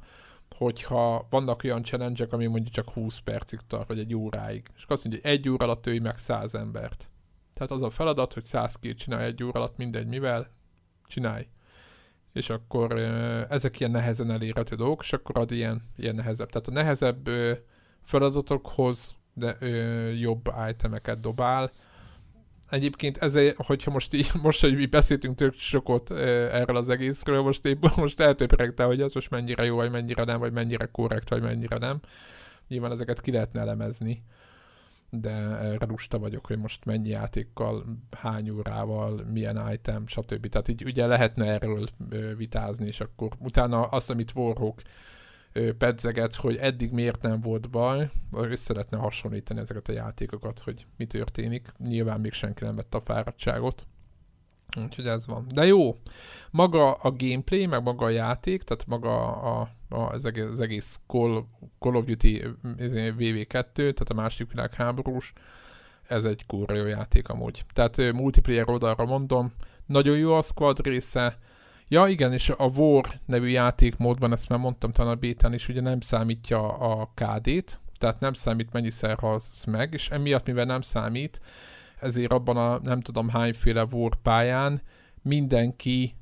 hogyha 0.56 1.28
vannak 1.30 1.64
olyan 1.64 1.84
challenge 1.84 2.28
ami 2.30 2.46
mondjuk 2.46 2.74
csak 2.74 2.90
20 2.90 3.18
percig 3.18 3.60
tart, 3.68 3.88
vagy 3.88 4.00
egy 4.00 4.16
óráig. 4.16 4.68
És 4.76 4.86
azt 4.88 5.04
mondja, 5.04 5.22
hogy 5.24 5.32
egy 5.32 5.50
óra 5.50 5.66
alatt 5.66 5.88
ölj 5.88 6.00
meg 6.00 6.18
100 6.18 6.56
embert. 6.56 7.10
Tehát 7.54 7.72
az 7.72 7.82
a 7.82 7.90
feladat, 7.90 8.34
hogy 8.34 8.44
100 8.44 8.76
két 8.76 8.98
csinálj 8.98 9.26
egy 9.26 9.44
óra 9.44 9.60
alatt, 9.60 9.78
mindegy 9.78 10.08
mivel, 10.08 10.48
csinálj. 11.08 11.48
És 12.34 12.50
akkor 12.50 13.00
ezek 13.50 13.80
ilyen 13.80 13.92
nehezen 13.92 14.32
elérhető 14.32 14.76
dolgok, 14.76 15.02
és 15.02 15.14
akkor 15.14 15.38
ad 15.38 15.52
ilyen, 15.52 15.90
ilyen 15.98 16.16
nehezebb. 16.16 16.50
Tehát 16.50 16.68
a 16.68 16.72
nehezebb 16.72 17.30
feladatokhoz 18.04 19.16
de, 19.34 19.58
jobb 20.16 20.52
itemeket 20.70 21.20
dobál, 21.20 21.72
Egyébként 22.70 23.18
ezért, 23.18 23.56
hogyha 23.66 23.92
most 23.92 24.14
így, 24.14 24.30
most, 24.42 24.62
hogy 24.62 24.76
mi 24.76 24.86
beszéltünk 24.86 25.36
tök 25.36 25.54
sokat 25.54 26.12
erről 26.12 26.76
az 26.76 26.90
egészről, 26.90 27.42
most 27.42 27.66
épp 27.66 27.86
most 27.96 28.20
eltöpregte, 28.20 28.84
hogy 28.84 29.02
ez 29.02 29.14
most 29.14 29.30
mennyire 29.30 29.66
jó, 29.66 29.76
vagy 29.76 29.92
mennyire 29.92 30.24
nem, 30.24 30.40
vagy 30.40 30.52
mennyire 30.52 30.86
korrekt, 30.86 31.30
vagy 31.30 31.42
mennyire 31.42 31.78
nem. 31.78 32.00
Nyilván 32.68 32.92
ezeket 32.92 33.22
ki 33.22 33.32
lehetne 33.32 33.60
elemezni, 33.60 34.24
de 35.10 35.32
erre 35.60 35.88
vagyok, 36.10 36.46
hogy 36.46 36.58
most 36.58 36.86
mennyi 36.86 37.10
játékkal, 37.10 37.86
hány 38.12 38.50
órával, 38.50 39.24
milyen 39.32 39.72
item, 39.72 40.08
stb. 40.08 40.48
Tehát 40.48 40.68
így 40.68 40.84
ugye 40.84 41.06
lehetne 41.06 41.46
erről 41.46 41.88
vitázni, 42.38 42.88
és 42.88 43.00
akkor 43.00 43.30
utána 43.40 43.82
azt, 43.82 44.10
amit 44.10 44.32
Warhawk 44.36 44.82
pedzeget, 45.78 46.36
hogy 46.36 46.56
eddig 46.56 46.92
miért 46.92 47.22
nem 47.22 47.42
volt 47.42 47.70
baj, 47.70 48.10
össze 48.32 48.56
szeretne 48.56 48.98
hasonlítani 48.98 49.60
ezeket 49.60 49.88
a 49.88 49.92
játékokat, 49.92 50.60
hogy 50.60 50.86
mi 50.98 51.06
történik. 51.06 51.74
Nyilván 51.78 52.20
még 52.20 52.34
senki 52.34 52.64
nem 52.64 52.76
vette 52.76 52.98
a 52.98 53.02
fáradtságot. 53.02 53.88
Úgyhogy 54.76 55.08
ez 55.08 55.28
van. 55.28 55.48
De 55.54 55.66
jó, 55.66 56.00
maga 56.52 56.92
a 56.92 57.12
gameplay, 57.12 57.66
meg 57.66 57.84
maga 57.84 58.06
a 58.06 58.10
játék, 58.10 58.64
tehát 58.64 58.86
maga 58.86 59.36
a, 59.36 59.70
a, 59.90 59.98
az 59.98 60.26
egész, 60.26 60.50
az 60.50 60.60
egész 60.60 61.00
Call, 61.08 61.44
Call 61.80 61.96
of 61.96 62.06
Duty 62.06 62.44
VV2, 62.94 63.74
tehát 63.74 64.10
a 64.10 64.14
másik 64.14 64.52
világháborús, 64.52 65.34
ez 66.08 66.26
egy 66.26 66.46
kurva 66.46 66.74
jó 66.74 66.86
játék 66.86 67.28
amúgy. 67.30 67.66
Tehát 67.74 67.98
multiplayer 68.14 68.70
oldalra 68.70 69.06
mondom, 69.06 69.54
nagyon 69.86 70.18
jó 70.18 70.34
a 70.34 70.42
squad 70.42 70.86
része, 70.86 71.38
Ja, 71.90 72.08
igen, 72.08 72.34
és 72.34 72.50
a 72.50 72.66
War 72.66 73.20
nevű 73.26 73.48
játékmódban, 73.48 74.32
ezt 74.32 74.50
már 74.50 74.60
mondtam 74.60 74.92
talán 74.92 75.12
a 75.12 75.16
bétán 75.16 75.54
is, 75.54 75.68
ugye 75.68 75.82
nem 75.82 76.00
számítja 76.00 76.78
a 76.78 77.12
KD-t, 77.14 77.80
tehát 77.98 78.20
nem 78.20 78.34
számít 78.34 78.74
mennyiszer 78.74 79.18
halsz 79.18 79.66
meg, 79.66 79.94
és 79.94 80.10
emiatt, 80.10 80.46
mivel 80.46 80.66
nem 80.66 80.82
számít, 80.82 81.42
ezért 82.00 82.32
abban 82.32 82.58
a 82.58 82.80
nem 82.84 83.00
tudom 83.00 83.30
hányféle 83.30 83.84
War 83.92 84.16
pályán 84.16 84.82
mindenki 85.22 86.16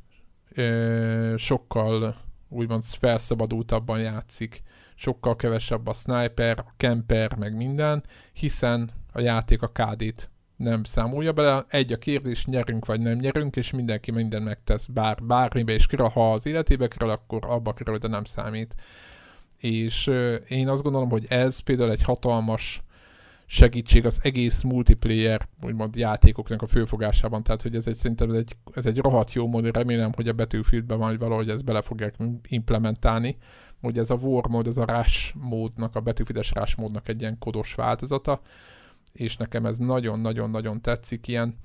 ö, 0.54 1.34
sokkal 1.38 2.16
úgymond 2.50 2.84
felszabadultabban 2.84 4.00
játszik. 4.00 4.64
Sokkal 4.96 5.36
kevesebb 5.36 5.88
a 5.88 5.94
sniper, 5.94 6.60
a 6.60 6.74
camper, 6.78 7.36
meg 7.36 7.56
minden, 7.56 8.04
hiszen 8.34 8.92
a 9.12 9.20
játék 9.20 9.62
a 9.62 9.72
KD-t 9.72 10.32
nem 10.56 10.84
számolja 10.84 11.32
bele. 11.32 11.66
Egy 11.68 11.92
a 11.92 11.98
kérdés, 11.98 12.46
nyerünk 12.46 12.86
vagy 12.86 13.02
nem 13.02 13.18
nyerünk, 13.18 13.56
és 13.56 13.72
mindenki 13.72 14.12
minden 14.12 14.42
megtesz 14.42 14.86
bár, 14.86 15.18
bármibe 15.24 15.74
is 15.74 15.88
kerül. 15.88 16.08
Ha 16.08 16.32
az 16.32 16.46
életébe 16.46 16.88
kerül, 16.88 17.10
akkor 17.10 17.46
abba 17.48 17.74
kerül, 17.74 17.98
de 17.98 18.08
nem 18.08 18.24
számít. 18.24 18.76
És 19.58 20.12
én 20.48 20.68
azt 20.68 20.84
gondolom, 20.84 21.10
hogy 21.10 21.26
ez 21.30 21.60
például 21.60 21.92
egy 21.92 22.04
hatalmas 22.04 22.84
segítség 23.46 24.06
az 24.06 24.20
egész 24.24 24.62
multiplayer 24.62 25.48
úgymond 25.64 25.96
játékoknak 25.96 26.62
a 26.62 26.68
főfogásában, 26.68 27.44
tehát 27.44 27.62
hogy 27.62 27.76
ez 27.76 27.88
egy 27.88 27.96
szerintem 27.96 28.30
ez 28.30 28.36
egy, 28.36 28.56
ez 28.74 28.86
egy 28.86 28.98
rohadt 28.98 29.34
jó 29.34 29.48
mód, 29.48 29.76
remélem, 29.76 30.12
hogy 30.16 30.28
a 30.28 30.34
Battlefieldben 30.34 30.98
majd 30.98 31.20
valahogy 31.20 31.50
ezt 31.50 31.66
bele 31.66 31.82
fogják 31.82 32.16
implementálni, 32.48 33.38
hogy 33.82 33.98
ez 33.98 34.10
a 34.10 34.16
war 34.16 34.48
mód, 34.48 34.68
ez 34.68 34.78
a 34.78 34.86
rush 34.86 35.36
módnak, 35.36 35.96
a 35.96 36.02
Battlefield-es 36.02 36.52
rush 36.52 36.78
módnak 36.78 37.08
egy 37.08 37.22
ilyen 37.22 37.38
kodos 37.40 37.74
változata, 37.74 38.42
és 39.16 39.38
nekem 39.38 39.66
ez 39.66 39.78
nagyon-nagyon-nagyon 39.78 40.82
tetszik, 40.82 41.28
ilyen, 41.28 41.56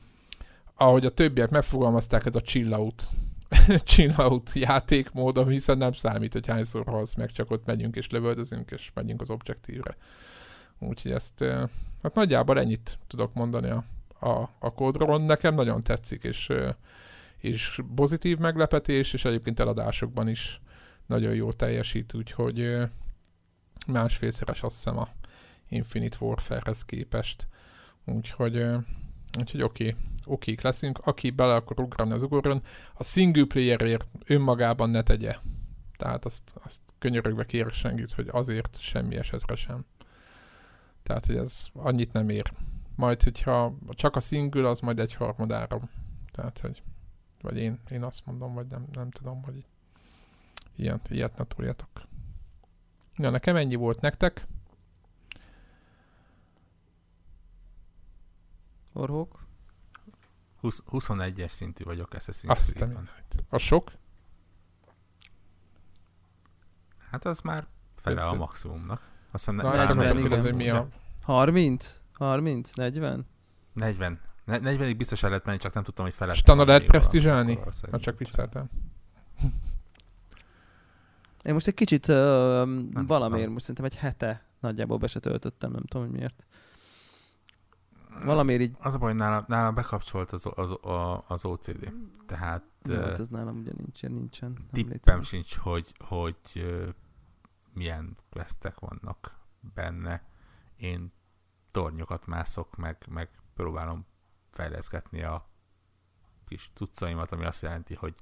ahogy 0.74 1.05
a 1.05 1.10
többiek 1.10 1.51
megfogalmazták, 1.51 2.27
ez 2.27 2.36
a 2.36 2.40
chill 2.40 2.72
out, 2.72 3.09
chill 3.85 4.12
out 4.16 4.52
játékmód, 4.55 5.48
hiszen 5.48 5.78
nem 5.78 5.93
számít, 5.93 6.32
hogy 6.32 6.47
hányszor 6.47 6.86
halsz 6.86 7.14
meg, 7.14 7.32
csak 7.32 7.51
ott 7.51 7.66
megyünk 7.66 7.97
és 7.97 8.10
lövöldözünk, 8.10 8.70
és 8.70 8.90
megyünk 8.94 9.20
az 9.20 9.31
objektívre. 9.31 9.97
Úgyhogy 10.78 11.12
ezt, 11.12 11.44
hát 12.02 12.14
nagyjából 12.14 12.59
ennyit 12.59 12.98
tudok 13.06 13.35
mondani 13.35 13.70
a, 13.70 13.85
a, 14.20 14.51
a 14.59 14.72
kódról. 14.72 15.18
Nekem 15.18 15.55
nagyon 15.55 15.82
tetszik, 15.82 16.24
és, 16.24 16.52
és 17.36 17.81
pozitív 17.94 18.39
meglepetés, 18.39 19.12
és 19.12 19.24
egyébként 19.24 19.60
eladásokban 19.60 20.28
is 20.28 20.60
nagyon 21.06 21.35
jó 21.35 21.52
teljesít, 21.52 22.14
úgyhogy 22.14 22.77
másfélszeres 23.86 24.62
azt 24.62 24.77
hiszem 24.77 24.98
a, 24.98 25.09
Infinite 25.70 26.16
Warfare-hez 26.20 26.84
képest. 26.84 27.47
Úgyhogy, 28.05 28.64
úgyhogy 29.38 29.62
oké, 29.62 29.88
okay, 29.88 30.01
okék 30.24 30.60
leszünk. 30.60 30.98
Aki 30.98 31.30
bele 31.30 31.55
akar 31.55 31.80
ugrani, 31.80 32.12
az 32.12 32.22
ugorjon. 32.22 32.62
A 32.94 33.05
single 33.05 33.44
playerért 33.44 34.06
önmagában 34.26 34.90
ne 34.90 35.02
tegye. 35.02 35.36
Tehát 35.97 36.24
azt, 36.24 36.55
azt 36.62 36.80
könyörögve 36.98 37.47
kérek 37.47 37.72
senkit, 37.72 38.12
hogy 38.12 38.28
azért 38.30 38.80
semmi 38.80 39.16
esetre 39.16 39.55
sem. 39.55 39.84
Tehát, 41.02 41.26
hogy 41.26 41.36
ez 41.36 41.66
annyit 41.72 42.12
nem 42.12 42.28
ér. 42.28 42.52
Majd, 42.94 43.22
hogyha 43.22 43.76
csak 43.88 44.16
a 44.16 44.20
single, 44.20 44.68
az 44.68 44.80
majd 44.80 44.98
egy 44.98 45.14
harmadára. 45.14 45.80
Tehát, 46.32 46.59
hogy 46.59 46.82
vagy 47.40 47.56
én, 47.56 47.80
én 47.90 48.02
azt 48.02 48.26
mondom, 48.26 48.55
vagy 48.55 48.66
nem, 48.66 48.86
nem 48.92 49.10
tudom, 49.10 49.42
hogy 49.42 49.64
ilyet, 50.76 51.10
ilyet 51.10 51.36
ne 51.36 51.47
tudjatok. 51.47 51.88
Ja, 53.16 53.30
nekem 53.30 53.56
ennyi 53.56 53.74
volt 53.74 54.01
nektek. 54.01 54.47
Orhók? 58.92 59.38
21-es 60.62 61.48
szintű 61.48 61.84
vagyok 61.84 62.08
Assassin's 62.12 62.74
Creed-ben. 62.74 63.08
A 63.48 63.58
sok? 63.58 63.92
Hát 67.10 67.24
az 67.24 67.40
már 67.40 67.66
fele 67.96 68.22
a 68.22 68.34
maximumnak. 68.34 69.08
Azt 69.30 69.44
hiszem, 69.44 69.54
Na, 69.54 69.74
ezt 69.74 69.94
nem 69.94 70.56
mi 70.56 70.70
a... 70.70 70.88
30? 71.22 72.00
30? 72.12 72.72
40? 72.74 73.26
40. 73.72 74.20
40-ig 74.46 74.94
biztos 74.96 75.22
el 75.22 75.28
lehet 75.28 75.44
menni, 75.44 75.58
csak 75.58 75.72
nem 75.72 75.82
tudtam, 75.82 76.04
hogy 76.04 76.14
felett. 76.14 76.34
Stana 76.34 76.64
lehet 76.64 76.84
presztizsálni? 76.84 77.58
Ha 77.90 77.98
csak 77.98 78.18
vicceltem. 78.18 78.70
Én 81.42 81.52
most 81.52 81.66
egy 81.66 81.74
kicsit 81.74 82.08
uh, 82.08 82.16
valamiért, 83.06 83.50
most 83.50 83.60
szerintem 83.60 83.84
egy 83.84 83.96
hete 83.96 84.44
nagyjából 84.60 84.98
be 84.98 85.06
se 85.06 85.20
töltöttem, 85.20 85.70
nem 85.70 85.82
tudom, 85.82 86.06
hogy 86.06 86.16
miért. 86.16 86.46
Valamiért 88.24 88.61
így... 88.61 88.77
Az 88.78 88.95
a 88.95 88.99
baj, 88.99 89.12
nálam, 89.15 89.45
nálam 89.47 89.74
bekapcsolt 89.74 90.32
az, 90.32 90.47
az, 90.55 90.74
az 91.27 91.45
OCD. 91.45 91.93
Tehát... 92.27 92.65
Ja, 92.82 93.05
hát 93.05 93.19
ez 93.19 93.28
nálam 93.28 93.57
ugye 93.57 93.73
nincsen, 93.77 94.12
nincsen. 94.12 94.69
Tippem 94.73 95.23
sincs, 95.23 95.57
hogy, 95.57 95.95
hogy 95.99 96.37
milyen 97.73 98.16
questek 98.31 98.78
vannak 98.78 99.39
benne. 99.74 100.24
Én 100.77 101.12
tornyokat 101.70 102.27
mászok, 102.27 102.77
meg, 102.77 103.05
meg 103.09 103.28
próbálom 103.55 104.07
fejleszgetni 104.51 105.23
a 105.23 105.49
kis 106.47 106.70
tucaimat, 106.74 107.32
ami 107.32 107.45
azt 107.45 107.62
jelenti, 107.62 107.95
hogy 107.95 108.16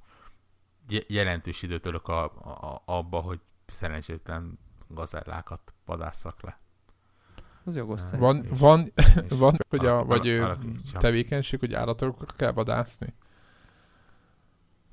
jelentős 1.08 1.62
időt 1.62 1.86
ölök 1.86 2.08
a, 2.08 2.24
a, 2.24 2.82
abba, 2.84 3.20
hogy 3.20 3.40
szerencsétlen 3.66 4.58
gazellákat 4.88 5.74
vadásszak 5.84 6.42
le. 6.42 6.58
Az 7.68 7.76
jogos 7.76 8.02
Van, 8.10 8.46
van, 8.58 8.92
van 9.38 9.56
hogy 9.68 9.86
a, 9.86 10.04
vagy 10.04 10.28
a, 10.28 10.56
tevékenység, 10.92 11.60
hogy 11.60 11.74
állatokkal 11.74 12.26
kell 12.36 12.52
vadászni? 12.52 13.14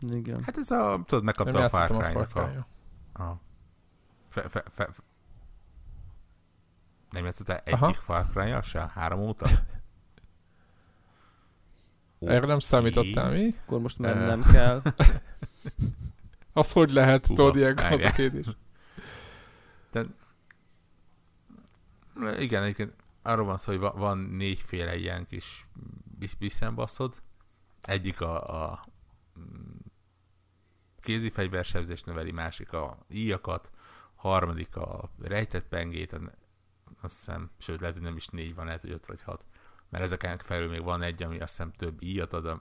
Igen. 0.10 0.44
Hát 0.44 0.58
ez 0.58 0.72
a, 0.72 1.04
tudod, 1.06 1.24
megkapta 1.24 1.64
a 1.64 1.70
Far 1.70 1.88
Cry-nak 1.88 2.36
a, 2.36 2.68
a 3.24 3.40
fe, 4.30 4.50
fe, 4.50 4.64
fe, 4.72 4.90
nem 7.10 7.24
játszottál 7.24 7.62
egyik 7.64 7.96
Far 7.96 8.26
cry 8.34 8.54
se? 8.64 8.92
Három 8.94 9.20
óta? 9.20 9.46
okay. 12.20 12.36
Erre 12.36 12.46
nem 12.46 12.60
számítottál 12.60 13.32
mi? 13.32 13.56
Akkor 13.66 13.80
most 13.80 14.00
már 14.00 14.16
nem 14.16 14.44
kell. 14.52 14.82
az 16.54 16.72
hogy 16.72 16.92
lehet, 16.92 17.22
tudod, 17.22 17.56
ilyen 17.56 17.78
az 17.78 18.04
a 18.04 18.12
kérdés. 18.12 18.46
De 19.92 20.06
igen, 22.40 22.64
egyébként 22.64 22.94
arról 23.22 23.46
van 23.46 23.58
szó, 23.58 23.72
hogy 23.72 24.00
van 24.00 24.18
négyféle 24.18 24.96
ilyen 24.96 25.26
kis 25.26 25.68
biszembaszod. 26.40 27.22
Egyik 27.82 28.22
a, 28.22 28.64
a 28.64 28.86
mm, 29.40 29.78
kézi 31.00 31.30
fegyversebzés 31.30 32.04
növeli, 32.04 32.32
másik 32.32 32.74
a 32.74 32.98
íjakat, 33.10 33.72
harmadik 34.16 34.76
a 34.76 35.12
rejtett 35.22 35.68
pengét, 35.68 36.20
azt 37.02 37.16
hiszem, 37.16 37.52
sőt 37.58 37.80
lehet, 37.80 37.96
hogy 37.96 38.06
nem 38.06 38.16
is 38.16 38.28
négy 38.28 38.56
van, 38.56 38.66
lehet, 38.66 38.82
hogy 38.82 38.92
öt 38.92 39.06
vagy 39.06 39.22
hat. 39.22 39.46
Mert 39.90 40.04
ezeken 40.04 40.38
felül 40.38 40.70
még 40.70 40.84
van 40.84 41.02
egy, 41.02 41.24
ami 41.24 41.40
azt 41.40 41.50
hiszem 41.50 41.72
több 41.72 42.02
íjat 42.02 42.34
ad, 42.34 42.60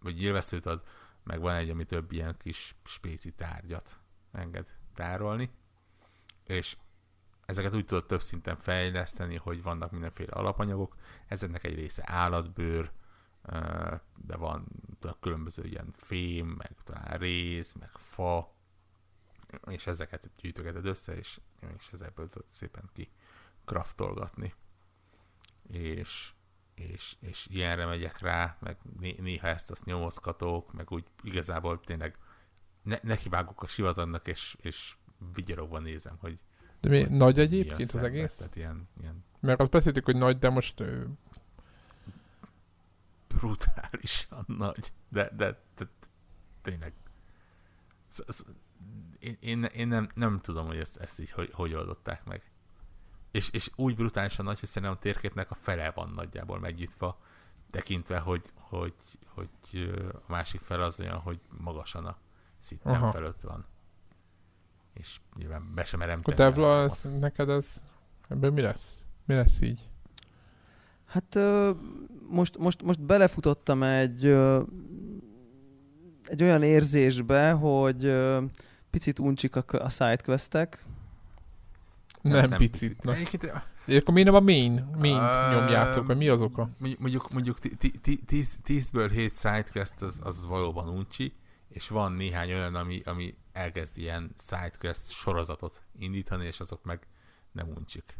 vagy 0.00 0.14
nyilvesszőt 0.14 0.66
ad, 0.66 0.82
meg 1.22 1.40
van 1.40 1.54
egy, 1.54 1.70
ami 1.70 1.84
több 1.84 2.12
ilyen 2.12 2.36
kis 2.38 2.74
spéci 2.84 3.32
tárgyat 3.32 3.98
enged 4.32 4.74
tárolni, 4.94 5.50
és 6.44 6.76
ezeket 7.46 7.74
úgy 7.74 7.84
tudod 7.86 8.06
több 8.06 8.22
szinten 8.22 8.56
fejleszteni, 8.56 9.36
hogy 9.36 9.62
vannak 9.62 9.90
mindenféle 9.90 10.32
alapanyagok, 10.32 10.96
ezeknek 11.26 11.64
egy 11.64 11.74
része 11.74 12.02
állatbőr, 12.06 12.92
de 14.16 14.36
van 14.36 14.66
különböző 15.20 15.64
ilyen 15.64 15.90
fém, 15.92 16.46
meg 16.46 16.76
talán 16.84 17.18
réz, 17.18 17.72
meg 17.72 17.90
fa, 17.90 18.52
és 19.66 19.86
ezeket 19.86 20.30
gyűjtögeted 20.36 20.86
össze, 20.86 21.16
és, 21.16 21.40
és 21.78 21.88
ezekből 21.92 22.28
tudod 22.28 22.48
szépen 22.48 22.90
ki 22.92 23.10
kraftolgatni. 23.64 24.54
És, 25.70 26.32
és, 26.74 27.16
és 27.20 27.46
ilyenre 27.50 27.86
megyek 27.86 28.18
rá, 28.18 28.56
meg 28.60 28.78
néha 29.00 29.46
ezt 29.46 29.70
azt 29.70 29.84
nyomozgatok, 29.84 30.72
meg 30.72 30.90
úgy 30.90 31.04
igazából 31.22 31.80
tényleg 31.80 32.16
ne, 32.82 32.98
nekivágok 33.02 33.62
a 33.62 33.66
sivatagnak, 33.66 34.26
és, 34.26 34.56
és 34.60 34.96
vigyorogva 35.34 35.78
nézem, 35.78 36.16
hogy 36.20 36.40
de 36.84 36.90
mi, 36.90 37.00
hogy 37.00 37.10
nagy 37.10 37.38
egyébként 37.38 37.92
az 37.92 38.02
egész? 38.02 38.36
Tehát 38.36 38.56
ilyen, 38.56 38.88
ilyen... 39.00 39.24
Mert 39.40 39.60
azt 39.60 39.70
beszéltük, 39.70 40.04
hogy 40.04 40.16
nagy, 40.16 40.38
de 40.38 40.50
most... 40.50 40.82
Brutálisan 43.28 44.44
nagy. 44.46 44.92
De, 45.08 45.30
de, 45.36 45.62
de 45.76 45.88
tényleg. 46.62 46.92
Én, 49.18 49.36
én, 49.40 49.64
én 49.64 49.88
nem, 49.88 50.08
nem 50.14 50.40
tudom, 50.40 50.66
hogy 50.66 50.76
ezt, 50.76 50.96
ezt 50.96 51.18
így 51.18 51.30
hogy, 51.30 51.50
hogy 51.52 51.74
oldották 51.74 52.24
meg. 52.24 52.50
És, 53.30 53.50
és 53.50 53.70
úgy 53.76 53.96
brutálisan 53.96 54.44
nagy, 54.44 54.60
hogy 54.60 54.68
szerintem 54.68 54.96
a 54.96 55.00
térképnek 55.00 55.50
a 55.50 55.54
fele 55.54 55.90
van 55.90 56.08
nagyjából 56.08 56.58
megnyitva, 56.58 57.20
tekintve, 57.70 58.18
hogy, 58.18 58.52
hogy, 58.54 58.94
hogy 59.26 59.48
a 60.12 60.32
másik 60.32 60.60
fel 60.60 60.82
az 60.82 61.00
olyan, 61.00 61.18
hogy 61.18 61.40
magasan 61.48 62.06
a 62.06 62.16
szinten 62.60 63.10
felett 63.10 63.40
van 63.40 63.66
és 64.94 65.20
nyilván 65.36 65.74
be 65.74 65.84
sem 65.84 65.98
merem 65.98 66.18
Akkor 66.18 66.34
Devla, 66.34 66.82
ez, 66.82 67.06
neked 67.20 67.48
ez, 67.48 67.82
ebből 68.28 68.50
mi 68.50 68.60
lesz? 68.60 69.04
Mi 69.24 69.34
lesz 69.34 69.60
így? 69.60 69.88
Hát 71.04 71.38
most, 72.28 72.58
most, 72.58 72.82
most 72.82 73.00
belefutottam 73.00 73.82
egy, 73.82 74.24
egy 76.24 76.42
olyan 76.42 76.62
érzésbe, 76.62 77.50
hogy 77.50 78.14
picit 78.90 79.18
uncsik 79.18 79.56
a, 79.56 79.64
a 79.68 79.88
sidequestek. 79.88 80.84
Nem, 82.22 82.32
nem, 82.32 82.48
nem 82.48 82.58
picit. 82.58 83.02
Na. 83.02 83.14
Egyébként... 83.14 83.52
Akkor 83.86 84.14
mi 84.14 84.22
nem 84.22 84.34
a 84.34 84.40
main, 84.40 84.88
main 84.98 85.16
uh, 85.16 85.52
nyomjátok, 85.52 86.06
vagy 86.06 86.16
mi 86.16 86.28
az 86.28 86.40
oka? 86.40 86.68
Mondjuk, 86.98 87.32
mondjuk 87.32 87.58
10-ből 88.66 89.10
7 89.12 89.36
sidequest 89.36 90.02
az, 90.02 90.20
az 90.22 90.46
valóban 90.46 90.88
uncsi, 90.88 91.32
és 91.74 91.88
van 91.88 92.12
néhány 92.12 92.52
olyan, 92.52 92.74
ami, 92.74 93.00
ami 93.04 93.36
elkezd 93.52 93.98
ilyen 93.98 94.34
sidequest 94.38 95.10
sorozatot 95.10 95.82
indítani, 95.98 96.44
és 96.44 96.60
azok 96.60 96.84
meg 96.84 97.06
nem 97.52 97.68
uncsik. 97.68 98.18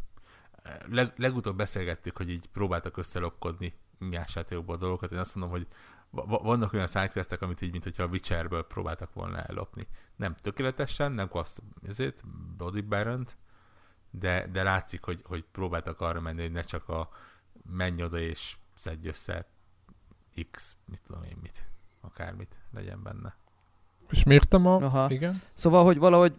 Leg, 0.88 1.12
legutóbb 1.16 1.56
beszélgettük, 1.56 2.16
hogy 2.16 2.30
így 2.30 2.46
próbáltak 2.46 2.96
összelokkodni 2.96 3.74
más 3.98 4.34
játékokból 4.34 4.76
dolgokat, 4.76 5.12
én 5.12 5.18
azt 5.18 5.34
mondom, 5.34 5.52
hogy 5.52 5.66
vannak 6.26 6.72
olyan 6.72 6.86
sidequestek, 6.86 7.42
amit 7.42 7.60
így, 7.60 7.70
mint 7.70 7.84
hogyha 7.84 8.02
a 8.02 8.06
Witcherből 8.06 8.66
próbáltak 8.66 9.12
volna 9.12 9.42
ellopni. 9.42 9.86
Nem 10.16 10.34
tökéletesen, 10.34 11.12
nem 11.12 11.28
kapsz 11.28 11.58
ezért, 11.82 12.26
Body 12.56 12.80
baron 12.80 13.26
de, 14.10 14.46
de 14.46 14.62
látszik, 14.62 15.04
hogy, 15.04 15.22
hogy 15.24 15.44
próbáltak 15.52 16.00
arra 16.00 16.20
menni, 16.20 16.40
hogy 16.40 16.52
ne 16.52 16.62
csak 16.62 16.88
a 16.88 17.08
menj 17.70 18.02
oda 18.02 18.18
és 18.18 18.56
szedj 18.74 19.08
össze 19.08 19.48
X, 20.50 20.76
mit 20.84 21.02
tudom 21.06 21.22
én 21.22 21.36
mit, 21.42 21.66
akármit 22.00 22.56
legyen 22.70 23.02
benne. 23.02 23.36
És 24.10 24.24
miért 24.24 24.50
nem 24.50 24.66
a... 24.66 24.74
Aha. 24.74 25.10
Igen? 25.10 25.42
Szóval, 25.54 25.84
hogy 25.84 25.98
valahogy 25.98 26.32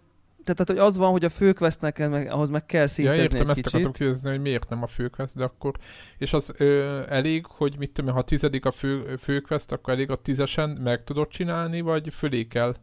tehát, 0.46 0.68
hogy 0.68 0.78
az 0.78 0.98
van, 0.98 1.12
hogy 1.12 1.26
a 1.26 1.30
főquestnek 1.30 2.10
meg, 2.10 2.32
ahhoz 2.32 2.50
meg 2.50 2.66
kell 2.66 2.88
szintezni 2.88 3.18
ja, 3.18 3.24
értem, 3.24 3.42
egy 3.42 3.50
ezt 3.50 3.56
kicsit. 3.56 3.74
akartam 3.74 3.92
kérdezni, 3.92 4.30
hogy 4.30 4.42
miért 4.42 4.70
nem 4.70 4.84
a 4.84 4.88
főquest, 4.88 5.36
de 5.36 5.44
akkor... 5.44 5.74
És 6.18 6.34
az 6.34 6.54
ö, 6.58 7.02
elég, 7.08 7.46
hogy 7.46 7.78
mit 7.78 7.92
tudom, 7.92 8.14
ha 8.14 8.22
tizedik 8.22 8.66
a 8.66 8.72
fő, 8.72 9.16
főquest, 9.16 9.72
akkor 9.72 9.94
elég 9.94 10.12
a 10.12 10.16
tízesen 10.16 10.70
meg 10.70 11.04
tudod 11.04 11.28
csinálni, 11.28 11.82
vagy 11.82 12.14
fölé 12.14 12.48
kell? 12.48 12.76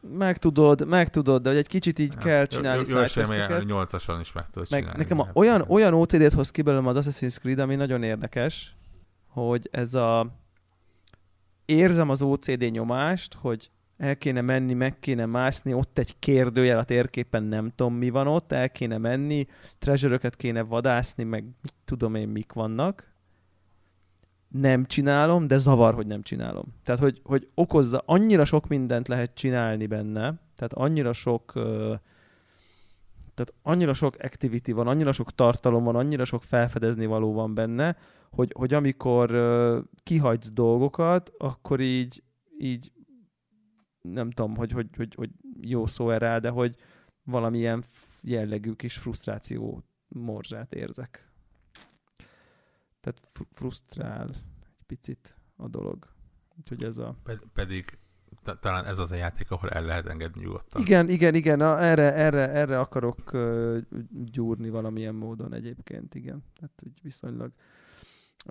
Meg 0.00 0.38
tudod, 0.38 0.86
meg 0.86 1.08
tudod, 1.08 1.42
de 1.42 1.48
hogy 1.48 1.58
egy 1.58 1.66
kicsit 1.66 1.98
így 1.98 2.12
ja, 2.12 2.20
kell 2.20 2.46
csinálni 2.46 2.84
jó, 2.88 2.98
jó 2.98 3.06
sem, 3.06 3.62
nyolcasan 3.66 4.20
is 4.20 4.32
meg 4.32 4.50
tudod 4.50 4.68
meg 4.70 4.96
Nekem 4.96 5.20
a, 5.20 5.28
olyan, 5.32 5.64
olyan 5.68 5.94
OCD-t 5.94 6.32
hoz 6.32 6.50
ki 6.50 6.62
belőlem 6.62 6.86
az 6.86 6.96
Assassin's 7.00 7.38
Creed, 7.38 7.58
ami 7.58 7.74
nagyon 7.74 8.02
érdekes, 8.02 8.76
hogy 9.28 9.68
ez 9.70 9.94
a... 9.94 10.26
Érzem 11.64 12.08
az 12.08 12.22
OCD 12.22 12.70
nyomást, 12.70 13.34
hogy 13.34 13.70
el 13.96 14.16
kéne 14.16 14.40
menni, 14.40 14.74
meg 14.74 14.98
kéne 14.98 15.26
mászni, 15.26 15.72
ott 15.72 15.98
egy 15.98 16.18
kérdőjel 16.18 16.78
a 16.78 16.84
térképen, 16.84 17.42
nem 17.42 17.72
tudom 17.74 17.94
mi 17.94 18.10
van 18.10 18.26
ott, 18.26 18.52
el 18.52 18.70
kéne 18.70 18.98
menni, 18.98 19.46
treasure 19.78 20.30
kéne 20.30 20.62
vadászni, 20.62 21.24
meg 21.24 21.42
mit 21.42 21.74
tudom 21.84 22.14
én 22.14 22.28
mik 22.28 22.52
vannak. 22.52 23.14
Nem 24.48 24.86
csinálom, 24.86 25.46
de 25.46 25.56
zavar, 25.56 25.94
hogy 25.94 26.06
nem 26.06 26.22
csinálom. 26.22 26.64
Tehát, 26.84 27.00
hogy, 27.00 27.20
hogy 27.24 27.48
okozza, 27.54 28.02
annyira 28.06 28.44
sok 28.44 28.66
mindent 28.66 29.08
lehet 29.08 29.34
csinálni 29.34 29.86
benne, 29.86 30.34
tehát 30.56 30.72
annyira 30.72 31.12
sok 31.12 31.52
tehát 33.34 33.54
annyira 33.62 33.92
sok 33.92 34.16
activity 34.18 34.72
van, 34.72 34.86
annyira 34.86 35.12
sok 35.12 35.34
tartalom 35.34 35.84
van, 35.84 35.96
annyira 35.96 36.24
sok 36.24 36.42
felfedezni 36.42 37.06
való 37.06 37.32
van 37.32 37.54
benne, 37.54 37.96
hogy, 38.30 38.52
hogy 38.56 38.74
amikor 38.74 39.30
kihagysz 40.02 40.50
dolgokat, 40.52 41.32
akkor 41.38 41.80
így, 41.80 42.22
így 42.58 42.92
nem 44.12 44.30
tudom, 44.30 44.56
hogy, 44.56 44.72
hogy, 44.72 44.88
hogy, 44.96 45.14
hogy 45.14 45.30
jó 45.60 45.86
szó 45.86 46.10
erre, 46.10 46.38
de 46.38 46.50
hogy 46.50 46.76
valamilyen 47.24 47.84
jellegű 48.20 48.72
kis 48.72 48.96
frusztráció 48.96 49.82
morzsát 50.08 50.74
érzek. 50.74 51.30
Tehát 53.00 53.48
frusztrál 53.52 54.28
egy 54.28 54.84
picit 54.86 55.38
a 55.56 55.68
dolog. 55.68 56.14
Úgyhogy 56.58 56.82
ez 56.82 56.98
a... 56.98 57.16
Ped- 57.22 57.46
pedig 57.52 57.98
talán 58.60 58.84
ez 58.84 58.98
az 58.98 59.10
a 59.10 59.14
játék, 59.14 59.50
ahol 59.50 59.70
el 59.70 59.84
lehet 59.84 60.06
engedni 60.06 60.40
nyugodtan. 60.40 60.80
Igen, 60.80 61.08
igen, 61.08 61.34
igen, 61.34 61.58
na, 61.58 61.80
erre, 61.80 62.14
erre, 62.14 62.48
erre 62.48 62.80
akarok 62.80 63.32
uh, 63.32 63.78
gyúrni 64.24 64.68
valamilyen 64.68 65.14
módon 65.14 65.54
egyébként, 65.54 66.14
igen. 66.14 66.44
Tehát 66.58 66.82
úgy 66.86 67.02
viszonylag, 67.02 67.52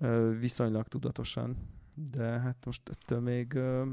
uh, 0.01 0.39
viszonylag 0.39 0.87
tudatosan 0.87 1.57
de 1.95 2.39
hát 2.39 2.65
most 2.65 2.89
ettől 2.89 3.19
még... 3.19 3.53
Uh... 3.53 3.87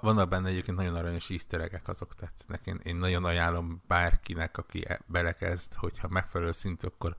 Vannak 0.00 0.28
benne 0.28 0.48
egyébként 0.48 0.76
nagyon 0.76 0.94
aranyos 0.94 1.30
easter 1.30 1.80
azok 1.84 2.14
tetszenek. 2.14 2.66
Én, 2.66 2.80
én 2.82 2.96
nagyon 2.96 3.24
ajánlom 3.24 3.82
bárkinek, 3.86 4.58
aki 4.58 4.84
e- 4.88 5.00
belekezd, 5.06 5.74
hogyha 5.74 6.08
megfelelő 6.08 6.52
szintű, 6.52 6.86
akkor 6.86 7.16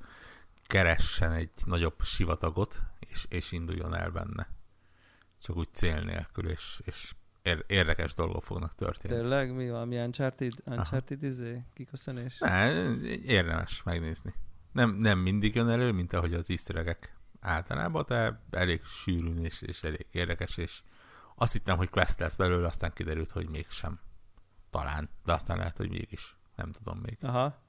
keressen 0.63 1.31
egy 1.31 1.51
nagyobb 1.65 2.01
sivatagot, 2.01 2.79
és, 2.99 3.25
és 3.29 3.51
induljon 3.51 3.95
el 3.95 4.09
benne. 4.09 4.47
Csak 5.41 5.55
úgy 5.55 5.69
cél 5.71 6.01
nélkül, 6.01 6.49
és, 6.49 6.81
és 6.85 7.15
érdekes 7.67 8.13
dolgok 8.13 8.43
fognak 8.43 8.75
történni. 8.75 9.13
Tényleg? 9.13 9.55
Mi 9.55 9.69
valami 9.69 9.97
Uncharted, 9.97 10.53
Uncharted 10.65 11.23
izé? 11.23 11.63
Kiköszönés? 11.73 12.37
Ne, 12.37 12.71
érdemes 13.25 13.83
megnézni. 13.83 14.33
Nem, 14.71 14.95
nem 14.95 15.19
mindig 15.19 15.55
jön 15.55 15.69
elő, 15.69 15.91
mint 15.91 16.13
ahogy 16.13 16.33
az 16.33 16.49
easter 16.49 16.75
általában, 17.39 18.05
de 18.07 18.41
elég 18.51 18.83
sűrűn 18.83 19.45
és, 19.45 19.61
és 19.61 19.83
elég 19.83 20.07
érdekes, 20.11 20.57
és 20.57 20.81
azt 21.35 21.53
hittem, 21.53 21.77
hogy 21.77 21.89
quest 21.89 22.19
lesz 22.19 22.35
belőle, 22.35 22.67
aztán 22.67 22.91
kiderült, 22.93 23.31
hogy 23.31 23.49
mégsem. 23.49 23.99
Talán, 24.69 25.09
de 25.25 25.33
aztán 25.33 25.57
lehet, 25.57 25.77
hogy 25.77 25.89
mégis. 25.89 26.35
Nem 26.55 26.71
tudom 26.71 26.99
még. 26.99 27.17
Aha. 27.21 27.67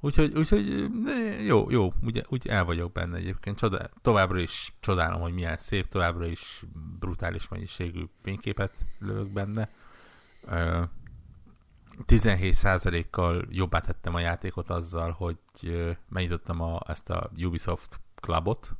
Úgyhogy, 0.00 0.38
úgyhogy 0.38 0.90
jó, 1.46 1.70
jó, 1.70 1.92
ugye, 2.02 2.22
úgy 2.28 2.48
el 2.48 2.64
vagyok 2.64 2.92
benne 2.92 3.16
egyébként. 3.16 3.58
Csoda, 3.58 3.90
továbbra 4.02 4.38
is 4.38 4.72
csodálom, 4.80 5.20
hogy 5.20 5.32
milyen 5.32 5.56
szép, 5.56 5.88
továbbra 5.88 6.26
is 6.26 6.62
brutális 6.98 7.48
mennyiségű 7.48 8.04
fényképet 8.22 8.72
lövök 8.98 9.28
benne. 9.28 9.68
17%-kal 12.06 13.46
jobbá 13.50 13.80
tettem 13.80 14.14
a 14.14 14.20
játékot 14.20 14.70
azzal, 14.70 15.10
hogy 15.10 15.38
megnyitottam 16.08 16.60
a, 16.60 16.80
ezt 16.86 17.10
a 17.10 17.30
Ubisoft 17.36 18.00
Clubot, 18.20 18.72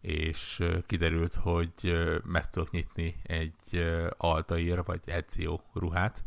és 0.00 0.64
kiderült, 0.86 1.34
hogy 1.34 1.96
meg 2.24 2.50
tudok 2.50 2.70
nyitni 2.70 3.20
egy 3.22 3.84
Altair 4.16 4.84
vagy 4.84 5.00
Ezio 5.04 5.60
ruhát, 5.72 6.24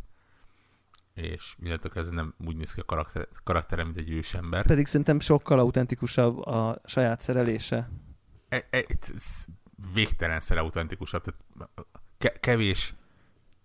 és 1.14 1.56
mindentől 1.58 1.92
ez 1.96 2.10
nem 2.10 2.34
úgy 2.46 2.56
néz 2.56 2.74
ki 2.74 2.80
a 2.80 2.86
karakter, 2.86 3.28
karakterem, 3.44 3.86
mint 3.86 3.98
egy 3.98 4.10
ősember. 4.10 4.66
Pedig 4.66 4.86
szerintem 4.86 5.20
sokkal 5.20 5.60
autentikusabb 5.60 6.38
a 6.38 6.82
saját 6.86 7.22
szerelése. 7.22 7.90
E, 8.50 8.68
e, 8.70 8.86
végtelenszer 9.94 10.58
autentikusabb. 10.58 11.24
Tehát 12.18 12.40
kevés, 12.40 12.94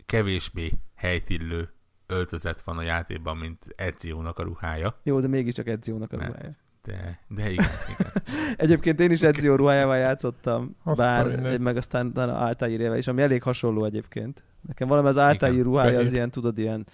kevésbé 0.06 0.72
helytillő 0.94 1.72
öltözet 2.06 2.62
van 2.62 2.78
a 2.78 2.82
játékban, 2.82 3.36
mint 3.36 3.64
Ezio-nak 3.76 4.38
a 4.38 4.42
ruhája. 4.42 4.98
Jó, 5.02 5.20
de 5.20 5.28
mégiscsak 5.28 5.66
Ezio-nak 5.66 6.12
a 6.12 6.16
ruhája. 6.16 6.56
De, 6.82 7.20
de 7.28 7.50
igen, 7.50 7.66
igen. 7.98 8.12
Egyébként 8.56 9.00
én 9.00 9.10
is 9.10 9.22
Ezio 9.22 9.56
ruhájával 9.56 9.96
játszottam, 9.96 10.76
Azt 10.84 11.00
a 11.00 11.04
bár 11.04 11.26
mindenit. 11.26 11.58
meg 11.58 11.76
aztán 11.76 12.06
utána 12.06 12.38
Altairjével 12.38 12.96
is, 12.96 13.06
ami 13.06 13.22
elég 13.22 13.42
hasonló 13.42 13.84
egyébként. 13.84 14.42
Nekem 14.66 14.88
valami 14.88 15.08
az 15.08 15.16
Altair 15.16 15.52
Igen, 15.52 15.64
ruhája 15.64 15.90
az 15.90 15.96
fehér. 15.96 16.12
ilyen, 16.14 16.30
tudod, 16.30 16.58
ilyen 16.58 16.86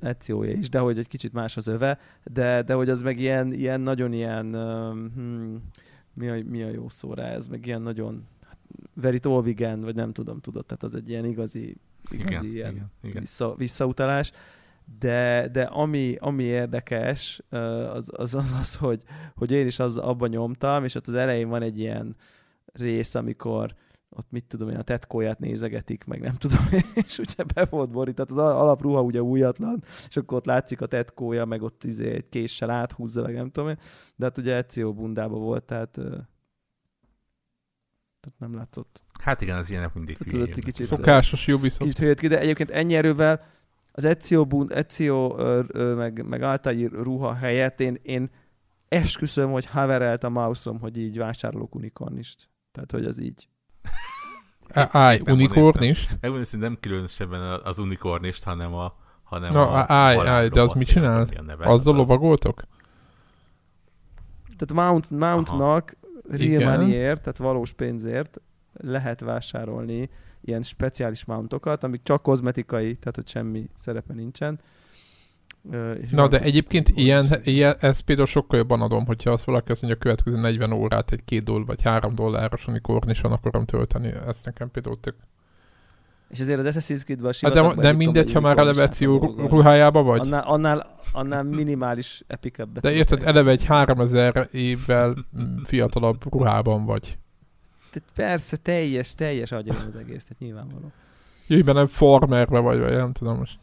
Ezioé 0.00 0.52
is, 0.52 0.68
de 0.68 0.78
hogy 0.78 0.98
egy 0.98 1.08
kicsit 1.08 1.32
más 1.32 1.56
az 1.56 1.66
öve, 1.66 1.98
de, 2.24 2.62
de 2.62 2.74
hogy 2.74 2.88
az 2.88 3.02
meg 3.02 3.18
ilyen, 3.18 3.52
ilyen 3.52 3.80
nagyon 3.80 4.12
ilyen, 4.12 4.54
hmm, 5.14 5.62
mi, 6.14 6.28
a, 6.28 6.42
mi 6.44 6.62
a 6.62 6.68
jó 6.68 6.88
szó 6.88 7.14
rá, 7.14 7.26
ez 7.26 7.46
meg 7.46 7.66
ilyen 7.66 7.82
nagyon 7.82 8.26
hát, 8.46 8.58
very 8.94 9.18
tolvigen, 9.18 9.80
vagy 9.80 9.94
nem 9.94 10.12
tudom, 10.12 10.40
tudod, 10.40 10.66
tehát 10.66 10.82
az 10.82 10.94
egy 10.94 11.08
ilyen 11.08 11.24
igazi, 11.24 11.76
igazi 12.10 12.32
Igen, 12.32 12.44
ilyen 12.54 12.74
igen, 12.74 12.90
igen. 13.02 13.20
Vissza, 13.20 13.54
visszautalás, 13.54 14.32
de, 14.98 15.48
de 15.52 15.62
ami, 15.62 16.16
ami 16.18 16.42
érdekes, 16.42 17.42
az 17.48 18.08
az, 18.12 18.34
az, 18.34 18.52
az 18.60 18.74
hogy, 18.76 19.02
hogy 19.34 19.50
én 19.50 19.66
is 19.66 19.78
az 19.78 19.96
abban 19.98 20.28
nyomtam, 20.28 20.84
és 20.84 20.94
ott 20.94 21.06
az 21.06 21.14
elején 21.14 21.48
van 21.48 21.62
egy 21.62 21.78
ilyen 21.78 22.16
rész, 22.72 23.14
amikor 23.14 23.74
ott 24.08 24.30
mit 24.30 24.44
tudom 24.44 24.68
én, 24.68 24.76
a 24.76 24.82
tetkóját 24.82 25.38
nézegetik, 25.38 26.04
meg 26.04 26.20
nem 26.20 26.36
tudom 26.36 26.66
én, 26.72 26.84
és 27.06 27.18
ugye 27.18 27.44
be 27.54 27.64
volt 27.64 27.90
borít, 27.90 28.14
tehát 28.14 28.30
az 28.30 28.36
al- 28.38 28.56
alapruha 28.60 29.02
ugye 29.02 29.22
újatlan, 29.22 29.82
és 30.08 30.16
akkor 30.16 30.36
ott 30.36 30.44
látszik 30.46 30.80
a 30.80 30.86
tetkója, 30.86 31.44
meg 31.44 31.62
ott 31.62 31.84
izé 31.84 32.10
egy 32.10 32.28
késsel 32.28 32.70
áthúzza, 32.70 33.22
meg 33.22 33.34
nem 33.34 33.50
tudom 33.50 33.68
én, 33.68 33.78
de 34.16 34.24
hát 34.24 34.38
ugye 34.38 34.54
Ezio 34.54 34.92
bundába 34.92 35.36
volt, 35.38 35.64
tehát, 35.64 35.90
tehát 38.20 38.38
nem 38.38 38.54
látszott. 38.54 39.02
Hát 39.22 39.40
igen, 39.40 39.56
az 39.58 39.70
ilyenek 39.70 39.94
mindig 39.94 40.16
Tehát 40.16 40.32
hülyén 40.32 40.50
kicsit- 40.52 40.86
Szokásos 40.86 41.48
Ubisoft. 41.48 41.78
Kicsit 41.82 41.98
hülyét 41.98 42.20
ki, 42.20 42.28
de 42.28 42.38
egyébként 42.40 42.70
ennyi 42.70 42.94
erővel 42.94 43.54
az 43.96 44.04
Ezio, 44.04 44.44
bun, 44.44 44.72
Ezio 44.72 45.38
ö, 45.38 45.62
ö, 45.68 45.94
meg, 45.94 46.26
meg 46.26 46.42
Altair 46.42 46.90
ruha 46.90 47.34
helyett 47.34 47.80
én, 47.80 47.98
én 48.02 48.30
esküszöm, 48.88 49.50
hogy 49.50 49.66
haverelt 49.66 50.24
a 50.24 50.28
mouse 50.28 50.72
hogy 50.80 50.96
így 50.96 51.18
vásárolok 51.18 51.74
unikornist. 51.74 52.48
Tehát, 52.72 52.92
hogy 52.92 53.04
az 53.04 53.20
így. 53.20 53.48
Állj, 54.72 55.16
Éppen 55.16 55.34
unikorn 55.34 55.78
néztem. 55.78 55.90
is. 55.90 56.08
Megmondom, 56.20 56.48
hogy 56.50 56.60
nem 56.60 56.76
különösebben 56.80 57.60
az 57.64 57.78
unikornist, 57.78 58.44
hanem 58.44 58.74
a 58.74 58.94
hanem 59.22 59.52
Na, 59.52 59.70
a 59.70 59.84
állj, 59.88 60.26
állj, 60.26 60.48
de 60.48 60.60
az 60.60 60.72
mit 60.72 60.86
csinál? 60.86 61.28
Azzal 61.58 61.94
lovagoltok? 61.94 62.62
Tehát 64.56 64.88
Mount, 64.88 65.10
Mountnak 65.10 65.96
real 66.28 66.76
moneyért, 66.76 67.20
tehát 67.20 67.38
valós 67.38 67.72
pénzért 67.72 68.40
lehet 68.72 69.20
vásárolni 69.20 70.10
ilyen 70.48 70.62
speciális 70.62 71.24
mountokat, 71.24 71.84
amik 71.84 72.00
csak 72.02 72.22
kozmetikai, 72.22 72.96
tehát 72.96 73.14
hogy 73.14 73.28
semmi 73.28 73.68
szerepe 73.74 74.14
nincsen. 74.14 74.60
És 76.00 76.10
Na 76.10 76.28
de 76.28 76.40
egyébként 76.40 76.88
ilyen, 76.94 77.26
ilyen, 77.44 77.76
ezt 77.80 78.00
például 78.00 78.26
sokkal 78.26 78.58
jobban 78.58 78.80
adom, 78.80 79.06
hogyha 79.06 79.30
azt 79.30 79.44
valaki 79.44 79.70
azt 79.70 79.82
mondja, 79.82 79.98
a 80.00 80.02
következő 80.02 80.40
40 80.40 80.72
órát 80.72 81.12
egy 81.12 81.24
két 81.24 81.44
dollár 81.44 81.66
vagy 81.66 81.82
három 81.82 82.14
dolláros 82.14 82.66
unikornison 82.66 83.32
akarom 83.32 83.64
tölteni. 83.64 84.12
Ezt 84.26 84.44
nekem 84.44 84.70
például 84.70 85.00
tök. 85.00 85.14
És 86.28 86.40
ezért 86.40 86.58
az 86.58 86.76
Assassin's 86.76 87.04
Creed-ben 87.04 87.30
a 87.30 87.34
Hát 87.40 87.52
de, 87.52 87.82
de 87.82 87.88
egy, 87.88 87.96
mindegy, 87.96 88.32
ha 88.32 88.40
már 88.40 88.52
egy 88.52 88.58
eleve 88.58 88.70
unikornis 88.72 88.96
Ezio 88.96 89.14
átlagokkal. 89.14 89.48
ruhájába 89.48 90.02
vagy. 90.02 90.20
Annál, 90.20 90.42
annál, 90.42 90.98
annál 91.12 91.42
minimális 91.42 92.22
epikebbet. 92.26 92.82
De 92.82 92.92
érted, 92.92 93.22
eleve 93.22 93.50
egy 93.50 93.64
3000 93.64 94.48
évvel 94.52 95.26
fiatalabb 95.64 96.32
ruhában 96.32 96.84
vagy. 96.84 97.18
Tehát 98.00 98.12
persze, 98.14 98.56
teljes, 98.56 99.14
teljes 99.14 99.52
agyam 99.52 99.76
az 99.88 99.96
egész, 99.96 100.22
tehát 100.22 100.38
nyilvánvaló. 100.38 100.92
Jöjj 101.46 101.62
be, 101.62 101.72
nem 101.72 101.86
farmerbe 101.86 102.58
vagy, 102.58 102.78
vagy 102.78 102.92
nem 102.92 103.12
tudom 103.12 103.36
most. 103.38 103.58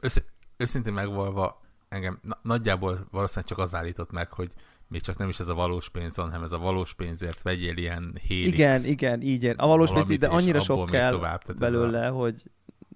Össz, 0.00 0.16
őszintén 0.56 0.92
megvalva 0.92 1.60
engem 1.88 2.18
na, 2.22 2.38
nagyjából 2.42 3.06
valószínűleg 3.10 3.48
csak 3.48 3.58
az 3.58 3.74
állított 3.74 4.10
meg, 4.10 4.32
hogy 4.32 4.52
még 4.88 5.00
csak 5.00 5.16
nem 5.16 5.28
is 5.28 5.40
ez 5.40 5.48
a 5.48 5.54
valós 5.54 5.88
pénz 5.88 6.16
van, 6.16 6.26
hanem 6.26 6.42
ez 6.42 6.52
a 6.52 6.58
valós 6.58 6.94
pénzért 6.94 7.42
vegyél 7.42 7.76
ilyen 7.76 8.18
Helix. 8.28 8.46
Igen, 8.46 8.84
igen, 8.84 9.22
így 9.22 9.42
ér. 9.42 9.54
A 9.58 9.66
valós 9.66 9.90
pénz, 9.92 10.18
de 10.18 10.26
annyira 10.26 10.60
sok 10.60 10.90
kell 10.90 11.10
tovább, 11.10 11.42
tehát 11.42 11.60
belőle, 11.60 12.06
hogy 12.06 12.42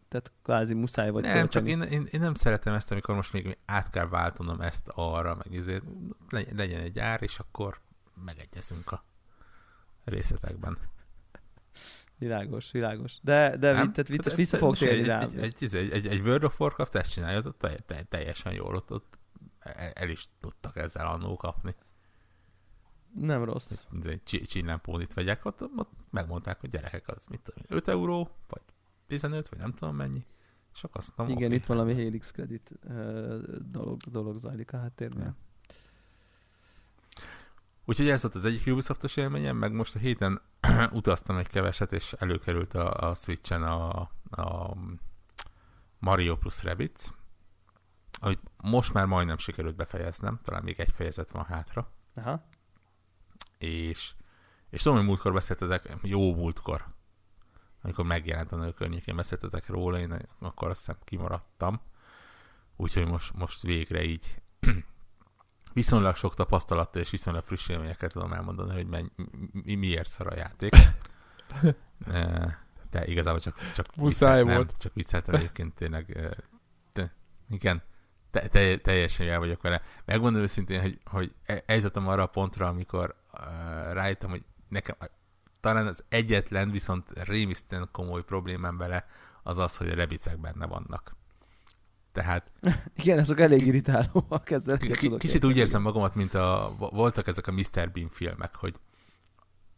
tehát 0.08 0.32
kvázi 0.42 0.74
muszáj 0.74 1.10
vagy 1.10 1.22
nem, 1.22 1.48
csak 1.48 1.68
én, 1.68 1.82
én, 1.82 2.08
én, 2.10 2.20
nem 2.20 2.34
szeretem 2.34 2.74
ezt, 2.74 2.90
amikor 2.90 3.14
most 3.14 3.32
még 3.32 3.58
át 3.64 3.90
kell 3.90 4.08
váltanom 4.08 4.60
ezt 4.60 4.88
arra, 4.88 5.34
meg 5.44 5.58
ezért 5.58 5.82
legy- 6.30 6.52
legyen 6.56 6.80
egy 6.80 6.98
ár, 6.98 7.22
és 7.22 7.38
akkor 7.38 7.80
megegyezünk 8.24 8.92
a 8.92 9.04
részletekben. 10.04 10.78
Világos, 12.18 12.70
világos. 12.70 13.18
De, 13.22 13.56
de 13.56 13.72
Nem? 13.72 13.92
tehát 13.92 14.08
vicces, 14.08 14.34
vissza 14.34 14.56
fogok 14.56 14.76
térni 14.76 14.98
egy, 14.98 15.06
rá. 15.06 15.20
egy, 15.20 15.56
egy, 15.60 15.74
egy, 15.74 16.06
egy, 16.06 16.20
World 16.20 16.44
of 16.44 16.60
Warcraft 16.60 16.94
ezt 16.94 17.12
csinálja, 17.12 17.40
ott 17.44 17.66
teljesen 18.08 18.52
jól, 18.52 18.74
ott, 18.74 18.90
ott 18.90 19.18
el, 19.94 20.08
is 20.08 20.28
tudtak 20.40 20.76
ezzel 20.76 21.06
annó 21.06 21.36
kapni. 21.36 21.74
Nem 23.14 23.44
rossz. 23.44 23.84
Egy 24.04 24.22
csillámpónit 24.46 25.14
vegyek, 25.14 25.44
ott, 25.44 25.62
ott 25.62 25.90
megmondták, 26.10 26.60
hogy 26.60 26.70
gyerekek, 26.70 27.08
az 27.08 27.26
mit 27.26 27.40
tudom, 27.40 27.64
én, 27.68 27.76
5 27.76 27.88
euró, 27.88 28.30
vagy 28.48 28.62
15, 29.06 29.48
vagy 29.48 29.58
nem 29.58 29.72
tudom 29.72 29.96
mennyi. 29.96 30.24
Akkor 30.82 31.00
azt 31.00 31.12
mondom, 31.16 31.36
Igen, 31.36 31.48
oké. 31.48 31.58
itt 31.58 31.66
valami 31.66 31.94
Helix 31.94 32.30
Credit 32.30 32.78
dolog, 33.70 34.00
dolog 34.00 34.38
zajlik 34.38 34.72
a 34.72 34.78
háttérben. 34.78 35.24
Ja. 35.24 35.36
Úgyhogy 37.84 38.08
ez 38.08 38.22
volt 38.22 38.34
az 38.34 38.44
egyik 38.44 38.66
Ubisoftos 38.66 39.16
élményem, 39.16 39.56
meg 39.56 39.72
most 39.72 39.94
a 39.94 39.98
héten 39.98 40.40
utaztam 40.92 41.36
egy 41.36 41.48
keveset, 41.48 41.92
és 41.92 42.12
előkerült 42.12 42.74
a, 42.74 43.08
a 43.10 43.14
Switchen 43.14 43.62
a, 43.62 44.00
a 44.30 44.76
Mario 45.98 46.36
plus 46.36 46.62
Rabbids, 46.62 47.10
amit 48.20 48.40
most 48.62 48.92
már 48.92 49.06
majdnem 49.06 49.36
sikerült 49.36 49.76
befejeznem, 49.76 50.40
talán 50.44 50.62
még 50.62 50.80
egy 50.80 50.92
fejezet 50.92 51.30
van 51.30 51.44
hátra, 51.44 51.92
Aha. 52.14 52.44
és, 53.58 54.14
és 54.70 54.82
tudom, 54.82 54.98
hogy 54.98 55.06
múltkor 55.06 55.32
beszéltetek, 55.32 55.96
jó 56.02 56.34
múltkor, 56.34 56.84
amikor 57.82 58.04
megjelent 58.04 58.52
a 58.52 58.56
nő 58.56 58.72
környékén, 58.72 59.16
beszéltetek 59.16 59.66
róla, 59.66 59.98
én 59.98 60.28
akkor 60.38 60.68
azt 60.68 60.78
hiszem 60.78 60.96
kimaradtam, 61.04 61.80
úgyhogy 62.76 63.06
most, 63.06 63.34
most 63.34 63.62
végre 63.62 64.02
így 64.02 64.42
viszonylag 65.72 66.16
sok 66.16 66.34
tapasztalattal 66.34 67.02
és 67.02 67.10
viszonylag 67.10 67.44
friss 67.44 67.68
élményeket 67.68 68.12
tudom 68.12 68.32
elmondani, 68.32 68.72
hogy 68.72 68.86
menny, 68.86 69.06
mi, 69.52 69.74
miért 69.74 70.08
szar 70.08 70.26
a 70.26 70.36
játék. 70.36 70.74
De 72.90 73.06
igazából 73.06 73.40
csak, 73.40 73.70
csak 73.74 73.96
Muszáj 73.96 74.42
viccelt- 74.42 74.56
volt. 74.56 74.68
Nem, 74.68 74.78
csak 74.78 74.94
vicceltem 74.94 75.34
egyébként 75.34 75.74
tényleg. 75.74 76.34
De, 76.92 77.14
igen, 77.50 77.82
te, 78.30 78.48
te, 78.48 78.76
teljesen 78.76 79.28
el 79.28 79.38
vagyok 79.38 79.62
vele. 79.62 79.82
Megmondom 80.04 80.42
őszintén, 80.42 80.80
hogy, 80.80 80.98
hogy 81.04 81.34
e- 81.44 81.62
eljutottam 81.66 82.08
arra 82.08 82.22
a 82.22 82.26
pontra, 82.26 82.66
amikor 82.66 83.14
uh, 83.32 83.40
rájöttem, 83.92 84.30
hogy 84.30 84.44
nekem 84.68 84.96
talán 85.60 85.86
az 85.86 86.04
egyetlen, 86.08 86.70
viszont 86.70 87.06
rémisztően 87.14 87.88
komoly 87.92 88.24
problémám 88.24 88.76
vele 88.76 89.06
az 89.42 89.58
az, 89.58 89.76
hogy 89.76 89.88
a 89.88 89.94
rebicek 89.94 90.38
benne 90.40 90.66
vannak. 90.66 91.16
Tehát 92.12 92.50
Igen, 93.02 93.18
azok 93.18 93.40
elég 93.40 93.66
irritálóak, 93.66 94.50
ezzel 94.50 94.76
K- 94.76 94.80
tudok 94.98 95.18
kicsit 95.18 95.34
érteni. 95.34 95.52
úgy 95.52 95.58
érzem 95.58 95.82
magamat, 95.82 96.14
mint 96.14 96.34
a, 96.34 96.74
voltak 96.78 97.26
ezek 97.26 97.46
a 97.46 97.52
Mr. 97.52 97.90
Bean 97.92 98.08
filmek, 98.08 98.54
hogy 98.56 98.74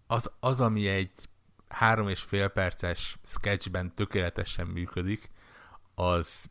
az, 0.07 0.31
az 0.41 0.61
ami 0.61 0.87
egy 0.89 1.11
három 1.69 2.09
és 2.09 2.21
fél 2.21 2.49
perces 2.49 3.17
sketchben 3.25 3.95
tökéletesen 3.95 4.67
működik, 4.67 5.31
az 5.95 6.47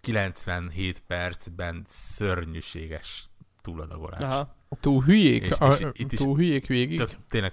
97 0.00 1.00
percben 1.06 1.82
szörnyűséges 1.86 3.28
túladagolás. 3.62 4.22
Aha. 4.22 4.54
Túl 4.80 5.02
hülyék, 5.02 5.44
És- 5.44 5.50
a, 5.58 5.72
és 5.72 5.86
itt 5.92 6.12
is 6.12 6.18
túl 6.18 6.36
hülyék 6.36 6.66
végig. 6.66 6.98
Tök, 6.98 7.10
tényleg, 7.28 7.52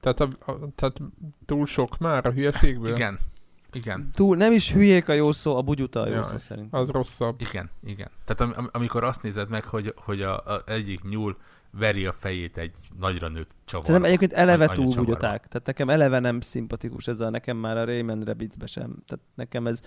Tehát, 0.00 0.20
a, 0.20 0.28
a, 0.40 0.52
tehát 0.76 1.00
túl 1.46 1.66
sok 1.66 1.98
már 1.98 2.26
a 2.26 2.30
hülyeségből. 2.30 2.94
igen, 2.94 3.18
igen, 3.72 4.10
Túl, 4.14 4.36
nem 4.36 4.52
is 4.52 4.72
hülyék 4.72 5.08
a 5.08 5.12
jó 5.12 5.32
szó, 5.32 5.56
a 5.56 5.62
bugyuta 5.62 6.00
a 6.00 6.06
jó 6.06 6.12
Jaj, 6.12 6.24
szó 6.24 6.38
szerint. 6.38 6.68
Az 6.70 6.90
rosszabb. 6.90 7.40
igen, 7.40 7.70
igen. 7.84 8.10
Tehát 8.24 8.40
am, 8.40 8.64
am, 8.64 8.68
amikor 8.72 9.04
azt 9.04 9.22
nézed 9.22 9.48
meg, 9.48 9.64
hogy, 9.64 9.94
hogy 9.96 10.22
a, 10.22 10.36
a 10.36 10.62
egyik 10.66 11.02
nyúl 11.02 11.36
veri 11.70 12.06
a 12.06 12.12
fejét 12.12 12.56
egy 12.58 12.72
nagyra 13.00 13.28
nőtt 13.28 13.50
csavar. 13.64 13.86
Szerintem 13.86 14.10
egyébként 14.10 14.32
eleve 14.32 14.66
túl 14.66 14.74
csavarba. 14.76 15.00
bugyoták. 15.00 15.46
Tehát 15.48 15.66
nekem 15.66 15.90
eleve 15.90 16.18
nem 16.18 16.40
szimpatikus 16.40 17.06
ez 17.06 17.20
a, 17.20 17.30
nekem 17.30 17.56
már 17.56 17.76
a 17.76 17.84
Rayman 17.84 18.22
Rabbidsbe 18.22 18.66
sem. 18.66 18.96
Tehát 19.06 19.24
nekem 19.34 19.66
ez, 19.66 19.80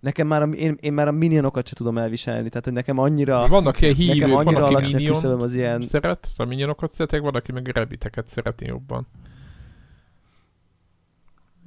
nekem 0.00 0.26
már 0.26 0.42
a, 0.42 0.46
én, 0.46 0.76
én 0.80 0.92
már 0.92 1.08
a 1.08 1.12
minionokat 1.12 1.66
sem 1.66 1.74
tudom 1.76 1.98
elviselni. 1.98 2.48
Tehát, 2.48 2.64
hogy 2.64 2.74
nekem 2.74 2.98
annyira, 2.98 3.46
Vannak 3.46 3.80
ilyen 3.80 3.94
hívők, 3.94 4.14
nekem 4.14 4.30
van, 4.30 4.46
annyira 4.46 4.64
aki 4.64 4.74
alacsony 4.74 4.94
a 4.94 4.98
minion 4.98 5.40
az 5.40 5.54
ilyen, 5.54 5.80
szeret, 5.80 6.28
a 6.36 6.44
minionokat 6.44 6.92
szeretek, 6.92 7.20
van, 7.20 7.34
aki 7.34 7.52
meg 7.52 7.68
rebiteket 7.68 8.28
szereti 8.28 8.66
jobban. 8.66 9.06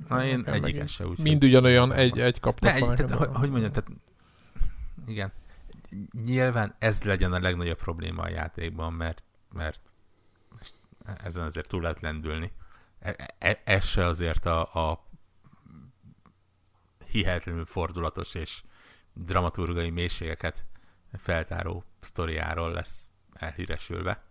Na 0.08 0.26
én 0.26 0.44
egyiket 0.46 0.88
se 0.88 1.06
úgy. 1.06 1.20
Mind 1.20 1.44
ugyanolyan 1.44 1.94
egy, 1.94 2.20
egy 2.20 2.40
kaptak 2.40 2.76
egy, 2.76 2.84
tehát, 2.84 3.36
hogy 3.36 3.50
mondjam, 3.50 3.72
tehát 3.72 3.90
igen, 5.08 5.32
nyilván 6.24 6.76
ez 6.80 7.04
legyen 7.04 7.34
a 7.34 7.40
legnagyobb 7.40 7.78
probléma 7.78 8.22
a 8.22 8.30
játékban, 8.30 8.94
mert, 8.94 9.24
mert 9.54 9.82
ezen 11.24 11.44
azért 11.46 11.68
túl 11.68 11.82
lehet 11.82 12.02
lendülni. 12.02 12.52
E- 13.00 13.36
e- 13.38 13.62
ez 13.64 13.86
se 13.86 14.06
azért 14.06 14.46
a, 14.46 14.90
a 14.90 15.08
hihetetlenül 17.06 17.66
fordulatos 17.66 18.34
és 18.34 18.64
dramaturgai 19.14 19.90
mélységeket 19.90 20.66
feltáró 21.18 21.84
sztoriáról 22.00 22.72
lesz 22.72 23.10
elhíresülve. 23.34 24.24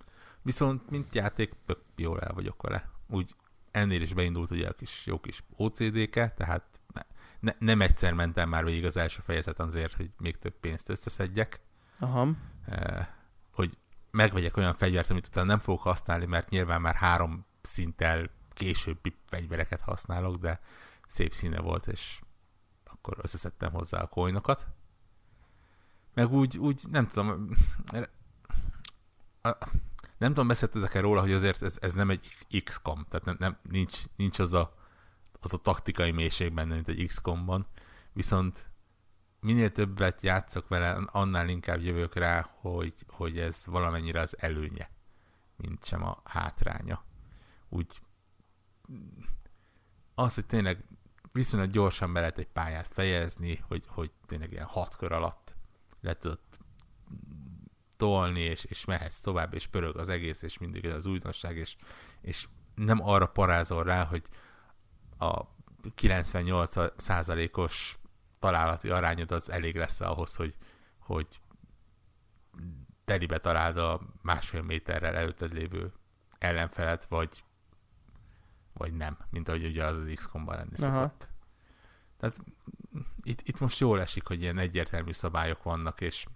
Viszont 0.42 0.90
mint 0.90 1.14
játék 1.14 1.52
tök 1.66 1.80
jól 1.96 2.20
el 2.20 2.34
vagyok 2.34 2.62
vele. 2.62 2.90
Úgy 3.06 3.34
ennél 3.78 4.02
is 4.02 4.12
beindult 4.12 4.50
ugye 4.50 4.68
a 4.68 4.72
kis, 4.72 5.06
jó 5.06 5.20
kis 5.20 5.42
OCD-ke, 5.56 6.30
tehát 6.30 6.80
ne, 6.92 7.02
ne, 7.40 7.52
nem 7.58 7.80
egyszer 7.80 8.12
mentem 8.12 8.48
már 8.48 8.64
végig 8.64 8.84
az 8.84 8.96
első 8.96 9.20
fejezet 9.24 9.58
azért, 9.58 9.94
hogy 9.94 10.10
még 10.18 10.38
több 10.38 10.54
pénzt 10.60 10.88
összeszedjek. 10.88 11.60
Aha. 11.98 12.28
Eh, 12.66 13.06
hogy 13.50 13.78
megvegyek 14.10 14.56
olyan 14.56 14.74
fegyvert, 14.74 15.10
amit 15.10 15.26
utána 15.26 15.46
nem 15.46 15.58
fogok 15.58 15.82
használni, 15.82 16.26
mert 16.26 16.48
nyilván 16.48 16.80
már 16.80 16.94
három 16.94 17.46
szinttel 17.62 18.30
későbbi 18.54 19.16
fegyvereket 19.26 19.80
használok, 19.80 20.36
de 20.36 20.60
szép 21.08 21.32
színe 21.32 21.60
volt, 21.60 21.86
és 21.86 22.20
akkor 22.84 23.18
összeszedtem 23.22 23.72
hozzá 23.72 24.00
a 24.00 24.06
coinokat. 24.06 24.66
Meg 26.14 26.32
úgy, 26.32 26.58
úgy 26.58 26.82
nem 26.90 27.06
tudom, 27.06 27.50
nem 30.18 30.28
tudom, 30.28 30.46
beszéltetek-e 30.46 31.00
róla, 31.00 31.20
hogy 31.20 31.32
azért 31.32 31.62
ez, 31.62 31.78
ez 31.80 31.94
nem 31.94 32.10
egy 32.10 32.36
XCOM, 32.64 33.06
tehát 33.08 33.26
nem, 33.26 33.36
nem, 33.38 33.58
nincs, 33.62 33.98
nincs 34.16 34.38
az, 34.38 34.52
a, 34.52 34.74
az 35.40 35.54
a 35.54 35.58
taktikai 35.58 36.10
mélység 36.10 36.52
benne, 36.52 36.74
mint 36.74 36.88
egy 36.88 37.06
XCOM-ban, 37.06 37.66
viszont 38.12 38.70
minél 39.40 39.72
többet 39.72 40.22
játszok 40.22 40.68
vele, 40.68 40.90
annál 41.06 41.48
inkább 41.48 41.80
jövök 41.80 42.14
rá, 42.14 42.48
hogy, 42.60 42.94
hogy 43.08 43.38
ez 43.38 43.66
valamennyire 43.66 44.20
az 44.20 44.36
előnye, 44.38 44.90
mint 45.56 45.84
sem 45.84 46.02
a 46.02 46.20
hátránya. 46.24 47.04
Úgy 47.68 48.00
az, 50.14 50.34
hogy 50.34 50.46
tényleg 50.46 50.84
viszonylag 51.32 51.70
gyorsan 51.70 52.12
be 52.12 52.20
lehet 52.20 52.38
egy 52.38 52.48
pályát 52.48 52.88
fejezni, 52.88 53.64
hogy, 53.68 53.84
hogy 53.86 54.10
tényleg 54.26 54.52
ilyen 54.52 54.66
hat 54.66 54.96
kör 54.96 55.12
alatt 55.12 55.56
le 56.00 56.14
tudod 56.14 56.40
tolni, 57.98 58.40
és, 58.40 58.64
és 58.64 58.84
mehetsz 58.84 59.20
tovább, 59.20 59.54
és 59.54 59.66
pörög 59.66 59.96
az 59.96 60.08
egész, 60.08 60.42
és 60.42 60.58
mindig 60.58 60.86
az 60.86 61.06
újdonság, 61.06 61.56
és, 61.56 61.76
és 62.20 62.46
nem 62.74 63.02
arra 63.02 63.26
parázol 63.26 63.84
rá, 63.84 64.04
hogy 64.04 64.22
a 65.18 65.42
98 65.94 66.76
os 67.52 67.98
találati 68.38 68.88
arányod 68.88 69.30
az 69.30 69.50
elég 69.50 69.76
lesz 69.76 70.00
ahhoz, 70.00 70.34
hogy, 70.34 70.54
hogy 70.98 71.26
telibe 73.04 73.38
találd 73.38 73.76
a 73.76 74.00
másfél 74.22 74.62
méterrel 74.62 75.16
előtted 75.16 75.52
lévő 75.52 75.92
ellenfelet, 76.38 77.04
vagy 77.04 77.42
vagy 78.78 78.92
nem, 78.92 79.18
mint 79.30 79.48
ahogy 79.48 79.64
ugye 79.64 79.84
az 79.84 79.96
az 79.96 80.12
XCOM-ban 80.14 80.56
lenni 80.56 80.70
Aha. 80.76 80.92
szokott. 80.94 81.28
Tehát 82.16 82.36
itt, 83.22 83.40
itt 83.48 83.60
most 83.60 83.78
jól 83.78 84.00
esik, 84.00 84.26
hogy 84.26 84.40
ilyen 84.40 84.58
egyértelmű 84.58 85.12
szabályok 85.12 85.62
vannak, 85.62 86.00
és, 86.00 86.26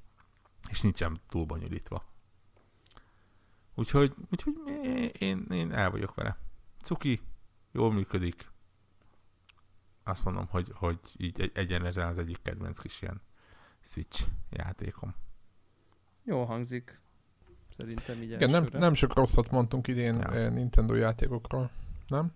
és 0.73 0.81
nincsen 0.81 1.21
túl 1.29 1.45
bonyolítva. 1.45 2.05
Úgyhogy, 3.75 4.15
úgyhogy 4.31 4.55
én, 5.19 5.47
én 5.51 5.73
el 5.73 5.91
vagyok 5.91 6.15
vele. 6.15 6.37
Cuki, 6.83 7.21
jól 7.73 7.93
működik. 7.93 8.51
Azt 10.03 10.25
mondom, 10.25 10.47
hogy, 10.47 10.73
hogy 10.75 10.99
így 11.17 11.41
egy, 11.41 11.51
egyenlően 11.55 12.09
az 12.09 12.19
egyik 12.19 12.43
kedvenc 12.43 12.79
kis 12.79 13.03
ilyen 13.03 13.21
Switch 13.81 14.27
játékom. 14.51 15.15
Jó 16.25 16.45
hangzik. 16.45 17.01
Szerintem 17.77 18.23
így 18.23 18.31
Igen, 18.31 18.51
nem, 18.51 18.69
nem 18.73 18.95
sok 18.95 19.15
rosszat 19.15 19.51
mondtunk 19.51 19.89
idén 19.89 20.19
ja. 20.19 20.51
Nintendo 20.51 20.95
játékokról 20.95 21.71
nem? 22.07 22.33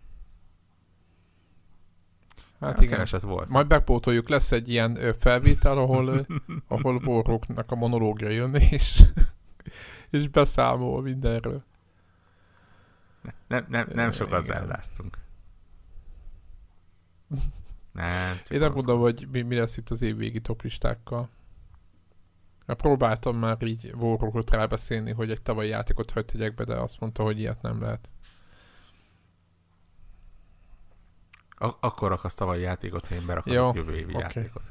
Hát 2.61 2.81
igen. 2.81 2.93
Kereset 2.93 3.23
volt. 3.23 3.49
Majd 3.49 3.69
megpótoljuk, 3.69 4.29
lesz 4.29 4.53
egy 4.53 4.69
ilyen 4.69 5.15
felvétel, 5.19 5.79
ahol, 5.79 6.27
ahol 6.69 7.01
Warrocknak 7.05 7.71
a 7.71 7.75
monológia 7.75 8.29
jön, 8.29 8.55
és, 8.55 9.03
és 10.11 10.29
beszámol 10.29 11.03
mindenről. 11.03 11.63
Nem, 13.47 13.67
nem, 13.69 13.89
nem 13.95 14.11
sokat 14.11 14.45
zelláztunk. 14.45 15.19
Nem, 17.93 18.41
Én 18.49 18.59
nem 18.59 18.73
mondom, 18.73 19.01
hogy 19.01 19.29
mi, 19.31 19.43
mi 19.43 19.57
lesz 19.57 19.77
itt 19.77 19.91
az 19.91 20.03
évvégi 20.03 20.41
toplistákkal. 20.41 21.29
Mert 22.67 22.81
próbáltam 22.81 23.39
már 23.39 23.63
így 23.63 23.93
Warrockot 23.99 24.51
rábeszélni, 24.51 25.13
hogy 25.13 25.31
egy 25.31 25.43
tavalyi 25.43 25.69
játékot 25.69 26.11
hagyd 26.11 26.27
tegyek 26.27 26.55
be, 26.55 26.65
de 26.65 26.75
azt 26.75 27.01
mondta, 27.01 27.23
hogy 27.23 27.39
ilyet 27.39 27.63
nem 27.63 27.81
lehet. 27.81 28.09
Ak- 31.59 31.85
akkor 31.85 32.13
akarsz 32.13 32.35
tavalyi 32.35 32.63
játékot, 32.63 33.07
ha 33.07 33.15
én 33.15 33.27
berakodok 33.27 33.59
Jó, 33.59 33.71
jövő 33.75 33.97
évi 33.97 34.15
okay. 34.15 34.21
játékot. 34.21 34.63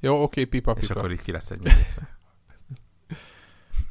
Jó, 0.00 0.12
oké, 0.12 0.22
okay, 0.22 0.44
pipa, 0.44 0.72
pipa. 0.72 0.84
És 0.84 0.90
akkor 0.90 1.12
itt 1.12 1.22
ki 1.22 1.32
lesz 1.32 1.50
egy 1.50 1.72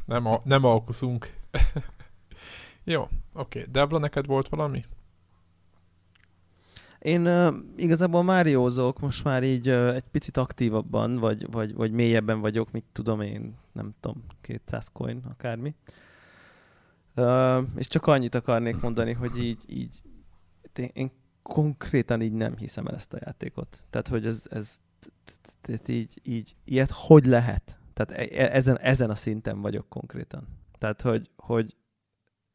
nem, 0.05 0.25
a, 0.25 0.41
nem 0.43 0.63
alkuszunk. 0.63 1.33
Jó, 2.83 3.01
oké. 3.01 3.11
Okay. 3.33 3.71
Debla, 3.71 3.97
neked 3.97 4.25
volt 4.25 4.49
valami? 4.49 4.85
Én 6.99 7.27
uh, 7.27 7.55
igazából 7.75 8.23
Máriózok 8.23 8.99
most 8.99 9.23
már 9.23 9.43
így 9.43 9.69
uh, 9.69 9.95
egy 9.95 10.03
picit 10.11 10.37
aktívabban, 10.37 11.17
vagy, 11.17 11.51
vagy, 11.51 11.73
vagy 11.73 11.91
mélyebben 11.91 12.39
vagyok, 12.39 12.71
mit 12.71 12.85
tudom 12.91 13.21
én, 13.21 13.57
nem 13.71 13.95
tudom, 13.99 14.23
200 14.41 14.89
coin, 14.93 15.21
akármi. 15.29 15.75
Uh, 17.15 17.63
és 17.75 17.87
csak 17.87 18.07
annyit 18.07 18.35
akarnék 18.35 18.81
mondani, 18.81 19.13
hogy 19.13 19.37
így, 19.43 19.63
így 19.67 20.01
én 20.93 21.11
konkrétan 21.47 22.21
így 22.21 22.33
nem 22.33 22.57
hiszem 22.57 22.87
el 22.87 22.95
ezt 22.95 23.13
a 23.13 23.17
játékot. 23.25 23.83
Tehát, 23.89 24.07
hogy 24.07 24.25
ez, 24.25 24.45
ez 24.49 24.79
így, 25.87 26.21
így, 26.23 26.55
ilyet 26.63 26.91
hogy 26.91 27.25
lehet? 27.25 27.79
Tehát 27.93 28.11
e, 28.11 28.41
e, 28.41 28.55
ezen, 28.55 28.79
ezen 28.79 29.09
a 29.09 29.15
szinten 29.15 29.61
vagyok 29.61 29.89
konkrétan. 29.89 30.47
Tehát, 30.77 31.01
hogy, 31.01 31.29
hogy 31.35 31.75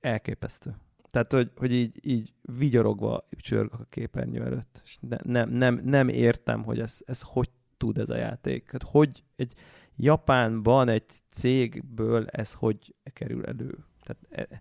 elképesztő. 0.01 0.77
Tehát, 1.11 1.33
hogy, 1.33 1.51
hogy 1.57 1.73
így, 1.73 1.99
így 2.03 2.33
vigyorogva 2.41 3.29
csörgök 3.31 3.81
a 3.81 3.87
képernyő 3.89 4.45
előtt. 4.45 4.81
És 4.85 4.99
ne, 5.01 5.17
nem, 5.23 5.51
nem, 5.51 5.81
nem 5.85 6.09
értem, 6.09 6.65
hogy 6.65 6.81
ez, 6.81 7.01
ez 7.07 7.21
hogy 7.21 7.51
tud 7.77 7.99
ez 7.99 8.11
a 8.11 8.17
játék. 8.17 8.73
Hát 8.73 8.83
hogy 8.83 9.25
egy 9.37 9.55
Japánban 9.97 10.89
egy 10.89 11.05
cégből 11.29 12.27
ez 12.27 12.53
hogy 12.53 12.95
kerül 13.13 13.45
elő. 13.45 13.85
Tehát 14.03 14.49
e, 14.51 14.61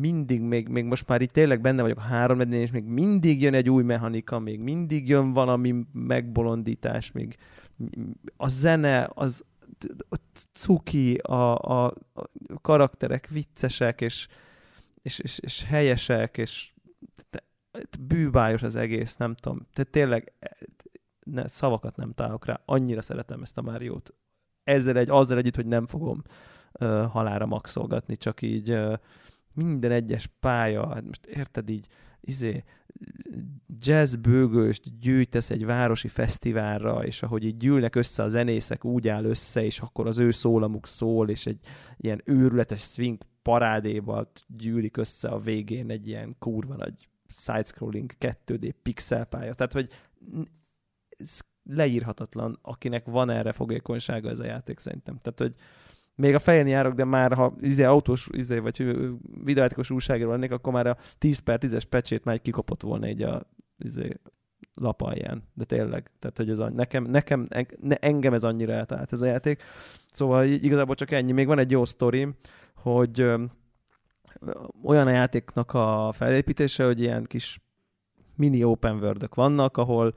mindig, 0.00 0.40
még, 0.40 0.68
még 0.68 0.84
most 0.84 1.08
már 1.08 1.20
itt 1.20 1.32
tényleg 1.32 1.60
benne 1.60 1.82
vagyok 1.82 1.98
a 1.98 2.00
három 2.00 2.40
és 2.52 2.70
még 2.70 2.84
mindig 2.84 3.42
jön 3.42 3.54
egy 3.54 3.70
új 3.70 3.82
mechanika, 3.82 4.38
még 4.38 4.60
mindig 4.60 5.08
jön 5.08 5.32
valami 5.32 5.74
megbolondítás, 5.92 7.12
még 7.12 7.36
a 8.36 8.48
zene, 8.48 9.10
az 9.14 9.44
a 10.08 10.16
cuki, 10.52 11.14
a, 11.14 11.58
a, 11.58 11.84
a 12.12 12.28
karakterek 12.60 13.28
viccesek, 13.28 14.00
és, 14.00 14.28
és, 15.02 15.18
és, 15.18 15.38
és 15.38 15.64
helyesek, 15.64 16.38
és 16.38 16.72
bűbájos 18.00 18.62
az 18.62 18.76
egész, 18.76 19.16
nem 19.16 19.34
tudom. 19.34 19.66
Tehát 19.72 19.90
tényleg 19.90 20.32
ne, 21.24 21.48
szavakat 21.48 21.96
nem 21.96 22.12
találok 22.12 22.44
rá, 22.44 22.60
annyira 22.64 23.02
szeretem 23.02 23.42
ezt 23.42 23.58
a 23.58 23.62
Máriót. 23.62 24.14
Ezzel 24.64 24.96
egy, 24.96 25.10
azzal 25.10 25.38
együtt, 25.38 25.56
hogy 25.56 25.66
nem 25.66 25.86
fogom 25.86 26.22
uh, 26.80 27.06
halára 27.06 27.46
maxolgatni, 27.46 28.16
csak 28.16 28.42
így 28.42 28.70
uh, 28.70 28.94
minden 29.54 29.90
egyes 29.90 30.28
pálya, 30.40 30.88
hát 30.94 31.04
most 31.04 31.26
érted 31.26 31.68
így, 31.68 31.86
izé, 32.20 32.64
jazz 33.78 34.14
bőgőst 34.14 34.98
gyűjtesz 34.98 35.50
egy 35.50 35.64
városi 35.64 36.08
fesztiválra, 36.08 37.04
és 37.04 37.22
ahogy 37.22 37.44
így 37.44 37.56
gyűlnek 37.56 37.94
össze 37.94 38.22
a 38.22 38.28
zenészek, 38.28 38.84
úgy 38.84 39.08
áll 39.08 39.24
össze, 39.24 39.64
és 39.64 39.80
akkor 39.80 40.06
az 40.06 40.18
ő 40.18 40.30
szólamuk 40.30 40.86
szól, 40.86 41.30
és 41.30 41.46
egy 41.46 41.58
ilyen 41.96 42.22
őrületes 42.24 42.80
swing 42.80 43.18
parádéval 43.42 44.30
gyűlik 44.46 44.96
össze 44.96 45.28
a 45.28 45.40
végén 45.40 45.90
egy 45.90 46.08
ilyen 46.08 46.36
kurva 46.38 46.76
nagy 46.76 47.08
side-scrolling 47.28 48.12
2D 48.20 48.72
pixel 48.82 49.24
pálya. 49.24 49.54
Tehát, 49.54 49.72
hogy 49.72 49.88
ez 51.08 51.38
leírhatatlan, 51.64 52.58
akinek 52.62 53.06
van 53.06 53.30
erre 53.30 53.52
fogékonysága 53.52 54.30
ez 54.30 54.40
a 54.40 54.44
játék 54.44 54.78
szerintem. 54.78 55.18
Tehát, 55.22 55.38
hogy 55.38 55.54
még 56.14 56.34
a 56.34 56.38
fején 56.38 56.66
járok, 56.66 56.94
de 56.94 57.04
már 57.04 57.32
ha 57.32 57.54
izé, 57.60 57.82
autós 57.82 58.28
izé, 58.32 58.58
vagy 58.58 58.96
videójátékos 59.44 59.90
újságíró 59.90 60.30
lennék, 60.30 60.52
akkor 60.52 60.72
már 60.72 60.86
a 60.86 60.96
10 61.18 61.38
per 61.38 61.58
10-es 61.62 61.82
pecsét 61.88 62.24
már 62.24 62.40
kikapott 62.40 62.82
volna 62.82 63.08
így 63.08 63.22
a 63.22 63.42
izé, 63.78 64.20
lap 64.74 65.00
alján. 65.02 65.42
De 65.54 65.64
tényleg, 65.64 66.10
tehát 66.18 66.36
hogy 66.36 66.50
ez 66.50 66.58
a, 66.58 66.70
nekem, 66.70 67.04
nekem 67.04 67.48
ne, 67.80 67.96
engem 67.96 68.34
ez 68.34 68.44
annyira 68.44 68.72
eltalált 68.72 69.12
ez 69.12 69.22
a 69.22 69.26
játék. 69.26 69.62
Szóval 70.12 70.44
igazából 70.44 70.94
csak 70.94 71.10
ennyi. 71.10 71.32
Még 71.32 71.46
van 71.46 71.58
egy 71.58 71.70
jó 71.70 71.84
sztorim, 71.84 72.34
hogy 72.74 73.20
ö, 73.20 73.44
olyan 74.84 75.06
a 75.06 75.10
játéknak 75.10 75.74
a 75.74 76.12
felépítése, 76.12 76.84
hogy 76.84 77.00
ilyen 77.00 77.24
kis 77.24 77.60
mini 78.36 78.64
open 78.64 78.96
world 78.96 79.28
vannak, 79.34 79.76
ahol 79.76 80.14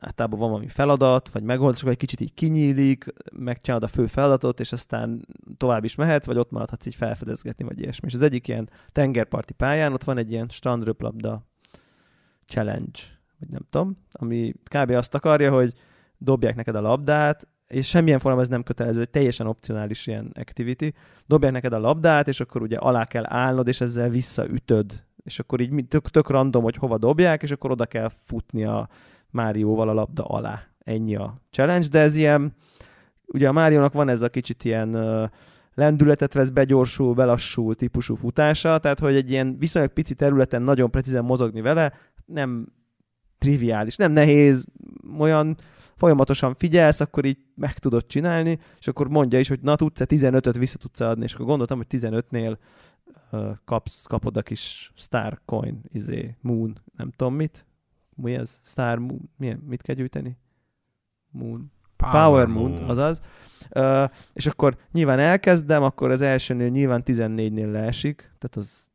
általában 0.00 0.38
van 0.38 0.48
valami 0.48 0.68
feladat, 0.68 1.28
vagy 1.28 1.42
megoldás, 1.42 1.82
vagy 1.82 1.92
egy 1.92 1.98
kicsit 1.98 2.20
így 2.20 2.34
kinyílik, 2.34 3.04
megcsinálod 3.32 3.84
a 3.84 3.88
fő 3.88 4.06
feladatot, 4.06 4.60
és 4.60 4.72
aztán 4.72 5.26
tovább 5.56 5.84
is 5.84 5.94
mehetsz, 5.94 6.26
vagy 6.26 6.38
ott 6.38 6.50
maradhatsz 6.50 6.86
így 6.86 6.94
felfedezgetni, 6.94 7.64
vagy 7.64 7.80
ilyesmi. 7.80 8.06
És 8.06 8.14
az 8.14 8.22
egyik 8.22 8.48
ilyen 8.48 8.70
tengerparti 8.92 9.52
pályán 9.52 9.92
ott 9.92 10.04
van 10.04 10.18
egy 10.18 10.32
ilyen 10.32 10.48
strandröplabda 10.48 11.46
challenge, 12.46 13.00
vagy 13.38 13.48
nem 13.48 13.62
tudom, 13.70 13.96
ami 14.12 14.52
kb. 14.64 14.90
azt 14.90 15.14
akarja, 15.14 15.52
hogy 15.52 15.72
dobják 16.18 16.54
neked 16.54 16.74
a 16.74 16.80
labdát 16.80 17.48
és 17.66 17.88
semmilyen 17.88 18.18
formában 18.18 18.44
ez 18.44 18.50
nem 18.50 18.62
kötelező, 18.62 19.00
egy 19.00 19.10
teljesen 19.10 19.46
opcionális 19.46 20.06
ilyen 20.06 20.32
activity. 20.34 20.94
Dobják 21.26 21.52
neked 21.52 21.72
a 21.72 21.78
labdát, 21.78 22.28
és 22.28 22.40
akkor 22.40 22.62
ugye 22.62 22.76
alá 22.76 23.04
kell 23.04 23.24
állnod, 23.26 23.68
és 23.68 23.80
ezzel 23.80 24.08
visszaütöd. 24.08 25.04
És 25.24 25.38
akkor 25.38 25.60
így 25.60 25.84
tök, 25.88 26.10
tök 26.10 26.28
random, 26.28 26.62
hogy 26.62 26.76
hova 26.76 26.98
dobják, 26.98 27.42
és 27.42 27.50
akkor 27.50 27.70
oda 27.70 27.86
kell 27.86 28.10
futni 28.24 28.64
a 28.64 28.88
Márióval 29.30 29.88
a 29.88 29.92
labda 29.92 30.24
alá. 30.24 30.62
Ennyi 30.78 31.16
a 31.16 31.40
challenge, 31.50 31.88
de 31.88 32.00
ez 32.00 32.16
ilyen, 32.16 32.54
ugye 33.26 33.48
a 33.48 33.52
Máriónak 33.52 33.92
van 33.92 34.08
ez 34.08 34.22
a 34.22 34.28
kicsit 34.28 34.64
ilyen 34.64 34.96
lendületet 35.74 36.34
vesz, 36.34 36.48
begyorsul, 36.48 37.14
belassul 37.14 37.74
típusú 37.74 38.14
futása, 38.14 38.78
tehát 38.78 38.98
hogy 38.98 39.14
egy 39.14 39.30
ilyen 39.30 39.58
viszonylag 39.58 39.92
pici 39.92 40.14
területen 40.14 40.62
nagyon 40.62 40.90
precízen 40.90 41.24
mozogni 41.24 41.60
vele, 41.60 41.92
nem 42.26 42.72
triviális, 43.38 43.96
nem 43.96 44.12
nehéz, 44.12 44.66
olyan 45.18 45.56
folyamatosan 45.96 46.54
figyelsz, 46.54 47.00
akkor 47.00 47.24
így 47.24 47.38
meg 47.54 47.78
tudod 47.78 48.06
csinálni, 48.06 48.58
és 48.78 48.88
akkor 48.88 49.08
mondja 49.08 49.38
is, 49.38 49.48
hogy 49.48 49.60
na 49.60 49.76
tudsz-e 49.76 50.04
15-öt 50.08 50.56
vissza 50.56 50.78
tudsz 50.78 51.00
adni, 51.00 51.24
és 51.24 51.34
akkor 51.34 51.46
gondoltam, 51.46 51.76
hogy 51.76 51.86
15-nél 51.90 52.56
uh, 53.30 53.50
kapsz, 53.64 54.06
kapod 54.06 54.36
a 54.36 54.42
kis 54.42 54.92
Star 54.94 55.40
Coin, 55.44 55.80
izé, 55.92 56.36
Moon, 56.40 56.80
nem 56.96 57.10
tudom 57.16 57.34
mit, 57.34 57.66
mi 58.16 58.34
ez? 58.34 58.60
Star 58.62 58.98
Moon, 58.98 59.30
milyen, 59.36 59.58
mit 59.66 59.82
kell 59.82 59.94
gyűjteni? 59.94 60.36
Moon. 61.30 61.72
Power, 61.96 62.12
Power 62.12 62.46
Moon, 62.46 62.70
Moon, 62.70 62.90
azaz. 62.90 63.20
Uh, 63.74 64.10
és 64.32 64.46
akkor 64.46 64.76
nyilván 64.92 65.18
elkezdem, 65.18 65.82
akkor 65.82 66.10
az 66.10 66.20
elsőnél 66.20 66.68
nyilván 66.68 67.02
14-nél 67.06 67.70
leesik, 67.70 68.16
tehát 68.16 68.56
az, 68.56 68.88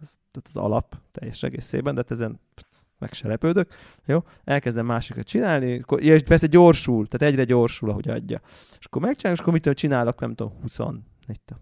az, 0.00 0.18
tehát 0.30 0.48
az 0.48 0.56
alap 0.56 0.96
teljes 1.12 1.42
egészében, 1.42 1.94
de 1.94 2.00
hát 2.00 2.10
ezen 2.10 2.40
meg 2.98 3.12
se 3.12 3.28
lepődök. 3.28 3.74
Jó, 4.04 4.24
elkezdem 4.44 4.86
másikat 4.86 5.24
csinálni, 5.24 5.78
akkor, 5.78 6.02
ja, 6.02 6.14
és 6.14 6.22
persze 6.22 6.46
gyorsul, 6.46 7.06
tehát 7.08 7.32
egyre 7.32 7.44
gyorsul, 7.44 7.90
ahogy 7.90 8.08
adja. 8.08 8.40
És 8.78 8.86
akkor 8.86 9.02
megcsinálom, 9.02 9.38
és 9.38 9.40
akkor 9.40 9.52
mit 9.52 9.78
csinálok, 9.78 10.20
nem 10.20 10.34
tudom, 10.34 10.52
20, 10.60 10.78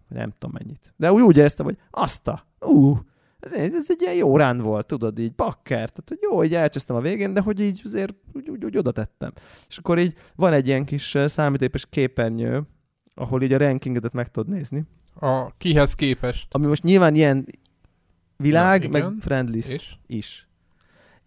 nem 0.09 0.33
tudom 0.39 0.57
mennyit. 0.59 0.95
De 0.97 1.13
úgy, 1.13 1.23
úgy 1.23 1.37
éreztem, 1.37 1.65
hogy 1.65 1.79
azt 1.91 2.29
a, 2.29 2.47
ú, 2.61 2.99
ez, 3.41 3.53
ez 3.53 3.87
egy 3.89 4.01
ilyen 4.01 4.15
jó 4.15 4.37
rán 4.37 4.59
volt, 4.59 4.87
tudod, 4.87 5.19
így 5.19 5.35
bakker, 5.35 5.91
tehát 5.91 6.05
hogy 6.09 6.19
jó, 6.23 6.37
hogy 6.37 6.55
elcsesztem 6.55 6.97
a 6.97 7.01
végén, 7.01 7.35
de 7.35 7.41
hogy 7.41 7.61
így 7.61 7.81
azért 7.85 8.15
úgy, 8.33 8.49
úgy, 8.49 8.65
úgy 8.65 8.77
oda 8.77 8.93
tettem. 8.93 9.33
És 9.69 9.79
akkor 9.79 9.99
így 9.99 10.15
van 10.35 10.53
egy 10.53 10.67
ilyen 10.67 10.85
kis 10.85 11.17
számítógépes 11.27 11.87
képernyő, 11.91 12.63
ahol 13.15 13.43
így 13.43 13.53
a 13.53 13.59
rankingedet 13.59 14.13
meg 14.13 14.29
tudod 14.29 14.53
nézni. 14.53 14.85
A 15.21 15.57
kihez 15.57 15.95
képest? 15.95 16.55
Ami 16.55 16.67
most 16.67 16.83
nyilván 16.83 17.15
ilyen 17.15 17.45
világ, 18.37 18.83
ja, 18.83 18.89
meg 18.89 19.05
friendlist 19.21 19.73
és? 19.73 19.97
is. 20.07 20.49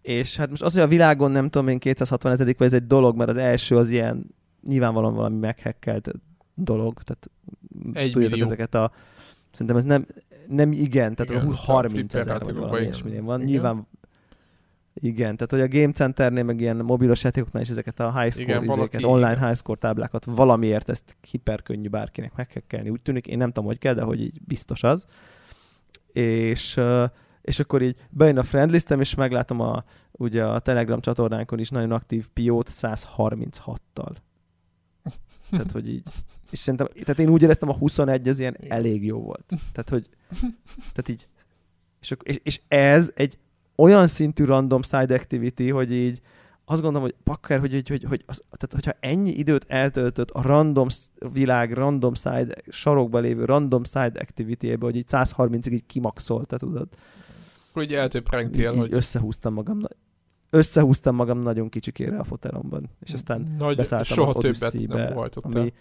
És 0.02 0.36
hát 0.36 0.48
most 0.48 0.62
az, 0.62 0.72
hogy 0.72 0.82
a 0.82 0.86
világon 0.86 1.30
nem 1.30 1.48
tudom 1.48 1.68
én 1.68 1.78
260 1.78 2.32
ezerik, 2.32 2.58
vagy 2.58 2.66
ez 2.66 2.72
egy 2.72 2.86
dolog, 2.86 3.16
mert 3.16 3.30
az 3.30 3.36
első 3.36 3.76
az 3.76 3.90
ilyen 3.90 4.34
nyilvánvalóan 4.66 5.14
valami 5.14 5.38
meghekkelt 5.38 6.10
dolog, 6.54 7.02
tehát 7.02 7.30
egy 7.92 8.12
tudjátok 8.12 8.38
millió. 8.38 8.44
ezeket 8.44 8.74
a 8.74 8.92
szerintem 9.52 9.76
ez 9.76 9.84
nem, 9.84 10.06
nem 10.50 10.72
igen, 10.72 11.14
tehát 11.14 11.42
igen, 11.42 11.54
30 11.54 12.14
ezer 12.14 12.40
vagy 12.40 12.54
valami 12.54 12.80
ilyesminél 12.80 13.22
van. 13.22 13.40
Igen. 13.40 13.52
Nyilván 13.52 13.86
igen, 14.94 15.36
tehát 15.36 15.50
hogy 15.50 15.60
a 15.60 15.80
Game 15.80 15.92
Centernél, 15.92 16.44
meg 16.44 16.60
ilyen 16.60 16.76
mobilos 16.76 17.24
játékoknál 17.24 17.62
is 17.62 17.68
ezeket 17.68 18.00
a 18.00 18.20
high 18.20 18.32
score 18.32 18.52
igen, 18.52 18.64
izéket, 18.64 19.02
online 19.02 19.32
igen. 19.32 19.46
high 19.46 19.56
score 19.56 19.78
táblákat 19.78 20.24
valamiért 20.24 20.88
ezt 20.88 21.16
hiperkönnyű 21.30 21.88
bárkinek 21.88 22.34
meghekkelni. 22.34 22.90
Úgy 22.90 23.00
tűnik, 23.00 23.26
én 23.26 23.38
nem 23.38 23.48
tudom, 23.48 23.64
hogy 23.64 23.78
kell, 23.78 23.94
de 23.94 24.02
hogy 24.02 24.20
így 24.20 24.40
biztos 24.44 24.82
az. 24.82 25.06
És, 26.12 26.80
és 27.42 27.60
akkor 27.60 27.82
így 27.82 27.96
bejön 28.10 28.38
a 28.38 28.42
friendlistem, 28.42 29.00
és 29.00 29.14
meglátom 29.14 29.60
a, 29.60 29.84
ugye 30.12 30.44
a 30.44 30.58
Telegram 30.58 31.00
csatornánkon 31.00 31.58
is 31.58 31.68
nagyon 31.68 31.92
aktív 31.92 32.28
Piót 32.28 32.68
136-tal. 32.70 34.14
Tehát, 35.50 35.70
hogy 35.70 35.88
így. 35.88 36.02
És 36.50 36.58
szerintem, 36.58 36.88
tehát 36.92 37.18
én 37.18 37.28
úgy 37.28 37.42
éreztem, 37.42 37.68
a 37.68 37.74
21 37.74 38.28
az 38.28 38.38
ilyen 38.38 38.56
Igen. 38.60 38.78
elég 38.78 39.04
jó 39.04 39.20
volt. 39.20 39.44
Tehát, 39.72 39.88
hogy, 39.88 40.08
tehát 40.92 41.08
így, 41.08 41.28
és, 42.00 42.14
és, 42.22 42.40
és 42.42 42.60
ez 42.68 43.12
egy 43.14 43.38
olyan 43.76 44.06
szintű 44.06 44.44
random 44.44 44.82
side 44.82 45.14
activity, 45.14 45.68
hogy 45.68 45.92
így 45.92 46.20
azt 46.64 46.82
gondolom, 46.82 47.08
hogy 47.08 47.16
pakker, 47.24 47.60
hogy, 47.60 47.72
hogy, 47.72 47.88
hogy, 47.88 48.04
hogy 48.04 48.24
az, 48.26 48.42
tehát, 48.50 48.72
hogyha 48.72 48.92
ennyi 49.00 49.30
időt 49.30 49.64
eltöltött 49.68 50.30
a 50.30 50.42
random 50.42 50.86
világ, 51.32 51.72
random 51.72 52.14
side, 52.14 52.54
sarokba 52.68 53.18
lévő 53.18 53.44
random 53.44 53.84
side 53.84 54.20
activity-ébe, 54.20 54.84
hogy 54.84 54.96
így 54.96 55.06
130-ig 55.08 55.72
így 55.72 55.86
kimaxolta, 55.86 56.56
tudod. 56.56 56.88
Hogy 57.72 57.94
eltöprengtél, 57.94 58.74
hogy... 58.74 58.92
Összehúztam 58.92 59.54
magam 59.54 59.78
összehúztam 60.50 61.14
magam 61.14 61.38
nagyon 61.38 61.68
kicsikére 61.68 62.18
a 62.18 62.24
fotelomban, 62.24 62.90
és 63.00 63.12
aztán 63.12 63.54
Nagy, 63.58 63.76
beszálltam 63.76 64.16
soha 64.16 64.30
az 64.30 64.42
többet 64.42 64.88
nem 64.88 65.28
ami, 65.42 65.72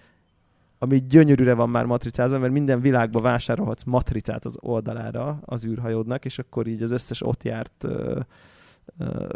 ami 0.78 1.06
gyönyörűre 1.08 1.54
van 1.54 1.70
már 1.70 1.86
matricázva, 1.86 2.40
mert 2.40 2.54
minden 2.54 2.82
világba 2.82 3.22
vásárolhatsz 3.22 3.84
matricát 3.84 4.46
az 4.46 4.58
oldalára 4.60 5.40
az 5.46 5.66
űrhajódnak, 5.66 6.26
és 6.26 6.40
akkor 6.40 6.68
így 6.68 6.84
az 6.84 6.92
összes 6.92 7.26
ott 7.26 7.44
járt 7.44 7.84
ö, 7.84 8.20
ö, 8.98 9.28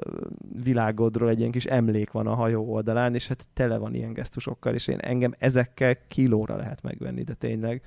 világodról 0.63 1.29
egy 1.29 1.39
ilyen 1.39 1.51
kis 1.51 1.65
emlék 1.65 2.11
van 2.11 2.27
a 2.27 2.33
hajó 2.33 2.73
oldalán, 2.73 3.13
és 3.13 3.27
hát 3.27 3.47
tele 3.53 3.77
van 3.77 3.93
ilyen 3.93 4.13
gesztusokkal, 4.13 4.73
és 4.73 4.87
én 4.87 4.99
engem 4.99 5.33
ezekkel 5.37 6.07
kilóra 6.07 6.55
lehet 6.55 6.81
megvenni, 6.81 7.23
de 7.23 7.33
tényleg. 7.33 7.81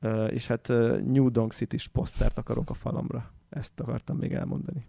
Ö, 0.00 0.24
és 0.24 0.46
hát 0.46 0.68
New 1.04 1.30
Donk 1.30 1.52
City-s 1.52 1.88
posztert 1.88 2.38
akarok 2.38 2.70
a 2.70 2.74
falamra. 2.74 3.30
Ezt 3.48 3.80
akartam 3.80 4.16
még 4.16 4.32
elmondani 4.32 4.86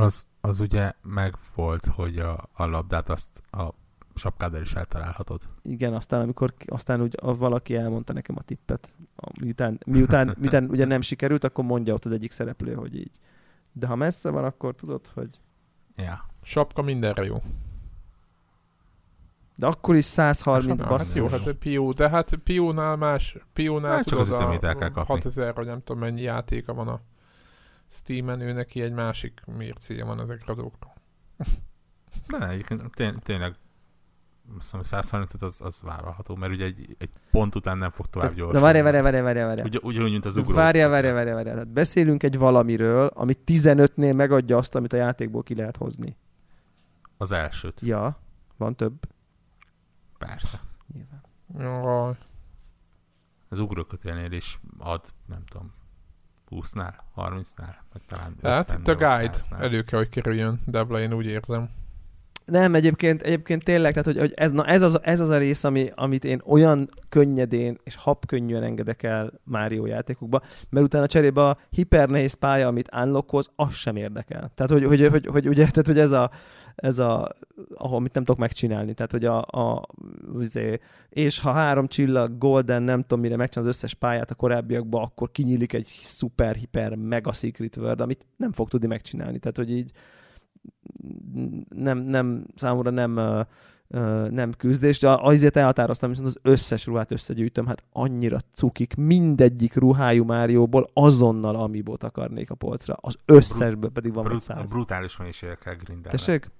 az, 0.00 0.26
az 0.40 0.60
ugye 0.60 0.92
meg 1.02 1.34
volt, 1.54 1.86
hogy 1.86 2.18
a, 2.18 2.48
a 2.52 2.66
labdát 2.66 3.08
azt 3.08 3.28
a 3.50 3.68
sapkáddal 4.14 4.60
is 4.60 4.74
eltalálhatod. 4.74 5.42
Igen, 5.62 5.94
aztán 5.94 6.20
amikor 6.20 6.54
aztán 6.66 7.02
úgy 7.02 7.14
a, 7.22 7.36
valaki 7.36 7.76
elmondta 7.76 8.12
nekem 8.12 8.36
a 8.38 8.42
tippet, 8.42 8.88
a, 9.16 9.30
miután, 9.40 9.80
miután, 9.86 10.36
miután 10.38 10.64
ugye 10.70 10.84
nem 10.84 11.00
sikerült, 11.00 11.44
akkor 11.44 11.64
mondja 11.64 11.94
ott 11.94 12.04
az 12.04 12.12
egyik 12.12 12.30
szereplő, 12.30 12.74
hogy 12.74 12.96
így. 12.96 13.20
De 13.72 13.86
ha 13.86 13.94
messze 13.94 14.30
van, 14.30 14.44
akkor 14.44 14.74
tudod, 14.74 15.06
hogy... 15.14 15.40
Ja. 15.96 16.26
Sapka 16.42 16.82
mindenre 16.82 17.24
jó. 17.24 17.36
De 19.54 19.66
akkor 19.66 19.96
is 19.96 20.04
130 20.04 20.82
basszus. 20.82 21.14
Jó, 21.14 21.28
hát 21.28 21.52
Pió, 21.52 21.92
de 21.92 22.08
hát 22.08 22.34
Piónál 22.34 22.96
más, 22.96 23.36
Piónál 23.52 23.92
hát 23.92 24.04
tudod, 24.04 24.32
a 24.94 25.04
6000, 25.04 25.54
vagy 25.54 25.66
nem 25.66 25.82
tudom 25.82 26.02
mennyi 26.02 26.22
játéka 26.22 26.74
van 26.74 26.88
a 26.88 27.00
Steam-en 27.88 28.40
ő 28.40 28.52
neki 28.52 28.82
egy 28.82 28.92
másik 28.92 29.42
mércéje 29.56 30.04
van 30.04 30.20
ezekre 30.20 30.52
a 30.52 30.54
dolgokra. 30.54 30.92
De 32.28 32.48
egyébként 32.48 32.94
tény, 32.94 33.18
tényleg 33.18 33.56
azt 34.58 34.72
mondom, 34.72 34.90
135 34.90 35.42
az, 35.42 35.60
az 35.60 35.82
vállalható, 35.82 36.34
mert 36.34 36.52
ugye 36.52 36.64
egy, 36.64 36.96
egy 36.98 37.10
pont 37.30 37.54
után 37.54 37.78
nem 37.78 37.90
fog 37.90 38.06
tovább 38.06 38.34
gyorsulni. 38.34 38.52
De 38.52 38.60
várj, 38.60 38.80
várj, 38.80 39.00
várj, 39.00 39.20
várj, 39.20 39.38
várj. 39.38 39.60
Ugy, 39.60 39.80
ugyanúgy, 39.82 40.10
mint 40.10 40.24
az 40.24 40.36
ugró. 40.36 40.54
Várj, 40.54 40.78
várj, 40.78 41.10
várj, 41.10 41.30
várj. 41.30 41.48
Tehát 41.48 41.68
beszélünk 41.68 42.22
egy 42.22 42.38
valamiről, 42.38 43.06
ami 43.06 43.34
15-nél 43.46 44.16
megadja 44.16 44.56
azt, 44.56 44.74
amit 44.74 44.92
a 44.92 44.96
játékból 44.96 45.42
ki 45.42 45.54
lehet 45.54 45.76
hozni. 45.76 46.16
Az 47.16 47.32
elsőt. 47.32 47.80
Ja, 47.80 48.20
van 48.56 48.76
több. 48.76 48.94
Persze. 50.18 50.60
Nyilván. 50.92 51.24
Jaj. 51.58 52.16
Az 53.48 53.58
ugrókötélnél 53.58 54.32
is 54.32 54.60
ad, 54.78 55.12
nem 55.26 55.44
tudom, 55.44 55.72
20-nál, 56.50 56.94
30-nál, 57.16 57.74
vagy 57.92 58.02
talán 58.08 58.36
Hát 58.42 58.78
itt 58.78 58.88
a 58.88 58.94
guide 58.94 59.38
elő 59.58 59.82
kell, 59.82 59.98
hogy 59.98 60.08
kerüljön 60.08 60.60
Devla, 60.66 61.00
én 61.00 61.12
úgy 61.12 61.26
érzem. 61.26 61.70
Nem, 62.46 62.74
egyébként, 62.74 63.22
egyébként 63.22 63.64
tényleg, 63.64 63.90
tehát 63.90 64.04
hogy, 64.06 64.18
hogy 64.18 64.32
ez, 64.36 64.52
na 64.52 64.66
ez, 64.66 64.82
az, 64.82 64.98
ez 65.02 65.20
az 65.20 65.28
a 65.28 65.38
rész, 65.38 65.64
ami, 65.64 65.90
amit 65.94 66.24
én 66.24 66.42
olyan 66.44 66.88
könnyedén 67.08 67.78
és 67.84 67.94
habkönnyűen 67.96 68.62
engedek 68.62 69.02
el 69.02 69.32
Mario 69.44 69.86
játékokba, 69.86 70.40
mert 70.70 70.86
utána 70.86 71.06
cserébe 71.06 71.48
a 71.48 71.58
hipernehéz 71.70 72.34
pálya, 72.34 72.66
amit 72.66 72.90
unlockhoz, 72.96 73.50
az 73.56 73.74
sem 73.74 73.96
érdekel. 73.96 74.50
Tehát, 74.54 74.72
hogy, 74.72 74.84
hogy, 74.84 75.06
hogy, 75.06 75.26
hogy, 75.26 75.48
ugye, 75.48 75.66
tehát, 75.66 75.86
hogy 75.86 75.98
ez 75.98 76.10
a, 76.10 76.30
ez 76.76 76.98
a, 76.98 77.32
ahol 77.74 78.00
mit 78.00 78.14
nem 78.14 78.24
tudok 78.24 78.40
megcsinálni. 78.40 78.94
Tehát, 78.94 79.10
hogy 79.12 79.24
a, 79.24 79.38
a 79.38 79.86
azért, 80.34 80.82
és 81.08 81.38
ha 81.38 81.52
három 81.52 81.86
csillag, 81.86 82.38
golden, 82.38 82.82
nem 82.82 83.00
tudom 83.00 83.20
mire 83.20 83.36
megcsinál 83.36 83.68
az 83.68 83.74
összes 83.74 83.94
pályát 83.94 84.30
a 84.30 84.34
korábbiakban, 84.34 85.02
akkor 85.02 85.30
kinyílik 85.30 85.72
egy 85.72 85.86
szuper, 85.86 86.54
hiper, 86.54 86.94
mega 86.94 87.32
secret 87.32 87.76
world, 87.76 88.00
amit 88.00 88.26
nem 88.36 88.52
fog 88.52 88.68
tudni 88.68 88.86
megcsinálni. 88.86 89.38
Tehát, 89.38 89.56
hogy 89.56 89.70
így 89.70 89.90
nem, 91.68 91.98
nem, 91.98 92.46
számomra 92.54 92.90
nem, 92.90 93.16
uh, 93.16 94.28
nem 94.30 94.52
küzdés, 94.52 94.98
de 94.98 95.08
azért 95.10 95.56
elhatároztam, 95.56 96.10
viszont 96.10 96.28
az 96.28 96.38
összes 96.42 96.86
ruhát 96.86 97.12
összegyűjtöm, 97.12 97.66
hát 97.66 97.84
annyira 97.92 98.38
cukik, 98.52 98.94
mindegyik 98.94 99.74
ruhájú 99.74 100.24
Márióból 100.24 100.90
azonnal 100.92 101.56
amibót 101.56 102.04
akarnék 102.04 102.50
a 102.50 102.54
polcra, 102.54 102.96
az 103.00 103.18
összesből 103.24 103.90
pedig 103.90 104.12
van 104.12 104.24
brut, 104.24 104.40
száz. 104.40 104.72
Brutális 104.72 105.16
mennyiségekkel 105.16 105.76
grindelnek. 105.76 106.10
Tessék? 106.10 106.50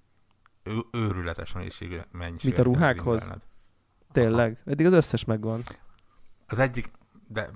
Ő, 0.67 0.79
őrületes 0.93 1.53
mennyiség, 1.53 2.03
mennyiség. 2.13 2.51
Mit 2.51 2.59
a 2.59 2.63
ruhákhoz? 2.63 3.33
Tényleg? 4.13 4.53
Aha. 4.53 4.71
Eddig 4.71 4.87
az 4.87 4.93
összes 4.93 5.25
megvan. 5.25 5.63
Az 6.47 6.59
egyik, 6.59 6.91
de 7.29 7.51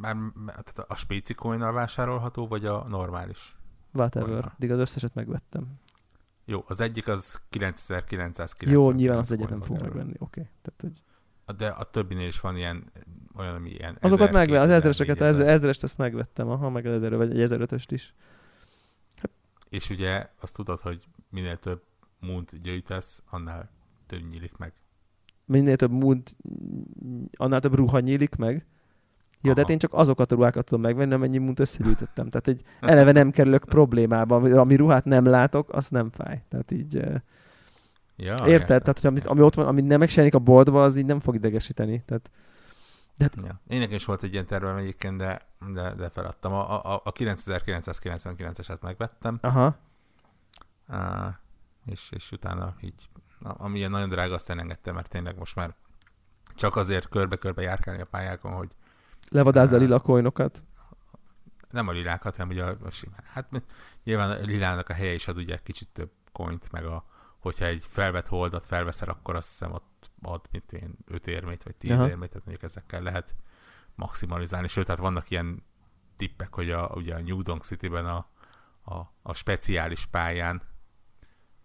már 0.00 0.16
a 0.86 0.94
spéci 0.94 1.34
vásárolható, 1.58 2.46
vagy 2.46 2.66
a 2.66 2.84
normális? 2.88 3.56
Whatever. 3.92 4.52
Eddig 4.54 4.70
az 4.70 4.78
összeset 4.78 5.14
megvettem. 5.14 5.66
Jó, 6.44 6.64
az 6.66 6.80
egyik 6.80 7.08
az 7.08 7.40
9990. 7.48 8.72
Jó, 8.72 8.90
nyilván 8.90 9.18
az 9.18 9.32
egyet 9.32 9.48
nem 9.48 9.62
fog 9.62 9.80
megvenni, 9.80 10.14
oké. 10.18 10.40
Okay. 10.40 10.50
Tehát, 10.62 10.80
hogy... 10.80 11.02
De 11.56 11.68
a 11.68 11.84
többinél 11.84 12.26
is 12.26 12.40
van 12.40 12.56
ilyen, 12.56 12.92
olyan, 13.36 13.54
ami 13.54 13.70
ilyen 13.70 13.96
Azokat 14.00 14.32
megvettem, 14.32 14.62
az 14.62 14.70
ezreseket, 14.70 15.20
az 15.20 15.38
ezerest 15.38 15.82
ezt 15.82 15.98
megvettem, 15.98 16.48
aha, 16.48 16.70
meg 16.70 16.86
az 16.86 16.92
ezer, 16.92 17.16
vagy 17.16 17.30
egy 17.30 17.40
ezerötöst 17.40 17.92
is. 17.92 18.14
Hát. 19.16 19.30
És 19.68 19.90
ugye 19.90 20.28
azt 20.40 20.54
tudod, 20.54 20.80
hogy 20.80 21.08
minél 21.30 21.56
több 21.56 21.82
munt 22.20 22.62
gyűjtesz, 22.62 23.22
annál 23.30 23.70
több 24.06 24.28
nyílik 24.30 24.56
meg. 24.56 24.72
Minél 25.44 25.76
több 25.76 25.90
munt, 25.90 26.36
annál 27.36 27.60
több 27.60 27.74
ruha 27.74 28.00
nyílik 28.00 28.36
meg? 28.36 28.66
Ja, 29.42 29.54
de 29.54 29.60
hát 29.60 29.70
én 29.70 29.78
csak 29.78 29.94
azokat 29.94 30.32
a 30.32 30.34
ruhákat 30.34 30.64
tudom 30.64 30.80
megvenni, 30.80 31.12
amennyi 31.12 31.38
munt 31.38 31.58
összegyűjtöttem. 31.58 32.28
Tehát 32.30 32.48
egy 32.48 32.62
eleve 32.92 33.12
nem 33.12 33.30
kerülök 33.30 33.64
problémába. 33.64 34.36
Ami 34.36 34.76
ruhát 34.76 35.04
nem 35.04 35.24
látok, 35.24 35.72
az 35.72 35.88
nem 35.88 36.10
fáj. 36.10 36.42
Tehát 36.48 36.70
így... 36.70 36.94
Ja, 38.16 38.32
érted? 38.32 38.48
Értem. 38.48 38.78
Tehát, 38.78 38.98
hogy 38.98 39.06
amit, 39.06 39.26
ami 39.26 39.40
ott 39.40 39.54
van, 39.54 39.66
ami 39.66 39.80
nem 39.80 39.98
megsejlik 39.98 40.34
a 40.34 40.38
boltba, 40.38 40.82
az 40.82 40.96
így 40.96 41.06
nem 41.06 41.20
fog 41.20 41.34
idegesíteni. 41.34 42.02
Tehát, 42.06 42.30
de 43.16 43.24
hát... 43.24 43.46
ja. 43.46 43.60
Én 43.68 43.78
nekem 43.78 43.94
is 43.94 44.04
volt 44.04 44.22
egy 44.22 44.32
ilyen 44.32 44.46
tervem 44.46 44.76
egyébként, 44.76 45.16
de, 45.16 45.40
de, 45.74 45.94
de 45.94 46.08
feladtam. 46.08 46.52
A, 46.52 46.94
a, 46.94 47.00
a 47.04 47.12
9999-eset 47.12 48.80
megvettem. 48.80 49.38
Aha. 49.42 49.76
Uh, 50.88 51.26
és, 51.90 52.10
és 52.10 52.32
utána 52.32 52.74
így, 52.80 53.08
ami 53.40 53.78
ilyen 53.78 53.90
nagyon 53.90 54.08
drága, 54.08 54.34
azt 54.34 54.50
elengedtem, 54.50 54.94
mert 54.94 55.08
tényleg 55.08 55.38
most 55.38 55.56
már 55.56 55.74
csak 56.54 56.76
azért 56.76 57.08
körbe-körbe 57.08 57.62
járkálni 57.62 58.00
a 58.00 58.06
pályákon, 58.06 58.52
hogy 58.52 58.76
Levadázd 59.28 59.72
a 59.72 59.76
lila 59.76 60.00
coinokat? 60.00 60.64
Nem 61.70 61.88
a 61.88 61.92
lilákat, 61.92 62.36
hanem 62.36 62.50
ugye 62.50 62.64
a, 62.64 62.76
a 62.84 62.90
simán. 62.90 63.22
Hát 63.24 63.62
nyilván 64.04 64.30
a 64.30 64.34
lilának 64.34 64.88
a 64.88 64.92
helye 64.92 65.14
is 65.14 65.28
ad 65.28 65.36
ugye 65.36 65.58
kicsit 65.62 65.88
több 65.88 66.10
coint, 66.32 66.72
meg 66.72 66.84
a, 66.84 67.04
hogyha 67.38 67.64
egy 67.64 67.86
felvett 67.88 68.28
holdat 68.28 68.66
felveszel, 68.66 69.08
akkor 69.08 69.34
azt 69.34 69.48
hiszem 69.48 69.72
ott 69.72 70.10
ad, 70.22 70.46
mint 70.50 70.72
én, 70.72 70.94
5 71.06 71.26
érmét, 71.26 71.62
vagy 71.62 71.76
10 71.76 71.90
Aha. 71.90 72.08
érmét, 72.08 72.28
tehát 72.28 72.46
mondjuk 72.46 72.70
ezekkel 72.70 73.02
lehet 73.02 73.34
maximalizálni. 73.94 74.68
Sőt, 74.68 74.84
tehát 74.84 75.00
vannak 75.00 75.30
ilyen 75.30 75.62
tippek, 76.16 76.54
hogy 76.54 76.70
a, 76.70 76.86
ugye 76.94 77.14
a 77.14 77.20
New 77.20 77.42
Donk 77.42 77.64
City-ben 77.64 78.06
a, 78.06 78.26
a, 78.82 78.94
a 79.22 79.32
speciális 79.32 80.06
pályán 80.06 80.62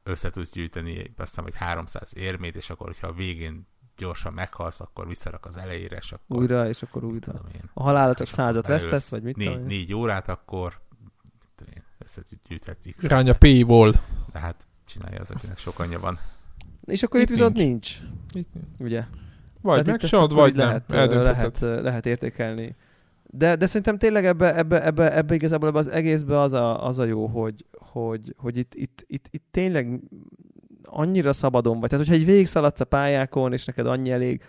össze 0.04 0.30
tudsz 0.30 0.52
gyűjteni, 0.52 1.14
azt 1.18 1.30
hiszem, 1.30 1.44
hogy 1.44 1.56
300 1.56 2.12
érmét, 2.16 2.56
és 2.56 2.70
akkor, 2.70 2.88
hogyha 2.88 3.08
a 3.08 3.14
végén 3.14 3.68
gyorsan 3.98 4.34
meghalsz, 4.34 4.80
akkor 4.80 5.08
visszarak 5.08 5.46
az 5.46 5.58
elejére, 5.58 5.98
és 5.98 6.12
akkor... 6.12 6.38
Újra, 6.38 6.68
és 6.68 6.84
akkor 6.84 7.04
újra. 7.04 7.32
Én, 7.56 7.70
a 7.74 7.84
halála 7.84 8.14
csak 8.14 8.28
százat 8.28 8.68
vesztesz, 8.68 9.10
vagy 9.10 9.24
mit 9.24 9.36
négy, 9.36 9.64
négy 9.64 9.94
órát, 9.94 10.30
akkor 10.30 10.80
én, 11.76 11.84
összegyűjthetsz 11.98 12.86
x 12.96 13.04
Ránya 13.04 13.34
P-ból. 13.34 13.92
De 14.32 14.40
hát 14.40 14.68
csinálja 14.86 15.20
az, 15.20 15.32
akinek 15.32 15.58
sok 15.58 15.80
anyja 15.80 16.00
van. 16.00 16.20
És 16.86 17.04
akkor 17.04 17.20
itt, 17.20 17.30
itt 17.30 17.36
viszont 17.36 17.56
nincs. 17.56 17.98
nincs. 18.34 18.48
Ugye? 18.80 19.06
Vagy 19.62 19.86
megcsinálod, 19.86 20.34
vagy 20.34 20.56
nem. 20.56 20.68
Lehet, 20.88 21.12
lehet, 21.12 21.60
lehet 21.60 22.06
értékelni. 22.06 22.76
De, 23.24 23.56
de 23.56 23.66
szerintem 23.66 23.98
tényleg 23.98 24.26
ebbe, 24.26 24.56
ebbe, 24.56 24.84
ebbe, 24.84 25.16
ebbe 25.16 25.36
igazából 25.36 25.68
ebbe 25.68 25.78
az 25.78 25.88
egészbe 25.88 26.40
az 26.40 26.54
a, 26.54 26.86
az 26.86 27.00
a 27.00 27.04
jó, 27.04 27.28
hogy, 27.28 27.66
hogy, 27.94 28.34
hogy 28.38 28.58
itt, 28.58 28.76
itt, 28.76 29.04
itt, 29.08 29.28
itt 29.32 29.46
tényleg 29.52 30.00
annyira 30.84 31.34
szabadon 31.34 31.80
vagy. 31.80 31.90
Tehát, 31.90 32.06
hogyha 32.06 32.20
egy 32.22 32.28
végigszaladsz 32.28 32.80
a 32.80 32.86
pályákon, 32.86 33.54
és 33.54 33.66
neked 33.66 33.88
annyi 33.88 34.12
elég, 34.12 34.44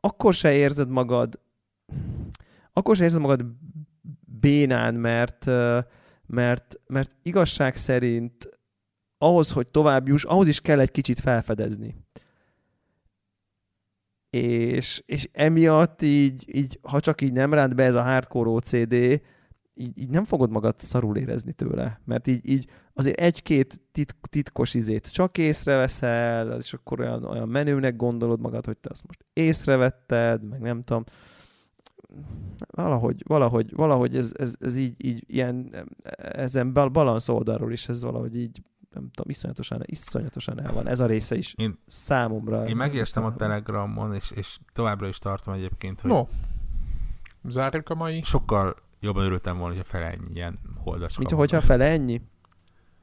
akkor 0.00 0.34
se 0.34 0.52
érzed 0.52 0.88
magad, 0.88 1.40
akkor 2.72 2.96
se 2.96 3.04
érzed 3.04 3.20
magad 3.20 3.44
bénán, 4.40 4.94
mert, 4.94 5.46
mert, 6.26 6.80
mert 6.86 7.16
igazság 7.22 7.76
szerint 7.76 8.48
ahhoz, 9.18 9.50
hogy 9.50 9.66
tovább 9.66 10.08
juss, 10.08 10.24
ahhoz 10.24 10.48
is 10.48 10.60
kell 10.60 10.80
egy 10.80 10.90
kicsit 10.90 11.20
felfedezni. 11.20 11.96
És, 14.30 15.02
és 15.06 15.28
emiatt 15.32 16.02
így, 16.02 16.56
így, 16.56 16.78
ha 16.82 17.00
csak 17.00 17.20
így 17.20 17.32
nem 17.32 17.54
ránt 17.54 17.74
be 17.74 17.84
ez 17.84 17.94
a 17.94 18.02
hardcore 18.02 18.50
OCD, 18.50 19.20
így, 19.78 19.98
így 19.98 20.08
nem 20.08 20.24
fogod 20.24 20.50
magad 20.50 20.80
szarul 20.80 21.16
érezni 21.16 21.52
tőle, 21.52 22.00
mert 22.04 22.26
így, 22.26 22.48
így 22.48 22.68
azért 22.94 23.20
egy-két 23.20 23.80
tit, 23.92 24.16
titkos 24.28 24.74
izét 24.74 25.10
csak 25.10 25.38
észreveszel, 25.38 26.58
és 26.58 26.74
akkor 26.74 27.00
olyan, 27.00 27.24
olyan 27.24 27.48
menőnek 27.48 27.96
gondolod 27.96 28.40
magad, 28.40 28.64
hogy 28.64 28.76
te 28.76 28.88
azt 28.92 29.06
most 29.06 29.24
észrevetted, 29.32 30.48
meg 30.48 30.60
nem 30.60 30.84
tudom, 30.84 31.04
valahogy, 32.70 33.22
valahogy, 33.26 33.74
valahogy 33.74 34.16
ez, 34.16 34.32
ez, 34.36 34.54
ez 34.60 34.76
így, 34.76 35.04
így 35.04 35.24
ilyen, 35.26 35.86
ezen 36.16 36.72
balansz 36.72 37.28
oldalról 37.28 37.72
is 37.72 37.88
ez 37.88 38.02
valahogy 38.02 38.36
így 38.36 38.62
nem 38.90 39.10
tudom, 39.10 39.30
iszonyatosan, 39.30 39.82
iszonyatosan 39.84 40.60
el 40.60 40.72
van. 40.72 40.88
Ez 40.88 41.00
a 41.00 41.06
része 41.06 41.36
is 41.36 41.54
én, 41.56 41.74
számomra. 41.86 42.68
Én 42.68 42.76
megértem 42.76 43.24
a 43.24 43.34
Telegramon, 43.34 44.14
és, 44.14 44.30
és 44.30 44.58
továbbra 44.72 45.08
is 45.08 45.18
tartom 45.18 45.54
egyébként, 45.54 46.00
hogy 46.00 46.10
no. 46.10 46.26
Zárjuk 47.48 47.88
a 47.88 47.94
mai. 47.94 48.22
Sokkal 48.22 48.76
jobban 49.00 49.24
örültem 49.24 49.58
volna, 49.58 49.74
hogyha 49.74 49.88
fele 49.88 50.10
ennyi 50.10 50.30
ilyen 50.34 50.58
holdacska. 50.76 51.18
Mint 51.18 51.32
hogyha 51.32 51.60
fele 51.60 51.84
ennyi? 51.84 52.20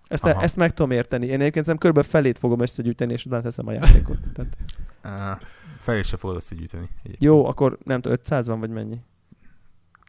Ezt, 0.08 0.26
e, 0.26 0.38
ezt 0.40 0.56
meg 0.56 0.74
tudom 0.74 0.92
érteni. 0.92 1.26
Én 1.26 1.40
egyébként 1.42 1.66
nem 1.66 1.78
körülbelül 1.78 2.10
felét 2.10 2.38
fogom 2.38 2.60
összegyűjteni, 2.60 3.14
és 3.14 3.26
utána 3.26 3.42
teszem 3.42 3.68
a 3.68 3.72
játékot. 3.72 4.18
Tehát... 4.34 4.58
Uh, 5.04 5.48
felét 5.80 6.06
se 6.06 6.18
fogod 6.18 6.36
összegyűjteni. 6.36 6.90
Egyébként. 6.98 7.24
Jó, 7.24 7.46
akkor 7.46 7.78
nem 7.84 8.02
tudom, 8.02 8.18
500 8.18 8.48
van, 8.48 8.60
vagy 8.60 8.70
mennyi? 8.70 9.00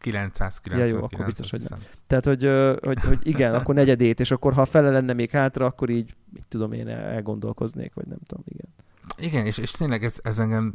900, 0.01 0.61
900, 0.61 0.91
ja, 0.91 0.97
jó, 0.97 1.05
akkor 1.05 1.25
biztos, 1.25 1.51
hogy 1.51 1.63
nem. 1.69 1.79
Tehát, 2.07 2.25
hogy, 2.25 2.51
hogy, 2.83 3.01
hogy 3.01 3.19
igen, 3.27 3.55
akkor 3.59 3.75
negyedét, 3.75 4.21
és 4.21 4.31
akkor 4.31 4.53
ha 4.53 4.65
fele 4.65 4.91
lenne 4.91 5.13
még 5.13 5.31
hátra, 5.31 5.67
akkor 5.67 5.91
így, 5.91 6.15
mit 6.33 6.45
tudom 6.49 6.73
én, 6.73 6.89
elgondolkoznék, 6.89 7.95
vagy 7.95 8.07
nem 8.07 8.19
tudom, 8.27 8.45
igen. 8.49 8.69
Igen, 9.19 9.47
és, 9.47 9.59
és 9.59 9.71
tényleg 9.71 10.05
ez, 10.05 10.19
ez 10.23 10.39
engem, 10.39 10.75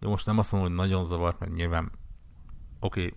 de 0.00 0.08
most 0.08 0.26
nem 0.26 0.38
azt 0.38 0.52
mondom, 0.52 0.70
hogy 0.70 0.78
nagyon 0.78 1.04
zavart, 1.04 1.38
mert 1.38 1.54
nyilván 1.54 1.90
oké, 2.80 3.00
okay, 3.00 3.14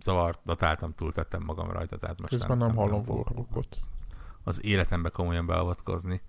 zavart, 0.00 0.40
datáltam, 0.44 0.94
túltettem 0.94 1.42
magam 1.42 1.70
rajta, 1.70 1.98
tehát 1.98 2.20
most 2.20 2.32
Közben 2.32 2.58
nem, 2.58 2.66
nem 2.66 2.76
hallom 2.76 3.04
forrókot. 3.04 3.80
Az 4.42 4.64
életembe 4.64 5.08
komolyan 5.08 5.46
beavatkozni. 5.46 6.22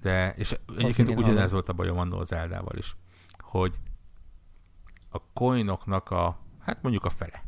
De, 0.00 0.34
és 0.34 0.56
egyébként 0.76 1.08
ugyanez 1.08 1.52
volt 1.52 1.68
a 1.68 1.72
bajom 1.72 1.98
annó 1.98 2.18
az 2.18 2.32
Eldával 2.32 2.76
is, 2.76 2.96
hogy 3.38 3.80
a 5.08 5.22
coinoknak 5.32 6.10
a, 6.10 6.38
hát 6.58 6.82
mondjuk 6.82 7.04
a 7.04 7.10
fele, 7.10 7.44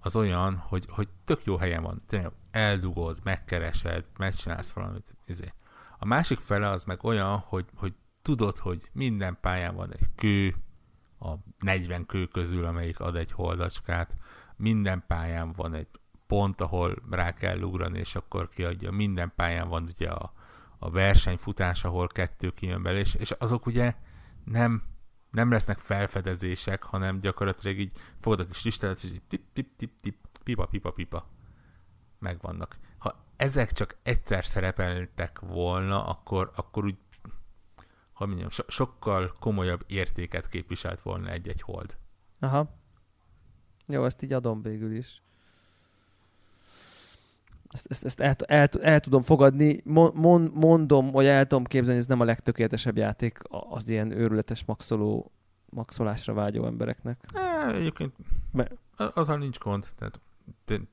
az 0.00 0.16
olyan, 0.16 0.56
hogy, 0.56 0.86
hogy 0.88 1.08
tök 1.24 1.44
jó 1.44 1.56
helyen 1.56 1.82
van. 1.82 2.02
Tényleg 2.06 2.32
eldugod, 2.50 3.18
megkeresed, 3.22 4.04
megcsinálsz 4.18 4.72
valamit. 4.72 5.16
Izé. 5.26 5.52
A 5.98 6.04
másik 6.04 6.38
fele 6.38 6.68
az 6.68 6.84
meg 6.84 7.04
olyan, 7.04 7.38
hogy, 7.38 7.66
hogy 7.74 7.94
tudod, 8.22 8.58
hogy 8.58 8.90
minden 8.92 9.38
pályán 9.40 9.74
van 9.74 9.92
egy 9.92 10.06
kő, 10.14 10.54
a 11.18 11.34
40 11.58 12.06
kő 12.06 12.26
közül, 12.26 12.64
amelyik 12.64 13.00
ad 13.00 13.16
egy 13.16 13.32
holdacskát, 13.32 14.14
minden 14.56 15.04
pályán 15.06 15.52
van 15.52 15.74
egy 15.74 15.88
pont, 16.26 16.60
ahol 16.60 16.96
rá 17.10 17.34
kell 17.34 17.60
ugrani, 17.60 17.98
és 17.98 18.14
akkor 18.14 18.48
kiadja. 18.48 18.90
Minden 18.90 19.32
pályán 19.36 19.68
van 19.68 19.82
ugye 19.82 20.10
a, 20.10 20.32
a 20.78 20.90
versenyfutás, 20.90 21.84
ahol 21.84 22.06
kettő 22.06 22.50
kijön 22.50 22.82
belé, 22.82 22.98
és, 22.98 23.14
és 23.14 23.30
azok 23.30 23.66
ugye 23.66 23.94
nem, 24.44 24.82
nem 25.30 25.50
lesznek 25.50 25.78
felfedezések, 25.78 26.82
hanem 26.82 27.20
gyakorlatilag 27.20 27.78
így 27.78 27.92
fogod 28.20 28.40
a 28.40 28.46
kis 28.46 28.64
listálat, 28.64 29.02
és 29.02 29.10
így 29.10 29.22
tip, 29.28 29.42
tip, 29.52 29.76
tip, 29.76 29.92
tip, 30.00 30.16
pipa, 30.44 30.66
pipa, 30.66 30.90
pipa, 30.90 31.28
megvannak. 32.18 32.78
Ha 32.98 33.24
ezek 33.36 33.72
csak 33.72 33.96
egyszer 34.02 34.46
szerepeltek 34.46 35.38
volna, 35.38 36.06
akkor, 36.06 36.50
akkor 36.56 36.84
úgy, 36.84 36.96
ha 38.12 38.26
mondjam, 38.26 38.50
so, 38.50 38.62
sokkal 38.68 39.32
komolyabb 39.40 39.84
értéket 39.86 40.48
képviselt 40.48 41.00
volna 41.00 41.28
egy-egy 41.28 41.60
hold. 41.60 41.96
Aha. 42.40 42.84
Jó, 43.86 44.04
ezt 44.04 44.22
így 44.22 44.32
adom 44.32 44.62
végül 44.62 44.96
is. 44.96 45.22
Ezt, 47.68 47.86
ezt, 47.88 48.04
ezt 48.04 48.20
el, 48.20 48.34
el, 48.46 48.68
el, 48.80 49.00
tudom 49.00 49.22
fogadni. 49.22 49.80
Mon, 49.84 50.50
mondom, 50.54 51.10
vagy 51.10 51.26
el 51.26 51.46
tudom 51.46 51.64
képzelni, 51.64 51.98
ez 51.98 52.06
nem 52.06 52.20
a 52.20 52.24
legtökéletesebb 52.24 52.96
játék 52.96 53.38
az 53.48 53.88
ilyen 53.88 54.10
őrületes 54.10 54.64
maxoló, 54.64 55.32
maxolásra 55.70 56.32
vágyó 56.32 56.66
embereknek. 56.66 57.24
É, 57.34 57.74
egyébként 57.74 58.14
Mert, 58.52 58.74
azzal 58.96 59.38
nincs 59.38 59.58
gond. 59.58 59.86
Tehát 59.96 60.20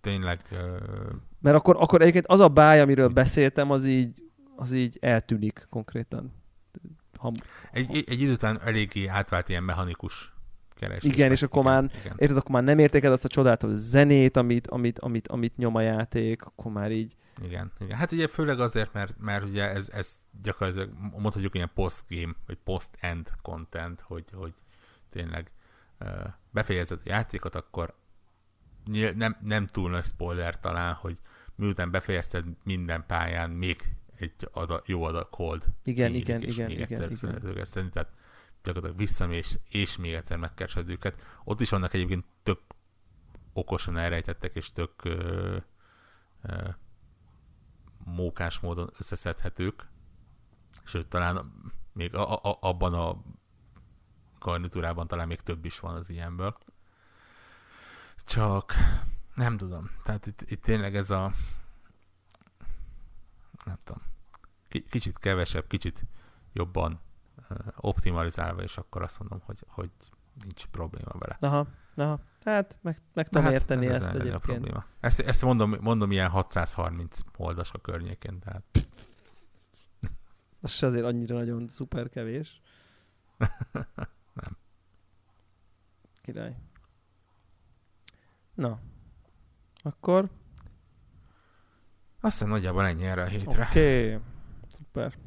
tényleg... 0.01 0.39
Uh... 0.51 0.57
Mert 1.39 1.55
akkor, 1.55 1.75
akkor 1.79 2.01
egyébként 2.01 2.27
az 2.27 2.39
a 2.39 2.47
báj, 2.47 2.81
amiről 2.81 3.07
beszéltem, 3.07 3.71
az 3.71 3.85
így, 3.85 4.23
az 4.55 4.71
így 4.71 4.97
eltűnik 5.01 5.65
konkrétan. 5.69 6.33
Ha, 7.17 7.31
egy, 7.71 7.95
egy, 7.95 8.03
egy 8.07 8.21
idő 8.21 8.31
után 8.31 8.61
eléggé 8.61 9.07
átvált 9.07 9.49
ilyen 9.49 9.63
mechanikus 9.63 10.32
keresés. 10.83 11.13
Igen, 11.13 11.31
és 11.31 11.41
akkor 11.41 11.63
már, 11.63 11.91
érted, 12.17 12.37
akkor 12.37 12.51
már 12.51 12.63
nem 12.63 12.79
értéked 12.79 13.11
azt 13.11 13.25
a 13.25 13.27
csodálatos 13.27 13.71
zenét, 13.73 14.37
amit, 14.37 14.67
amit, 14.67 14.99
amit, 14.99 15.27
amit 15.27 15.57
nyom 15.57 15.75
a 15.75 15.81
játék, 15.81 16.43
akkor 16.43 16.71
már 16.71 16.91
így... 16.91 17.15
Igen, 17.43 17.71
igen. 17.79 17.97
Hát 17.97 18.11
ugye 18.11 18.27
főleg 18.27 18.59
azért, 18.59 18.93
mert, 18.93 19.15
mert 19.19 19.43
ugye 19.43 19.69
ez, 19.69 19.89
ez 19.89 20.13
gyakorlatilag 20.41 20.89
mondhatjuk 21.11 21.55
ilyen 21.55 21.71
post-game, 21.73 22.33
vagy 22.47 22.57
post-end 22.63 23.29
content, 23.41 24.01
hogy, 24.01 24.25
hogy 24.33 24.53
tényleg 25.09 25.51
uh, 25.99 26.07
befejezed 26.51 26.99
a 27.05 27.09
játékot, 27.09 27.55
akkor 27.55 27.93
nem, 29.15 29.37
nem 29.43 29.67
túl 29.67 29.89
nagy 29.89 30.05
spoiler 30.05 30.59
talán, 30.59 30.93
hogy 30.93 31.17
miután 31.55 31.91
befejezted 31.91 32.45
minden 32.63 33.03
pályán, 33.07 33.49
még 33.49 33.95
egy 34.15 34.49
adag, 34.51 34.81
jó 34.85 35.03
adag 35.03 35.27
hold 35.31 35.65
Igen, 35.83 36.13
igen, 36.13 36.41
igen, 36.41 36.69
igen, 36.69 36.69
igen. 36.69 37.91
tehát 37.91 38.09
gyakorlatilag 38.63 38.97
visszamész, 38.97 39.59
és 39.69 39.97
még 39.97 40.13
egyszer 40.13 40.37
megkeresed 40.37 40.89
őket. 40.89 41.21
Ott 41.43 41.61
is 41.61 41.69
vannak 41.69 41.93
egyébként 41.93 42.25
tök 42.43 42.59
okosan 43.53 43.97
elrejtettek, 43.97 44.55
és 44.55 44.71
tök 44.71 45.03
ö, 45.03 45.57
ö, 46.41 46.69
mókás 48.05 48.59
módon 48.59 48.89
összeszedhetők, 48.99 49.87
sőt, 50.83 51.07
talán 51.07 51.53
még 51.93 52.15
a, 52.15 52.35
a, 52.35 52.57
abban 52.61 52.93
a 52.93 53.21
garnitúrában 54.39 55.07
talán 55.07 55.27
még 55.27 55.41
több 55.41 55.65
is 55.65 55.79
van 55.79 55.95
az 55.95 56.09
ilyenből. 56.09 56.57
Csak 58.25 58.73
nem 59.35 59.57
tudom. 59.57 59.89
Tehát 60.03 60.25
itt, 60.25 60.41
itt 60.41 60.61
tényleg 60.61 60.95
ez 60.95 61.09
a 61.09 61.33
nem 63.65 63.77
tudom, 63.83 64.01
ki- 64.67 64.85
kicsit 64.89 65.19
kevesebb, 65.19 65.67
kicsit 65.67 66.05
jobban 66.53 67.01
optimalizálva, 67.75 68.61
és 68.61 68.77
akkor 68.77 69.01
azt 69.01 69.19
mondom, 69.19 69.41
hogy, 69.45 69.63
hogy 69.67 69.89
nincs 70.41 70.65
probléma 70.65 71.11
vele. 71.19 71.37
Aha, 71.39 71.67
aha. 71.95 72.19
Hát 72.43 72.77
meg, 72.81 72.97
meg 73.13 73.29
tudom 73.29 73.43
hát 73.43 73.53
érteni 73.53 73.87
ez 73.87 73.93
ezt 73.93 74.05
lenne 74.05 74.17
a 74.17 74.21
egyébként. 74.21 74.41
probléma. 74.41 74.85
Ezt, 74.99 75.19
ezt 75.19 75.41
mondom, 75.41 75.77
mondom 75.79 76.11
ilyen 76.11 76.29
630 76.29 77.19
oldas 77.37 77.71
a 77.71 77.77
környékén, 77.77 78.39
tehát 78.39 78.63
Az 80.63 80.71
se 80.71 80.85
azért 80.85 81.05
annyira 81.05 81.35
nagyon 81.35 81.67
szuper 81.69 82.09
kevés. 82.09 82.61
Nem. 84.33 84.57
Király. 86.21 86.57
Na. 88.53 88.79
Akkor 89.83 90.29
azt 92.19 92.33
hiszem 92.33 92.49
nagyjából 92.49 92.85
ennyi 92.85 93.05
erre 93.05 93.21
a 93.21 93.25
hétre. 93.25 93.67
oké. 93.69 94.13
Okay. 94.13 94.21
Szuper. 94.67 95.17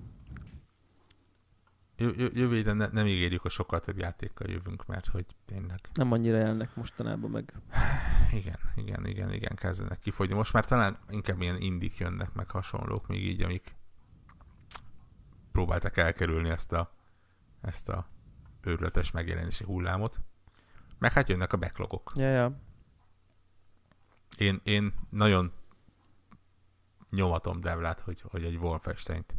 Jö- 1.98 2.16
jö- 2.16 2.36
Jövő 2.36 2.54
héten 2.54 2.76
ne, 2.76 2.86
nem 2.86 3.06
ígérjük, 3.06 3.42
hogy 3.42 3.50
sokkal 3.50 3.80
több 3.80 3.98
játékkal 3.98 4.50
jövünk, 4.50 4.86
mert 4.86 5.06
hogy 5.06 5.26
tényleg 5.44 5.80
Nem 5.94 6.12
annyira 6.12 6.36
jelennek 6.36 6.74
mostanában 6.74 7.30
meg. 7.30 7.52
igen, 8.40 8.58
igen, 8.74 9.06
igen, 9.06 9.32
igen, 9.32 9.54
kezdenek 9.56 9.98
kifogyni. 9.98 10.34
Most 10.34 10.52
már 10.52 10.66
talán 10.66 10.98
inkább 11.08 11.40
ilyen 11.40 11.60
indik 11.60 11.96
jönnek, 11.96 12.32
meg 12.32 12.50
hasonlók 12.50 13.06
még 13.06 13.24
így, 13.24 13.42
amik 13.42 13.76
próbáltak 15.52 15.96
elkerülni 15.96 16.48
ezt 16.48 16.72
a, 16.72 16.92
ezt 17.60 17.88
a 17.88 18.08
őrületes 18.62 19.10
megjelenési 19.10 19.64
hullámot. 19.64 20.20
Meg 20.98 21.12
hát 21.12 21.28
jönnek 21.28 21.52
a 21.52 21.56
backlogok. 21.56 22.12
Ja, 22.14 22.28
ja. 22.28 22.60
Én, 24.36 24.60
én 24.64 24.94
nagyon 25.10 25.52
nyomatom 27.10 27.60
Devlát, 27.60 28.00
hogy, 28.00 28.20
hogy 28.20 28.44
egy 28.44 28.56
Wolfenstein-t 28.56 29.34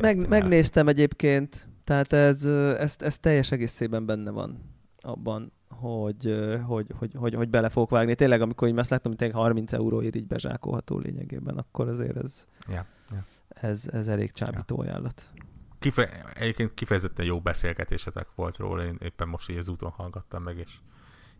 Meg, 0.00 0.18
el. 0.18 0.28
megnéztem 0.28 0.88
egyébként, 0.88 1.68
tehát 1.84 2.12
ez, 2.12 2.44
ez, 2.78 2.96
ez 2.98 3.18
teljes 3.18 3.50
egészében 3.50 4.06
benne 4.06 4.30
van 4.30 4.72
abban, 5.00 5.52
hogy, 5.68 6.34
hogy, 6.66 6.86
hogy, 6.98 7.12
hogy, 7.14 7.34
hogy 7.34 7.48
bele 7.48 7.68
fogok 7.68 7.90
vágni. 7.90 8.14
Tényleg, 8.14 8.40
amikor 8.40 8.68
így 8.68 8.78
azt 8.78 8.90
láttam, 8.90 9.10
hogy 9.10 9.20
tényleg 9.20 9.38
30 9.38 9.72
euróért 9.72 10.16
így 10.16 10.26
bezsákolható 10.26 10.98
lényegében, 10.98 11.56
akkor 11.56 11.88
azért 11.88 12.16
ez, 12.16 12.46
Ja, 12.66 12.86
ja. 13.10 13.24
ez, 13.48 13.84
ez 13.92 14.08
elég 14.08 14.32
csábító 14.32 14.80
ajánlat. 14.80 15.32
Kife- 15.78 16.34
egyébként 16.34 16.74
kifejezetten 16.74 17.24
jó 17.24 17.40
beszélgetésetek 17.40 18.26
volt 18.34 18.56
róla, 18.56 18.84
én 18.84 18.96
éppen 19.02 19.28
most 19.28 19.50
így 19.50 19.56
az 19.56 19.68
úton 19.68 19.90
hallgattam 19.90 20.42
meg, 20.42 20.58
és, 20.58 20.76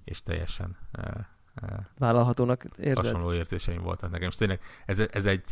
és 0.05 0.23
teljesen 0.23 0.77
uh, 0.99 1.05
uh, 1.63 1.79
Vállalhatónak 1.99 2.65
érzed? 2.79 2.97
hasonló 2.97 3.33
érzéseim 3.33 3.83
voltak 3.83 4.11
nekem. 4.11 4.29
És 4.29 4.35
tényleg 4.35 4.61
ez, 4.87 4.99
ez 4.99 5.27
egy 5.27 5.45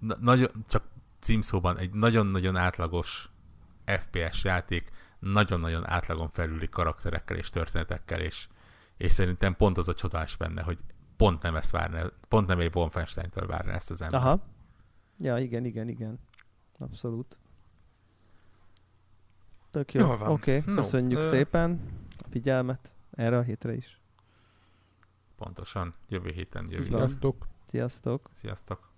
na- 0.00 0.16
nagyon, 0.20 0.64
csak 0.68 0.82
címszóban 1.26 1.78
egy 1.78 1.92
nagyon-nagyon 1.92 2.56
átlagos 2.56 3.30
FPS 3.84 4.44
játék, 4.44 4.90
nagyon-nagyon 5.18 5.88
átlagon 5.88 6.28
felüli 6.28 6.68
karakterekkel 6.68 7.36
és 7.36 7.50
történetekkel, 7.50 8.20
és, 8.20 8.48
és 8.96 9.12
szerintem 9.12 9.56
pont 9.56 9.78
az 9.78 9.88
a 9.88 9.94
csodás 9.94 10.36
benne, 10.36 10.62
hogy 10.62 10.78
pont 11.16 11.42
nem 11.42 11.56
ezt 11.56 11.70
várná, 11.70 12.06
pont 12.28 12.46
nem 12.46 12.60
egy 12.60 12.70
Wolfenstein-től 12.74 13.46
várná 13.46 13.72
ezt 13.72 13.90
az 13.90 14.02
ember. 14.02 14.20
Aha. 14.20 14.42
Ja, 15.18 15.38
igen, 15.38 15.64
igen, 15.64 15.88
igen. 15.88 16.18
Abszolút. 16.78 17.38
Tök 19.70 19.92
jó. 19.92 20.00
Jól 20.06 20.18
van. 20.18 20.28
Oké, 20.28 20.58
okay, 20.58 20.74
No, 20.74 20.80
köszönjük 20.80 21.18
ö- 21.18 21.28
szépen 21.28 21.80
a 22.18 22.26
figyelmet 22.30 22.94
erre 23.10 23.38
a 23.38 23.42
hétre 23.42 23.74
is. 23.74 24.00
Pontosan. 25.36 25.94
Jövő 26.08 26.30
héten. 26.30 26.66
Szia. 26.66 26.80
Sziasztok! 26.80 27.46
Sziasztok! 27.64 28.30
Sziasztok! 28.32 28.94